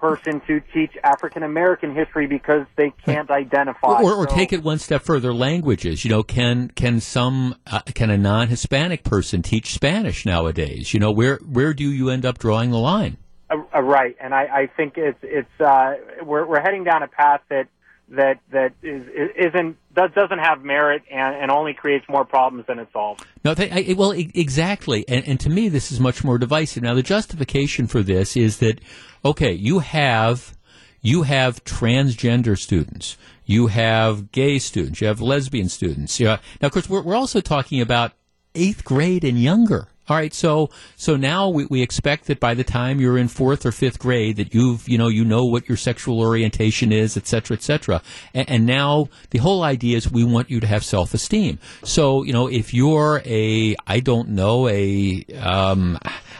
person 0.02 0.41
to 0.47 0.60
teach 0.74 0.91
African 1.04 1.43
American 1.43 1.95
history 1.95 2.26
because 2.26 2.66
they 2.76 2.91
can't 3.06 3.30
identify. 3.30 4.02
Or, 4.02 4.16
or 4.16 4.28
so, 4.28 4.36
take 4.36 4.52
it 4.52 4.64
one 4.64 4.80
step 4.80 5.04
further, 5.04 5.32
languages. 5.34 6.04
You 6.04 6.10
know, 6.10 6.24
can 6.24 6.70
can 6.70 6.99
some 6.99 7.56
uh, 7.68 7.82
can 7.93 8.10
a 8.10 8.18
non-Hispanic 8.18 9.04
person 9.04 9.43
teach 9.43 9.74
Spanish 9.74 10.26
nowadays? 10.26 10.93
You 10.93 10.99
know, 10.99 11.12
where 11.12 11.38
where 11.47 11.74
do 11.74 11.89
you 11.89 12.10
end 12.10 12.26
up 12.26 12.39
drawing 12.39 12.72
the 12.72 12.80
line? 12.80 13.18
Uh, 13.49 13.58
uh, 13.74 13.82
right, 13.82 14.16
and 14.20 14.34
I, 14.34 14.43
I 14.43 14.68
think 14.76 14.93
it's 14.97 15.20
it's 15.22 15.62
uh, 15.62 15.93
we're 16.24 16.45
we're 16.47 16.62
heading 16.62 16.84
down 16.84 17.04
a 17.04 17.08
path 17.08 17.41
that 17.49 17.68
that 18.12 18.39
that 18.51 18.74
is 18.84 19.03
isn't 19.36 19.78
that 19.95 20.14
doesn't 20.14 20.39
have 20.39 20.64
merit 20.64 21.01
and, 21.09 21.36
and 21.36 21.51
only 21.51 21.74
creates 21.74 22.05
more 22.09 22.26
problems 22.26 22.66
than 22.68 22.80
it 22.80 22.88
solves. 22.93 23.24
No, 23.43 23.53
I, 23.57 23.95
well, 23.97 24.12
exactly, 24.12 25.05
and, 25.07 25.28
and 25.28 25.39
to 25.39 25.49
me, 25.49 25.70
this 25.70 25.91
is 25.91 25.99
much 25.99 26.24
more 26.24 26.38
divisive. 26.38 26.84
Now, 26.84 26.93
the 26.93 27.03
justification 27.03 27.88
for 27.88 28.03
this 28.03 28.36
is 28.36 28.57
that 28.57 28.82
okay, 29.24 29.51
you 29.51 29.80
have 29.80 30.57
you 31.01 31.24
have 31.24 31.64
transgender 31.64 32.57
students, 32.57 33.18
you 33.45 33.68
have 33.68 34.32
gay 34.32 34.59
students, 34.59 35.01
you 35.01 35.07
have 35.07 35.22
lesbian 35.22 35.70
students. 35.70 36.20
Yeah. 36.20 36.38
Now, 36.62 36.68
of 36.68 36.74
course, 36.74 36.89
we're, 36.89 37.01
we're 37.01 37.16
also 37.16 37.41
talking 37.41 37.82
about 37.82 38.14
eighth 38.55 38.84
grade 38.84 39.24
and 39.24 39.41
younger. 39.41 39.88
All 40.12 40.18
right, 40.18 40.34
so 40.34 40.70
so 40.97 41.16
now 41.16 41.47
we, 41.47 41.68
we 41.68 41.82
expect 41.82 42.26
that 42.26 42.41
by 42.41 42.53
the 42.53 42.66
time 42.66 42.99
you're 42.99 43.18
in 43.18 43.30
fourth 43.30 43.66
or 43.66 43.72
fifth 43.72 43.97
grade, 43.97 44.36
that 44.36 44.53
you've 44.53 44.89
you 44.89 44.97
know 44.97 45.07
you 45.07 45.24
know 45.24 45.45
what 45.45 45.70
your 45.70 45.78
sexual 45.78 46.20
orientation 46.20 46.91
is, 46.91 47.16
et 47.16 47.28
cetera, 47.28 47.55
et 47.55 47.64
cetera. 47.64 48.01
And, 48.34 48.49
and 48.49 48.66
now 48.66 49.07
the 49.30 49.38
whole 49.38 49.64
idea 49.64 49.95
is 49.95 50.12
we 50.12 50.26
want 50.26 50.49
you 50.49 50.59
to 50.59 50.68
have 50.68 50.84
self 50.84 51.14
esteem. 51.14 51.59
So 51.86 52.24
you 52.24 52.34
know 52.34 52.47
if 52.47 52.74
you're 52.74 53.22
a 53.24 53.78
I 53.88 54.01
don't 54.01 54.32
know 54.32 54.68
a 54.68 55.24
um, 55.39 55.97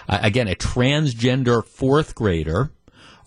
again 0.10 0.50
a 0.50 0.56
transgender 0.56 1.66
fourth 1.66 2.14
grader 2.14 2.72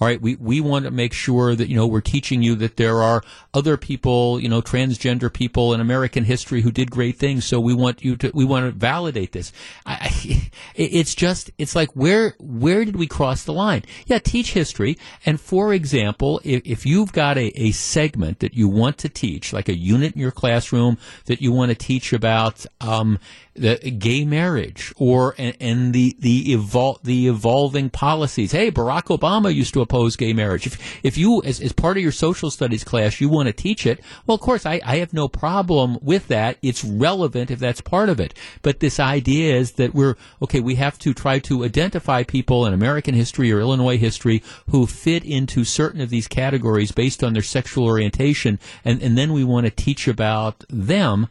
all 0.01 0.09
right, 0.09 0.21
we, 0.21 0.35
we 0.37 0.61
want 0.61 0.85
to 0.85 0.91
make 0.91 1.13
sure 1.13 1.55
that, 1.55 1.69
you 1.69 1.77
know, 1.77 1.87
we're 1.87 2.01
teaching 2.01 2.43
you 2.43 2.55
that 2.57 2.77
there 2.77 3.01
are 3.03 3.23
other 3.53 3.77
people, 3.77 4.41
you 4.41 4.49
know, 4.49 4.61
transgender 4.61 5.33
people 5.33 5.73
in 5.73 5.81
American 5.81 6.25
history 6.25 6.63
who 6.63 6.73
did 6.73 6.91
great 6.91 7.17
things. 7.17 7.45
So 7.45 7.61
we 7.61 7.75
want 7.75 8.05
you 8.05 8.17
to, 8.17 8.31
we 8.35 8.45
want 8.45 8.67
to 8.67 8.73
validate 8.73 9.33
this. 9.33 9.53
I, 9.87 10.51
it's 10.75 11.15
just, 11.15 11.51
it's 11.59 11.77
like, 11.77 11.91
where, 11.95 12.35
where 12.39 12.85
did 12.85 12.97
we 12.97 13.07
cross 13.07 13.45
the 13.45 13.53
line? 13.53 13.83
Yeah, 14.07 14.19
teach 14.19 14.53
history. 14.53 14.99
And 15.25 15.41
for 15.41 15.73
example, 15.73 16.41
if, 16.45 16.63
if 16.65 16.87
you've 16.87 17.13
got 17.13 17.39
a, 17.39 17.47
a 17.61 17.71
segment 17.73 18.41
that 18.41 18.55
you 18.55 18.69
want 18.69 18.99
to 18.99 19.09
teach, 19.09 19.53
like 19.53 19.69
a 19.69 19.77
unit 19.77 20.15
in 20.15 20.21
your 20.21 20.33
classroom 20.33 20.99
that 21.27 21.41
you 21.41 21.53
want 21.53 21.71
to 21.71 21.77
teach 21.77 22.13
about, 22.13 22.67
um, 22.81 23.19
the 23.57 23.77
gay 23.77 24.25
marriage 24.25 24.93
or 24.97 25.33
and, 25.39 25.57
and 25.61 25.93
the 25.93 26.17
the 26.19 26.57
evol- 26.57 27.01
the 27.05 27.29
evolving 27.29 27.89
policies. 27.89 28.51
Hey, 28.51 28.73
Barack 28.73 29.17
Obama 29.17 29.55
used 29.55 29.75
to 29.75 29.81
oppose 29.85 30.17
gay 30.17 30.33
marriage. 30.33 30.67
If 30.67 31.05
if 31.05 31.17
you 31.17 31.41
as, 31.45 31.61
as 31.61 31.73
part 31.73 31.97
of 31.97 32.03
your 32.03 32.13
social 32.13 32.51
studies 32.51 32.83
class 32.83 33.21
you 33.21 33.29
want 33.29 33.47
to 33.47 33.53
teach 33.53 33.87
it, 33.87 34.01
well, 34.27 34.35
of 34.35 34.41
course 34.41 34.67
I, 34.67 34.81
I 34.85 34.97
have 34.97 35.13
no 35.13 35.29
problem 35.29 35.99
with 36.03 36.29
that. 36.29 36.59
It's 36.63 36.85
relevant 36.85 37.51
if 37.51 37.59
that's 37.61 37.81
part 37.81 38.09
of 38.09 38.19
it. 38.19 38.35
But 38.63 38.81
this 38.81 38.99
idea 38.99 39.55
is 39.57 39.73
that 39.73 39.95
we're 39.95 40.17
okay. 40.43 40.61
We 40.61 40.75
have 40.77 40.99
to 41.01 41.15
try 41.15 41.39
to 41.41 41.65
identify 41.65 42.23
people 42.25 42.67
in 42.67 42.75
American 42.75 43.15
history 43.15 43.53
or 43.53 43.61
Illinois 43.61 43.99
history 43.99 44.43
who 44.71 44.87
fit 44.87 45.25
into 45.25 45.65
certain 45.65 46.01
of 46.01 46.11
these 46.11 46.27
categories 46.29 46.93
based 46.93 47.23
on 47.23 47.33
their 47.33 47.43
sexual 47.43 47.85
orientation, 47.85 48.59
and 48.85 49.03
and 49.03 49.17
then 49.17 49.33
we 49.33 49.45
want 49.45 49.67
to 49.67 49.71
teach 49.71 50.09
about 50.09 50.65
them, 50.69 51.29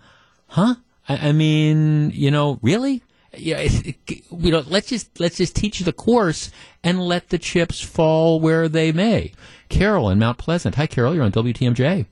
huh? 0.48 0.76
I, 1.10 1.30
I 1.30 1.32
mean, 1.32 2.12
you 2.12 2.32
know, 2.32 2.60
really? 2.62 3.04
Yeah, 3.36 3.62
you 3.62 4.52
know, 4.52 4.64
let's 4.68 4.88
just 4.88 5.20
let's 5.20 5.38
just 5.38 5.56
teach 5.56 5.80
the 5.80 5.94
course 5.94 6.52
and 6.84 7.02
let 7.02 7.30
the 7.30 7.40
chips 7.40 7.82
fall 7.82 8.40
where 8.40 8.70
they 8.70 8.92
may. 8.92 9.34
Carol 9.70 10.10
in 10.10 10.20
Mount 10.20 10.38
Pleasant. 10.38 10.76
Hi, 10.76 10.86
Carol. 10.86 11.16
You're 11.16 11.24
on 11.24 11.32
WTMJ. 11.32 12.06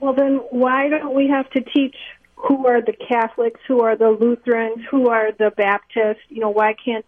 Well, 0.00 0.14
then 0.14 0.36
why 0.50 0.88
don't 0.88 1.14
we 1.14 1.28
have 1.28 1.50
to 1.50 1.60
teach 1.60 1.96
who 2.36 2.66
are 2.66 2.80
the 2.80 2.92
Catholics, 2.92 3.60
who 3.66 3.82
are 3.82 3.96
the 3.96 4.10
Lutherans, 4.10 4.84
who 4.90 5.08
are 5.08 5.32
the 5.32 5.50
Baptists? 5.54 6.22
You 6.28 6.40
know, 6.40 6.50
why 6.50 6.74
can't 6.82 7.04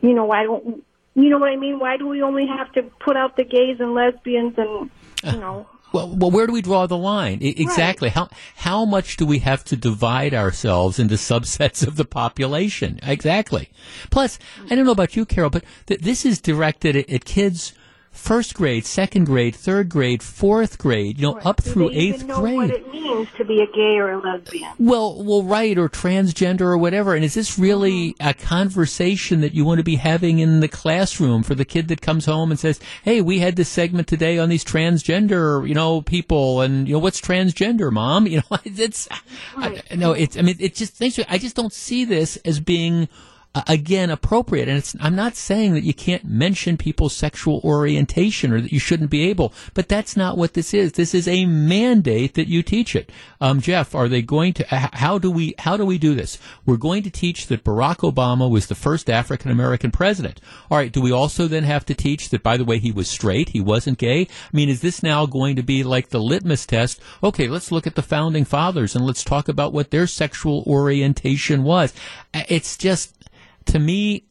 you 0.00 0.14
know 0.14 0.24
why 0.24 0.44
don't 0.44 0.84
you 1.14 1.28
know 1.28 1.38
what 1.38 1.50
I 1.50 1.56
mean? 1.56 1.78
Why 1.78 1.98
do 1.98 2.08
we 2.08 2.22
only 2.22 2.46
have 2.46 2.72
to 2.72 2.82
put 2.82 3.16
out 3.16 3.36
the 3.36 3.44
gays 3.44 3.80
and 3.80 3.94
lesbians 3.94 4.54
and 4.56 4.90
you 5.24 5.40
know? 5.40 5.66
Well, 5.92 6.08
well, 6.14 6.30
where 6.30 6.46
do 6.46 6.52
we 6.52 6.62
draw 6.62 6.86
the 6.86 6.96
line? 6.96 7.38
I, 7.42 7.46
exactly. 7.46 8.08
Right. 8.08 8.14
How 8.14 8.28
how 8.56 8.84
much 8.84 9.16
do 9.16 9.26
we 9.26 9.40
have 9.40 9.64
to 9.64 9.76
divide 9.76 10.34
ourselves 10.34 10.98
into 10.98 11.14
subsets 11.16 11.86
of 11.86 11.96
the 11.96 12.04
population? 12.04 12.98
Exactly. 13.02 13.70
Plus, 14.10 14.38
I 14.70 14.74
don't 14.74 14.84
know 14.84 14.92
about 14.92 15.16
you, 15.16 15.24
Carol, 15.24 15.50
but 15.50 15.64
th- 15.86 16.00
this 16.00 16.24
is 16.24 16.40
directed 16.40 16.96
at, 16.96 17.10
at 17.10 17.24
kids 17.24 17.72
first 18.12 18.54
grade, 18.54 18.84
second 18.86 19.24
grade, 19.24 19.54
third 19.56 19.88
grade, 19.88 20.22
fourth 20.22 20.78
grade, 20.78 21.18
you 21.18 21.22
know, 21.22 21.34
right. 21.34 21.46
up 21.46 21.62
Do 21.62 21.70
through 21.70 21.90
eighth 21.90 22.16
even 22.16 22.26
know 22.28 22.40
grade. 22.40 22.56
What 22.56 22.70
it 22.70 22.92
means 22.92 23.28
to 23.38 23.44
be 23.44 23.60
a 23.60 23.66
gay 23.66 23.96
or 23.98 24.12
a 24.12 24.18
lesbian? 24.20 24.70
Well, 24.78 25.22
well, 25.24 25.42
right, 25.42 25.76
or 25.76 25.88
transgender 25.88 26.60
or 26.62 26.78
whatever. 26.78 27.14
And 27.14 27.24
is 27.24 27.34
this 27.34 27.58
really 27.58 28.12
Mm-hmm. 28.12 28.28
a 28.28 28.34
conversation 28.34 29.40
that 29.40 29.54
you 29.54 29.64
want 29.64 29.78
to 29.78 29.84
be 29.84 29.96
having 29.96 30.38
in 30.38 30.60
the 30.60 30.68
classroom 30.68 31.42
for 31.42 31.54
the 31.54 31.64
kid 31.64 31.88
that 31.88 32.00
comes 32.00 32.26
home 32.26 32.50
and 32.50 32.60
says, 32.60 32.78
"Hey, 33.02 33.20
we 33.20 33.38
had 33.40 33.56
this 33.56 33.68
segment 33.68 34.06
today 34.08 34.38
on 34.38 34.48
these 34.48 34.64
transgender, 34.64 35.66
you 35.66 35.74
know, 35.74 36.02
people, 36.02 36.60
and 36.60 36.86
you 36.86 36.94
know, 36.94 36.98
what's 36.98 37.20
transgender, 37.20 37.90
mom?" 37.90 38.26
You 38.32 38.38
know, 38.50 38.58
it's 38.64 39.08
Right. 39.56 39.82
I, 39.90 39.94
no, 39.94 40.12
it's. 40.12 40.36
I 40.36 40.42
mean, 40.42 40.56
it 40.58 40.74
just 40.74 40.94
thanks. 40.94 41.18
I 41.28 41.38
just 41.38 41.56
don't 41.56 41.72
see 41.72 42.04
this 42.04 42.36
as 42.44 42.60
being 42.60 43.08
again 43.54 44.10
appropriate. 44.10 44.68
And 44.68 44.78
it's 44.78 44.96
i'm 45.00 45.14
not 45.14 45.36
saying 45.36 45.74
that 45.74 45.84
you 45.84 45.92
can't 45.92 46.24
mention 46.24 46.76
people's 46.76 47.14
sexual 47.14 47.60
orientation 47.64 48.52
or 48.52 48.60
that 48.60 48.72
you 48.72 48.78
shouldn't 48.78 49.10
be 49.10 49.28
able 49.28 49.52
but 49.74 49.88
that's 49.88 50.16
not 50.16 50.38
what 50.38 50.54
this 50.54 50.72
is. 50.72 50.92
This 50.92 51.14
is 51.14 51.28
a 51.28 51.44
mandate 51.44 52.34
that 52.34 52.48
you 52.48 52.62
teach 52.62 52.96
it. 52.96 53.10
Um, 53.40 53.60
jeff 53.60 53.94
are 53.94 54.08
they 54.08 54.22
going 54.22 54.54
to 54.54 54.64
how 54.66 55.18
do 55.18 55.30
we 55.30 55.54
how 55.58 55.76
do 55.76 55.84
we 55.84 55.98
do 55.98 56.14
this? 56.14 56.38
We're 56.64 56.76
going 56.76 57.02
to 57.02 57.10
teach 57.10 57.48
that 57.48 57.64
barack 57.64 57.98
obama 57.98 58.50
was 58.50 58.66
the 58.66 58.74
first 58.74 59.10
african 59.10 59.50
american 59.50 59.90
president. 59.90 60.40
All 60.70 60.78
right 60.78 60.92
do 60.92 61.02
we 61.02 61.12
also 61.12 61.46
then 61.46 61.64
have 61.64 61.84
to 61.86 61.94
teach 61.94 62.30
that 62.30 62.42
by 62.42 62.56
the 62.56 62.64
way 62.64 62.78
he 62.78 62.92
was 62.92 63.08
straight 63.08 63.50
he 63.50 63.60
wasn't 63.60 63.98
gay? 63.98 64.22
I 64.22 64.56
mean 64.56 64.70
is 64.70 64.80
this 64.80 65.02
now 65.02 65.26
going 65.26 65.56
to 65.56 65.62
be 65.62 65.84
like 65.84 66.08
the 66.08 66.20
litmus 66.20 66.64
test? 66.64 67.00
Okay 67.22 67.48
let's 67.48 67.70
look 67.70 67.86
at 67.86 67.96
the 67.96 68.02
founding 68.02 68.46
fathers 68.46 68.96
and 68.96 69.04
let's 69.04 69.24
talk 69.24 69.48
about 69.48 69.74
what 69.74 69.90
their 69.90 70.06
sexual 70.06 70.64
orientation 70.66 71.64
was. 71.64 71.92
It's 72.32 72.78
just 72.78 73.21
to 73.66 73.78
me, 73.78 74.24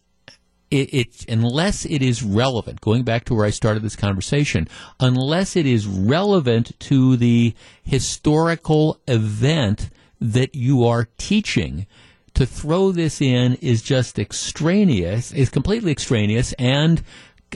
it, 0.70 0.94
it, 0.94 1.26
unless 1.30 1.86
it 1.86 2.02
is 2.02 2.24
relevant, 2.24 2.82
going 2.82 3.04
back 3.04 3.26
to 3.26 3.36
where 3.36 3.46
I 3.46 3.50
started 3.50 3.84
this 3.84 3.96
conversation, 3.96 4.68
unless 5.00 5.56
it 5.56 5.66
is 5.66 5.86
relevant 5.86 6.80
to 6.82 7.18
the 7.18 7.54
historical 7.84 9.02
event 9.08 9.90
that 10.20 10.56
you 10.56 10.86
are 10.86 11.10
teaching, 11.18 11.88
to 12.34 12.46
throw 12.46 12.92
this 12.94 13.22
in 13.22 13.56
is 13.56 13.82
just 13.82 14.18
extraneous, 14.18 15.34
is 15.34 15.50
completely 15.50 15.92
extraneous, 15.92 16.54
and 16.54 17.04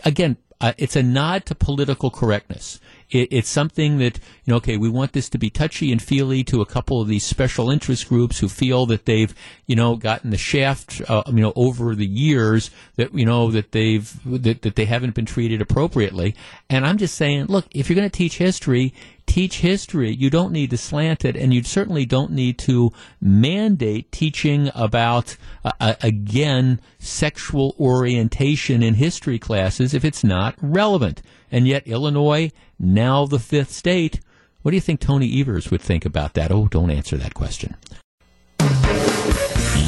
again, 0.04 0.36
uh, 0.60 0.74
it's 0.78 0.96
a 0.96 1.04
nod 1.04 1.46
to 1.46 1.56
political 1.56 2.10
correctness. 2.10 2.80
It, 3.10 3.30
it's 3.32 3.50
something 3.50 3.98
that 4.00 4.20
you 4.46 4.52
know. 4.52 4.58
Okay, 4.58 4.78
we 4.78 4.90
want 4.90 5.14
this 5.14 5.30
to 5.30 5.38
be 5.38 5.50
touchy 5.50 5.92
and 5.92 6.02
feely 6.02 6.44
to 6.46 6.62
a 6.62 6.66
couple 6.66 7.02
of 7.02 7.08
these 7.08 7.24
special 7.24 7.70
interest 7.70 8.10
groups 8.10 8.40
who 8.40 8.50
feel 8.50 8.86
that 8.88 9.06
they've 9.06 9.34
you 9.68 9.76
know 9.76 9.96
gotten 9.96 10.32
the 10.32 10.38
shaft 10.38 11.02
uh, 11.08 11.24
you 11.28 11.42
know 11.42 11.54
over 11.56 11.96
the 11.96 12.06
years 12.06 12.72
that 12.96 13.14
you 13.14 13.26
know 13.26 13.52
that 13.52 13.72
they've 13.72 14.12
that, 14.26 14.62
that 14.64 14.76
they 14.76 14.86
haven't 14.86 15.16
been 15.16 15.26
treated 15.26 15.62
appropriately. 15.62 16.36
And 16.70 16.86
I'm 16.86 16.98
just 16.98 17.16
saying, 17.16 17.46
look, 17.46 17.66
if 17.72 17.90
you're 17.90 17.96
going 17.96 18.10
to 18.10 18.18
teach 18.18 18.38
history, 18.38 18.94
teach 19.26 19.60
history. 19.60 20.14
You 20.14 20.30
don't 20.30 20.52
need 20.52 20.70
to 20.70 20.78
slant 20.78 21.26
it, 21.26 21.36
and 21.36 21.54
you 21.54 21.64
certainly 21.64 22.06
don't 22.06 22.32
need 22.32 22.58
to 22.60 22.92
mandate 23.20 24.12
teaching 24.12 24.72
about, 24.74 25.38
uh, 25.64 25.72
uh, 25.80 25.96
again, 26.02 26.80
sexual 27.00 27.76
orientation 27.80 28.82
in 28.84 28.96
history 28.96 29.40
classes 29.40 29.94
if 29.94 30.06
it's 30.06 30.24
not 30.24 30.56
relevant. 30.62 31.22
And 31.52 31.68
yet, 31.68 31.88
Illinois, 31.88 32.52
now 32.80 33.26
the 33.26 33.40
fifth 33.40 33.72
state, 33.72 34.20
what 34.62 34.72
do 34.72 34.78
you 34.78 34.82
think 34.82 35.00
Tony 35.00 35.40
Evers 35.40 35.70
would 35.70 35.82
think 35.82 36.06
about 36.06 36.34
that? 36.34 36.52
Oh, 36.52 36.68
don't 36.68 36.92
answer 36.92 37.18
that 37.18 37.34
question. 37.34 37.76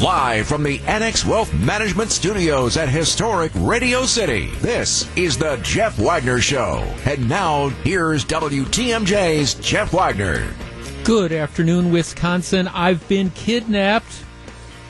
Live 0.02 0.46
from 0.46 0.62
the 0.62 0.78
Annex 0.86 1.24
Wealth 1.26 1.52
Management 1.52 2.12
Studios 2.12 2.76
at 2.76 2.88
historic 2.88 3.50
Radio 3.56 4.04
City, 4.04 4.46
this 4.60 5.08
is 5.16 5.36
the 5.36 5.56
Jeff 5.64 5.98
Wagner 5.98 6.40
Show. 6.40 6.84
And 7.04 7.28
now, 7.28 7.70
here's 7.82 8.24
WTMJ's 8.24 9.54
Jeff 9.54 9.92
Wagner. 9.92 10.54
Good 11.02 11.32
afternoon, 11.32 11.90
Wisconsin. 11.90 12.68
I've 12.68 13.08
been 13.08 13.30
kidnapped 13.30 14.22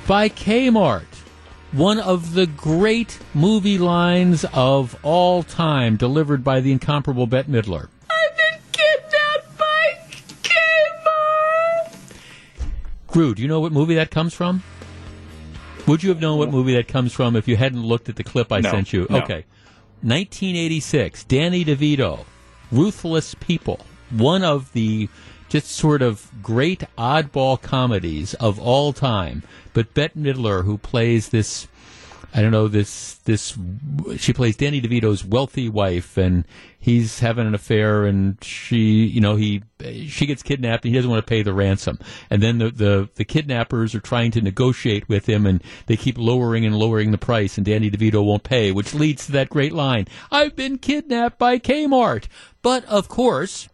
by 0.07 0.29
Kmart. 0.29 1.07
One 1.73 2.01
of 2.01 2.35
the 2.35 2.47
great 2.47 3.19
movie 3.33 3.79
lines 3.79 4.45
of 4.53 4.95
all 5.03 5.43
time, 5.43 5.97
delivered 5.97 6.45
by 6.45 6.61
the 6.61 6.71
incomparable 6.71 7.27
Bette 7.27 7.51
Midler. 7.51 7.89
I've 8.11 8.37
been 8.37 8.61
kidnapped 8.73 9.57
by 9.57 9.99
Kmart. 10.43 11.95
Gru, 13.07 13.35
do 13.35 13.41
you 13.41 13.49
know 13.49 13.61
what 13.61 13.73
movie 13.73 13.95
that 13.95 14.11
comes 14.11 14.35
from? 14.35 14.63
Would 15.89 16.03
you 16.03 16.11
have 16.11 16.21
known 16.21 16.39
what 16.39 16.51
movie 16.51 16.75
that 16.75 16.87
comes 16.87 17.13
from 17.13 17.35
if 17.35 17.49
you 17.49 17.57
hadn't 17.57 17.83
looked 17.83 18.09
at 18.09 18.17
the 18.17 18.25
clip 18.25 18.53
I 18.53 18.61
No, 18.61 18.71
sent 18.71 18.93
you? 18.93 19.07
no. 19.09 19.19
Okay. 19.19 19.45
1986, 20.03 21.25
Danny 21.25 21.65
DeVito, 21.65 22.25
Ruthless 22.71 23.35
People, 23.35 23.81
one 24.11 24.45
of 24.45 24.73
the 24.73 25.09
just 25.49 25.69
sort 25.71 26.03
of 26.03 26.31
great 26.43 26.85
oddball 26.97 27.61
comedies 27.61 28.35
of 28.35 28.61
all 28.61 28.93
time. 28.93 29.43
But 29.73 29.95
Bette 29.95 30.19
Midler, 30.19 30.65
who 30.65 30.77
plays 30.79 31.31
this, 31.31 31.67
I 32.35 32.43
don't 32.43 32.53
know, 32.53 32.69
this, 32.69 33.15
this, 33.25 33.57
she 34.19 34.35
plays 34.35 34.57
Danny 34.57 34.83
DeVito's 34.83 35.25
wealthy 35.25 35.69
wife 35.69 36.19
and 36.19 36.45
he's 36.79 37.21
having 37.21 37.47
an 37.47 37.55
affair 37.55 38.05
and 38.05 38.37
she, 38.45 39.07
you 39.07 39.21
know, 39.21 39.37
he, 39.37 39.63
she 40.07 40.27
gets 40.27 40.43
kidnapped 40.43 40.85
and 40.85 40.93
he 40.93 40.99
doesn't 40.99 41.11
want 41.11 41.25
to 41.25 41.29
pay 41.29 41.43
the 41.43 41.55
ransom. 41.55 41.99
And 42.29 42.43
then 42.43 42.59
the, 42.59 42.71
the, 42.71 43.09
the 43.15 43.25
kidnappers 43.25 43.95
are 43.95 44.01
trying 44.01 44.31
to 44.33 44.43
negotiate 44.43 45.09
with 45.09 45.27
him 45.27 45.47
and 45.47 45.63
they 45.87 45.97
keep 45.97 46.19
lowering 46.19 46.67
and 46.67 46.77
lowering 46.77 47.13
the 47.13 47.19
price 47.19 47.57
and 47.57 47.65
Danny 47.65 47.91
DeVito 47.91 48.23
won't 48.23 48.43
pay, 48.43 48.73
which 48.73 48.95
leads 48.95 49.25
to 49.27 49.33
that 49.33 49.49
great 49.49 49.73
line, 49.73 50.07
I've 50.31 50.55
been 50.55 50.77
kidnapped 50.79 51.39
by 51.39 51.59
Kmart. 51.59 52.27
But 52.61 52.85
of 52.85 53.09
course, 53.09 53.69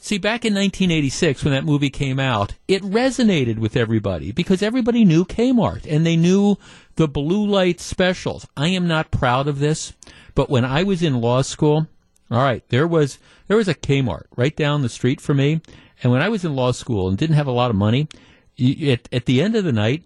See, 0.00 0.18
back 0.18 0.44
in 0.44 0.54
1986, 0.54 1.44
when 1.44 1.52
that 1.52 1.64
movie 1.64 1.90
came 1.90 2.20
out, 2.20 2.54
it 2.68 2.82
resonated 2.82 3.58
with 3.58 3.76
everybody 3.76 4.30
because 4.30 4.62
everybody 4.62 5.04
knew 5.04 5.24
Kmart 5.24 5.86
and 5.90 6.06
they 6.06 6.16
knew 6.16 6.56
The 6.98 7.06
blue 7.06 7.46
light 7.46 7.78
specials. 7.78 8.44
I 8.56 8.70
am 8.70 8.88
not 8.88 9.12
proud 9.12 9.46
of 9.46 9.60
this, 9.60 9.92
but 10.34 10.50
when 10.50 10.64
I 10.64 10.82
was 10.82 11.00
in 11.00 11.20
law 11.20 11.42
school, 11.42 11.86
all 12.28 12.42
right, 12.42 12.68
there 12.70 12.88
was 12.88 13.20
there 13.46 13.56
was 13.56 13.68
a 13.68 13.74
Kmart 13.76 14.24
right 14.36 14.56
down 14.56 14.82
the 14.82 14.88
street 14.88 15.20
from 15.20 15.36
me, 15.36 15.60
and 16.02 16.10
when 16.10 16.22
I 16.22 16.28
was 16.28 16.44
in 16.44 16.56
law 16.56 16.72
school 16.72 17.08
and 17.08 17.16
didn't 17.16 17.36
have 17.36 17.46
a 17.46 17.52
lot 17.52 17.70
of 17.70 17.76
money, 17.76 18.08
you, 18.56 18.90
at 18.90 19.08
at 19.12 19.26
the 19.26 19.40
end 19.40 19.54
of 19.54 19.62
the 19.62 19.70
night, 19.70 20.02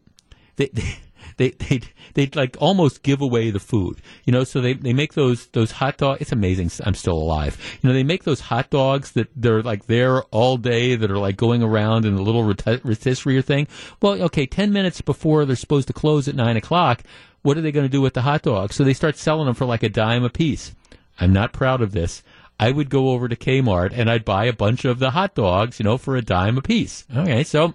they, 0.56 0.66
they 0.66 0.98
they 1.36 1.50
they'd, 1.68 1.88
they'd 2.14 2.36
like 2.36 2.56
almost 2.60 3.02
give 3.02 3.20
away 3.20 3.50
the 3.50 3.60
food. 3.60 4.00
You 4.24 4.32
know, 4.32 4.44
so 4.44 4.60
they, 4.60 4.74
they 4.74 4.92
make 4.92 5.14
those 5.14 5.46
those 5.48 5.72
hot 5.72 5.96
dogs. 5.96 6.20
It's 6.20 6.32
amazing. 6.32 6.70
I'm 6.84 6.94
still 6.94 7.16
alive. 7.16 7.58
You 7.80 7.88
know, 7.88 7.94
they 7.94 8.04
make 8.04 8.24
those 8.24 8.40
hot 8.40 8.70
dogs 8.70 9.12
that 9.12 9.28
they're 9.36 9.62
like 9.62 9.86
there 9.86 10.22
all 10.24 10.56
day 10.56 10.94
that 10.96 11.10
are 11.10 11.18
like 11.18 11.36
going 11.36 11.62
around 11.62 12.04
in 12.04 12.14
a 12.14 12.22
little 12.22 12.44
rotisserie 12.44 13.42
thing. 13.42 13.68
Well, 14.00 14.22
okay, 14.24 14.46
ten 14.46 14.72
minutes 14.72 15.00
before 15.00 15.44
they're 15.44 15.56
supposed 15.56 15.88
to 15.88 15.92
close 15.92 16.28
at 16.28 16.34
nine 16.34 16.56
o'clock, 16.56 17.02
what 17.42 17.56
are 17.56 17.60
they 17.60 17.72
going 17.72 17.86
to 17.86 17.92
do 17.92 18.00
with 18.00 18.14
the 18.14 18.22
hot 18.22 18.42
dogs? 18.42 18.76
So 18.76 18.84
they 18.84 18.94
start 18.94 19.16
selling 19.16 19.46
them 19.46 19.54
for 19.54 19.66
like 19.66 19.82
a 19.82 19.88
dime 19.88 20.24
a 20.24 20.30
piece. 20.30 20.74
I'm 21.20 21.32
not 21.32 21.52
proud 21.52 21.82
of 21.82 21.92
this. 21.92 22.22
I 22.58 22.70
would 22.70 22.90
go 22.90 23.10
over 23.10 23.28
to 23.28 23.36
Kmart 23.36 23.92
and 23.92 24.08
I'd 24.08 24.24
buy 24.24 24.44
a 24.44 24.52
bunch 24.52 24.84
of 24.84 24.98
the 24.98 25.10
hot 25.10 25.34
dogs, 25.34 25.80
you 25.80 25.84
know, 25.84 25.98
for 25.98 26.16
a 26.16 26.22
dime 26.22 26.58
a 26.58 26.62
piece. 26.62 27.04
Okay, 27.14 27.42
so 27.42 27.74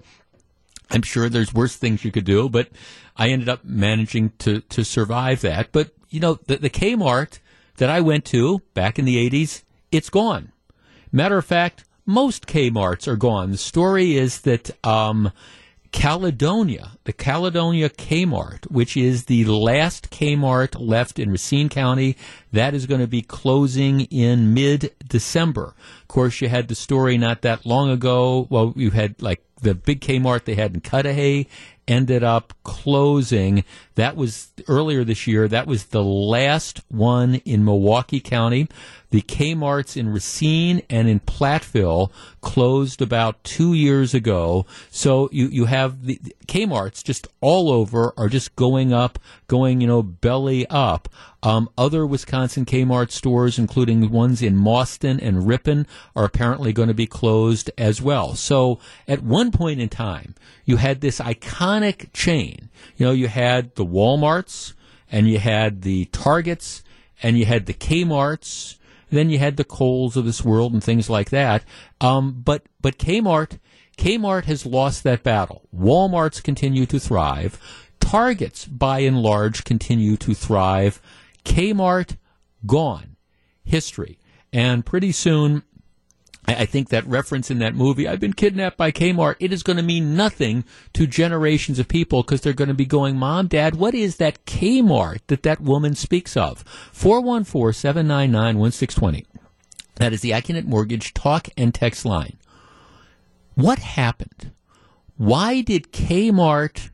I'm 0.89 1.01
sure 1.01 1.29
there's 1.29 1.53
worse 1.53 1.75
things 1.75 2.05
you 2.05 2.11
could 2.11 2.25
do, 2.25 2.49
but 2.49 2.69
I 3.15 3.29
ended 3.29 3.49
up 3.49 3.63
managing 3.63 4.31
to, 4.39 4.61
to 4.61 4.83
survive 4.83 5.41
that. 5.41 5.71
But, 5.71 5.91
you 6.09 6.19
know, 6.19 6.39
the, 6.47 6.57
the 6.57 6.69
Kmart 6.69 7.39
that 7.77 7.89
I 7.89 8.01
went 8.01 8.25
to 8.25 8.59
back 8.73 8.97
in 8.97 9.05
the 9.05 9.29
80s, 9.29 9.63
it's 9.91 10.09
gone. 10.09 10.51
Matter 11.11 11.37
of 11.37 11.45
fact, 11.45 11.83
most 12.05 12.47
Kmarts 12.47 13.07
are 13.07 13.15
gone. 13.15 13.51
The 13.51 13.57
story 13.57 14.15
is 14.15 14.41
that 14.41 14.71
um, 14.85 15.31
Caledonia, 15.91 16.91
the 17.05 17.13
Caledonia 17.13 17.89
Kmart, 17.89 18.69
which 18.69 18.97
is 18.97 19.25
the 19.25 19.45
last 19.45 20.09
Kmart 20.09 20.75
left 20.79 21.19
in 21.19 21.31
Racine 21.31 21.69
County, 21.69 22.17
that 22.51 22.73
is 22.73 22.85
going 22.85 23.01
to 23.01 23.07
be 23.07 23.21
closing 23.21 24.01
in 24.01 24.53
mid 24.53 24.93
December. 25.07 25.75
Of 26.01 26.07
course, 26.07 26.41
you 26.41 26.49
had 26.49 26.67
the 26.67 26.75
story 26.75 27.17
not 27.17 27.41
that 27.41 27.65
long 27.65 27.89
ago. 27.89 28.47
Well, 28.49 28.73
you 28.75 28.91
had 28.91 29.21
like 29.21 29.43
the 29.61 29.75
big 29.75 30.01
Kmart 30.01 30.45
they 30.45 30.55
had 30.55 30.73
in 30.73 30.81
Cudahy 30.81 31.47
ended 31.87 32.23
up 32.23 32.53
closing. 32.63 33.63
That 33.95 34.15
was 34.15 34.51
earlier 34.67 35.03
this 35.03 35.25
year. 35.25 35.47
That 35.47 35.67
was 35.67 35.85
the 35.85 36.03
last 36.03 36.81
one 36.89 37.35
in 37.45 37.63
Milwaukee 37.63 38.19
County. 38.19 38.67
The 39.09 39.21
Kmarts 39.21 39.95
in 39.95 40.09
Racine 40.09 40.81
and 40.89 41.07
in 41.07 41.21
Platteville 41.21 42.11
closed 42.41 43.01
about 43.01 43.43
two 43.43 43.73
years 43.73 44.13
ago. 44.13 44.65
So 44.89 45.29
you, 45.31 45.47
you 45.47 45.65
have 45.65 46.05
the, 46.05 46.19
the 46.21 46.35
Kmarts 46.47 47.03
just 47.03 47.27
all 47.39 47.71
over 47.71 48.13
are 48.17 48.29
just 48.29 48.55
going 48.55 48.91
up, 48.91 49.17
going, 49.47 49.81
you 49.81 49.87
know, 49.87 50.03
belly 50.03 50.67
up. 50.67 51.07
Um, 51.43 51.69
other 51.77 52.05
Wisconsin 52.05 52.65
Kmart 52.65 53.11
stores, 53.11 53.57
including 53.57 54.11
ones 54.11 54.41
in 54.41 54.55
Mauston 54.55 55.19
and 55.21 55.47
Ripon, 55.47 55.87
are 56.15 56.25
apparently 56.25 56.73
going 56.73 56.89
to 56.89 56.93
be 56.93 57.07
closed 57.07 57.71
as 57.77 58.01
well. 58.01 58.35
So 58.35 58.79
at 59.07 59.23
one 59.23 59.51
point 59.51 59.79
in 59.79 59.89
time, 59.89 60.35
you 60.65 60.77
had 60.77 60.99
this 60.99 61.19
iconic 61.19 62.11
chain. 62.11 62.69
You 62.97 63.05
know, 63.05 63.11
you 63.13 63.27
had 63.27 63.75
the 63.75 63.85
Walmarts 63.85 64.73
and 65.09 65.29
you 65.29 65.39
had 65.39 65.83
the 65.83 66.05
Targets 66.05 66.83
and 67.23 67.37
you 67.37 67.45
had 67.45 67.65
the 67.65 67.73
Kmarts 67.73 68.76
then 69.09 69.29
you 69.29 69.39
had 69.39 69.57
the 69.57 69.63
Kohl's 69.63 70.17
of 70.17 70.25
this 70.25 70.43
world 70.43 70.73
and 70.73 70.83
things 70.83 71.09
like 71.09 71.29
that. 71.29 71.63
Um, 72.01 72.41
but 72.43 72.63
but 72.81 72.97
Kmart 72.97 73.59
Kmart 73.97 74.45
has 74.45 74.65
lost 74.65 75.03
that 75.03 75.23
battle. 75.23 75.67
Walmart's 75.75 76.39
continue 76.39 76.85
to 76.85 76.99
thrive. 76.99 77.59
Targets, 77.99 78.65
by 78.65 78.99
and 78.99 79.21
large, 79.21 79.63
continue 79.63 80.15
to 80.17 80.33
thrive. 80.33 81.01
Kmart 81.43 82.17
gone. 82.65 83.15
History. 83.63 84.19
And 84.53 84.85
pretty 84.85 85.11
soon 85.11 85.63
I 86.47 86.65
think 86.65 86.89
that 86.89 87.05
reference 87.05 87.51
in 87.51 87.59
that 87.59 87.75
movie, 87.75 88.07
I've 88.07 88.21
been 88.21 88.31
kidnapped 88.31 88.77
by 88.77 88.89
Kmart, 88.91 89.35
it 89.39 89.51
is 89.51 89.63
going 89.63 89.75
to 89.75 89.83
mean 89.83 90.15
nothing 90.15 90.63
to 90.93 91.05
generations 91.05 91.77
of 91.77 91.89
people 91.89 92.23
because 92.23 92.39
they're 92.39 92.53
going 92.53 92.69
to 92.69 92.73
be 92.73 92.85
going, 92.85 93.17
Mom, 93.17 93.47
Dad, 93.47 93.75
what 93.75 93.93
is 93.93 94.15
that 94.15 94.45
Kmart 94.45 95.19
that 95.27 95.43
that 95.43 95.59
woman 95.59 95.93
speaks 95.93 96.37
of? 96.37 96.63
414 96.93 97.73
799 97.73 98.57
1620. 98.57 99.25
That 99.95 100.13
is 100.13 100.21
the 100.21 100.31
Accunet 100.31 100.65
Mortgage 100.65 101.13
talk 101.13 101.49
and 101.57 101.73
text 101.73 102.05
line. 102.05 102.37
What 103.55 103.79
happened? 103.79 104.51
Why 105.17 105.61
did 105.61 105.91
Kmart 105.91 106.91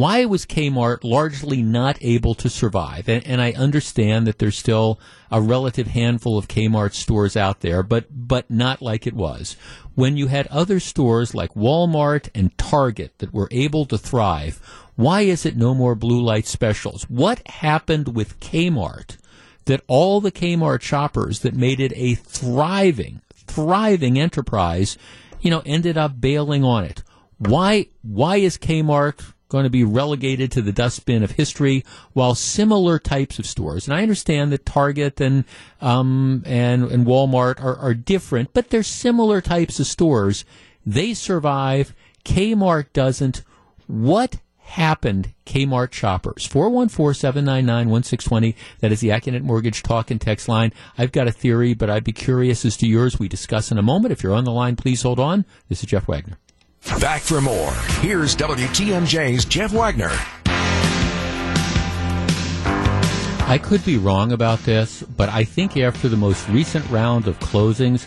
why 0.00 0.24
was 0.24 0.46
Kmart 0.46 1.04
largely 1.04 1.62
not 1.62 1.98
able 2.00 2.34
to 2.36 2.48
survive? 2.48 3.06
And, 3.06 3.26
and, 3.26 3.38
I 3.38 3.52
understand 3.52 4.26
that 4.26 4.38
there's 4.38 4.56
still 4.56 4.98
a 5.30 5.42
relative 5.42 5.88
handful 5.88 6.38
of 6.38 6.48
Kmart 6.48 6.94
stores 6.94 7.36
out 7.36 7.60
there, 7.60 7.82
but 7.82 8.06
but 8.10 8.50
not 8.50 8.80
like 8.80 9.06
it 9.06 9.12
was 9.12 9.56
when 9.94 10.16
you 10.16 10.28
had 10.28 10.46
other 10.46 10.80
stores 10.80 11.34
like 11.34 11.52
Walmart 11.52 12.30
and 12.34 12.56
Target 12.56 13.18
that 13.18 13.34
were 13.34 13.48
able 13.50 13.84
to 13.84 13.98
thrive. 13.98 14.58
Why 14.96 15.22
is 15.22 15.44
it 15.44 15.56
no 15.56 15.74
more 15.74 15.94
blue 15.94 16.22
light 16.22 16.46
specials? 16.46 17.02
What 17.10 17.46
happened 17.46 18.16
with 18.16 18.40
Kmart 18.40 19.18
that 19.66 19.82
all 19.86 20.22
the 20.22 20.32
Kmart 20.32 20.80
shoppers 20.80 21.40
that 21.40 21.54
made 21.54 21.78
it 21.78 21.92
a 21.94 22.14
thriving, 22.14 23.20
thriving 23.34 24.18
enterprise, 24.18 24.96
you 25.42 25.50
know, 25.50 25.62
ended 25.66 25.98
up 25.98 26.22
bailing 26.22 26.64
on 26.64 26.84
it? 26.84 27.02
Why 27.36 27.88
why 28.00 28.36
is 28.36 28.56
Kmart 28.56 29.34
going 29.50 29.64
to 29.64 29.70
be 29.70 29.84
relegated 29.84 30.50
to 30.52 30.62
the 30.62 30.72
dustbin 30.72 31.22
of 31.22 31.32
history, 31.32 31.84
while 32.14 32.34
similar 32.34 32.98
types 32.98 33.38
of 33.38 33.44
stores, 33.44 33.86
and 33.86 33.94
I 33.94 34.02
understand 34.02 34.52
that 34.52 34.64
Target 34.64 35.20
and 35.20 35.44
um, 35.82 36.42
and 36.46 36.84
and 36.84 37.06
Walmart 37.06 37.62
are, 37.62 37.76
are 37.76 37.94
different, 37.94 38.54
but 38.54 38.70
they're 38.70 38.82
similar 38.82 39.42
types 39.42 39.78
of 39.78 39.86
stores. 39.86 40.46
They 40.86 41.12
survive. 41.12 41.94
Kmart 42.24 42.92
doesn't. 42.92 43.42
What 43.86 44.40
happened, 44.58 45.32
Kmart 45.46 45.92
shoppers? 45.92 46.46
414-799-1620. 46.48 48.54
That 48.80 48.92
is 48.92 49.00
the 49.00 49.08
Accunet 49.08 49.42
Mortgage 49.42 49.82
talk 49.82 50.10
and 50.10 50.20
text 50.20 50.48
line. 50.48 50.72
I've 50.96 51.12
got 51.12 51.28
a 51.28 51.32
theory, 51.32 51.74
but 51.74 51.90
I'd 51.90 52.04
be 52.04 52.12
curious 52.12 52.64
as 52.64 52.76
to 52.78 52.86
yours. 52.86 53.18
We 53.18 53.28
discuss 53.28 53.72
in 53.72 53.78
a 53.78 53.82
moment. 53.82 54.12
If 54.12 54.22
you're 54.22 54.34
on 54.34 54.44
the 54.44 54.52
line, 54.52 54.76
please 54.76 55.02
hold 55.02 55.18
on. 55.18 55.44
This 55.68 55.82
is 55.82 55.90
Jeff 55.90 56.06
Wagner. 56.06 56.38
Back 57.00 57.22
for 57.22 57.40
more. 57.40 57.72
Here's 58.00 58.36
WTMJ's 58.36 59.44
Jeff 59.44 59.72
Wagner. 59.72 60.10
I 63.48 63.58
could 63.62 63.84
be 63.84 63.96
wrong 63.96 64.32
about 64.32 64.58
this, 64.60 65.02
but 65.02 65.28
I 65.28 65.44
think 65.44 65.76
after 65.76 66.08
the 66.08 66.16
most 66.16 66.48
recent 66.48 66.88
round 66.90 67.26
of 67.26 67.38
closings, 67.38 68.06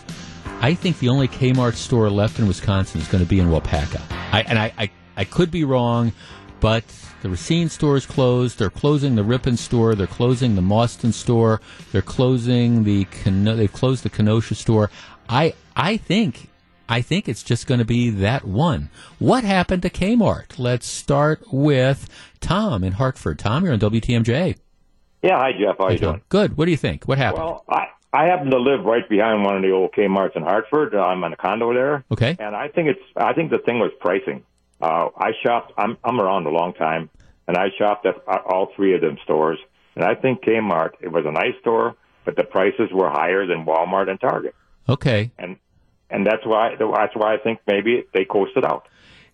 I 0.60 0.74
think 0.74 0.98
the 1.00 1.08
only 1.08 1.28
Kmart 1.28 1.74
store 1.74 2.08
left 2.08 2.38
in 2.38 2.46
Wisconsin 2.46 3.00
is 3.00 3.08
going 3.08 3.22
to 3.22 3.28
be 3.28 3.40
in 3.40 3.48
Waupaca. 3.48 4.00
I, 4.32 4.42
and 4.42 4.58
I, 4.58 4.72
I, 4.78 4.90
I 5.16 5.24
could 5.24 5.50
be 5.50 5.64
wrong, 5.64 6.12
but 6.60 6.84
the 7.22 7.28
Racine 7.28 7.68
store 7.68 7.96
is 7.96 8.06
closed. 8.06 8.58
They're 8.58 8.70
closing 8.70 9.16
the 9.16 9.24
Ripon 9.24 9.56
store. 9.56 9.94
They're 9.94 10.06
closing 10.06 10.54
the 10.54 10.62
Mauston 10.62 11.12
store. 11.12 11.60
They're 11.92 12.00
closing 12.00 12.84
the 12.84 13.06
they've 13.24 13.72
closed 13.72 14.04
the 14.04 14.10
Kenosha 14.10 14.54
store. 14.54 14.90
I 15.28 15.54
I 15.76 15.96
think 15.96 16.48
I 16.88 17.00
think 17.00 17.28
it's 17.28 17.42
just 17.42 17.66
going 17.66 17.78
to 17.78 17.84
be 17.84 18.10
that 18.10 18.44
one. 18.44 18.90
What 19.18 19.44
happened 19.44 19.82
to 19.82 19.90
Kmart? 19.90 20.58
Let's 20.58 20.86
start 20.86 21.42
with 21.50 22.08
Tom 22.40 22.84
in 22.84 22.92
Hartford. 22.92 23.38
Tom, 23.38 23.64
you're 23.64 23.72
on 23.72 23.80
WTMJ. 23.80 24.56
Yeah, 25.22 25.38
hi 25.38 25.52
Jeff. 25.52 25.78
How, 25.78 25.84
How 25.84 25.90
you 25.90 25.98
doing? 25.98 26.22
Good. 26.28 26.58
What 26.58 26.66
do 26.66 26.70
you 26.70 26.76
think? 26.76 27.04
What 27.04 27.16
happened? 27.16 27.44
Well, 27.44 27.64
I 27.68 27.86
I 28.12 28.26
happen 28.26 28.50
to 28.50 28.58
live 28.58 28.84
right 28.84 29.08
behind 29.08 29.42
one 29.42 29.56
of 29.56 29.62
the 29.62 29.70
old 29.70 29.92
Kmart's 29.92 30.36
in 30.36 30.42
Hartford. 30.42 30.94
Uh, 30.94 31.00
I'm 31.00 31.24
in 31.24 31.32
a 31.32 31.36
condo 31.36 31.72
there. 31.72 32.04
Okay. 32.12 32.36
And 32.38 32.54
I 32.54 32.68
think 32.68 32.88
it's 32.88 33.00
I 33.16 33.32
think 33.32 33.50
the 33.50 33.58
thing 33.58 33.78
was 33.78 33.90
pricing. 34.00 34.44
Uh, 34.80 35.08
I 35.16 35.30
shopped. 35.42 35.72
I'm 35.78 35.96
I'm 36.04 36.20
around 36.20 36.46
a 36.46 36.50
long 36.50 36.74
time, 36.74 37.08
and 37.48 37.56
I 37.56 37.68
shopped 37.78 38.04
at 38.04 38.16
all 38.28 38.68
three 38.76 38.94
of 38.94 39.00
them 39.00 39.16
stores. 39.24 39.58
And 39.96 40.04
I 40.04 40.14
think 40.14 40.42
Kmart 40.42 40.90
it 41.00 41.08
was 41.08 41.24
a 41.26 41.32
nice 41.32 41.58
store, 41.60 41.96
but 42.26 42.36
the 42.36 42.44
prices 42.44 42.90
were 42.92 43.08
higher 43.08 43.46
than 43.46 43.64
Walmart 43.64 44.10
and 44.10 44.20
Target. 44.20 44.54
Okay. 44.88 45.30
And 45.38 45.56
and 46.14 46.24
that's 46.24 46.46
why 46.46 46.76
that's 46.78 47.14
why 47.14 47.34
I 47.34 47.38
think 47.38 47.58
maybe 47.66 48.04
they 48.14 48.24
coasted 48.24 48.64
out. 48.64 48.86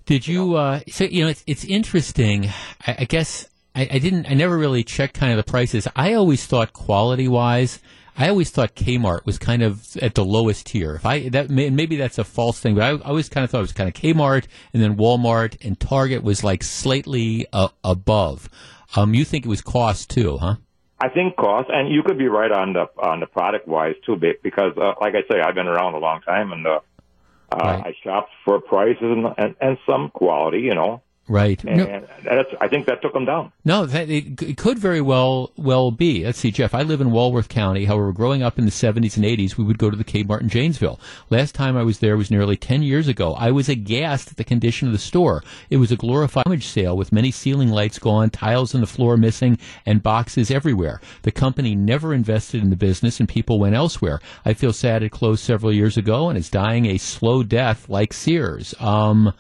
Did 0.07 0.27
you? 0.27 0.57
Uh, 0.57 0.81
so 0.89 1.05
you 1.05 1.23
know, 1.23 1.29
it's 1.29 1.45
it's 1.47 1.65
interesting. 1.65 2.49
I, 2.87 2.97
I 3.01 3.05
guess 3.05 3.47
I, 3.75 3.83
I, 3.93 3.99
didn't. 3.99 4.27
I 4.29 4.35
never 4.35 4.57
really 4.57 4.83
checked 4.83 5.15
kind 5.15 5.31
of 5.31 5.37
the 5.37 5.49
prices. 5.49 5.87
I 5.95 6.15
always 6.15 6.47
thought 6.47 6.73
quality 6.73 7.29
wise. 7.29 7.81
I 8.17 8.29
always 8.29 8.51
thought 8.51 8.75
Kmart 8.75 9.25
was 9.25 9.39
kind 9.39 9.63
of 9.63 9.97
at 9.99 10.15
the 10.15 10.25
lowest 10.25 10.67
tier. 10.67 10.95
If 10.95 11.07
I 11.07 11.29
that 11.29 11.51
maybe 11.51 11.97
that's 11.97 12.19
a 12.19 12.25
false 12.25 12.59
thing, 12.59 12.75
but 12.75 12.83
I, 12.83 12.89
I 12.91 13.09
always 13.11 13.29
kind 13.29 13.45
of 13.45 13.51
thought 13.51 13.59
it 13.59 13.63
was 13.63 13.73
kind 13.73 13.89
of 13.89 13.95
Kmart, 13.95 14.47
and 14.73 14.83
then 14.83 14.97
Walmart 14.97 15.65
and 15.65 15.79
Target 15.79 16.23
was 16.23 16.43
like 16.43 16.63
slightly 16.63 17.47
uh, 17.53 17.69
above. 17.85 18.49
Um, 18.97 19.15
you 19.15 19.25
think 19.25 19.45
it 19.45 19.49
was 19.49 19.61
cost 19.61 20.11
too, 20.11 20.39
huh? 20.39 20.57
I 21.01 21.09
think 21.09 21.37
cost, 21.37 21.71
and 21.73 21.91
you 21.93 22.03
could 22.03 22.19
be 22.19 22.29
right 22.29 22.53
on 22.53 22.75
the 22.75 22.87
on 22.99 23.21
the 23.21 23.27
product 23.27 23.67
wise 23.67 23.95
too, 24.05 24.17
because 24.17 24.77
uh, 24.77 24.95
like 25.01 25.15
I 25.15 25.23
say, 25.31 25.41
I've 25.41 25.55
been 25.55 25.67
around 25.67 25.95
a 25.95 25.99
long 25.99 26.21
time, 26.21 26.53
and 26.53 26.67
uh, 26.67 26.81
uh. 27.53 27.83
I 27.85 27.95
shopped 28.05 28.31
for 28.45 28.61
prices 28.61 29.03
and, 29.03 29.27
and, 29.39 29.57
and 29.61 29.79
some 29.87 30.11
quality, 30.11 30.61
you 30.61 30.75
know. 30.75 31.03
Right. 31.31 31.63
And 31.65 31.77
No- 31.77 32.07
that's, 32.25 32.51
I 32.61 32.69
think 32.69 32.87
that 32.87 33.01
took 33.01 33.15
them 33.15 33.25
down. 33.25 33.53
No, 33.65 33.87
that, 33.87 34.11
it, 34.11 34.43
it 34.43 34.57
could 34.59 34.79
very 34.79 35.01
well 35.01 35.53
well 35.57 35.91
be. 35.91 36.25
Let's 36.25 36.39
see, 36.39 36.51
Jeff. 36.51 36.75
I 36.75 36.83
live 36.83 37.01
in 37.01 37.11
Walworth 37.11 37.49
County. 37.49 37.87
However, 37.87 38.13
growing 38.13 38.43
up 38.43 38.59
in 38.59 38.67
the 38.67 38.71
70s 38.71 39.17
and 39.17 39.25
80s, 39.25 39.57
we 39.57 39.65
would 39.65 39.79
go 39.79 39.91
to 39.91 39.97
the 39.97 40.05
Kmart 40.05 40.43
in 40.43 40.49
Janesville. 40.49 41.01
Last 41.31 41.55
time 41.55 41.77
I 41.77 41.83
was 41.83 42.01
there 42.01 42.17
was 42.17 42.31
nearly 42.31 42.57
10 42.57 42.83
years 42.83 43.09
ago. 43.09 43.35
I 43.35 43.51
was 43.51 43.69
aghast 43.69 44.31
at 44.33 44.37
the 44.37 44.45
condition 44.45 44.89
of 44.89 44.93
the 44.93 44.99
store. 44.99 45.43
It 45.71 45.79
was 45.79 45.91
a 45.93 45.97
glorified 45.97 46.47
image 46.47 46.67
sale 46.67 46.97
with 46.97 47.13
many 47.13 47.31
ceiling 47.31 47.71
lights 47.71 47.99
gone, 47.99 48.31
tiles 48.31 48.75
on 48.75 48.81
the 48.81 48.87
floor 48.87 49.17
missing, 49.17 49.59
and 49.87 50.03
boxes 50.03 50.51
everywhere. 50.51 51.01
The 51.23 51.33
company 51.33 51.75
never 51.75 52.13
invested 52.13 52.63
in 52.63 52.71
the 52.71 52.77
business, 52.77 53.21
and 53.21 53.29
people 53.29 53.59
went 53.59 53.75
elsewhere. 53.75 54.21
I 54.45 54.55
feel 54.55 54.73
sad 54.73 55.03
it 55.03 55.11
closed 55.11 55.43
several 55.45 55.73
years 55.73 55.97
ago 55.97 56.29
and 56.29 56.37
is 56.37 56.51
dying 56.51 56.87
a 56.87 56.99
slow 56.99 57.43
death 57.43 57.89
like 57.89 58.13
Sears. 58.13 58.75
Um, 58.81 59.33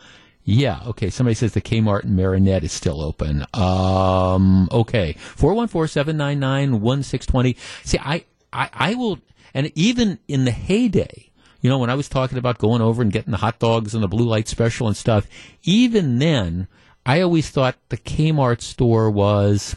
yeah, 0.44 0.80
okay. 0.86 1.10
Somebody 1.10 1.34
says 1.34 1.52
the 1.52 1.60
Kmart 1.60 2.04
in 2.04 2.16
Marinette 2.16 2.64
is 2.64 2.72
still 2.72 3.02
open. 3.02 3.44
Um, 3.54 4.68
okay. 4.72 5.14
414-799-1620. 5.36 7.56
See, 7.84 7.98
I, 7.98 8.24
I, 8.52 8.70
I 8.72 8.94
will, 8.94 9.18
and 9.54 9.70
even 9.74 10.18
in 10.28 10.46
the 10.46 10.50
heyday, 10.50 11.30
you 11.60 11.68
know, 11.68 11.78
when 11.78 11.90
I 11.90 11.94
was 11.94 12.08
talking 12.08 12.38
about 12.38 12.56
going 12.58 12.80
over 12.80 13.02
and 13.02 13.12
getting 13.12 13.32
the 13.32 13.36
hot 13.36 13.58
dogs 13.58 13.94
and 13.94 14.02
the 14.02 14.08
blue 14.08 14.26
light 14.26 14.48
special 14.48 14.86
and 14.86 14.96
stuff, 14.96 15.26
even 15.62 16.18
then, 16.18 16.68
I 17.04 17.20
always 17.20 17.50
thought 17.50 17.76
the 17.90 17.98
Kmart 17.98 18.62
store 18.62 19.10
was, 19.10 19.76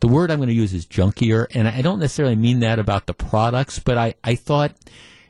the 0.00 0.08
word 0.08 0.30
I'm 0.30 0.36
going 0.38 0.48
to 0.48 0.54
use 0.54 0.74
is 0.74 0.86
junkier, 0.86 1.46
and 1.54 1.66
I 1.66 1.80
don't 1.80 1.98
necessarily 1.98 2.36
mean 2.36 2.60
that 2.60 2.78
about 2.78 3.06
the 3.06 3.14
products, 3.14 3.78
but 3.78 3.96
I, 3.96 4.16
I 4.22 4.34
thought, 4.34 4.74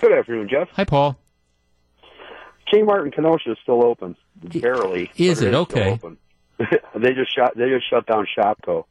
Good 0.00 0.12
afternoon, 0.12 0.48
Jeff. 0.50 0.68
Hi, 0.72 0.82
Paul. 0.84 1.16
Kmart 2.72 3.04
in 3.04 3.10
Kenosha 3.10 3.50
is 3.52 3.58
still 3.62 3.84
open, 3.84 4.16
barely. 4.44 5.10
Is 5.16 5.42
it? 5.42 5.54
Okay. 5.54 5.98
they 6.94 7.12
just 7.14 7.34
shut. 7.34 7.56
They 7.56 7.68
just 7.68 7.88
shut 7.90 8.06
down 8.06 8.26
ShopKo. 8.36 8.84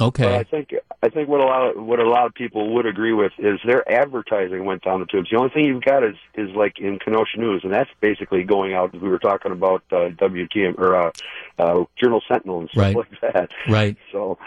Okay. 0.00 0.22
But 0.22 0.32
I 0.34 0.44
think 0.44 0.74
I 1.02 1.08
think 1.08 1.28
what 1.28 1.40
a 1.40 1.44
lot 1.44 1.70
of, 1.76 1.84
what 1.84 1.98
a 1.98 2.08
lot 2.08 2.26
of 2.26 2.34
people 2.34 2.74
would 2.74 2.86
agree 2.86 3.12
with 3.12 3.32
is 3.38 3.58
their 3.66 3.88
advertising 3.90 4.64
went 4.64 4.82
down 4.84 5.00
the 5.00 5.06
tubes. 5.06 5.28
The 5.30 5.36
only 5.36 5.50
thing 5.50 5.64
you've 5.64 5.82
got 5.82 6.04
is 6.04 6.14
is 6.34 6.50
like 6.54 6.78
in 6.78 6.98
Kenosha 7.00 7.38
News, 7.38 7.62
and 7.64 7.72
that's 7.72 7.90
basically 8.00 8.44
going 8.44 8.74
out. 8.74 8.92
We 8.92 9.08
were 9.08 9.18
talking 9.18 9.50
about 9.50 9.82
uh, 9.90 10.10
WTM 10.10 10.78
or 10.78 10.94
uh, 10.94 11.10
uh, 11.58 11.84
Journal 12.00 12.22
Sentinel 12.28 12.60
and 12.60 12.70
stuff 12.70 12.80
Right. 12.82 12.96
like 12.96 13.20
that. 13.32 13.50
Right. 13.68 13.96
So 14.12 14.38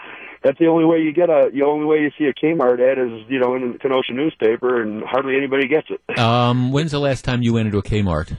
that's 0.42 0.58
the 0.58 0.66
only 0.66 0.84
way 0.86 0.98
you 1.02 1.12
get 1.12 1.28
a. 1.30 1.50
The 1.52 1.62
only 1.62 1.84
way 1.84 2.00
you 2.00 2.10
see 2.18 2.24
a 2.24 2.32
Kmart 2.34 2.80
ad 2.80 2.98
is 2.98 3.28
you 3.28 3.38
know 3.38 3.54
in 3.54 3.72
the 3.72 3.78
Kenosha 3.78 4.12
newspaper, 4.12 4.80
and 4.80 5.02
hardly 5.04 5.36
anybody 5.36 5.68
gets 5.68 5.88
it. 5.90 6.00
Um, 6.18 6.72
when's 6.72 6.92
the 6.92 6.98
last 7.00 7.24
time 7.24 7.42
you 7.42 7.52
went 7.52 7.66
into 7.66 7.78
a 7.78 7.82
Kmart? 7.82 8.36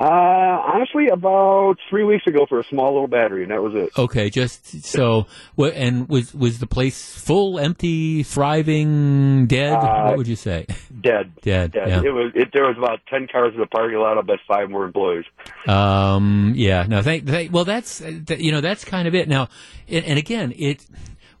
Uh, 0.00 0.04
honestly, 0.04 1.08
about 1.08 1.76
three 1.90 2.04
weeks 2.04 2.26
ago 2.26 2.46
for 2.48 2.60
a 2.60 2.64
small 2.64 2.92
little 2.92 3.08
battery, 3.08 3.42
and 3.42 3.50
that 3.50 3.62
was 3.62 3.74
it. 3.74 3.90
Okay, 3.98 4.30
just 4.30 4.84
so. 4.84 5.26
And 5.58 6.08
was 6.08 6.32
was 6.34 6.60
the 6.60 6.66
place 6.66 7.18
full, 7.18 7.58
empty, 7.58 8.22
thriving, 8.22 9.46
dead? 9.46 9.72
Uh, 9.72 10.04
what 10.04 10.18
would 10.18 10.28
you 10.28 10.36
say? 10.36 10.66
Dead. 11.00 11.32
Dead. 11.42 11.72
Dead. 11.72 11.88
Yeah. 11.88 12.02
It 12.02 12.12
was. 12.12 12.32
It, 12.34 12.50
there 12.52 12.66
was 12.66 12.76
about 12.78 13.00
ten 13.08 13.26
cars 13.26 13.54
in 13.54 13.60
the 13.60 13.66
parking 13.66 13.98
lot. 13.98 14.18
I 14.18 14.22
bet 14.22 14.38
five 14.46 14.70
more 14.70 14.84
employees. 14.84 15.24
Um, 15.66 16.52
yeah, 16.56 16.84
no, 16.88 17.02
thank, 17.02 17.26
thank 17.26 17.52
well, 17.52 17.64
that's, 17.64 17.98
th- 17.98 18.40
you 18.40 18.52
know, 18.52 18.60
that's 18.60 18.84
kind 18.84 19.08
of 19.08 19.14
it. 19.14 19.28
Now, 19.28 19.48
and, 19.88 20.04
and 20.04 20.18
again, 20.18 20.52
it, 20.56 20.86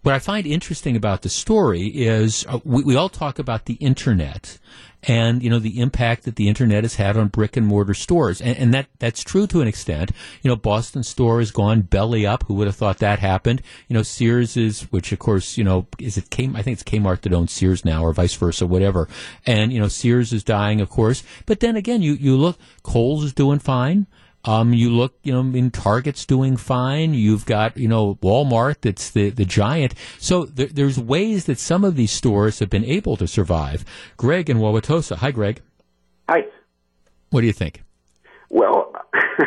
what 0.02 0.14
I 0.14 0.18
find 0.18 0.46
interesting 0.46 0.96
about 0.96 1.22
the 1.22 1.28
story 1.28 1.86
is 1.86 2.44
uh, 2.48 2.58
we, 2.64 2.82
we 2.82 2.96
all 2.96 3.08
talk 3.08 3.38
about 3.38 3.66
the 3.66 3.74
internet 3.74 4.58
and, 5.04 5.42
you 5.42 5.50
know, 5.50 5.58
the 5.58 5.80
impact 5.80 6.24
that 6.24 6.36
the 6.36 6.48
internet 6.48 6.84
has 6.84 6.96
had 6.96 7.16
on 7.16 7.28
brick 7.28 7.56
and 7.56 7.66
mortar 7.66 7.94
stores. 7.94 8.40
And, 8.40 8.56
and 8.58 8.74
that, 8.74 8.86
that's 8.98 9.22
true 9.22 9.46
to 9.46 9.60
an 9.60 9.68
extent. 9.68 10.10
You 10.42 10.48
know, 10.48 10.56
Boston 10.56 11.02
store 11.02 11.38
has 11.38 11.50
gone 11.50 11.82
belly 11.82 12.26
up. 12.26 12.44
Who 12.46 12.54
would 12.54 12.66
have 12.66 12.76
thought 12.76 12.98
that 12.98 13.20
happened? 13.20 13.62
You 13.88 13.94
know, 13.94 14.02
Sears 14.02 14.56
is, 14.56 14.82
which 14.90 15.12
of 15.12 15.18
course, 15.18 15.56
you 15.56 15.64
know, 15.64 15.86
is 15.98 16.18
it 16.18 16.30
came? 16.30 16.56
I 16.56 16.62
think 16.62 16.80
it's 16.80 16.90
Kmart 16.90 17.22
that 17.22 17.32
owns 17.32 17.52
Sears 17.52 17.84
now 17.84 18.02
or 18.02 18.12
vice 18.12 18.34
versa, 18.34 18.66
whatever. 18.66 19.08
And, 19.46 19.72
you 19.72 19.78
know, 19.78 19.88
Sears 19.88 20.32
is 20.32 20.42
dying, 20.42 20.80
of 20.80 20.90
course. 20.90 21.22
But 21.46 21.60
then 21.60 21.76
again, 21.76 22.02
you, 22.02 22.14
you 22.14 22.36
look, 22.36 22.58
Kohl's 22.82 23.24
is 23.24 23.32
doing 23.32 23.60
fine. 23.60 24.06
Um, 24.48 24.72
you 24.72 24.88
look, 24.88 25.12
you 25.24 25.32
know, 25.34 25.40
I 25.40 25.42
mean, 25.42 25.70
Target's 25.70 26.24
doing 26.24 26.56
fine. 26.56 27.12
You've 27.12 27.44
got, 27.44 27.76
you 27.76 27.86
know, 27.86 28.14
Walmart 28.22 28.76
that's 28.80 29.10
the, 29.10 29.28
the 29.28 29.44
giant. 29.44 29.92
So 30.18 30.46
there, 30.46 30.68
there's 30.68 30.98
ways 30.98 31.44
that 31.44 31.58
some 31.58 31.84
of 31.84 31.96
these 31.96 32.12
stores 32.12 32.58
have 32.60 32.70
been 32.70 32.84
able 32.84 33.18
to 33.18 33.26
survive. 33.26 33.84
Greg 34.16 34.48
in 34.48 34.56
Wauwatosa. 34.56 35.16
Hi, 35.16 35.32
Greg. 35.32 35.60
Hi. 36.30 36.46
What 37.28 37.42
do 37.42 37.46
you 37.46 37.52
think? 37.52 37.82
Well, 38.48 38.94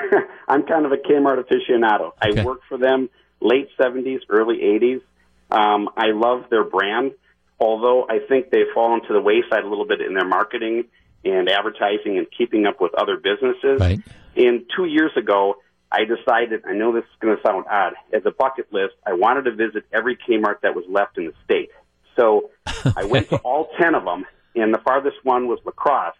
I'm 0.48 0.68
kind 0.68 0.86
of 0.86 0.91
a 0.91 0.98
Kmart 0.98 1.44
aficionado. 1.44 2.11
Okay. 2.23 2.40
I 2.40 2.45
worked 2.45 2.65
for 2.69 2.78
them 2.78 3.10
late 3.40 3.69
70s, 3.80 4.19
early 4.30 4.57
80s. 4.57 5.02
Um, 5.49 5.90
I 5.98 6.11
love 6.14 6.44
their 6.52 6.64
brand, 6.64 7.14
although 7.60 8.06
I 8.07 8.19
think 8.30 8.52
they've 8.52 8.72
fallen 8.76 9.02
to 9.07 9.14
the 9.14 9.22
wayside 9.22 9.64
a 9.64 9.68
little 9.68 9.88
bit 9.88 9.99
in 9.99 10.14
their 10.14 10.28
marketing 10.28 10.84
and 11.26 11.49
advertising 11.49 12.19
and 12.19 12.28
keeping 12.38 12.68
up 12.68 12.80
with 12.80 12.94
other 12.94 13.18
businesses. 13.18 13.80
Right. 13.80 13.99
And 14.35 14.65
two 14.75 14.85
years 14.85 15.11
ago, 15.17 15.55
I 15.91 16.05
decided, 16.05 16.63
I 16.65 16.73
know 16.73 16.93
this 16.93 17.03
is 17.03 17.19
going 17.19 17.35
to 17.35 17.43
sound 17.43 17.65
odd, 17.69 17.93
as 18.13 18.21
a 18.25 18.31
bucket 18.31 18.71
list, 18.71 18.93
I 19.05 19.13
wanted 19.13 19.43
to 19.43 19.51
visit 19.51 19.83
every 19.91 20.15
Kmart 20.17 20.61
that 20.61 20.75
was 20.75 20.85
left 20.87 21.17
in 21.17 21.25
the 21.25 21.33
state. 21.43 21.69
So 22.15 22.49
I 22.95 23.05
went 23.05 23.29
to 23.29 23.37
all 23.37 23.69
10 23.79 23.95
of 23.95 24.05
them, 24.05 24.25
and 24.55 24.73
the 24.73 24.79
farthest 24.79 25.17
one 25.23 25.47
was 25.47 25.59
La 25.65 25.71
Crosse. 25.71 26.15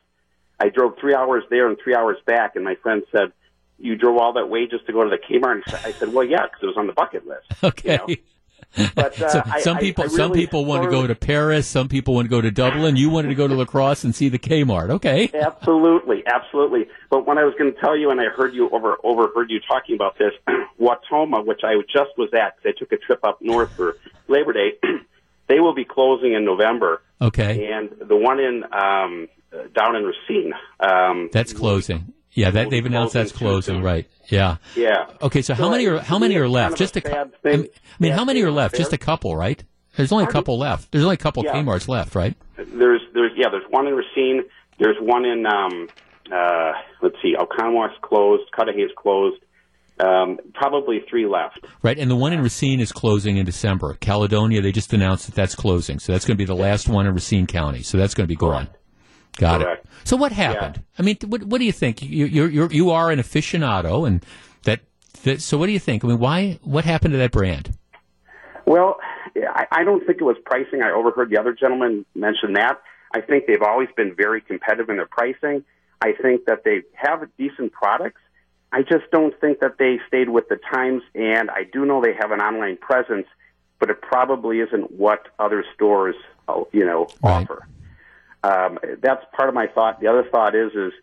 I 0.60 0.70
drove 0.70 0.94
three 1.00 1.16
hours 1.16 1.44
there 1.50 1.68
and 1.68 1.78
three 1.84 1.96
hours 1.96 2.18
back, 2.26 2.56
and 2.56 2.64
my 2.64 2.76
friend 2.76 3.02
said, 3.12 3.32
"You 3.80 3.96
drove 3.96 4.18
all 4.18 4.34
that 4.34 4.48
way 4.48 4.68
just 4.68 4.86
to 4.86 4.94
go 4.94 5.04
to 5.04 5.10
the 5.10 5.18
Kmart?" 5.18 5.64
And 5.66 5.76
I 5.84 5.92
said, 5.92 6.14
"Well, 6.14 6.24
yeah, 6.24 6.44
because 6.44 6.60
it 6.62 6.68
was 6.68 6.78
on 6.78 6.86
the 6.86 6.94
bucket 6.94 7.26
list." 7.26 7.48
Okay. 7.64 7.98
But 8.96 9.22
uh, 9.22 9.30
so 9.30 9.44
some 9.60 9.78
I- 9.78 9.80
people, 9.82 10.04
I 10.06 10.08
some 10.08 10.32
really 10.32 10.42
people 10.46 10.66
want 10.66 10.84
to 10.84 10.90
go 10.90 11.06
to 11.06 11.16
Paris. 11.16 11.68
Some 11.68 11.88
people 11.90 12.14
want 12.16 12.26
to 12.26 12.30
go 12.30 12.40
to 12.42 12.52
Dublin. 12.52 12.96
You 12.96 13.10
wanted 13.10 13.28
to 13.30 13.36
go 13.36 13.48
to 13.48 13.54
La 13.56 13.66
Crosse 13.66 14.04
and 14.04 14.16
see 14.16 14.30
the 14.30 14.40
Kmart. 14.40 14.90
Okay. 14.92 15.30
Absolutely, 15.34 16.24
absolutely. 16.26 16.88
But 17.10 17.28
when 17.28 17.38
I 17.38 17.44
was 17.44 17.54
going 17.58 17.74
to 17.74 17.80
tell 17.80 17.98
you, 17.98 18.12
and 18.12 18.20
I 18.22 18.26
heard 18.26 18.54
you 18.54 18.70
over 18.70 18.96
overheard 19.04 19.50
you 19.50 19.60
talking 19.68 19.96
about 19.96 20.18
this, 20.18 20.32
Wautoma, 20.80 21.46
which 21.46 21.62
I 21.64 21.76
just 21.92 22.12
was 22.18 22.30
at, 22.34 22.56
'cause 22.58 22.66
I 22.76 22.80
took 22.80 22.92
a 22.92 22.98
trip 22.98 23.20
up 23.24 23.42
north 23.42 23.72
for 23.76 23.98
Labor 24.28 24.54
Day. 24.54 24.74
they 25.48 25.60
will 25.60 25.74
be 25.76 25.86
closing 25.86 26.34
in 26.34 26.46
November, 26.46 27.02
Okay. 27.22 27.72
and 27.72 27.90
the 28.08 28.16
one 28.16 28.40
in 28.40 28.64
um, 28.74 29.28
down 29.76 29.96
in 29.96 30.04
Racine. 30.06 30.54
Um, 30.80 31.30
That's 31.34 31.52
closing. 31.54 32.14
Yeah, 32.34 32.52
that 32.52 32.70
they've 32.70 32.86
announced 32.86 33.14
that's 33.14 33.32
closing. 33.32 33.82
Right. 33.82 34.08
Yeah. 34.30 34.58
yeah. 34.76 35.08
Okay, 35.22 35.42
so 35.42 35.54
how 35.54 35.70
many 35.70 35.86
are 35.88 36.00
how 36.00 36.18
many 36.18 36.38
are 36.38 36.48
left? 36.48 36.78
kind 36.78 36.82
of 36.82 36.94
Just 36.94 36.98
a 36.98 37.50
I 37.50 37.58
mean, 37.58 37.68
I 37.68 38.04
mean, 38.04 38.12
how 38.14 38.24
many 38.24 38.42
are 38.44 38.52
left? 38.52 38.74
there. 38.74 38.80
Just 38.80 38.94
a 38.94 38.98
couple, 38.98 39.36
right? 39.36 39.62
There's 39.98 40.12
only 40.12 40.24
a 40.24 40.28
couple 40.28 40.58
left. 40.58 40.92
There's 40.92 41.04
only 41.04 41.16
a 41.16 41.18
couple 41.18 41.44
Yeah. 41.44 41.54
Kmart's 41.54 41.90
left, 41.90 42.16
right? 42.16 42.36
There's 42.56 43.02
there's 43.14 43.32
yeah, 43.36 43.50
there's 43.52 43.70
one 43.70 43.88
in 43.88 43.94
Racine. 43.96 44.44
There's 44.80 44.98
one 45.02 45.26
in 45.26 45.46
um 45.46 45.90
uh 46.32 46.72
let's 47.02 47.16
see, 47.22 47.36
Oconomowoc 47.36 48.00
closed, 48.02 48.44
Cudahy's 48.56 48.92
closed. 48.98 49.42
Um, 50.00 50.40
probably 50.56 51.02
three 51.08 51.28
left. 51.28 51.60
Right, 51.84 52.00
and 52.00 52.10
the 52.10 52.16
one 52.16 52.34
in 52.34 52.42
Racine 52.42 52.80
is 52.80 52.92
closing 52.92 53.38
in 53.38 53.46
December. 53.46 53.96
Caledonia, 54.00 54.60
they 54.60 54.72
just 54.72 54.92
announced 54.94 55.28
that 55.28 55.36
that's 55.36 55.54
closing, 55.54 56.00
so 56.00 56.12
that's 56.12 56.26
going 56.26 56.36
to 56.38 56.42
be 56.42 56.46
the 56.46 56.56
last 56.56 56.90
one 56.90 57.06
in 57.06 57.14
Racine 57.14 57.46
County. 57.46 57.84
So 57.84 58.00
that's 58.00 58.16
going 58.16 58.24
to 58.24 58.28
be 58.28 58.36
gone. 58.36 58.68
Got 59.38 59.62
Correct. 59.62 59.86
it. 59.86 59.92
So 60.04 60.18
what 60.18 60.32
happened? 60.32 60.84
I 61.00 61.04
mean, 61.04 61.18
what, 61.26 61.44
what 61.44 61.60
do 61.60 61.66
you 61.66 61.72
think? 61.72 62.02
You, 62.02 62.26
you're, 62.26 62.50
you're 62.50 62.72
you 62.72 62.92
are 62.92 63.12
an 63.12 63.20
aficionado, 63.20 64.06
and 64.06 64.24
that, 64.64 64.82
that. 65.24 65.42
So 65.42 65.58
what 65.58 65.68
do 65.68 65.72
you 65.72 65.80
think? 65.80 66.04
I 66.04 66.10
mean, 66.10 66.20
why? 66.20 66.60
What 66.64 66.86
happened 66.86 67.14
to 67.14 67.18
that 67.20 67.32
brand? 67.32 67.74
Well, 68.66 68.98
I, 69.36 69.66
I 69.72 69.84
don't 69.84 70.06
think 70.06 70.22
it 70.22 70.24
was 70.24 70.38
pricing. 70.46 70.82
I 70.82 70.92
overheard 70.92 71.30
the 71.30 71.40
other 71.40 71.54
gentleman 71.54 72.06
mention 72.14 72.54
that. 72.54 72.82
I 73.14 73.22
think 73.22 73.46
they've 73.46 73.62
always 73.62 73.90
been 73.96 74.16
very 74.16 74.42
competitive 74.42 74.90
in 74.90 74.98
their 74.98 75.08
pricing. 75.08 75.64
I 76.02 76.14
think 76.22 76.46
that 76.46 76.64
they 76.64 76.82
have 76.96 77.28
decent 77.38 77.72
products. 77.72 78.22
I 78.72 78.84
just 78.84 79.12
don't 79.12 79.38
think 79.42 79.60
that 79.60 79.78
they 79.78 80.00
stayed 80.08 80.30
with 80.30 80.48
the 80.48 80.58
times, 80.72 81.04
and 81.14 81.52
I 81.52 81.64
do 81.72 81.86
know 81.86 82.02
they 82.02 82.14
have 82.14 82.32
an 82.32 82.40
online 82.40 82.78
presence, 82.78 83.28
but 83.80 83.90
it 83.90 84.02
probably 84.02 84.60
isn't 84.60 84.92
what 84.92 85.28
other 85.40 85.66
stores, 85.76 86.16
uh, 86.48 86.62
you 86.72 86.86
know, 86.86 87.08
offer. 87.22 87.68
Um, 88.44 88.80
that's 89.02 89.24
part 89.36 89.50
of 89.50 89.56
my 89.56 89.68
thought. 89.68 90.00
The 90.02 90.08
other 90.08 90.24
thought 90.32 90.56
is, 90.56 90.72
is 90.74 90.94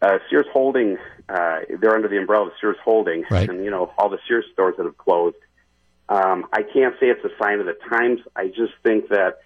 uh, 0.00 0.18
Sears 0.28 0.46
Holding. 0.52 0.98
Uh, 1.28 1.60
they're 1.80 1.94
under 1.94 2.08
the 2.08 2.18
umbrella 2.18 2.46
of 2.46 2.52
Sears 2.60 2.76
Holding, 2.84 3.24
Right. 3.30 3.48
and 3.48 3.64
you 3.64 3.70
know 3.70 3.92
all 3.98 4.08
the 4.08 4.18
Sears 4.26 4.44
stores 4.52 4.74
that 4.78 4.84
have 4.86 4.98
closed. 4.98 5.36
Um, 6.08 6.46
I 6.52 6.62
can't 6.62 6.94
say 7.00 7.06
it's 7.06 7.24
a 7.24 7.30
sign 7.42 7.60
of 7.60 7.66
the 7.66 7.76
times. 7.88 8.20
I 8.36 8.48
just 8.48 8.72
think 8.82 9.08
that 9.10 9.38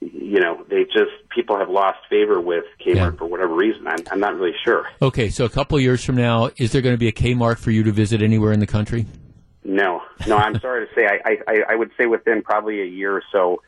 you 0.00 0.40
know, 0.40 0.62
they 0.68 0.84
just 0.84 1.10
people 1.34 1.56
have 1.58 1.70
lost 1.70 1.98
favor 2.10 2.38
with 2.40 2.64
Kmart 2.84 2.94
Yeah. 2.96 3.10
for 3.12 3.24
whatever 3.26 3.54
reason. 3.54 3.86
I'm, 3.86 3.98
I'm 4.10 4.20
not 4.20 4.34
really 4.36 4.54
sure. 4.64 4.86
Okay, 5.00 5.30
so 5.30 5.44
a 5.46 5.48
couple 5.48 5.78
of 5.78 5.82
years 5.82 6.04
from 6.04 6.16
now, 6.16 6.50
is 6.58 6.72
there 6.72 6.82
going 6.82 6.94
to 6.94 6.98
be 6.98 7.08
a 7.08 7.12
Kmart 7.12 7.58
for 7.58 7.70
you 7.70 7.82
to 7.84 7.92
visit 7.92 8.20
anywhere 8.22 8.52
in 8.52 8.60
the 8.60 8.66
country? 8.66 9.06
No, 9.64 10.02
no, 10.26 10.36
I'm 10.36 10.58
sorry 10.60 10.86
to 10.86 10.94
say. 10.94 11.06
I, 11.06 11.38
I, 11.48 11.56
I 11.70 11.74
would 11.76 11.90
say 11.98 12.04
within 12.06 12.42
probably 12.42 12.82
a 12.82 12.86
year 12.86 13.14
or 13.14 13.22
so, 13.32 13.62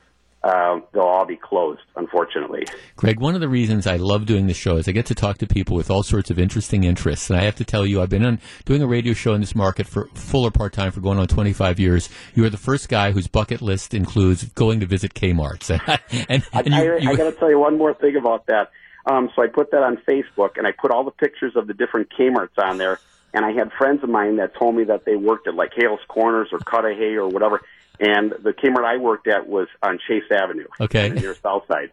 uh, 0.44 0.80
they'll 0.92 1.02
all 1.02 1.24
be 1.24 1.36
closed. 1.36 1.80
Unfortunately. 1.96 2.66
Greg, 2.96 3.20
one 3.20 3.34
of 3.34 3.40
the 3.40 3.48
reasons 3.48 3.86
I 3.86 3.96
love 3.96 4.26
doing 4.26 4.46
the 4.46 4.54
show 4.54 4.76
is 4.76 4.88
I 4.88 4.92
get 4.92 5.06
to 5.06 5.14
talk 5.14 5.38
to 5.38 5.46
people 5.46 5.76
with 5.76 5.90
all 5.90 6.02
sorts 6.02 6.30
of 6.30 6.38
interesting 6.38 6.84
interests. 6.84 7.30
And 7.30 7.38
I 7.38 7.44
have 7.44 7.56
to 7.56 7.64
tell 7.64 7.86
you, 7.86 8.02
I've 8.02 8.08
been 8.08 8.24
on, 8.24 8.40
doing 8.64 8.82
a 8.82 8.86
radio 8.86 9.12
show 9.12 9.34
in 9.34 9.40
this 9.40 9.54
market 9.54 9.86
for 9.86 10.06
full 10.14 10.44
or 10.44 10.50
part 10.50 10.72
time 10.72 10.90
for 10.90 11.00
going 11.00 11.18
on 11.18 11.28
25 11.28 11.78
years. 11.78 12.08
You 12.34 12.44
are 12.44 12.50
the 12.50 12.56
first 12.56 12.88
guy 12.88 13.12
whose 13.12 13.28
bucket 13.28 13.62
list 13.62 13.94
includes 13.94 14.44
going 14.44 14.80
to 14.80 14.86
visit 14.86 15.14
Kmart's. 15.14 15.70
and, 15.70 15.80
and 16.28 16.44
I, 16.52 16.62
you, 16.64 16.92
I, 16.94 16.96
you- 16.98 17.10
I 17.10 17.16
got 17.16 17.30
to 17.30 17.32
tell 17.32 17.50
you 17.50 17.58
one 17.58 17.78
more 17.78 17.94
thing 17.94 18.16
about 18.16 18.46
that. 18.46 18.70
Um, 19.06 19.30
so 19.34 19.42
I 19.42 19.48
put 19.48 19.72
that 19.72 19.82
on 19.82 19.96
Facebook, 20.08 20.58
and 20.58 20.66
I 20.66 20.70
put 20.72 20.92
all 20.92 21.02
the 21.04 21.10
pictures 21.10 21.54
of 21.56 21.66
the 21.66 21.74
different 21.74 22.08
Kmart's 22.16 22.56
on 22.56 22.78
there. 22.78 23.00
And 23.34 23.44
I 23.44 23.52
had 23.52 23.72
friends 23.72 24.02
of 24.02 24.10
mine 24.10 24.36
that 24.36 24.54
told 24.56 24.74
me 24.76 24.84
that 24.84 25.04
they 25.06 25.16
worked 25.16 25.48
at 25.48 25.54
like 25.54 25.70
Hale's 25.74 26.00
Corners 26.06 26.48
or 26.52 26.58
Cudahy 26.58 27.16
or 27.16 27.26
whatever. 27.28 27.62
And 28.00 28.32
the 28.42 28.52
Kmart 28.52 28.84
I 28.84 28.96
worked 28.96 29.28
at 29.28 29.46
was 29.46 29.68
on 29.82 29.98
Chase 30.08 30.24
Avenue, 30.30 30.66
Okay. 30.80 31.10
near 31.10 31.34
South 31.42 31.64
Side. 31.68 31.90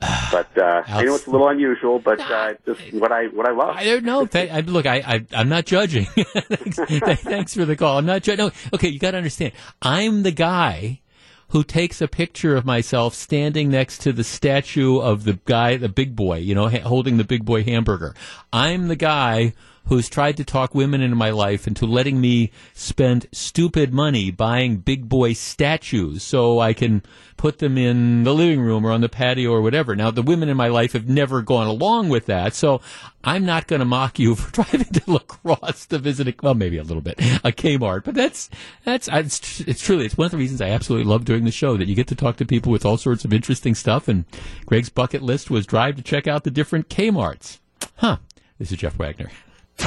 But 0.32 0.56
uh, 0.56 0.82
I 0.86 1.02
know 1.02 1.14
it's 1.16 1.26
a 1.26 1.30
little 1.30 1.48
unusual, 1.48 1.98
but 1.98 2.20
uh, 2.20 2.54
just 2.64 2.80
what 2.94 3.12
I 3.12 3.24
what 3.26 3.46
I 3.46 3.52
love. 3.52 3.76
I 3.76 3.84
don't 3.84 4.04
know. 4.04 4.24
Th- 4.24 4.50
I, 4.50 4.60
look, 4.60 4.86
I, 4.86 4.96
I, 5.04 5.26
I'm 5.34 5.48
not 5.50 5.66
judging. 5.66 6.04
thanks, 6.14 6.76
th- 6.76 7.18
thanks 7.18 7.54
for 7.54 7.64
the 7.66 7.76
call. 7.76 7.98
I'm 7.98 8.06
not 8.06 8.22
judging. 8.22 8.46
No, 8.46 8.52
okay, 8.72 8.88
you 8.88 8.98
got 8.98 9.10
to 9.10 9.18
understand. 9.18 9.52
I'm 9.82 10.22
the 10.22 10.30
guy 10.30 11.00
who 11.48 11.64
takes 11.64 12.00
a 12.00 12.06
picture 12.08 12.56
of 12.56 12.64
myself 12.64 13.12
standing 13.14 13.70
next 13.70 13.98
to 14.02 14.12
the 14.12 14.22
statue 14.24 14.98
of 15.00 15.24
the 15.24 15.38
guy, 15.44 15.76
the 15.76 15.88
big 15.88 16.14
boy, 16.16 16.38
you 16.38 16.54
know, 16.54 16.68
ha- 16.68 16.80
holding 16.80 17.16
the 17.18 17.24
big 17.24 17.44
boy 17.44 17.62
hamburger. 17.64 18.14
I'm 18.52 18.86
the 18.88 18.96
guy 18.96 19.52
who's 19.86 20.08
tried 20.08 20.36
to 20.36 20.44
talk 20.44 20.74
women 20.74 21.00
into 21.00 21.16
my 21.16 21.30
life 21.30 21.66
into 21.66 21.84
letting 21.84 22.20
me 22.20 22.50
spend 22.74 23.26
stupid 23.32 23.92
money 23.92 24.30
buying 24.30 24.76
big 24.76 25.08
boy 25.08 25.32
statues 25.32 26.22
so 26.22 26.60
I 26.60 26.72
can 26.72 27.02
put 27.36 27.58
them 27.58 27.78
in 27.78 28.22
the 28.24 28.34
living 28.34 28.60
room 28.60 28.84
or 28.84 28.92
on 28.92 29.00
the 29.00 29.08
patio 29.08 29.50
or 29.50 29.62
whatever. 29.62 29.96
Now, 29.96 30.10
the 30.10 30.22
women 30.22 30.48
in 30.48 30.56
my 30.56 30.68
life 30.68 30.92
have 30.92 31.08
never 31.08 31.42
gone 31.42 31.66
along 31.66 32.10
with 32.10 32.26
that, 32.26 32.54
so 32.54 32.82
I'm 33.24 33.46
not 33.46 33.66
going 33.66 33.80
to 33.80 33.86
mock 33.86 34.18
you 34.18 34.34
for 34.36 34.52
driving 34.52 34.92
to 34.92 35.02
La 35.06 35.18
Crosse 35.20 35.86
to 35.86 35.98
visit 35.98 36.28
a, 36.28 36.34
well, 36.42 36.54
maybe 36.54 36.76
a 36.76 36.82
little 36.82 37.00
bit, 37.00 37.18
a 37.18 37.50
Kmart, 37.50 38.04
but 38.04 38.14
that's, 38.14 38.50
that's, 38.84 39.08
it's, 39.08 39.60
it's 39.60 39.82
truly, 39.82 40.04
it's 40.04 40.18
one 40.18 40.26
of 40.26 40.30
the 40.32 40.36
reasons 40.36 40.60
I 40.60 40.68
absolutely 40.68 41.10
love 41.10 41.24
doing 41.24 41.44
the 41.44 41.50
show, 41.50 41.76
that 41.76 41.88
you 41.88 41.94
get 41.94 42.08
to 42.08 42.14
talk 42.14 42.36
to 42.36 42.44
people 42.44 42.70
with 42.70 42.84
all 42.84 42.98
sorts 42.98 43.24
of 43.24 43.32
interesting 43.32 43.74
stuff, 43.74 44.06
and 44.06 44.24
Greg's 44.66 44.90
bucket 44.90 45.22
list 45.22 45.50
was 45.50 45.66
drive 45.66 45.96
to 45.96 46.02
check 46.02 46.28
out 46.28 46.44
the 46.44 46.50
different 46.50 46.90
Kmarts. 46.90 47.58
Huh. 47.96 48.18
This 48.58 48.70
is 48.70 48.78
Jeff 48.78 48.98
Wagner. 48.98 49.30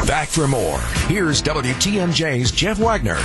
Back 0.08 0.28
for 0.28 0.48
more. 0.48 0.80
Here's 1.08 1.42
WTMJ's 1.42 2.52
Jeff 2.52 2.78
Wagner. 2.80 3.20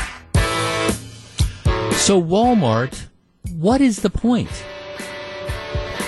So, 1.94 2.22
Walmart, 2.22 3.08
what 3.50 3.80
is 3.80 4.02
the 4.02 4.10
point? 4.10 4.50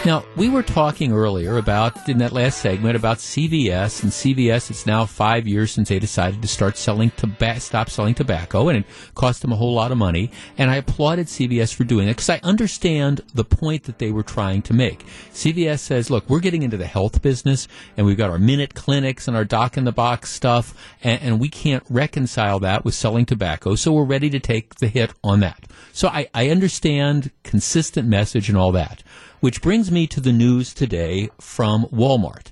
Now, 0.06 0.24
we 0.34 0.48
were 0.48 0.62
talking 0.62 1.12
earlier 1.12 1.58
about, 1.58 2.08
in 2.08 2.16
that 2.18 2.32
last 2.32 2.62
segment, 2.62 2.96
about 2.96 3.18
CVS, 3.18 4.02
and 4.02 4.10
CVS, 4.10 4.70
it's 4.70 4.86
now 4.86 5.04
five 5.04 5.46
years 5.46 5.72
since 5.72 5.90
they 5.90 5.98
decided 5.98 6.40
to 6.40 6.48
start 6.48 6.78
selling 6.78 7.10
tobacco, 7.10 7.58
stop 7.58 7.90
selling 7.90 8.14
tobacco, 8.14 8.68
and 8.68 8.78
it 8.78 8.86
cost 9.14 9.42
them 9.42 9.52
a 9.52 9.56
whole 9.56 9.74
lot 9.74 9.92
of 9.92 9.98
money. 9.98 10.30
And 10.56 10.70
I 10.70 10.76
applauded 10.76 11.26
CVS 11.26 11.74
for 11.74 11.84
doing 11.84 12.08
it 12.08 12.12
because 12.12 12.30
I 12.30 12.40
understand 12.42 13.20
the 13.34 13.44
point 13.44 13.84
that 13.84 13.98
they 13.98 14.10
were 14.10 14.22
trying 14.22 14.62
to 14.62 14.72
make. 14.72 15.04
CVS 15.34 15.80
says, 15.80 16.08
look, 16.08 16.30
we're 16.30 16.40
getting 16.40 16.62
into 16.62 16.78
the 16.78 16.86
health 16.86 17.20
business, 17.20 17.68
and 17.98 18.06
we've 18.06 18.16
got 18.16 18.30
our 18.30 18.38
minute 18.38 18.74
clinics 18.74 19.28
and 19.28 19.36
our 19.36 19.44
doc 19.44 19.76
in 19.76 19.84
the 19.84 19.92
box 19.92 20.30
stuff, 20.30 20.74
and, 21.02 21.20
and 21.20 21.40
we 21.40 21.50
can't 21.50 21.84
reconcile 21.90 22.58
that 22.60 22.86
with 22.86 22.94
selling 22.94 23.26
tobacco, 23.26 23.74
so 23.74 23.92
we're 23.92 24.04
ready 24.04 24.30
to 24.30 24.40
take 24.40 24.76
the 24.76 24.88
hit 24.88 25.12
on 25.22 25.40
that. 25.40 25.66
So 25.92 26.08
I, 26.08 26.28
I 26.32 26.48
understand 26.48 27.32
consistent 27.42 28.08
message 28.08 28.48
and 28.48 28.56
all 28.56 28.72
that. 28.72 29.02
Which 29.40 29.62
brings 29.62 29.90
me 29.90 30.06
to 30.08 30.20
the 30.20 30.32
news 30.32 30.74
today 30.74 31.30
from 31.40 31.86
Walmart. 31.86 32.48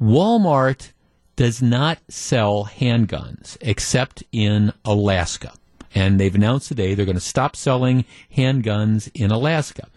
Walmart 0.00 0.92
does 1.36 1.60
not 1.60 1.98
sell 2.08 2.64
handguns 2.64 3.58
except 3.60 4.24
in 4.32 4.72
Alaska. 4.82 5.52
And 5.94 6.18
they've 6.18 6.34
announced 6.34 6.68
today 6.68 6.94
they're 6.94 7.04
going 7.04 7.16
to 7.16 7.20
stop 7.20 7.54
selling 7.54 8.06
handguns 8.34 9.10
in 9.14 9.30
Alaska. 9.30 9.88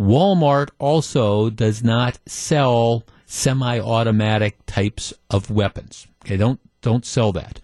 Walmart 0.00 0.70
also 0.78 1.50
does 1.50 1.84
not 1.84 2.18
sell 2.24 3.04
semi-automatic 3.26 4.64
types 4.64 5.12
of 5.28 5.50
weapons. 5.50 6.06
Okay, 6.24 6.38
don't 6.38 6.60
don't 6.80 7.04
sell 7.04 7.30
that. 7.32 7.60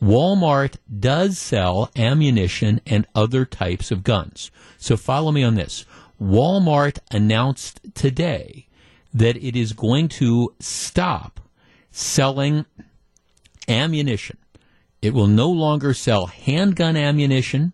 Walmart 0.00 0.76
does 1.00 1.38
sell 1.38 1.90
ammunition 1.96 2.80
and 2.86 3.06
other 3.14 3.44
types 3.44 3.90
of 3.90 4.04
guns. 4.04 4.50
So 4.78 4.96
follow 4.96 5.32
me 5.32 5.42
on 5.42 5.54
this. 5.54 5.84
Walmart 6.20 6.98
announced 7.10 7.80
today 7.94 8.66
that 9.12 9.36
it 9.36 9.56
is 9.56 9.72
going 9.72 10.08
to 10.08 10.54
stop 10.60 11.40
selling 11.90 12.66
ammunition. 13.68 14.38
It 15.00 15.14
will 15.14 15.26
no 15.26 15.50
longer 15.50 15.94
sell 15.94 16.26
handgun 16.26 16.96
ammunition 16.96 17.72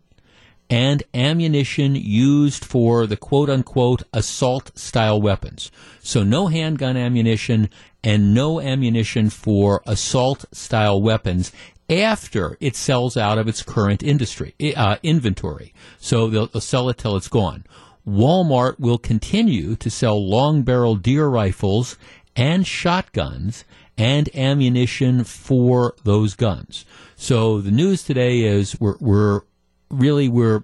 and 0.68 1.02
ammunition 1.12 1.96
used 1.96 2.64
for 2.64 3.06
the 3.06 3.16
quote 3.16 3.50
unquote 3.50 4.04
assault 4.12 4.76
style 4.78 5.20
weapons. 5.20 5.70
So 6.00 6.22
no 6.22 6.46
handgun 6.46 6.96
ammunition 6.96 7.70
and 8.04 8.32
no 8.34 8.60
ammunition 8.60 9.30
for 9.30 9.82
assault 9.86 10.44
style 10.52 11.02
weapons 11.02 11.52
after 11.88 12.56
it 12.60 12.76
sells 12.76 13.16
out 13.16 13.36
of 13.36 13.48
its 13.48 13.62
current 13.62 14.02
industry 14.02 14.54
uh, 14.76 14.96
inventory. 15.02 15.74
So 15.98 16.28
they'll, 16.28 16.46
they'll 16.46 16.60
sell 16.60 16.88
it 16.88 16.98
till 16.98 17.16
it's 17.16 17.28
gone. 17.28 17.64
Walmart 18.06 18.78
will 18.80 18.98
continue 18.98 19.76
to 19.76 19.90
sell 19.90 20.24
long 20.24 20.62
barrel 20.62 20.96
deer 20.96 21.26
rifles 21.26 21.96
and 22.34 22.66
shotguns 22.66 23.64
and 23.98 24.34
ammunition 24.34 25.24
for 25.24 25.94
those 26.04 26.34
guns. 26.34 26.84
So 27.16 27.60
the 27.60 27.70
news 27.70 28.02
today 28.02 28.40
is 28.40 28.80
we're, 28.80 28.96
we're 29.00 29.42
really 29.90 30.28
we're 30.28 30.62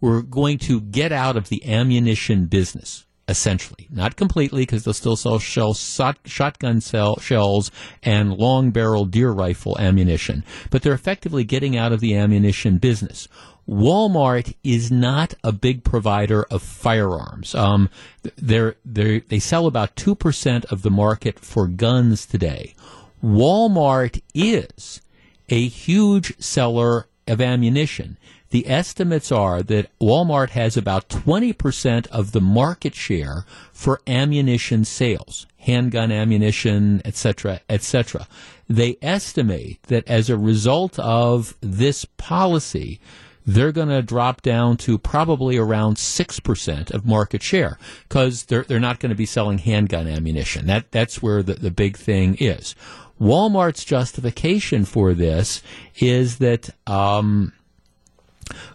we're 0.00 0.22
going 0.22 0.58
to 0.58 0.80
get 0.80 1.12
out 1.12 1.36
of 1.36 1.48
the 1.48 1.64
ammunition 1.64 2.46
business 2.46 3.06
essentially. 3.28 3.86
Not 3.90 4.16
completely 4.16 4.62
because 4.62 4.84
they'll 4.84 4.94
still 4.94 5.16
sell 5.16 5.38
shell, 5.38 5.74
shot, 5.74 6.18
shotgun 6.24 6.80
cell, 6.80 7.18
shells 7.20 7.70
and 8.02 8.32
long 8.32 8.72
barrel 8.72 9.04
deer 9.04 9.30
rifle 9.30 9.78
ammunition. 9.78 10.44
But 10.70 10.82
they're 10.82 10.92
effectively 10.92 11.44
getting 11.44 11.76
out 11.76 11.92
of 11.92 12.00
the 12.00 12.16
ammunition 12.16 12.78
business 12.78 13.28
Walmart 13.68 14.54
is 14.64 14.90
not 14.90 15.34
a 15.44 15.52
big 15.52 15.84
provider 15.84 16.44
of 16.44 16.62
firearms. 16.62 17.54
Um, 17.54 17.90
they're, 18.36 18.76
they're, 18.84 19.20
they 19.20 19.38
sell 19.38 19.66
about 19.66 19.94
2% 19.96 20.64
of 20.66 20.82
the 20.82 20.90
market 20.90 21.38
for 21.38 21.66
guns 21.68 22.26
today. 22.26 22.74
Walmart 23.22 24.20
is 24.34 25.00
a 25.48 25.68
huge 25.68 26.40
seller 26.42 27.06
of 27.28 27.40
ammunition. 27.40 28.16
The 28.50 28.68
estimates 28.68 29.32
are 29.32 29.62
that 29.62 29.98
Walmart 29.98 30.50
has 30.50 30.76
about 30.76 31.08
20% 31.08 32.06
of 32.08 32.32
the 32.32 32.40
market 32.40 32.94
share 32.94 33.46
for 33.72 34.02
ammunition 34.06 34.84
sales, 34.84 35.46
handgun 35.56 36.12
ammunition, 36.12 37.00
etc., 37.04 37.60
etc. 37.70 38.26
They 38.68 38.98
estimate 39.00 39.82
that 39.84 40.06
as 40.06 40.28
a 40.28 40.36
result 40.36 40.98
of 40.98 41.56
this 41.62 42.04
policy, 42.04 43.00
they're 43.44 43.72
going 43.72 43.88
to 43.88 44.02
drop 44.02 44.42
down 44.42 44.76
to 44.78 44.98
probably 44.98 45.56
around 45.56 45.96
6% 45.96 46.90
of 46.90 47.06
market 47.06 47.42
share 47.42 47.78
because 48.08 48.44
they're, 48.44 48.62
they're 48.62 48.80
not 48.80 49.00
going 49.00 49.10
to 49.10 49.16
be 49.16 49.26
selling 49.26 49.58
handgun 49.58 50.06
ammunition. 50.06 50.66
That, 50.66 50.90
that's 50.92 51.22
where 51.22 51.42
the, 51.42 51.54
the 51.54 51.70
big 51.70 51.96
thing 51.96 52.36
is. 52.38 52.74
Walmart's 53.20 53.84
justification 53.84 54.84
for 54.84 55.14
this 55.14 55.62
is 55.96 56.38
that 56.38 56.70
um, 56.86 57.52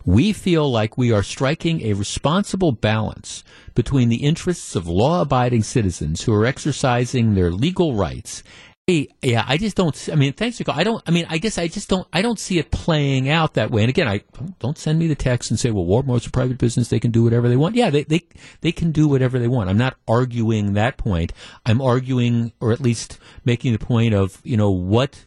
we 0.06 0.34
feel 0.34 0.72
like 0.72 0.98
we 0.98 1.12
are 1.12 1.24
striking 1.24 1.82
a 1.82 1.94
responsible 1.94 2.72
balance 2.72 3.44
between 3.76 4.10
the 4.10 4.24
interests 4.24 4.76
of 4.76 4.88
law 4.88 5.22
abiding 5.22 5.64
citizens 5.64 6.24
who 6.24 6.34
are 6.34 6.46
exercising 6.46 7.34
their 7.34 7.52
legal 7.52 7.94
rights. 7.94 8.44
Yeah, 8.90 9.44
I 9.46 9.58
just 9.58 9.76
don't. 9.76 10.08
I 10.10 10.16
mean, 10.16 10.32
thanks 10.32 10.60
for. 10.60 10.72
I 10.72 10.86
don't. 10.86 11.04
I 11.06 11.12
mean, 11.12 11.26
I 11.30 11.40
guess 11.40 11.58
I 11.58 11.68
just 11.68 11.90
don't. 11.90 12.08
I 12.14 12.22
don't 12.22 12.40
see 12.40 12.58
it 12.58 12.72
playing 12.72 13.28
out 13.28 13.56
that 13.56 13.70
way. 13.70 13.82
And 13.82 13.90
again, 13.90 14.08
I 14.08 14.22
don't 14.60 14.78
send 14.78 14.98
me 14.98 15.08
the 15.08 15.16
text 15.16 15.52
and 15.52 15.60
say, 15.60 15.72
"Well, 15.72 15.84
Walmart's 15.84 16.26
a 16.26 16.32
private 16.32 16.58
business; 16.58 16.88
they 16.88 17.02
can 17.02 17.12
do 17.12 17.22
whatever 17.22 17.50
they 17.50 17.58
want." 17.58 17.76
Yeah, 17.76 17.90
they 17.90 18.04
they 18.04 18.22
they 18.62 18.72
can 18.72 18.94
do 18.94 19.10
whatever 19.10 19.40
they 19.40 19.50
want. 19.50 19.70
I'm 19.70 19.78
not 19.78 19.98
arguing 20.08 20.72
that 20.76 20.96
point. 20.96 21.34
I'm 21.66 21.82
arguing, 21.82 22.54
or 22.62 22.72
at 22.72 22.80
least 22.80 23.20
making 23.44 23.74
the 23.74 23.80
point 23.80 24.14
of, 24.14 24.40
you 24.46 24.56
know, 24.56 24.72
what 24.72 25.26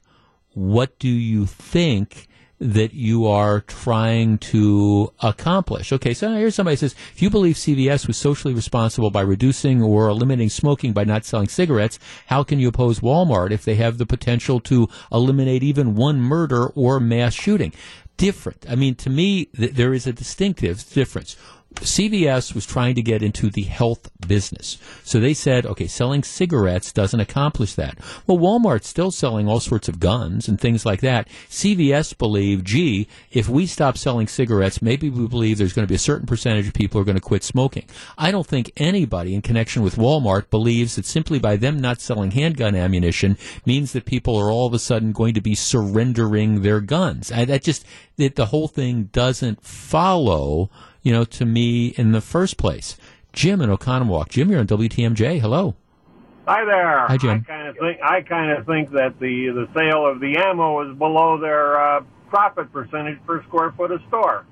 what 0.55 0.99
do 0.99 1.11
you 1.11 1.45
think 1.45 2.29
that 2.61 2.93
you 2.93 3.27
are 3.27 3.63
trying 3.63 4.37
to 4.37 5.13
accomplish. 5.21 5.93
Okay, 5.93 6.13
so 6.13 6.31
here's 6.33 6.55
somebody 6.55 6.77
says, 6.77 6.95
if 7.15 7.23
you 7.23 7.31
believe 7.31 7.57
CVS 7.57 8.07
was 8.07 8.19
socially 8.19 8.53
responsible 8.53 9.11
by 9.11 9.23
reducing 9.23 9.83
or 9.83 10.09
eliminating 10.09 10.51
smoking 10.51 10.93
by 10.93 11.05
not 11.05 11.25
selling 11.25 11.49
cigarettes, 11.49 11.99
how 12.27 12.45
can 12.45 12.61
you 12.61 12.69
oppose 12.69 13.01
Walmart 13.01 13.51
if 13.51 13.65
they 13.65 13.77
have 13.77 13.97
the 13.97 14.05
potential 14.05 14.61
to 14.61 14.89
eliminate 15.11 15.63
even 15.63 15.95
one 15.95 16.21
murder 16.21 16.67
or 16.69 17.01
mass 17.01 17.33
shooting? 17.33 17.73
Different. 18.19 18.67
I 18.69 18.75
mean, 18.75 18.95
to 18.97 19.09
me, 19.09 19.47
th- 19.47 19.73
there 19.73 19.95
is 19.95 20.07
a 20.07 20.13
distinctive 20.13 20.87
difference. 20.93 21.37
CVS 21.77 22.55
was 22.55 22.67
trying 22.67 22.95
to 22.95 23.03
get 23.03 23.23
into 23.23 23.49
the 23.49 23.63
health 23.63 24.11
business. 24.27 24.77
So 25.05 25.19
they 25.19 25.35
said, 25.35 25.65
okay, 25.65 25.87
selling 25.87 26.23
cigarettes 26.23 26.93
doesn't 26.93 27.21
accomplish 27.21 27.75
that. 27.75 27.99
Well, 28.27 28.39
Walmart's 28.39 28.89
still 28.89 29.11
selling 29.11 29.49
all 29.49 29.61
sorts 29.61 29.89
of 29.89 30.01
guns 30.01 30.49
and 30.49 30.61
things 30.61 30.85
like 30.85 31.01
that. 31.01 31.29
CVS 31.49 32.19
believed, 32.19 32.67
gee, 32.67 33.09
if 33.31 33.49
we 33.49 33.67
stop 33.67 33.97
selling 33.97 34.27
cigarettes, 34.27 34.83
maybe 34.83 35.09
we 35.09 35.27
believe 35.27 35.59
there's 35.59 35.73
going 35.73 35.87
to 35.87 35.91
be 35.91 35.95
a 35.95 35.99
certain 35.99 36.27
percentage 36.27 36.69
of 36.69 36.75
people 36.75 36.99
who 36.99 37.03
are 37.03 37.07
going 37.07 37.15
to 37.17 37.21
quit 37.21 37.45
smoking. 37.45 37.87
I 38.19 38.31
don't 38.31 38.47
think 38.47 38.73
anybody 38.77 39.35
in 39.35 39.43
connection 39.43 39.83
with 39.83 39.97
Walmart 39.97 40.51
believes 40.51 40.97
that 40.97 41.07
simply 41.07 41.39
by 41.39 41.57
them 41.57 41.81
not 41.81 42.01
selling 42.01 42.33
handgun 42.33 42.75
ammunition 42.75 43.39
means 43.65 43.93
that 43.93 44.05
people 44.05 44.37
are 44.37 44.51
all 44.51 44.67
of 44.67 44.75
a 44.75 44.79
sudden 44.79 45.13
going 45.13 45.35
to 45.35 45.41
be 45.41 45.55
surrendering 45.55 46.63
their 46.63 46.81
guns. 46.81 47.33
I, 47.33 47.45
that 47.47 47.63
just, 47.63 47.87
that 48.17 48.37
the 48.37 48.47
whole 48.47 48.69
thing 48.69 49.05
doesn't 49.05 49.65
follow 49.65 50.69
you 51.03 51.13
know, 51.13 51.25
to 51.25 51.45
me 51.45 51.89
in 51.89 52.13
the 52.13 52.21
first 52.21 52.57
place. 52.57 52.97
Jim 53.33 53.61
in 53.61 53.71
Oconomowoc. 53.71 54.29
Jim, 54.29 54.51
you're 54.51 54.61
on 54.61 54.67
WTMJ. 54.67 55.41
Hello. 55.41 55.75
Hi 56.47 56.65
there. 56.65 57.07
Hi, 57.07 57.17
Jim. 57.17 57.45
I 57.47 57.53
kind 57.53 57.69
of 57.69 57.77
think 57.77 58.01
I 58.03 58.23
kind 58.23 58.51
of 58.59 58.67
think 58.67 58.91
that 58.93 59.21
the 59.21 59.51
the 59.55 59.69
sale 59.75 60.07
of 60.07 60.21
the 60.21 60.37
ammo 60.37 60.91
is 60.91 60.99
below 60.99 61.39
their 61.41 61.81
uh, 61.81 62.01
profit 62.29 62.73
percentage 62.73 63.19
per 63.27 63.43
square 63.45 63.73
foot 63.73 63.93
of 63.93 64.01
store. 64.09 64.47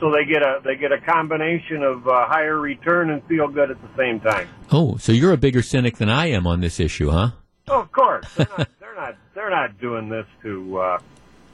So 0.00 0.12
they 0.12 0.24
get 0.26 0.42
a 0.42 0.60
they 0.64 0.76
get 0.76 0.92
a 0.92 1.00
combination 1.00 1.82
of 1.82 2.06
uh, 2.06 2.26
higher 2.26 2.58
return 2.58 3.10
and 3.10 3.24
feel 3.24 3.48
good 3.48 3.70
at 3.70 3.78
the 3.82 3.88
same 3.96 4.20
time. 4.20 4.48
Oh, 4.70 4.96
so 4.98 5.10
you're 5.12 5.32
a 5.32 5.36
bigger 5.38 5.62
cynic 5.62 5.96
than 5.96 6.08
I 6.08 6.26
am 6.26 6.46
on 6.46 6.60
this 6.60 6.78
issue, 6.78 7.10
huh? 7.10 7.30
Oh, 7.66 7.80
of 7.80 7.90
course, 7.90 8.26
they're 8.36 8.46
not 8.56 8.68
they're 8.80 8.94
not 8.94 9.16
they're 9.34 9.50
not 9.50 9.80
doing 9.80 10.08
this 10.08 10.26
to 10.42 10.78
uh, 10.78 10.98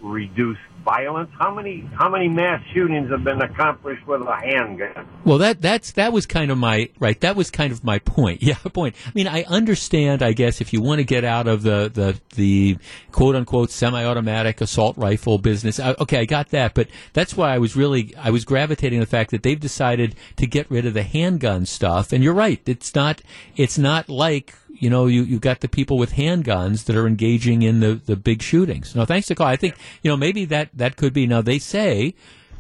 reduce 0.01 0.59
violence. 0.85 1.31
How 1.39 1.53
many 1.53 1.89
how 1.99 2.09
many 2.09 2.29
mass 2.29 2.63
shootings 2.73 3.11
have 3.11 3.25
been 3.25 3.41
accomplished 3.41 4.07
with 4.07 4.21
a 4.23 4.37
handgun? 4.37 5.09
Well, 5.25 5.39
that 5.39 5.61
that's 5.63 5.93
that 5.93 6.13
was 6.13 6.27
kind 6.27 6.51
of 6.51 6.59
my 6.59 6.91
right. 6.99 7.19
That 7.21 7.37
was 7.37 7.51
kind 7.51 7.73
of 7.73 7.83
my 7.83 7.99
point. 7.99 8.43
Yeah, 8.45 8.57
point. 8.57 8.95
I 9.07 9.13
mean, 9.15 9.27
I 9.27 9.45
understand. 9.45 10.23
I 10.23 10.35
guess 10.35 10.61
if 10.61 10.75
you 10.75 10.83
want 10.83 10.99
to 10.99 11.05
get 11.05 11.25
out 11.25 11.49
of 11.49 11.63
the 11.63 11.91
the 11.93 12.21
the 12.35 12.77
quote 13.11 13.35
unquote 13.35 13.71
semi-automatic 13.71 14.61
assault 14.61 14.99
rifle 14.99 15.39
business, 15.39 15.81
I, 15.81 15.95
okay, 15.99 16.19
I 16.19 16.25
got 16.27 16.51
that. 16.51 16.75
But 16.75 16.89
that's 17.15 17.35
why 17.35 17.55
I 17.55 17.59
was 17.59 17.75
really 17.75 18.15
I 18.17 18.29
was 18.29 18.45
gravitating 18.45 19.01
the 19.01 19.07
fact 19.07 19.31
that 19.31 19.43
they've 19.43 19.59
decided 19.59 20.15
to 20.37 20.47
get 20.47 20.71
rid 20.71 20.85
of 20.85 20.93
the 20.93 21.05
handgun 21.05 21.65
stuff. 21.65 22.13
And 22.13 22.23
you're 22.23 22.35
right. 22.35 22.61
It's 22.67 22.95
not 22.95 23.23
it's 23.57 23.79
not 23.79 24.11
like 24.11 24.55
you 24.79 24.91
know, 24.91 25.07
you, 25.07 25.23
you've 25.23 25.41
got 25.41 25.61
the 25.61 25.69
people 25.69 25.99
with 25.99 26.13
handguns 26.13 26.85
that 26.85 26.97
are 26.97 27.07
engaging 27.07 27.63
in 27.63 27.81
the, 27.81 27.95
the 27.95 28.17
big 28.17 28.43
shootings. 28.43 28.95
Now, 28.95 29.05
thanks 29.05 29.27
to 29.29 29.35
call, 29.35 29.47
I 29.47 29.57
think, 29.57 29.77
you 30.03 30.11
know, 30.11 30.17
maybe 30.17 30.45
that, 30.47 30.71
that 30.75 30.97
could 30.97 31.13
be. 31.13 31.27
Now, 31.27 31.43
they 31.43 31.59
say, 31.59 32.15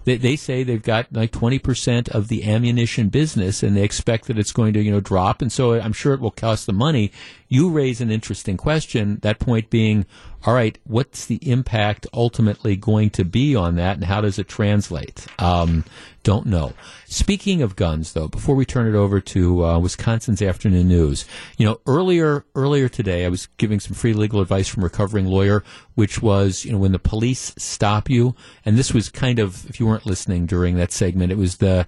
they, 0.04 0.16
they 0.16 0.36
say 0.36 0.62
they've 0.62 0.82
got 0.82 1.12
like 1.12 1.32
20% 1.32 2.08
of 2.10 2.28
the 2.28 2.44
ammunition 2.44 3.08
business 3.08 3.62
and 3.62 3.76
they 3.76 3.82
expect 3.82 4.26
that 4.26 4.38
it's 4.38 4.52
going 4.52 4.72
to, 4.74 4.82
you 4.82 4.90
know, 4.90 5.00
drop. 5.00 5.42
And 5.42 5.50
so 5.50 5.74
I'm 5.74 5.92
sure 5.92 6.14
it 6.14 6.20
will 6.20 6.30
cost 6.30 6.66
the 6.66 6.72
money. 6.72 7.10
You 7.48 7.70
raise 7.70 8.00
an 8.00 8.10
interesting 8.10 8.56
question. 8.56 9.18
That 9.22 9.38
point 9.38 9.70
being, 9.70 10.06
all 10.46 10.52
right, 10.52 10.78
what's 10.84 11.24
the 11.24 11.36
impact 11.50 12.06
ultimately 12.12 12.76
going 12.76 13.08
to 13.10 13.24
be 13.24 13.56
on 13.56 13.76
that 13.76 13.96
and 13.96 14.04
how 14.04 14.20
does 14.20 14.38
it 14.38 14.46
translate? 14.46 15.26
Um, 15.38 15.84
don't 16.22 16.46
know. 16.46 16.74
Speaking 17.06 17.62
of 17.62 17.76
guns, 17.76 18.12
though, 18.12 18.28
before 18.28 18.54
we 18.54 18.66
turn 18.66 18.86
it 18.86 18.96
over 18.96 19.20
to 19.20 19.64
uh, 19.64 19.78
Wisconsin's 19.78 20.42
afternoon 20.42 20.88
news, 20.88 21.24
you 21.56 21.66
know, 21.66 21.80
earlier 21.86 22.44
earlier 22.54 22.88
today, 22.88 23.24
I 23.24 23.28
was 23.28 23.46
giving 23.56 23.80
some 23.80 23.94
free 23.94 24.12
legal 24.12 24.40
advice 24.40 24.68
from 24.68 24.82
a 24.82 24.84
recovering 24.84 25.26
lawyer, 25.26 25.64
which 25.94 26.20
was, 26.20 26.64
you 26.64 26.72
know, 26.72 26.78
when 26.78 26.92
the 26.92 26.98
police 26.98 27.54
stop 27.56 28.10
you, 28.10 28.34
and 28.66 28.76
this 28.76 28.92
was 28.92 29.08
kind 29.08 29.38
of, 29.38 29.68
if 29.68 29.80
you 29.80 29.86
weren't 29.86 30.06
listening 30.06 30.44
during 30.44 30.76
that 30.76 30.92
segment, 30.92 31.32
it 31.32 31.38
was 31.38 31.56
the 31.58 31.86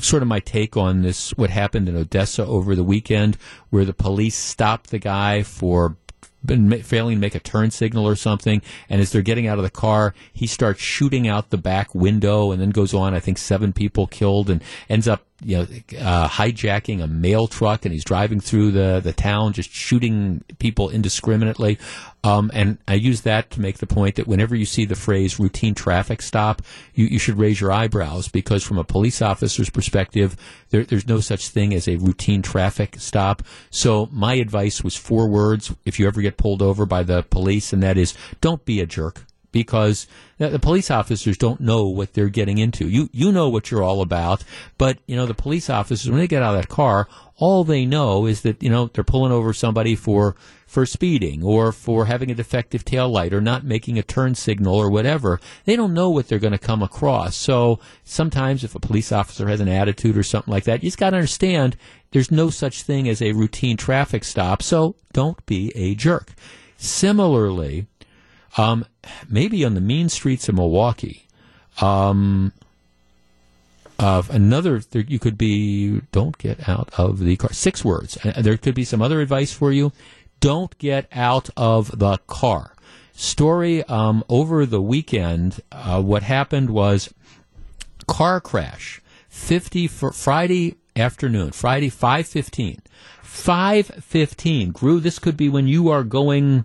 sort 0.00 0.22
of 0.22 0.28
my 0.28 0.38
take 0.38 0.76
on 0.76 1.02
this 1.02 1.30
what 1.30 1.50
happened 1.50 1.88
in 1.88 1.96
Odessa 1.96 2.46
over 2.46 2.76
the 2.76 2.84
weekend 2.84 3.36
where 3.70 3.84
the 3.84 3.92
police 3.92 4.36
stopped 4.36 4.90
the 4.90 5.00
guy 5.00 5.42
for 5.42 5.96
been 6.44 6.82
failing 6.82 7.16
to 7.16 7.20
make 7.20 7.34
a 7.34 7.40
turn 7.40 7.70
signal 7.70 8.06
or 8.06 8.16
something, 8.16 8.62
and 8.88 9.00
as 9.00 9.12
they're 9.12 9.22
getting 9.22 9.46
out 9.46 9.58
of 9.58 9.64
the 9.64 9.70
car, 9.70 10.14
he 10.32 10.46
starts 10.46 10.80
shooting 10.80 11.26
out 11.26 11.50
the 11.50 11.58
back 11.58 11.94
window, 11.94 12.52
and 12.52 12.60
then 12.60 12.70
goes 12.70 12.94
on. 12.94 13.14
I 13.14 13.20
think 13.20 13.38
seven 13.38 13.72
people 13.72 14.06
killed, 14.06 14.50
and 14.50 14.62
ends 14.88 15.08
up 15.08 15.26
you 15.44 15.58
know 15.58 15.62
uh, 15.98 16.28
hijacking 16.28 17.02
a 17.02 17.06
mail 17.06 17.46
truck, 17.46 17.84
and 17.84 17.92
he's 17.92 18.04
driving 18.04 18.40
through 18.40 18.72
the 18.72 19.00
the 19.02 19.12
town, 19.12 19.52
just 19.52 19.70
shooting 19.70 20.42
people 20.58 20.90
indiscriminately. 20.90 21.78
Um, 22.24 22.50
and 22.54 22.78
I 22.88 22.94
use 22.94 23.20
that 23.22 23.50
to 23.50 23.60
make 23.60 23.78
the 23.78 23.86
point 23.86 24.14
that 24.14 24.26
whenever 24.26 24.56
you 24.56 24.64
see 24.64 24.86
the 24.86 24.94
phrase 24.94 25.38
routine 25.38 25.74
traffic 25.74 26.22
stop, 26.22 26.62
you, 26.94 27.04
you 27.04 27.18
should 27.18 27.38
raise 27.38 27.60
your 27.60 27.70
eyebrows 27.70 28.28
because 28.28 28.64
from 28.64 28.78
a 28.78 28.84
police 28.84 29.20
officer's 29.20 29.68
perspective, 29.68 30.34
there, 30.70 30.84
there's 30.84 31.06
no 31.06 31.20
such 31.20 31.50
thing 31.50 31.74
as 31.74 31.86
a 31.86 31.96
routine 31.96 32.40
traffic 32.40 32.96
stop. 32.98 33.42
So 33.68 34.08
my 34.10 34.34
advice 34.34 34.82
was 34.82 34.96
four 34.96 35.28
words 35.28 35.74
if 35.84 36.00
you 36.00 36.06
ever 36.06 36.22
get 36.22 36.38
pulled 36.38 36.62
over 36.62 36.86
by 36.86 37.02
the 37.02 37.24
police, 37.24 37.74
and 37.74 37.82
that 37.82 37.98
is 37.98 38.14
don't 38.40 38.64
be 38.64 38.80
a 38.80 38.86
jerk 38.86 39.26
because 39.54 40.08
the 40.38 40.58
police 40.58 40.90
officers 40.90 41.38
don't 41.38 41.60
know 41.60 41.86
what 41.86 42.12
they're 42.12 42.28
getting 42.28 42.58
into. 42.58 42.88
You 42.88 43.08
you 43.12 43.30
know 43.30 43.48
what 43.48 43.70
you're 43.70 43.84
all 43.84 44.02
about, 44.02 44.42
but 44.78 44.98
you 45.06 45.14
know 45.14 45.26
the 45.26 45.32
police 45.32 45.70
officers 45.70 46.10
when 46.10 46.18
they 46.18 46.26
get 46.26 46.42
out 46.42 46.56
of 46.56 46.60
that 46.60 46.68
car, 46.68 47.08
all 47.36 47.62
they 47.62 47.86
know 47.86 48.26
is 48.26 48.42
that 48.42 48.60
you 48.60 48.68
know 48.68 48.90
they're 48.92 49.04
pulling 49.04 49.30
over 49.30 49.52
somebody 49.52 49.94
for 49.94 50.34
for 50.66 50.84
speeding 50.84 51.44
or 51.44 51.70
for 51.70 52.06
having 52.06 52.32
a 52.32 52.34
defective 52.34 52.84
tail 52.84 53.08
light 53.08 53.32
or 53.32 53.40
not 53.40 53.64
making 53.64 53.96
a 53.96 54.02
turn 54.02 54.34
signal 54.34 54.74
or 54.74 54.90
whatever. 54.90 55.38
They 55.66 55.76
don't 55.76 55.94
know 55.94 56.10
what 56.10 56.26
they're 56.26 56.40
going 56.40 56.50
to 56.50 56.58
come 56.58 56.82
across. 56.82 57.36
So 57.36 57.78
sometimes 58.02 58.64
if 58.64 58.74
a 58.74 58.80
police 58.80 59.12
officer 59.12 59.46
has 59.46 59.60
an 59.60 59.68
attitude 59.68 60.18
or 60.18 60.24
something 60.24 60.52
like 60.52 60.64
that, 60.64 60.82
you 60.82 60.88
just 60.88 60.98
got 60.98 61.10
to 61.10 61.16
understand 61.16 61.76
there's 62.10 62.32
no 62.32 62.50
such 62.50 62.82
thing 62.82 63.08
as 63.08 63.22
a 63.22 63.30
routine 63.32 63.76
traffic 63.76 64.24
stop. 64.24 64.64
So 64.64 64.96
don't 65.12 65.46
be 65.46 65.70
a 65.76 65.94
jerk. 65.94 66.32
Similarly, 66.76 67.86
um, 68.56 68.84
maybe 69.28 69.64
on 69.64 69.74
the 69.74 69.80
mean 69.80 70.08
streets 70.08 70.48
of 70.48 70.54
Milwaukee, 70.54 71.26
um, 71.80 72.52
another 73.98 74.80
there, 74.90 75.02
you 75.02 75.18
could 75.18 75.38
be 75.38 76.00
don't 76.12 76.36
get 76.38 76.68
out 76.68 76.90
of 76.98 77.18
the 77.20 77.36
car. 77.36 77.52
Six 77.52 77.84
words. 77.84 78.18
Uh, 78.24 78.42
there 78.42 78.56
could 78.56 78.74
be 78.74 78.84
some 78.84 79.02
other 79.02 79.20
advice 79.20 79.52
for 79.52 79.72
you. 79.72 79.92
Don't 80.40 80.76
get 80.78 81.06
out 81.12 81.50
of 81.56 81.98
the 81.98 82.18
car. 82.26 82.74
Story 83.14 83.84
um, 83.84 84.24
over 84.28 84.66
the 84.66 84.82
weekend. 84.82 85.60
Uh, 85.70 86.02
what 86.02 86.22
happened 86.22 86.70
was 86.70 87.14
car 88.06 88.40
crash. 88.40 89.00
Fifty 89.28 89.86
for 89.86 90.12
Friday 90.12 90.76
afternoon. 90.96 91.52
Friday 91.52 91.88
five 91.88 92.26
fifteen. 92.26 92.82
Five 93.22 93.86
fifteen. 93.86 94.70
Grew. 94.72 95.00
This 95.00 95.18
could 95.18 95.36
be 95.36 95.48
when 95.48 95.66
you 95.66 95.88
are 95.88 96.04
going 96.04 96.64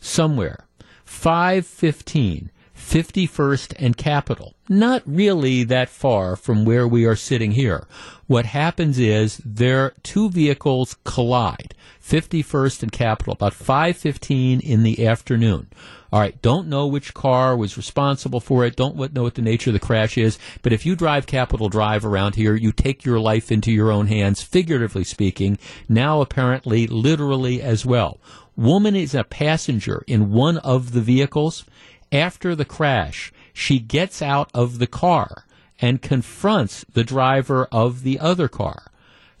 somewhere. 0.00 0.66
515, 1.10 2.50
51st 2.74 3.74
and 3.78 3.96
Capitol. 3.96 4.54
Not 4.70 5.02
really 5.04 5.64
that 5.64 5.90
far 5.90 6.34
from 6.34 6.64
where 6.64 6.88
we 6.88 7.04
are 7.04 7.16
sitting 7.16 7.52
here. 7.52 7.86
What 8.26 8.46
happens 8.46 8.98
is 8.98 9.38
there 9.44 9.92
two 10.02 10.30
vehicles 10.30 10.96
collide. 11.04 11.74
51st 12.00 12.84
and 12.84 12.92
Capitol, 12.92 13.34
about 13.34 13.52
5:15 13.52 14.60
in 14.60 14.82
the 14.82 15.06
afternoon. 15.06 15.66
All 16.12 16.20
right, 16.20 16.40
don't 16.42 16.68
know 16.68 16.86
which 16.86 17.12
car 17.12 17.56
was 17.56 17.76
responsible 17.76 18.40
for 18.40 18.64
it. 18.64 18.74
Don't 18.74 18.96
know 19.12 19.22
what 19.22 19.34
the 19.34 19.42
nature 19.42 19.70
of 19.70 19.74
the 19.74 19.80
crash 19.80 20.16
is. 20.16 20.38
But 20.62 20.72
if 20.72 20.86
you 20.86 20.96
drive 20.96 21.26
Capitol 21.26 21.68
Drive 21.68 22.04
around 22.04 22.34
here, 22.36 22.54
you 22.54 22.72
take 22.72 23.04
your 23.04 23.20
life 23.20 23.52
into 23.52 23.70
your 23.70 23.92
own 23.92 24.06
hands, 24.06 24.42
figuratively 24.42 25.04
speaking. 25.04 25.58
Now, 25.88 26.20
apparently, 26.20 26.86
literally 26.86 27.60
as 27.60 27.84
well. 27.84 28.18
Woman 28.60 28.94
is 28.94 29.14
a 29.14 29.24
passenger 29.24 30.04
in 30.06 30.32
one 30.32 30.58
of 30.58 30.92
the 30.92 31.00
vehicles. 31.00 31.64
After 32.12 32.54
the 32.54 32.66
crash, 32.66 33.32
she 33.54 33.78
gets 33.78 34.20
out 34.20 34.50
of 34.52 34.78
the 34.78 34.86
car 34.86 35.46
and 35.80 36.02
confronts 36.02 36.84
the 36.92 37.02
driver 37.02 37.68
of 37.72 38.02
the 38.02 38.18
other 38.18 38.48
car. 38.48 38.92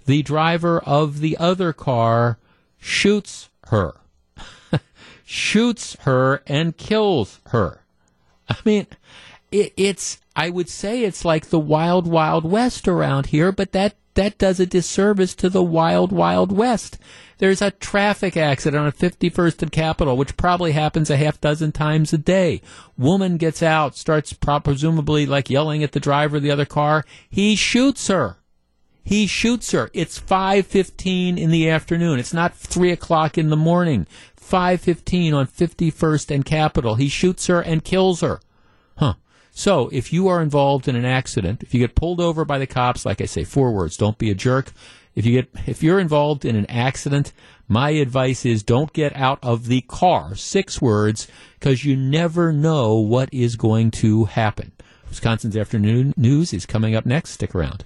The 0.06 0.22
driver 0.22 0.80
of 0.80 1.20
the 1.20 1.36
other 1.36 1.74
car 1.74 2.38
shoots 2.78 3.50
her. 3.66 3.96
shoots 5.26 5.98
her 6.00 6.42
and 6.46 6.78
kills 6.78 7.40
her. 7.48 7.82
I 8.48 8.56
mean, 8.64 8.86
it, 9.52 9.74
it's, 9.76 10.18
I 10.34 10.48
would 10.48 10.70
say 10.70 11.02
it's 11.02 11.26
like 11.26 11.50
the 11.50 11.58
wild, 11.58 12.06
wild 12.06 12.50
west 12.50 12.88
around 12.88 13.26
here, 13.26 13.52
but 13.52 13.72
that 13.72 13.96
that 14.14 14.38
does 14.38 14.60
a 14.60 14.66
disservice 14.66 15.34
to 15.36 15.48
the 15.48 15.62
wild, 15.62 16.12
wild 16.12 16.52
west. 16.52 16.98
There's 17.38 17.62
a 17.62 17.70
traffic 17.70 18.36
accident 18.36 18.84
on 18.84 18.92
51st 18.92 19.62
and 19.62 19.72
Capitol, 19.72 20.16
which 20.16 20.36
probably 20.36 20.72
happens 20.72 21.08
a 21.08 21.16
half 21.16 21.40
dozen 21.40 21.72
times 21.72 22.12
a 22.12 22.18
day. 22.18 22.60
Woman 22.98 23.38
gets 23.38 23.62
out, 23.62 23.96
starts 23.96 24.32
presumably 24.32 25.24
like 25.24 25.48
yelling 25.48 25.82
at 25.82 25.92
the 25.92 26.00
driver 26.00 26.36
of 26.36 26.42
the 26.42 26.50
other 26.50 26.66
car. 26.66 27.04
He 27.30 27.56
shoots 27.56 28.08
her. 28.08 28.36
He 29.02 29.26
shoots 29.26 29.72
her. 29.72 29.90
It's 29.94 30.20
5.15 30.20 31.38
in 31.38 31.50
the 31.50 31.70
afternoon. 31.70 32.18
It's 32.18 32.34
not 32.34 32.54
3 32.54 32.92
o'clock 32.92 33.38
in 33.38 33.48
the 33.48 33.56
morning. 33.56 34.06
5.15 34.38 35.32
on 35.32 35.46
51st 35.46 36.34
and 36.34 36.44
Capitol. 36.44 36.96
He 36.96 37.08
shoots 37.08 37.46
her 37.46 37.60
and 37.60 37.82
kills 37.82 38.20
her. 38.20 38.40
So, 39.60 39.90
if 39.92 40.10
you 40.10 40.26
are 40.28 40.40
involved 40.40 40.88
in 40.88 40.96
an 40.96 41.04
accident, 41.04 41.62
if 41.62 41.74
you 41.74 41.80
get 41.80 41.94
pulled 41.94 42.18
over 42.18 42.46
by 42.46 42.56
the 42.56 42.66
cops, 42.66 43.04
like 43.04 43.20
I 43.20 43.26
say, 43.26 43.44
four 43.44 43.72
words, 43.72 43.98
don't 43.98 44.16
be 44.16 44.30
a 44.30 44.34
jerk. 44.34 44.72
If 45.14 45.26
you 45.26 45.32
get, 45.32 45.50
if 45.66 45.82
you're 45.82 46.00
involved 46.00 46.46
in 46.46 46.56
an 46.56 46.64
accident, 46.70 47.34
my 47.68 47.90
advice 47.90 48.46
is 48.46 48.62
don't 48.62 48.90
get 48.94 49.14
out 49.14 49.38
of 49.42 49.66
the 49.66 49.82
car. 49.82 50.34
Six 50.34 50.80
words, 50.80 51.28
because 51.58 51.84
you 51.84 51.94
never 51.94 52.54
know 52.54 52.94
what 52.94 53.28
is 53.34 53.56
going 53.56 53.90
to 54.00 54.24
happen. 54.24 54.72
Wisconsin's 55.10 55.58
afternoon 55.58 56.14
news 56.16 56.54
is 56.54 56.64
coming 56.64 56.94
up 56.94 57.04
next. 57.04 57.32
Stick 57.32 57.54
around. 57.54 57.84